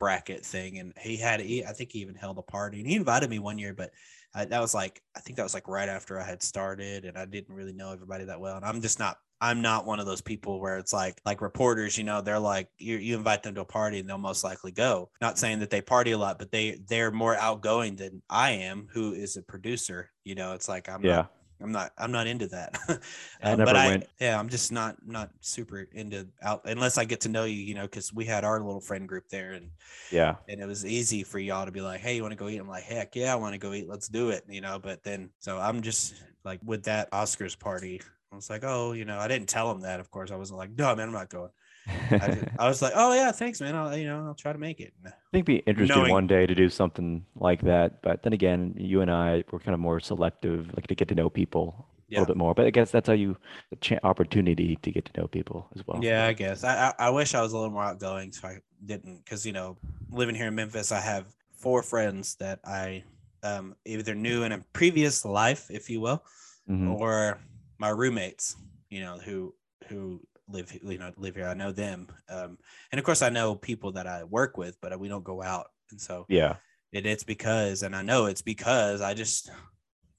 bracket 0.02 0.44
thing, 0.44 0.78
and 0.78 0.92
he 1.00 1.16
had. 1.16 1.40
He, 1.40 1.64
I 1.64 1.72
think 1.72 1.92
he 1.92 2.00
even 2.00 2.14
held 2.16 2.38
a 2.38 2.42
party, 2.42 2.78
and 2.80 2.88
he 2.88 2.96
invited 2.96 3.30
me 3.30 3.38
one 3.38 3.58
year, 3.58 3.74
but. 3.74 3.90
I, 4.34 4.46
that 4.46 4.60
was 4.60 4.72
like 4.72 5.02
I 5.14 5.20
think 5.20 5.36
that 5.36 5.42
was 5.42 5.52
like 5.52 5.68
right 5.68 5.90
after 5.90 6.18
I 6.18 6.24
had 6.24 6.42
started, 6.42 7.04
and 7.04 7.18
I 7.18 7.26
didn't 7.26 7.54
really 7.54 7.74
know 7.74 7.92
everybody 7.92 8.24
that 8.24 8.40
well. 8.40 8.56
And 8.56 8.64
I'm 8.64 8.80
just 8.80 8.98
not 8.98 9.18
I'm 9.42 9.60
not 9.60 9.86
one 9.86 9.98
of 10.00 10.06
those 10.06 10.22
people 10.22 10.60
where 10.60 10.78
it's 10.78 10.92
like 10.92 11.20
like 11.26 11.40
reporters, 11.42 11.98
you 11.98 12.04
know, 12.04 12.20
they're 12.22 12.38
like 12.38 12.68
you 12.78 12.96
you 12.96 13.16
invite 13.16 13.42
them 13.42 13.54
to 13.56 13.62
a 13.62 13.64
party 13.64 13.98
and 13.98 14.08
they'll 14.08 14.18
most 14.18 14.44
likely 14.44 14.72
go. 14.72 15.10
Not 15.20 15.38
saying 15.38 15.58
that 15.58 15.70
they 15.70 15.82
party 15.82 16.12
a 16.12 16.18
lot, 16.18 16.38
but 16.38 16.52
they 16.52 16.80
they're 16.88 17.10
more 17.10 17.36
outgoing 17.36 17.96
than 17.96 18.22
I 18.30 18.52
am, 18.52 18.88
who 18.92 19.12
is 19.12 19.36
a 19.36 19.42
producer. 19.42 20.10
You 20.24 20.36
know, 20.36 20.52
it's 20.54 20.68
like 20.68 20.88
I'm 20.88 21.02
Yeah, 21.02 21.06
not 21.06 21.28
I'm 21.62 21.72
not 21.72 21.92
I'm 21.98 22.12
not 22.12 22.26
into 22.26 22.48
that. 22.48 22.78
I 23.42 23.54
Um, 23.54 23.56
never 23.56 23.64
but 23.64 23.76
I 23.76 23.92
went. 23.92 24.06
yeah, 24.20 24.38
I'm 24.38 24.48
just 24.48 24.72
not 24.72 24.96
not 25.06 25.30
super 25.40 25.80
into 25.92 26.28
out 26.42 26.62
unless 26.64 26.98
I 26.98 27.04
get 27.04 27.20
to 27.22 27.28
know 27.28 27.44
you, 27.44 27.56
you 27.56 27.74
know, 27.74 27.82
because 27.82 28.12
we 28.12 28.24
had 28.24 28.44
our 28.44 28.60
little 28.60 28.80
friend 28.80 29.08
group 29.08 29.28
there 29.30 29.52
and 29.52 29.70
yeah, 30.10 30.36
and 30.48 30.60
it 30.60 30.66
was 30.66 30.84
easy 30.84 31.22
for 31.24 31.38
y'all 31.38 31.66
to 31.66 31.72
be 31.72 31.80
like, 31.80 32.00
"Hey, 32.00 32.16
you 32.16 32.22
want 32.22 32.32
to 32.32 32.38
go 32.38 32.48
eat?" 32.48 32.58
I'm 32.58 32.68
like, 32.68 32.84
"Heck 32.84 33.14
yeah, 33.16 33.32
I 33.32 33.36
want 33.36 33.54
to 33.54 33.58
go 33.58 33.72
eat. 33.72 33.88
Let's 33.88 34.08
do 34.08 34.30
it." 34.30 34.44
You 34.48 34.60
know. 34.60 34.78
But 34.78 35.02
then, 35.04 35.30
so 35.40 35.58
I'm 35.58 35.82
just 35.82 36.14
like 36.44 36.60
with 36.64 36.84
that 36.84 37.10
Oscars 37.12 37.58
party. 37.58 38.00
I 38.32 38.36
was 38.36 38.50
like, 38.50 38.64
"Oh, 38.64 38.92
you 38.92 39.04
know," 39.04 39.18
I 39.18 39.28
didn't 39.28 39.48
tell 39.48 39.70
him 39.70 39.82
that. 39.82 40.00
Of 40.00 40.10
course, 40.10 40.30
I 40.30 40.36
wasn't 40.36 40.58
like, 40.58 40.70
"No, 40.76 40.94
man, 40.96 41.08
I'm 41.08 41.14
not 41.14 41.30
going." 41.30 41.50
I, 41.88 42.38
I 42.58 42.68
was 42.68 42.80
like, 42.82 42.92
"Oh 42.94 43.12
yeah, 43.14 43.32
thanks, 43.32 43.60
man. 43.60 43.74
I'll 43.74 43.96
you 43.96 44.06
know 44.06 44.26
I'll 44.26 44.34
try 44.34 44.52
to 44.52 44.58
make 44.58 44.80
it." 44.80 44.92
I 45.04 45.10
think 45.10 45.16
it'd 45.32 45.44
be 45.46 45.56
interesting 45.66 45.98
Knowing- 45.98 46.12
one 46.12 46.26
day 46.26 46.46
to 46.46 46.54
do 46.54 46.68
something 46.68 47.24
like 47.36 47.62
that. 47.62 48.02
But 48.02 48.22
then 48.22 48.32
again, 48.32 48.74
you 48.76 49.00
and 49.00 49.10
I 49.10 49.44
we're 49.50 49.58
kind 49.58 49.74
of 49.74 49.80
more 49.80 50.00
selective, 50.00 50.70
like 50.76 50.86
to 50.88 50.94
get 50.94 51.08
to 51.08 51.14
know 51.14 51.28
people 51.30 51.88
a 52.10 52.12
little 52.14 52.26
bit 52.26 52.36
more. 52.36 52.54
But 52.54 52.66
I 52.66 52.70
guess 52.70 52.90
that's 52.90 53.08
how 53.08 53.14
you 53.14 53.36
the 53.70 53.76
cha- 53.76 53.98
opportunity 54.04 54.76
to 54.76 54.90
get 54.92 55.06
to 55.06 55.20
know 55.20 55.26
people 55.26 55.68
as 55.74 55.86
well. 55.86 55.98
Yeah, 56.02 56.26
I 56.26 56.34
guess. 56.34 56.62
I, 56.62 56.88
I 56.98 57.06
I 57.06 57.10
wish 57.10 57.34
I 57.34 57.40
was 57.42 57.52
a 57.52 57.56
little 57.56 57.72
more 57.72 57.84
outgoing, 57.84 58.32
so 58.32 58.48
I 58.48 58.58
didn't. 58.84 59.24
Because 59.24 59.44
you 59.46 59.52
know, 59.52 59.76
living 60.10 60.34
here 60.34 60.48
in 60.48 60.54
Memphis, 60.54 60.92
I 60.92 61.00
have 61.00 61.26
four 61.56 61.82
friends 61.82 62.36
that 62.36 62.60
I 62.64 63.02
um 63.42 63.74
either 63.84 64.14
knew 64.14 64.44
in 64.44 64.52
a 64.52 64.58
previous 64.72 65.24
life, 65.24 65.66
if 65.70 65.90
you 65.90 66.00
will, 66.00 66.22
Mhm. 66.70 66.94
or 67.00 67.40
my 67.78 67.88
roommates, 67.88 68.56
you 68.90 69.00
know, 69.00 69.16
who 69.18 69.54
who 69.88 70.20
live 70.52 70.72
you 70.84 70.98
know 70.98 71.12
live 71.16 71.34
here. 71.34 71.48
I 71.48 71.54
know 71.54 71.72
them, 71.72 72.08
um, 72.28 72.58
and 72.90 72.98
of 72.98 73.04
course 73.04 73.22
I 73.22 73.28
know 73.30 73.54
people 73.54 73.92
that 73.92 74.06
I 74.06 74.24
work 74.24 74.56
with, 74.56 74.76
but 74.80 74.98
we 74.98 75.08
don't 75.08 75.24
go 75.24 75.42
out, 75.42 75.66
and 75.90 76.00
so 76.00 76.26
Yeah. 76.28 76.56
it, 76.92 77.06
it's 77.06 77.24
because, 77.24 77.82
and 77.82 77.96
I 77.96 78.02
know 78.02 78.26
it's 78.26 78.42
because 78.42 79.00
I 79.00 79.14
just 79.14 79.50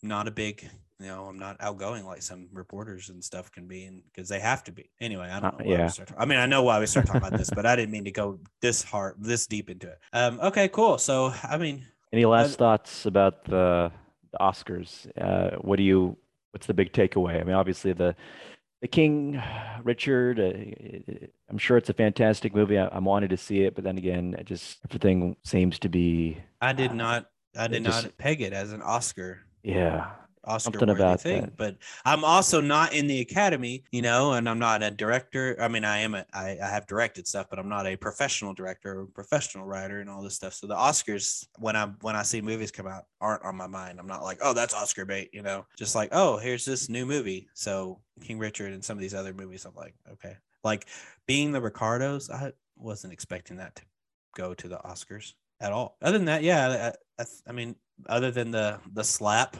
not 0.01 0.27
a 0.27 0.31
big, 0.31 0.67
you 0.99 1.07
know, 1.07 1.25
I'm 1.25 1.39
not 1.39 1.57
outgoing 1.61 2.05
like 2.05 2.21
some 2.21 2.49
reporters 2.51 3.09
and 3.09 3.23
stuff 3.23 3.51
can 3.51 3.67
be, 3.67 3.85
and 3.85 4.03
because 4.05 4.27
they 4.27 4.39
have 4.39 4.63
to 4.65 4.71
be. 4.71 4.89
Anyway, 4.99 5.29
I 5.29 5.39
don't 5.39 5.53
Uh, 5.53 5.57
know. 5.59 5.65
Why 5.65 5.71
we 5.71 5.77
yeah. 5.79 5.87
start, 5.87 6.11
I 6.17 6.25
mean, 6.25 6.39
I 6.39 6.45
know 6.45 6.63
why 6.63 6.79
we 6.79 6.85
start 6.87 7.05
talking 7.05 7.21
about 7.21 7.37
this, 7.37 7.49
but 7.49 7.65
I 7.65 7.75
didn't 7.75 7.91
mean 7.91 8.05
to 8.05 8.11
go 8.11 8.39
this 8.61 8.83
hard, 8.83 9.15
this 9.19 9.47
deep 9.47 9.69
into 9.69 9.87
it. 9.89 9.99
Um, 10.11 10.39
okay, 10.41 10.67
cool. 10.69 10.97
So 10.97 11.33
I 11.43 11.57
mean, 11.57 11.85
Any 12.11 12.25
last 12.25 12.57
thoughts 12.57 13.05
about 13.05 13.45
the, 13.45 13.91
the 14.31 14.37
Oscars? 14.39 15.07
Uh, 15.19 15.57
what 15.61 15.77
do 15.77 15.83
you? 15.83 16.17
What's 16.51 16.67
the 16.67 16.73
big 16.75 16.91
takeaway? 16.93 17.39
I 17.41 17.43
mean, 17.43 17.55
obviously 17.55 17.93
the 17.93 18.15
the 18.83 18.87
King 18.89 19.41
Richard. 19.83 20.39
Uh, 20.39 21.25
I'm 21.49 21.57
sure 21.57 21.77
it's 21.77 21.89
a 21.89 21.93
fantastic 21.93 22.53
movie. 22.53 22.77
I, 22.77 22.89
I'm 22.89 23.05
wanting 23.05 23.29
to 23.29 23.37
see 23.37 23.61
it, 23.61 23.75
but 23.75 23.85
then 23.85 23.97
again, 23.97 24.35
it 24.37 24.45
just 24.45 24.79
everything 24.87 25.37
seems 25.43 25.79
to 25.79 25.89
be 25.89 26.37
I 26.61 26.73
did 26.73 26.91
Uh, 26.91 26.95
not, 26.95 27.29
I 27.57 27.67
did 27.67 27.85
just- 27.85 28.03
not 28.03 28.17
peg 28.17 28.41
it 28.41 28.51
as 28.53 28.73
an 28.73 28.81
Oscar. 28.81 29.39
yeah. 29.63 30.11
Oscar 30.45 30.77
Something 30.77 30.89
about 30.89 31.21
thing. 31.21 31.41
that. 31.41 31.57
But 31.57 31.77
I'm 32.05 32.23
also 32.23 32.59
not 32.59 32.93
in 32.93 33.07
the 33.07 33.21
academy, 33.21 33.83
you 33.91 34.01
know, 34.01 34.33
and 34.33 34.49
I'm 34.49 34.59
not 34.59 34.83
a 34.83 34.91
director. 34.91 35.55
I 35.59 35.67
mean, 35.67 35.85
I 35.85 35.99
am 35.99 36.15
a 36.15 36.25
I, 36.33 36.57
I 36.61 36.67
have 36.67 36.85
directed 36.87 37.27
stuff, 37.27 37.47
but 37.49 37.59
I'm 37.59 37.69
not 37.69 37.87
a 37.87 37.95
professional 37.95 38.53
director 38.53 39.01
or 39.01 39.05
professional 39.05 39.65
writer 39.65 40.01
and 40.01 40.09
all 40.09 40.21
this 40.21 40.35
stuff. 40.35 40.53
So 40.53 40.67
the 40.67 40.75
Oscars, 40.75 41.45
when 41.59 41.75
I 41.75 41.87
when 42.01 42.15
I 42.15 42.23
see 42.23 42.41
movies 42.41 42.71
come 42.71 42.87
out, 42.87 43.03
aren't 43.21 43.43
on 43.43 43.55
my 43.55 43.67
mind. 43.67 43.99
I'm 43.99 44.07
not 44.07 44.23
like, 44.23 44.39
oh, 44.41 44.53
that's 44.53 44.73
Oscar 44.73 45.05
bait, 45.05 45.29
you 45.33 45.41
know. 45.41 45.65
Just 45.77 45.95
like, 45.95 46.09
oh, 46.11 46.37
here's 46.37 46.65
this 46.65 46.89
new 46.89 47.05
movie. 47.05 47.47
So 47.53 48.01
King 48.21 48.39
Richard 48.39 48.73
and 48.73 48.83
some 48.83 48.97
of 48.97 49.01
these 49.01 49.13
other 49.13 49.33
movies, 49.33 49.65
I'm 49.65 49.75
like, 49.75 49.95
okay. 50.11 50.35
Like 50.63 50.87
being 51.27 51.51
the 51.51 51.61
Ricardos, 51.61 52.29
I 52.29 52.51
wasn't 52.77 53.13
expecting 53.13 53.57
that 53.57 53.75
to 53.75 53.83
go 54.35 54.53
to 54.53 54.67
the 54.67 54.77
Oscars 54.77 55.33
at 55.59 55.71
all. 55.71 55.97
Other 56.01 56.17
than 56.17 56.25
that, 56.25 56.43
yeah, 56.43 56.93
I, 57.17 57.21
I, 57.21 57.25
I 57.47 57.51
mean, 57.51 57.75
other 58.07 58.31
than 58.31 58.51
the 58.51 58.79
the 58.91 59.03
slap, 59.03 59.55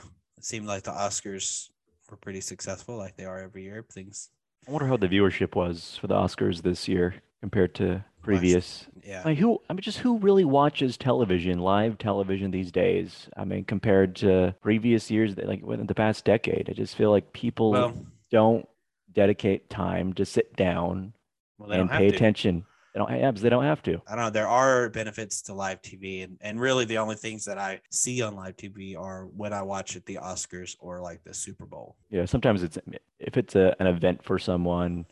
seemed 0.45 0.67
like 0.67 0.83
the 0.83 0.91
Oscars 0.91 1.69
were 2.09 2.17
pretty 2.17 2.41
successful, 2.41 2.97
like 2.97 3.17
they 3.17 3.25
are 3.25 3.39
every 3.39 3.63
year. 3.63 3.85
Things, 3.91 4.29
I 4.67 4.71
wonder 4.71 4.87
how 4.87 4.97
the 4.97 5.07
viewership 5.07 5.55
was 5.55 5.97
for 5.99 6.07
the 6.07 6.15
Oscars 6.15 6.61
this 6.61 6.87
year 6.87 7.15
compared 7.41 7.75
to 7.75 8.03
previous. 8.21 8.87
yeah, 9.03 9.21
Like 9.25 9.37
who? 9.37 9.61
I 9.69 9.73
mean, 9.73 9.81
just 9.81 9.99
who 9.99 10.17
really 10.17 10.45
watches 10.45 10.97
television, 10.97 11.59
live 11.59 11.97
television 11.97 12.51
these 12.51 12.71
days? 12.71 13.29
I 13.37 13.45
mean, 13.45 13.65
compared 13.65 14.15
to 14.17 14.55
previous 14.61 15.11
years, 15.11 15.35
like 15.37 15.61
within 15.61 15.87
the 15.87 15.95
past 15.95 16.25
decade, 16.25 16.69
I 16.69 16.73
just 16.73 16.95
feel 16.95 17.11
like 17.11 17.33
people 17.33 17.71
well, 17.71 17.97
don't 18.31 18.67
dedicate 19.11 19.69
time 19.69 20.13
to 20.13 20.25
sit 20.25 20.55
down 20.55 21.13
well, 21.57 21.71
and 21.71 21.89
pay 21.89 22.07
attention. 22.07 22.65
They 22.93 22.99
don't 22.99 23.09
have. 23.09 23.39
They 23.39 23.49
don't 23.49 23.63
have 23.63 23.81
to. 23.83 24.01
I 24.07 24.15
don't 24.15 24.25
know. 24.25 24.29
There 24.29 24.47
are 24.47 24.89
benefits 24.89 25.41
to 25.43 25.53
live 25.53 25.81
TV, 25.81 26.23
and, 26.23 26.37
and 26.41 26.59
really 26.61 26.85
the 26.85 26.99
only 26.99 27.15
things 27.15 27.45
that 27.45 27.57
I 27.57 27.81
see 27.89 28.21
on 28.21 28.35
live 28.35 28.55
TV 28.55 28.95
are 28.95 29.25
when 29.25 29.51
I 29.51 29.63
watch 29.63 29.95
at 29.95 30.05
the 30.05 30.15
Oscars 30.21 30.75
or 30.79 31.01
like 31.01 31.23
the 31.23 31.33
Super 31.33 31.65
Bowl. 31.65 31.95
Yeah, 32.11 32.25
sometimes 32.25 32.61
it's 32.61 32.77
if 33.19 33.35
it's 33.37 33.55
a, 33.55 33.75
an 33.79 33.87
event 33.87 34.23
for 34.23 34.37
someone 34.37 35.05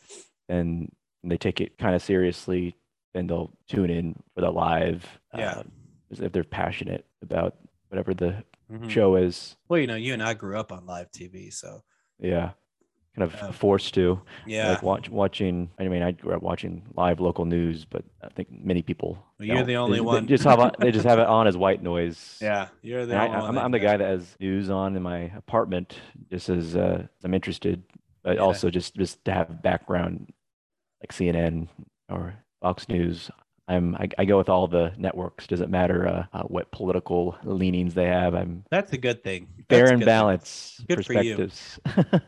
and 0.48 0.92
they 1.24 1.38
take 1.38 1.60
it 1.62 1.78
kind 1.78 1.96
of 1.96 2.02
seriously 2.02 2.76
then 3.14 3.28
they'll 3.28 3.52
tune 3.68 3.90
in 3.90 4.16
for 4.34 4.42
the 4.42 4.50
live 4.50 5.06
Yeah. 5.38 5.52
uh, 5.58 5.64
if 6.12 6.32
they're 6.32 6.44
passionate 6.46 7.06
about 7.22 7.58
whatever 7.90 8.14
the 8.14 8.44
Mhm. 8.72 8.90
show 8.90 9.16
is 9.18 9.58
Well, 9.68 9.80
you 9.82 9.88
know, 9.88 9.96
you 9.96 10.14
and 10.14 10.24
I 10.24 10.34
grew 10.34 10.58
up 10.58 10.72
on 10.72 10.86
live 10.86 11.12
TV, 11.12 11.52
so 11.52 11.82
yeah 12.20 12.52
kind 13.16 13.24
of 13.30 13.34
Yeah. 13.40 13.52
forced 13.52 13.94
to 13.96 14.22
yeah. 14.48 14.70
like 14.70 14.84
watch 14.84 15.10
watching 15.10 15.70
i 15.80 15.88
mean 15.88 16.02
i 16.02 16.12
grew 16.12 16.34
up 16.34 16.42
watching 16.42 16.82
live 16.96 17.20
local 17.20 17.44
news 17.46 17.84
but 17.84 18.06
i 18.24 18.30
think 18.30 18.48
many 18.52 18.82
people 18.82 19.22
Well, 19.38 19.48
you're 19.50 19.64
the 19.66 19.76
only 19.76 19.98
they 19.98 20.02
one. 20.02 20.28
just 20.28 20.46
have 20.46 20.60
it- 20.62 20.76
they 20.80 20.92
just 20.92 21.06
have 21.06 21.20
it 21.20 21.28
on 21.38 21.46
as 21.46 21.58
white 21.58 21.84
noise 21.84 22.38
yeah, 22.42 22.70
you're 22.82 23.06
the 23.06 23.14
And 23.14 23.22
I, 23.22 23.26
only 23.28 23.42
one 23.42 23.58
I'm, 23.58 23.66
I'm 23.66 23.72
the 23.72 23.80
guy 23.80 23.98
that 23.98 24.08
has 24.08 24.36
news 24.40 24.70
on 24.70 24.96
in 24.96 25.04
my 25.04 25.24
apartment 25.36 26.00
just 26.30 26.48
as 26.50 26.76
uh, 26.76 27.06
I'm 27.24 27.34
interested, 27.34 27.84
but 28.24 28.36
Yeah. 28.36 28.42
also 28.44 28.70
just 28.70 28.96
just 28.96 29.24
to 29.26 29.34
have 29.34 29.62
background 29.62 30.32
like 31.02 31.12
CNN 31.12 31.68
or 32.10 32.36
Fox 32.62 32.88
News. 32.88 33.30
I'm 33.72 33.96
I, 33.96 34.10
I 34.18 34.26
go 34.26 34.38
with 34.38 34.50
all 34.50 34.68
the 34.68 34.94
networks. 34.98 35.48
Doesn't 35.48 35.72
matter 35.72 36.08
uh, 36.08 36.26
uh, 36.34 36.44
what 36.44 36.72
political 36.72 37.38
leanings 37.44 37.94
they 37.94 38.06
have. 38.06 38.36
I'm 38.36 38.64
That's 38.70 38.94
a 38.94 38.98
good 38.98 39.24
thing. 39.24 39.48
fair 39.70 39.80
That's 39.80 39.92
and 39.92 40.00
good 40.02 40.06
balanced 40.06 40.88
Good 40.88 41.06
for 41.06 41.14
you. 41.14 41.36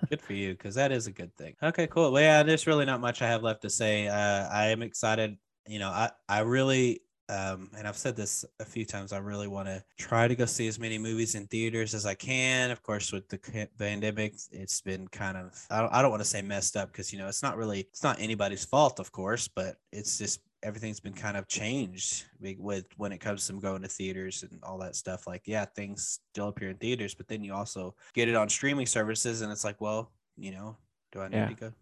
Good 0.09 0.21
for 0.21 0.33
you, 0.33 0.53
because 0.53 0.75
that 0.75 0.91
is 0.91 1.07
a 1.07 1.11
good 1.11 1.35
thing. 1.35 1.55
Okay, 1.61 1.87
cool. 1.87 2.11
Well, 2.11 2.21
yeah, 2.21 2.43
there's 2.43 2.67
really 2.67 2.85
not 2.85 3.01
much 3.01 3.21
I 3.21 3.27
have 3.27 3.43
left 3.43 3.61
to 3.63 3.69
say. 3.69 4.07
Uh, 4.07 4.47
I 4.49 4.67
am 4.67 4.81
excited. 4.81 5.37
You 5.67 5.79
know, 5.79 5.89
I 5.89 6.11
I 6.27 6.39
really 6.39 7.01
um, 7.29 7.69
and 7.77 7.87
I've 7.87 7.97
said 7.97 8.15
this 8.15 8.43
a 8.59 8.65
few 8.65 8.85
times. 8.85 9.13
I 9.13 9.17
really 9.17 9.47
want 9.47 9.67
to 9.67 9.83
try 9.97 10.27
to 10.27 10.35
go 10.35 10.45
see 10.45 10.67
as 10.67 10.77
many 10.77 10.97
movies 10.97 11.35
in 11.35 11.47
theaters 11.47 11.93
as 11.93 12.05
I 12.05 12.15
can. 12.15 12.69
Of 12.69 12.83
course, 12.83 13.11
with 13.11 13.27
the 13.29 13.67
pandemic, 13.79 14.35
it's 14.51 14.81
been 14.81 15.07
kind 15.07 15.37
of 15.37 15.65
I 15.69 15.81
don't, 15.81 15.93
I 15.93 16.01
don't 16.01 16.11
want 16.11 16.21
to 16.21 16.29
say 16.29 16.41
messed 16.41 16.75
up 16.75 16.91
because 16.91 17.13
you 17.13 17.19
know 17.19 17.27
it's 17.27 17.41
not 17.41 17.57
really 17.57 17.81
it's 17.91 18.03
not 18.03 18.19
anybody's 18.19 18.65
fault, 18.65 18.99
of 18.99 19.11
course, 19.11 19.47
but 19.47 19.77
it's 19.91 20.17
just 20.17 20.41
everything's 20.63 20.99
been 20.99 21.13
kind 21.13 21.37
of 21.37 21.47
changed 21.47 22.25
with 22.39 22.85
when 22.97 23.11
it 23.11 23.19
comes 23.19 23.45
to 23.47 23.53
going 23.53 23.81
to 23.81 23.87
theaters 23.87 24.43
and 24.49 24.59
all 24.63 24.77
that 24.79 24.95
stuff. 24.95 25.27
Like, 25.27 25.43
yeah, 25.45 25.65
things 25.65 26.19
still 26.31 26.47
appear 26.47 26.69
in 26.69 26.77
theaters, 26.77 27.13
but 27.13 27.27
then 27.27 27.43
you 27.43 27.53
also 27.53 27.95
get 28.13 28.29
it 28.29 28.35
on 28.35 28.49
streaming 28.49 28.85
services, 28.85 29.41
and 29.41 29.51
it's 29.51 29.63
like, 29.63 29.79
well, 29.81 30.11
you 30.37 30.51
know, 30.51 30.77
do 31.11 31.19
I 31.21 31.27
need 31.27 31.37
Yeah. 31.37 31.47
to 31.47 31.53
go? 31.53 31.73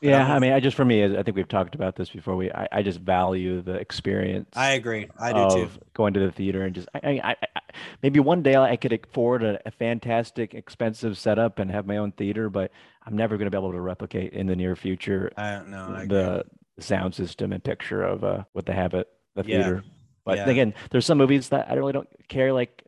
yeah, 0.00 0.32
I'm- 0.32 0.40
mean, 0.40 0.52
I 0.52 0.60
just 0.60 0.76
for 0.76 0.84
me, 0.84 1.04
I 1.04 1.22
think 1.22 1.36
we've 1.36 1.46
talked 1.48 1.74
about 1.74 1.94
this 1.96 2.08
before. 2.10 2.36
We 2.36 2.50
I, 2.52 2.68
I 2.72 2.82
just 2.82 3.00
value 3.00 3.60
the 3.62 3.74
experience. 3.74 4.48
I 4.56 4.70
agree. 4.72 5.08
I 5.20 5.32
do 5.32 5.66
too. 5.66 5.70
going 5.94 6.14
to 6.14 6.20
the 6.20 6.32
theater 6.32 6.64
and 6.64 6.74
just 6.74 6.88
I, 6.94 7.00
I, 7.04 7.10
I, 7.30 7.36
I- 7.56 7.60
maybe 8.02 8.18
one 8.20 8.42
day 8.42 8.56
I 8.56 8.76
could 8.76 8.92
afford 8.92 9.42
a, 9.44 9.60
a 9.66 9.70
fantastic, 9.70 10.54
expensive 10.54 11.18
setup 11.18 11.58
and 11.58 11.70
have 11.70 11.86
my 11.86 11.96
own 11.96 12.12
theater, 12.12 12.48
but 12.48 12.70
I'm 13.06 13.16
never 13.16 13.36
going 13.36 13.46
to 13.46 13.50
be 13.50 13.58
able 13.58 13.72
to 13.72 13.80
replicate 13.80 14.32
in 14.32 14.46
the 14.46 14.56
near 14.56 14.74
future 14.76 15.30
I 15.36 15.52
don't 15.52 15.68
know. 15.68 15.94
I 15.96 16.06
the, 16.06 16.44
the 16.78 16.84
sound 16.84 17.14
system 17.14 17.52
and 17.52 17.62
picture 17.62 18.02
of 18.02 18.22
uh, 18.24 18.44
what 18.52 18.64
they 18.64 18.72
have 18.72 18.94
at 18.94 19.08
the 19.34 19.42
Yeah. 19.44 19.62
theater. 19.62 19.84
But 20.24 20.38
Yeah. 20.38 20.48
again, 20.48 20.74
there's 20.90 21.04
some 21.04 21.18
movies 21.18 21.48
that 21.50 21.68
I 21.70 21.74
really 21.74 21.92
don't 21.92 22.08
care. 22.28 22.52
Like 22.52 22.82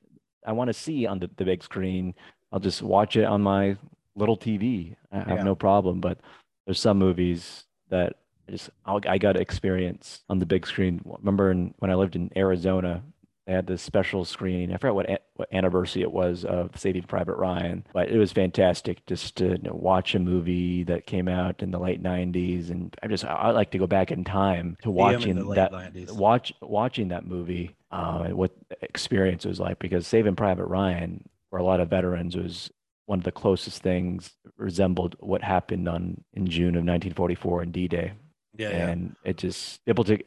I 0.47 0.53
want 0.53 0.69
to 0.69 0.73
see 0.75 1.07
on 1.07 1.19
the, 1.19 1.29
the 1.37 1.45
big 1.45 1.63
screen. 1.63 2.15
I'll 2.53 2.61
just 2.61 2.83
watch 2.83 3.17
it 3.17 3.25
on 3.25 3.43
my 3.43 3.77
little 4.15 4.37
TV. 4.37 4.95
I 5.13 5.19
have 5.19 5.39
Yeah. 5.39 5.43
no 5.43 5.55
problem. 5.55 6.01
But 6.01 6.21
there's 6.65 6.81
some 6.81 6.99
movies 6.99 7.65
that 7.89 8.15
I 8.49 8.53
just 8.53 8.71
I'll, 8.87 9.01
I 9.09 9.19
got 9.19 9.33
to 9.33 9.41
experience 9.41 10.23
on 10.29 10.39
the 10.39 10.47
big 10.47 10.67
screen. 10.67 11.01
Remember 11.05 11.51
in, 11.51 11.75
when 11.79 11.91
I 11.91 11.95
lived 11.95 12.15
in 12.15 12.31
Arizona, 12.37 13.03
they 13.47 13.53
had 13.53 13.67
this 13.67 13.83
special 13.83 14.25
screening. 14.25 14.73
I 14.73 14.77
forgot 14.77 14.95
what 14.95 15.23
what 15.35 15.49
anniversary 15.53 16.03
it 16.03 16.13
was 16.13 16.45
of 16.45 16.77
Saving 16.79 17.03
Private 17.05 17.37
Ryan, 17.37 17.85
but 17.93 18.09
it 18.09 18.19
was 18.19 18.33
fantastic 18.33 19.05
just 19.07 19.37
to 19.37 19.51
you 19.51 19.59
know, 19.63 19.73
watch 19.75 20.15
a 20.15 20.19
movie 20.19 20.85
that 20.85 21.07
came 21.07 21.29
out 21.29 21.63
in 21.63 21.71
the 21.71 21.79
late 21.79 22.03
'90s. 22.03 22.71
And 22.71 22.95
I 23.03 23.07
just 23.09 23.25
I 23.25 23.51
like 23.51 23.71
to 23.73 23.79
go 23.79 23.87
back 23.87 24.11
in 24.11 24.25
time 24.25 24.77
to 24.83 24.93
See 24.97 25.15
'em 25.15 25.23
in 25.23 25.47
watching 25.47 25.49
that 25.55 25.73
90s. 25.73 26.13
watch 26.13 26.53
watching 26.61 27.09
that 27.09 27.27
movie 27.27 27.77
uh, 27.91 28.23
and 28.27 28.35
what 28.35 28.53
experience 28.83 29.45
was 29.45 29.59
like 29.59 29.79
because 29.79 30.07
Saving 30.07 30.37
Private 30.37 30.67
Ryan 30.67 31.29
for 31.49 31.59
a 31.59 31.65
lot 31.65 31.81
of 31.81 31.91
veterans 31.91 32.37
was 32.37 32.71
one 33.07 33.19
of 33.19 33.25
the 33.25 33.33
closest 33.33 33.83
things 33.83 34.31
resembled 34.57 35.17
what 35.19 35.43
happened 35.43 35.89
on 35.89 36.23
in 36.35 36.47
June 36.47 36.77
of 36.77 36.85
1944 36.85 37.65
in 37.65 37.73
D-Day 37.73 38.13
Yeah, 38.61 38.71
yeah. 38.71 38.89
and 38.89 39.17
it 39.25 39.37
just 39.39 39.81
able 39.87 40.05
to 40.05 40.19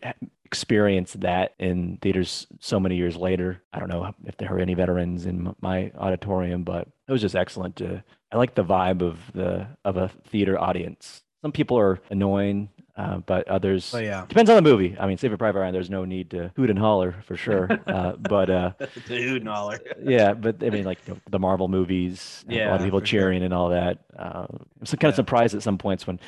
experience 0.46 1.14
that 1.14 1.54
in 1.60 1.98
theaters 2.02 2.46
so 2.60 2.80
many 2.80 2.96
years 2.96 3.16
later. 3.16 3.62
I 3.74 3.80
don't 3.80 3.90
know 3.90 4.14
if 4.26 4.38
there 4.38 4.54
are 4.54 4.60
any 4.60 4.74
veterans 4.76 5.26
in 5.26 5.56
my 5.62 5.92
auditorium, 5.98 6.64
but 6.64 6.88
it 7.08 7.12
was 7.12 7.22
just 7.22 7.36
excellent 7.36 7.76
to 7.78 8.04
I 8.32 8.38
like 8.38 8.56
the 8.56 8.64
vibe 8.64 9.02
of 9.02 9.20
the 9.34 9.68
of 9.86 9.98
a 9.98 10.10
theater 10.30 10.60
audience. 10.60 11.22
Some 11.42 11.52
people 11.52 11.78
are 11.78 12.00
annoying, 12.10 12.70
uh, 12.96 13.18
but 13.18 13.48
others 13.50 13.92
But 13.92 14.04
yeah. 14.06 14.26
Depends 14.30 14.50
on 14.50 14.56
the 14.56 14.62
movie. 14.62 14.96
I 14.98 15.08
mean, 15.08 15.18
Saving 15.18 15.38
Private 15.38 15.60
Ryan, 15.60 15.74
there's 15.74 15.90
no 15.90 16.06
need 16.06 16.30
to 16.32 16.52
hoot 16.56 16.70
and 16.70 16.80
holler 16.80 17.16
for 17.28 17.36
sure. 17.46 17.68
Uh, 17.86 18.14
but 18.14 18.50
uh, 18.50 18.72
Dude, 19.08 19.44
Noller. 19.44 19.80
yeah, 20.04 20.34
but 20.34 20.64
I 20.64 20.70
mean, 20.70 20.86
like 20.86 21.00
you 21.08 21.16
know, 21.16 21.20
the 21.30 21.40
Marvel 21.40 21.68
movies, 21.68 22.46
Yeah, 22.48 22.70
a 22.70 22.72
lot 22.72 22.80
of 22.80 22.86
people 22.86 23.00
for 23.02 23.06
sure. 23.06 23.20
cheering 23.22 23.44
and 23.44 23.54
all 23.54 23.70
that. 23.70 24.00
Uh, 24.18 24.46
I'm 24.50 24.86
kind 24.86 25.04
of 25.06 25.14
Yeah. 25.14 25.16
surprised 25.16 25.54
at 25.56 25.64
some 25.64 25.78
points 25.78 26.08
when 26.08 26.20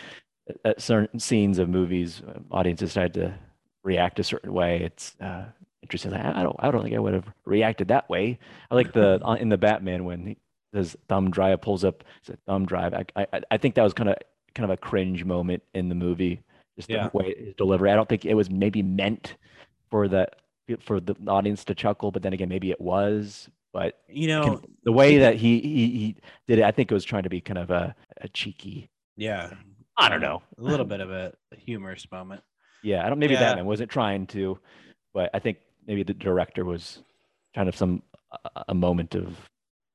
at 0.63 0.81
certain 0.81 1.19
scenes 1.19 1.57
of 1.59 1.69
movies, 1.69 2.21
uh, 2.27 2.39
audiences 2.51 2.89
decide 2.89 3.13
to 3.15 3.33
react 3.83 4.19
a 4.19 4.23
certain 4.23 4.53
way. 4.53 4.81
It's 4.83 5.15
uh, 5.19 5.45
interesting. 5.81 6.13
I 6.13 6.39
I 6.39 6.43
don't, 6.43 6.55
I 6.59 6.71
don't 6.71 6.83
think 6.83 6.95
I 6.95 6.99
would 6.99 7.13
have 7.13 7.27
reacted 7.45 7.87
that 7.89 8.09
way. 8.09 8.39
I 8.69 8.75
like 8.75 8.93
the 8.93 9.19
uh, 9.25 9.33
in 9.35 9.49
the 9.49 9.57
Batman 9.57 10.05
when 10.05 10.25
he, 10.27 10.37
his 10.73 10.95
thumb 11.07 11.31
drive 11.31 11.61
pulls 11.61 11.83
up, 11.83 12.03
his 12.25 12.35
thumb 12.45 12.65
drive. 12.65 12.93
I, 12.93 13.05
I, 13.15 13.41
I 13.51 13.57
think 13.57 13.75
that 13.75 13.83
was 13.83 13.93
kind 13.93 14.09
of 14.09 14.15
kind 14.53 14.69
of 14.69 14.73
a 14.73 14.77
cringe 14.77 15.23
moment 15.25 15.63
in 15.73 15.89
the 15.89 15.95
movie. 15.95 16.41
Just 16.77 16.89
Yeah. 16.89 17.07
the 17.09 17.17
way 17.17 17.33
his 17.37 17.55
delivery. 17.55 17.89
I 17.91 17.95
don't 17.95 18.07
think 18.09 18.25
it 18.25 18.33
was 18.33 18.49
maybe 18.49 18.81
meant 18.83 19.35
for 19.89 20.07
that 20.09 20.35
for 20.81 20.99
the 20.99 21.15
audience 21.27 21.63
to 21.65 21.75
chuckle, 21.75 22.11
but 22.11 22.21
then 22.23 22.33
again, 22.33 22.49
maybe 22.49 22.71
it 22.71 22.81
was. 22.81 23.49
But 23.71 23.99
You 24.09 24.27
know, 24.27 24.57
can- 24.57 24.75
the 24.83 24.91
way 24.91 25.17
that 25.19 25.35
he, 25.35 25.59
he 25.59 25.87
he 25.99 26.15
did 26.47 26.59
it, 26.59 26.63
I 26.65 26.71
think 26.71 26.91
it 26.91 26.93
was 26.93 27.03
trying 27.05 27.23
to 27.23 27.29
be 27.29 27.39
kind 27.41 27.57
of 27.57 27.69
a, 27.71 27.95
a 28.21 28.27
cheeky. 28.29 28.89
yeah. 29.15 29.51
I 29.97 30.09
don't 30.09 30.21
know. 30.21 30.41
A 30.57 30.61
little 30.61 30.85
bit 30.85 30.99
of 30.99 31.11
a 31.11 31.33
humorous 31.55 32.05
moment. 32.11 32.41
Yeah, 32.83 33.05
I 33.05 33.09
don't. 33.09 33.19
Maybe 33.19 33.33
Yeah. 33.33 33.39
Batman 33.41 33.65
wasn't 33.65 33.89
trying 33.91 34.27
to, 34.27 34.59
but 35.13 35.29
I 35.33 35.39
think 35.39 35.57
maybe 35.87 36.03
the 36.03 36.13
director 36.13 36.65
was 36.65 36.99
kind 37.55 37.69
of 37.69 37.75
some 37.75 38.03
a, 38.31 38.63
a 38.69 38.73
moment 38.73 39.15
of 39.15 39.35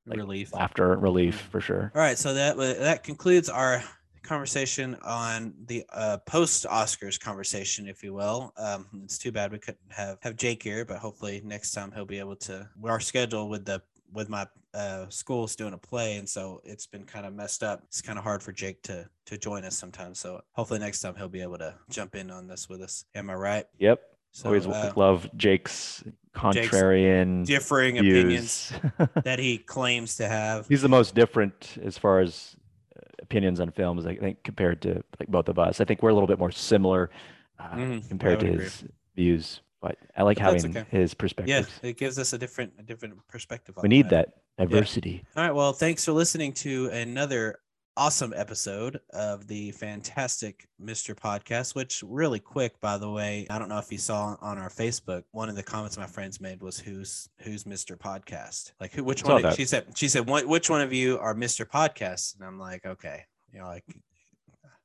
Like, 0.07 0.19
Relief. 0.19 0.53
laughter 0.55 0.93
and 0.95 1.03
relief 1.03 1.49
for 1.53 1.61
sure. 1.61 1.93
All 1.95 2.01
right, 2.01 2.19
so 2.19 2.33
that 2.35 2.57
that 2.57 3.05
concludes 3.05 3.49
our 3.49 3.83
conversation 4.23 4.97
on 5.03 5.55
the 5.67 5.85
uh, 5.93 6.19
post 6.27 6.65
Oscars 6.65 7.19
conversation, 7.21 7.87
if 7.89 8.03
you 8.03 8.15
will. 8.15 8.53
Um, 8.57 8.87
it's 9.05 9.19
too 9.19 9.33
bad 9.33 9.53
we 9.53 9.59
couldn't 9.59 9.81
have 9.91 10.19
have 10.23 10.37
Jake 10.37 10.63
here, 10.63 10.85
but 10.85 10.99
hopefully 10.99 11.43
next 11.45 11.73
time 11.73 11.93
he'll 11.95 12.07
be 12.07 12.19
able 12.19 12.37
to. 12.37 12.69
Our 12.85 13.01
schedule 13.01 13.49
with 13.49 13.65
the 13.67 13.83
with 14.13 14.29
my 14.29 14.47
uh, 14.75 15.09
school's 15.09 15.57
doing 15.57 15.73
a 15.73 15.79
play, 15.79 16.17
and 16.17 16.29
so 16.29 16.61
it's 16.65 16.87
been 16.87 17.05
kind 17.05 17.27
of 17.27 17.35
messed 17.35 17.63
up. 17.63 17.83
It's 17.85 18.01
kind 18.01 18.19
of 18.19 18.25
hard 18.25 18.43
for 18.43 18.53
Jake 18.53 18.83
to 18.85 19.09
to 19.27 19.39
join 19.39 19.65
us 19.65 19.77
sometimes. 19.77 20.19
So 20.19 20.41
hopefully 20.53 20.81
next 20.81 21.01
time 21.01 21.15
he'll 21.17 21.29
be 21.29 21.43
able 21.43 21.59
to 21.59 21.75
jump 21.89 22.15
in 22.15 22.31
on 22.31 22.47
this 22.47 22.69
with 22.69 22.83
us. 22.83 23.05
Am 23.15 23.31
I 23.31 23.35
right? 23.35 23.67
Yep. 23.79 24.01
So 24.33 24.47
Always 24.47 24.67
uh, 24.67 24.93
love 24.97 25.29
Jake's 25.37 26.05
contrarian 26.35 27.45
differing 27.45 27.99
views. 27.99 28.73
opinions 28.73 28.73
that 29.25 29.39
he 29.39 29.59
claims 29.59 30.17
to 30.17 30.29
have. 30.29 30.69
He's 30.69 30.83
the 30.83 30.89
most 30.89 31.15
different 31.15 31.79
as 31.83 31.99
far 31.99 32.21
as 32.21 32.57
uh, 32.97 33.01
opinions 33.21 33.61
on 33.61 33.73
films, 33.73 34.07
I 34.07 34.17
think, 34.17 34.43
compared 34.45 34.83
to 34.83 35.03
like 35.19 35.29
both 35.29 35.49
of 35.49 35.59
us. 35.59 35.81
I 35.81 35.85
think 35.85 36.03
we're 36.03 36.11
a 36.11 36.15
little 36.15 36.29
bit 36.29 36.39
more 36.39 36.53
similar 36.53 37.11
uh, 37.59 37.69
I 37.73 38.03
compared 38.09 38.41
to 38.41 38.51
would 38.51 38.61
his 38.61 38.85
views, 39.17 39.61
but 39.81 39.97
I 40.17 40.23
like 40.23 40.39
But 40.39 40.45
having 40.61 40.77
okay. 40.77 40.87
his 40.91 41.13
Yeah, 41.13 41.17
perspectives. 41.19 41.81
it 41.83 41.97
gives 41.97 42.19
us 42.19 42.33
a 42.33 42.39
different 42.39 42.73
a 42.79 42.83
different 42.83 43.15
perspective. 43.29 43.77
we 43.83 43.89
need 43.89 44.11
that 44.11 44.35
diversity. 44.59 45.25
All 45.37 45.43
right. 45.45 45.55
Well, 45.55 45.73
thanks 45.73 46.05
for 46.05 46.13
listening 46.13 46.53
to 46.55 46.89
another 46.89 47.61
awesome 47.97 48.33
episode 48.37 48.99
of 49.11 49.47
the 49.47 49.73
fantastic 49.73 50.67
Mr. 50.83 51.15
Podcast, 51.15 51.75
which 51.75 52.03
really 52.07 52.39
quick, 52.39 52.81
by 52.81 52.97
the 52.97 53.11
way, 53.11 53.47
I 53.51 53.59
don't 53.59 53.69
know 53.69 53.79
if 53.79 53.91
you 53.93 53.99
saw 53.99 54.37
on 54.41 54.59
our 54.59 54.71
Facebook, 54.71 55.25
one 55.33 55.49
of 55.49 55.57
the 55.57 55.63
comments 55.63 55.99
my 55.99 56.07
friends 56.07 56.41
made 56.41 56.63
was 56.63 56.79
who's 56.79 57.29
who's 57.41 57.65
Mr. 57.65 57.97
Podcast? 57.99 58.73
Like 58.81 58.93
who 58.93 59.03
which 59.05 59.25
one 59.25 59.55
she 59.55 59.65
said 59.65 59.87
she 59.97 60.09
said 60.09 60.29
which 60.29 60.71
one 60.71 60.81
of 60.81 60.93
you 60.93 61.19
are 61.19 61.35
Mr. 61.35 61.67
Podcast? 61.67 62.37
And 62.37 62.45
I'm 62.47 62.59
like, 62.59 62.87
okay, 62.87 63.25
you 63.53 63.59
know, 63.59 63.67
like 63.67 63.85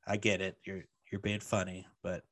I 0.08 0.18
get 0.18 0.42
it. 0.42 0.58
You're 0.66 0.84
you're 1.12 1.22
being 1.22 1.40
funny, 1.40 1.88
but 2.04 2.24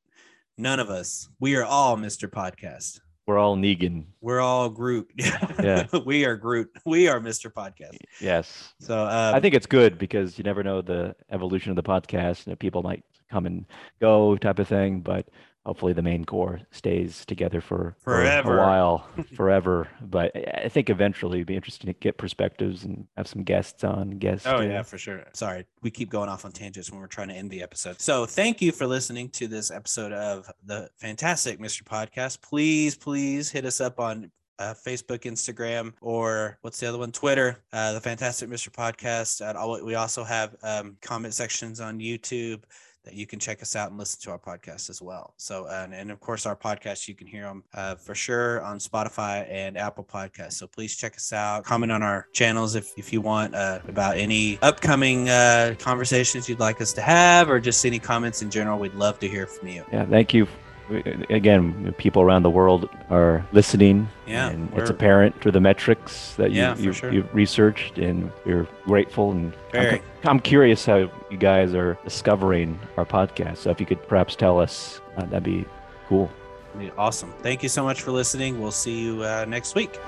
none 0.56 0.80
of 0.80 0.90
us, 0.90 1.28
we 1.40 1.56
are 1.56 1.64
all 1.64 1.96
Mr. 1.96 2.28
Podcast. 2.28 3.00
We're 3.26 3.38
all 3.38 3.56
Negan. 3.56 4.04
We're 4.20 4.40
all 4.40 4.68
Groot. 4.68 5.10
Yeah. 5.62 5.86
we 6.04 6.26
are 6.26 6.36
Groot. 6.36 6.68
We 6.84 7.08
are 7.08 7.20
Mr. 7.20 7.50
Podcast. 7.50 7.96
Yes. 8.20 8.74
So 8.80 9.00
um, 9.02 9.34
I 9.34 9.40
think 9.40 9.54
it's 9.54 9.66
good 9.66 9.96
because 9.98 10.36
you 10.36 10.44
never 10.44 10.62
know 10.62 10.82
the 10.82 11.16
evolution 11.30 11.70
of 11.70 11.76
the 11.76 11.82
podcast. 11.82 12.46
You 12.46 12.52
know, 12.52 12.56
people 12.56 12.82
might 12.82 13.02
come 13.30 13.46
and 13.46 13.64
go 14.00 14.36
type 14.36 14.58
of 14.58 14.68
thing, 14.68 15.00
but 15.00 15.26
hopefully 15.66 15.92
the 15.92 16.02
main 16.02 16.24
core 16.24 16.60
stays 16.70 17.24
together 17.24 17.60
for, 17.60 17.96
for 18.00 18.14
Forever. 18.14 18.58
a 18.58 18.60
while, 18.60 19.08
forever. 19.34 19.88
But 20.00 20.32
I 20.36 20.68
think 20.68 20.90
eventually 20.90 21.38
it'd 21.38 21.46
be 21.46 21.56
interesting 21.56 21.86
to 21.86 21.98
get 21.98 22.18
perspectives 22.18 22.84
and 22.84 23.06
have 23.16 23.26
some 23.26 23.42
guests 23.42 23.82
on. 23.84 24.10
Guests. 24.18 24.46
Oh 24.46 24.58
uh, 24.58 24.62
yeah, 24.62 24.82
for 24.82 24.98
sure. 24.98 25.24
Sorry, 25.32 25.64
we 25.82 25.90
keep 25.90 26.10
going 26.10 26.28
off 26.28 26.44
on 26.44 26.52
tangents 26.52 26.90
when 26.90 27.00
we're 27.00 27.06
trying 27.06 27.28
to 27.28 27.34
end 27.34 27.50
the 27.50 27.62
episode. 27.62 28.00
So 28.00 28.26
thank 28.26 28.60
you 28.60 28.72
for 28.72 28.86
listening 28.86 29.30
to 29.30 29.48
this 29.48 29.70
episode 29.70 30.12
of 30.12 30.50
the 30.64 30.88
Fantastic 30.96 31.58
Mr. 31.58 31.82
Podcast. 31.82 32.42
Please, 32.42 32.94
please 32.96 33.50
hit 33.50 33.64
us 33.64 33.80
up 33.80 33.98
on 33.98 34.30
uh, 34.58 34.74
Facebook, 34.86 35.20
Instagram, 35.20 35.92
or 36.00 36.58
what's 36.60 36.78
the 36.78 36.86
other 36.86 36.98
one? 36.98 37.10
Twitter. 37.10 37.58
Uh, 37.72 37.92
the 37.94 38.00
Fantastic 38.00 38.48
Mr. 38.48 38.68
Podcast. 38.68 39.42
All- 39.56 39.82
we 39.84 39.94
also 39.96 40.22
have 40.22 40.54
um, 40.62 40.96
comment 41.02 41.34
sections 41.34 41.80
on 41.80 41.98
YouTube 41.98 42.62
that 43.04 43.14
you 43.14 43.26
can 43.26 43.38
check 43.38 43.62
us 43.62 43.76
out 43.76 43.90
and 43.90 43.98
listen 43.98 44.20
to 44.22 44.30
our 44.30 44.38
podcast 44.38 44.88
as 44.90 45.02
well. 45.02 45.34
So, 45.36 45.66
and, 45.68 45.94
and 45.94 46.10
of 46.10 46.20
course, 46.20 46.46
our 46.46 46.56
podcast, 46.56 47.06
you 47.06 47.14
can 47.14 47.26
hear 47.26 47.44
them 47.44 47.64
uh, 47.74 47.94
for 47.96 48.14
sure 48.14 48.62
on 48.62 48.78
Spotify 48.78 49.46
and 49.50 49.76
Apple 49.76 50.04
Podcasts. 50.04 50.54
So 50.54 50.66
please 50.66 50.96
check 50.96 51.14
us 51.16 51.32
out. 51.32 51.64
Comment 51.64 51.92
on 51.92 52.02
our 52.02 52.26
channels 52.32 52.74
if, 52.74 52.96
if 52.96 53.12
you 53.12 53.20
want 53.20 53.54
uh, 53.54 53.80
about 53.88 54.16
any 54.16 54.58
upcoming 54.62 55.28
uh, 55.28 55.74
conversations 55.78 56.48
you'd 56.48 56.60
like 56.60 56.80
us 56.80 56.92
to 56.94 57.02
have 57.02 57.50
or 57.50 57.60
just 57.60 57.84
any 57.84 57.98
comments 57.98 58.42
in 58.42 58.50
general. 58.50 58.78
We'd 58.78 58.94
love 58.94 59.18
to 59.20 59.28
hear 59.28 59.46
from 59.46 59.68
you. 59.68 59.84
Yeah. 59.92 60.06
Thank 60.06 60.32
you. 60.32 60.48
Again, 61.30 61.94
people 61.98 62.22
around 62.22 62.42
the 62.42 62.50
world 62.50 62.88
are 63.10 63.44
listening. 63.52 64.08
Yeah, 64.26 64.50
and 64.50 64.72
it's 64.74 64.90
apparent 64.90 65.40
through 65.40 65.52
the 65.52 65.60
metrics 65.60 66.34
that 66.34 66.50
you, 66.50 66.58
Yeah, 66.60 66.76
you, 66.76 66.92
sure. 66.92 67.12
you've 67.12 67.34
researched, 67.34 67.98
and 67.98 68.30
you're 68.44 68.66
grateful. 68.84 69.30
And 69.32 69.52
I'm, 69.72 70.00
I'm 70.24 70.40
curious 70.40 70.84
how 70.84 71.10
you 71.30 71.36
guys 71.38 71.74
are 71.74 71.96
discovering 72.04 72.78
our 72.96 73.04
podcast. 73.06 73.58
So 73.58 73.70
if 73.70 73.80
you 73.80 73.86
could 73.86 74.06
perhaps 74.08 74.36
tell 74.36 74.60
us, 74.60 75.00
uh, 75.16 75.22
that'd 75.26 75.42
be 75.42 75.64
cool. 76.08 76.30
Awesome. 76.98 77.32
Thank 77.42 77.62
you 77.62 77.68
so 77.68 77.84
much 77.84 78.02
for 78.02 78.10
listening. 78.10 78.60
We'll 78.60 78.70
see 78.72 79.00
you 79.00 79.22
uh, 79.22 79.44
next 79.48 79.74
week. 79.74 79.98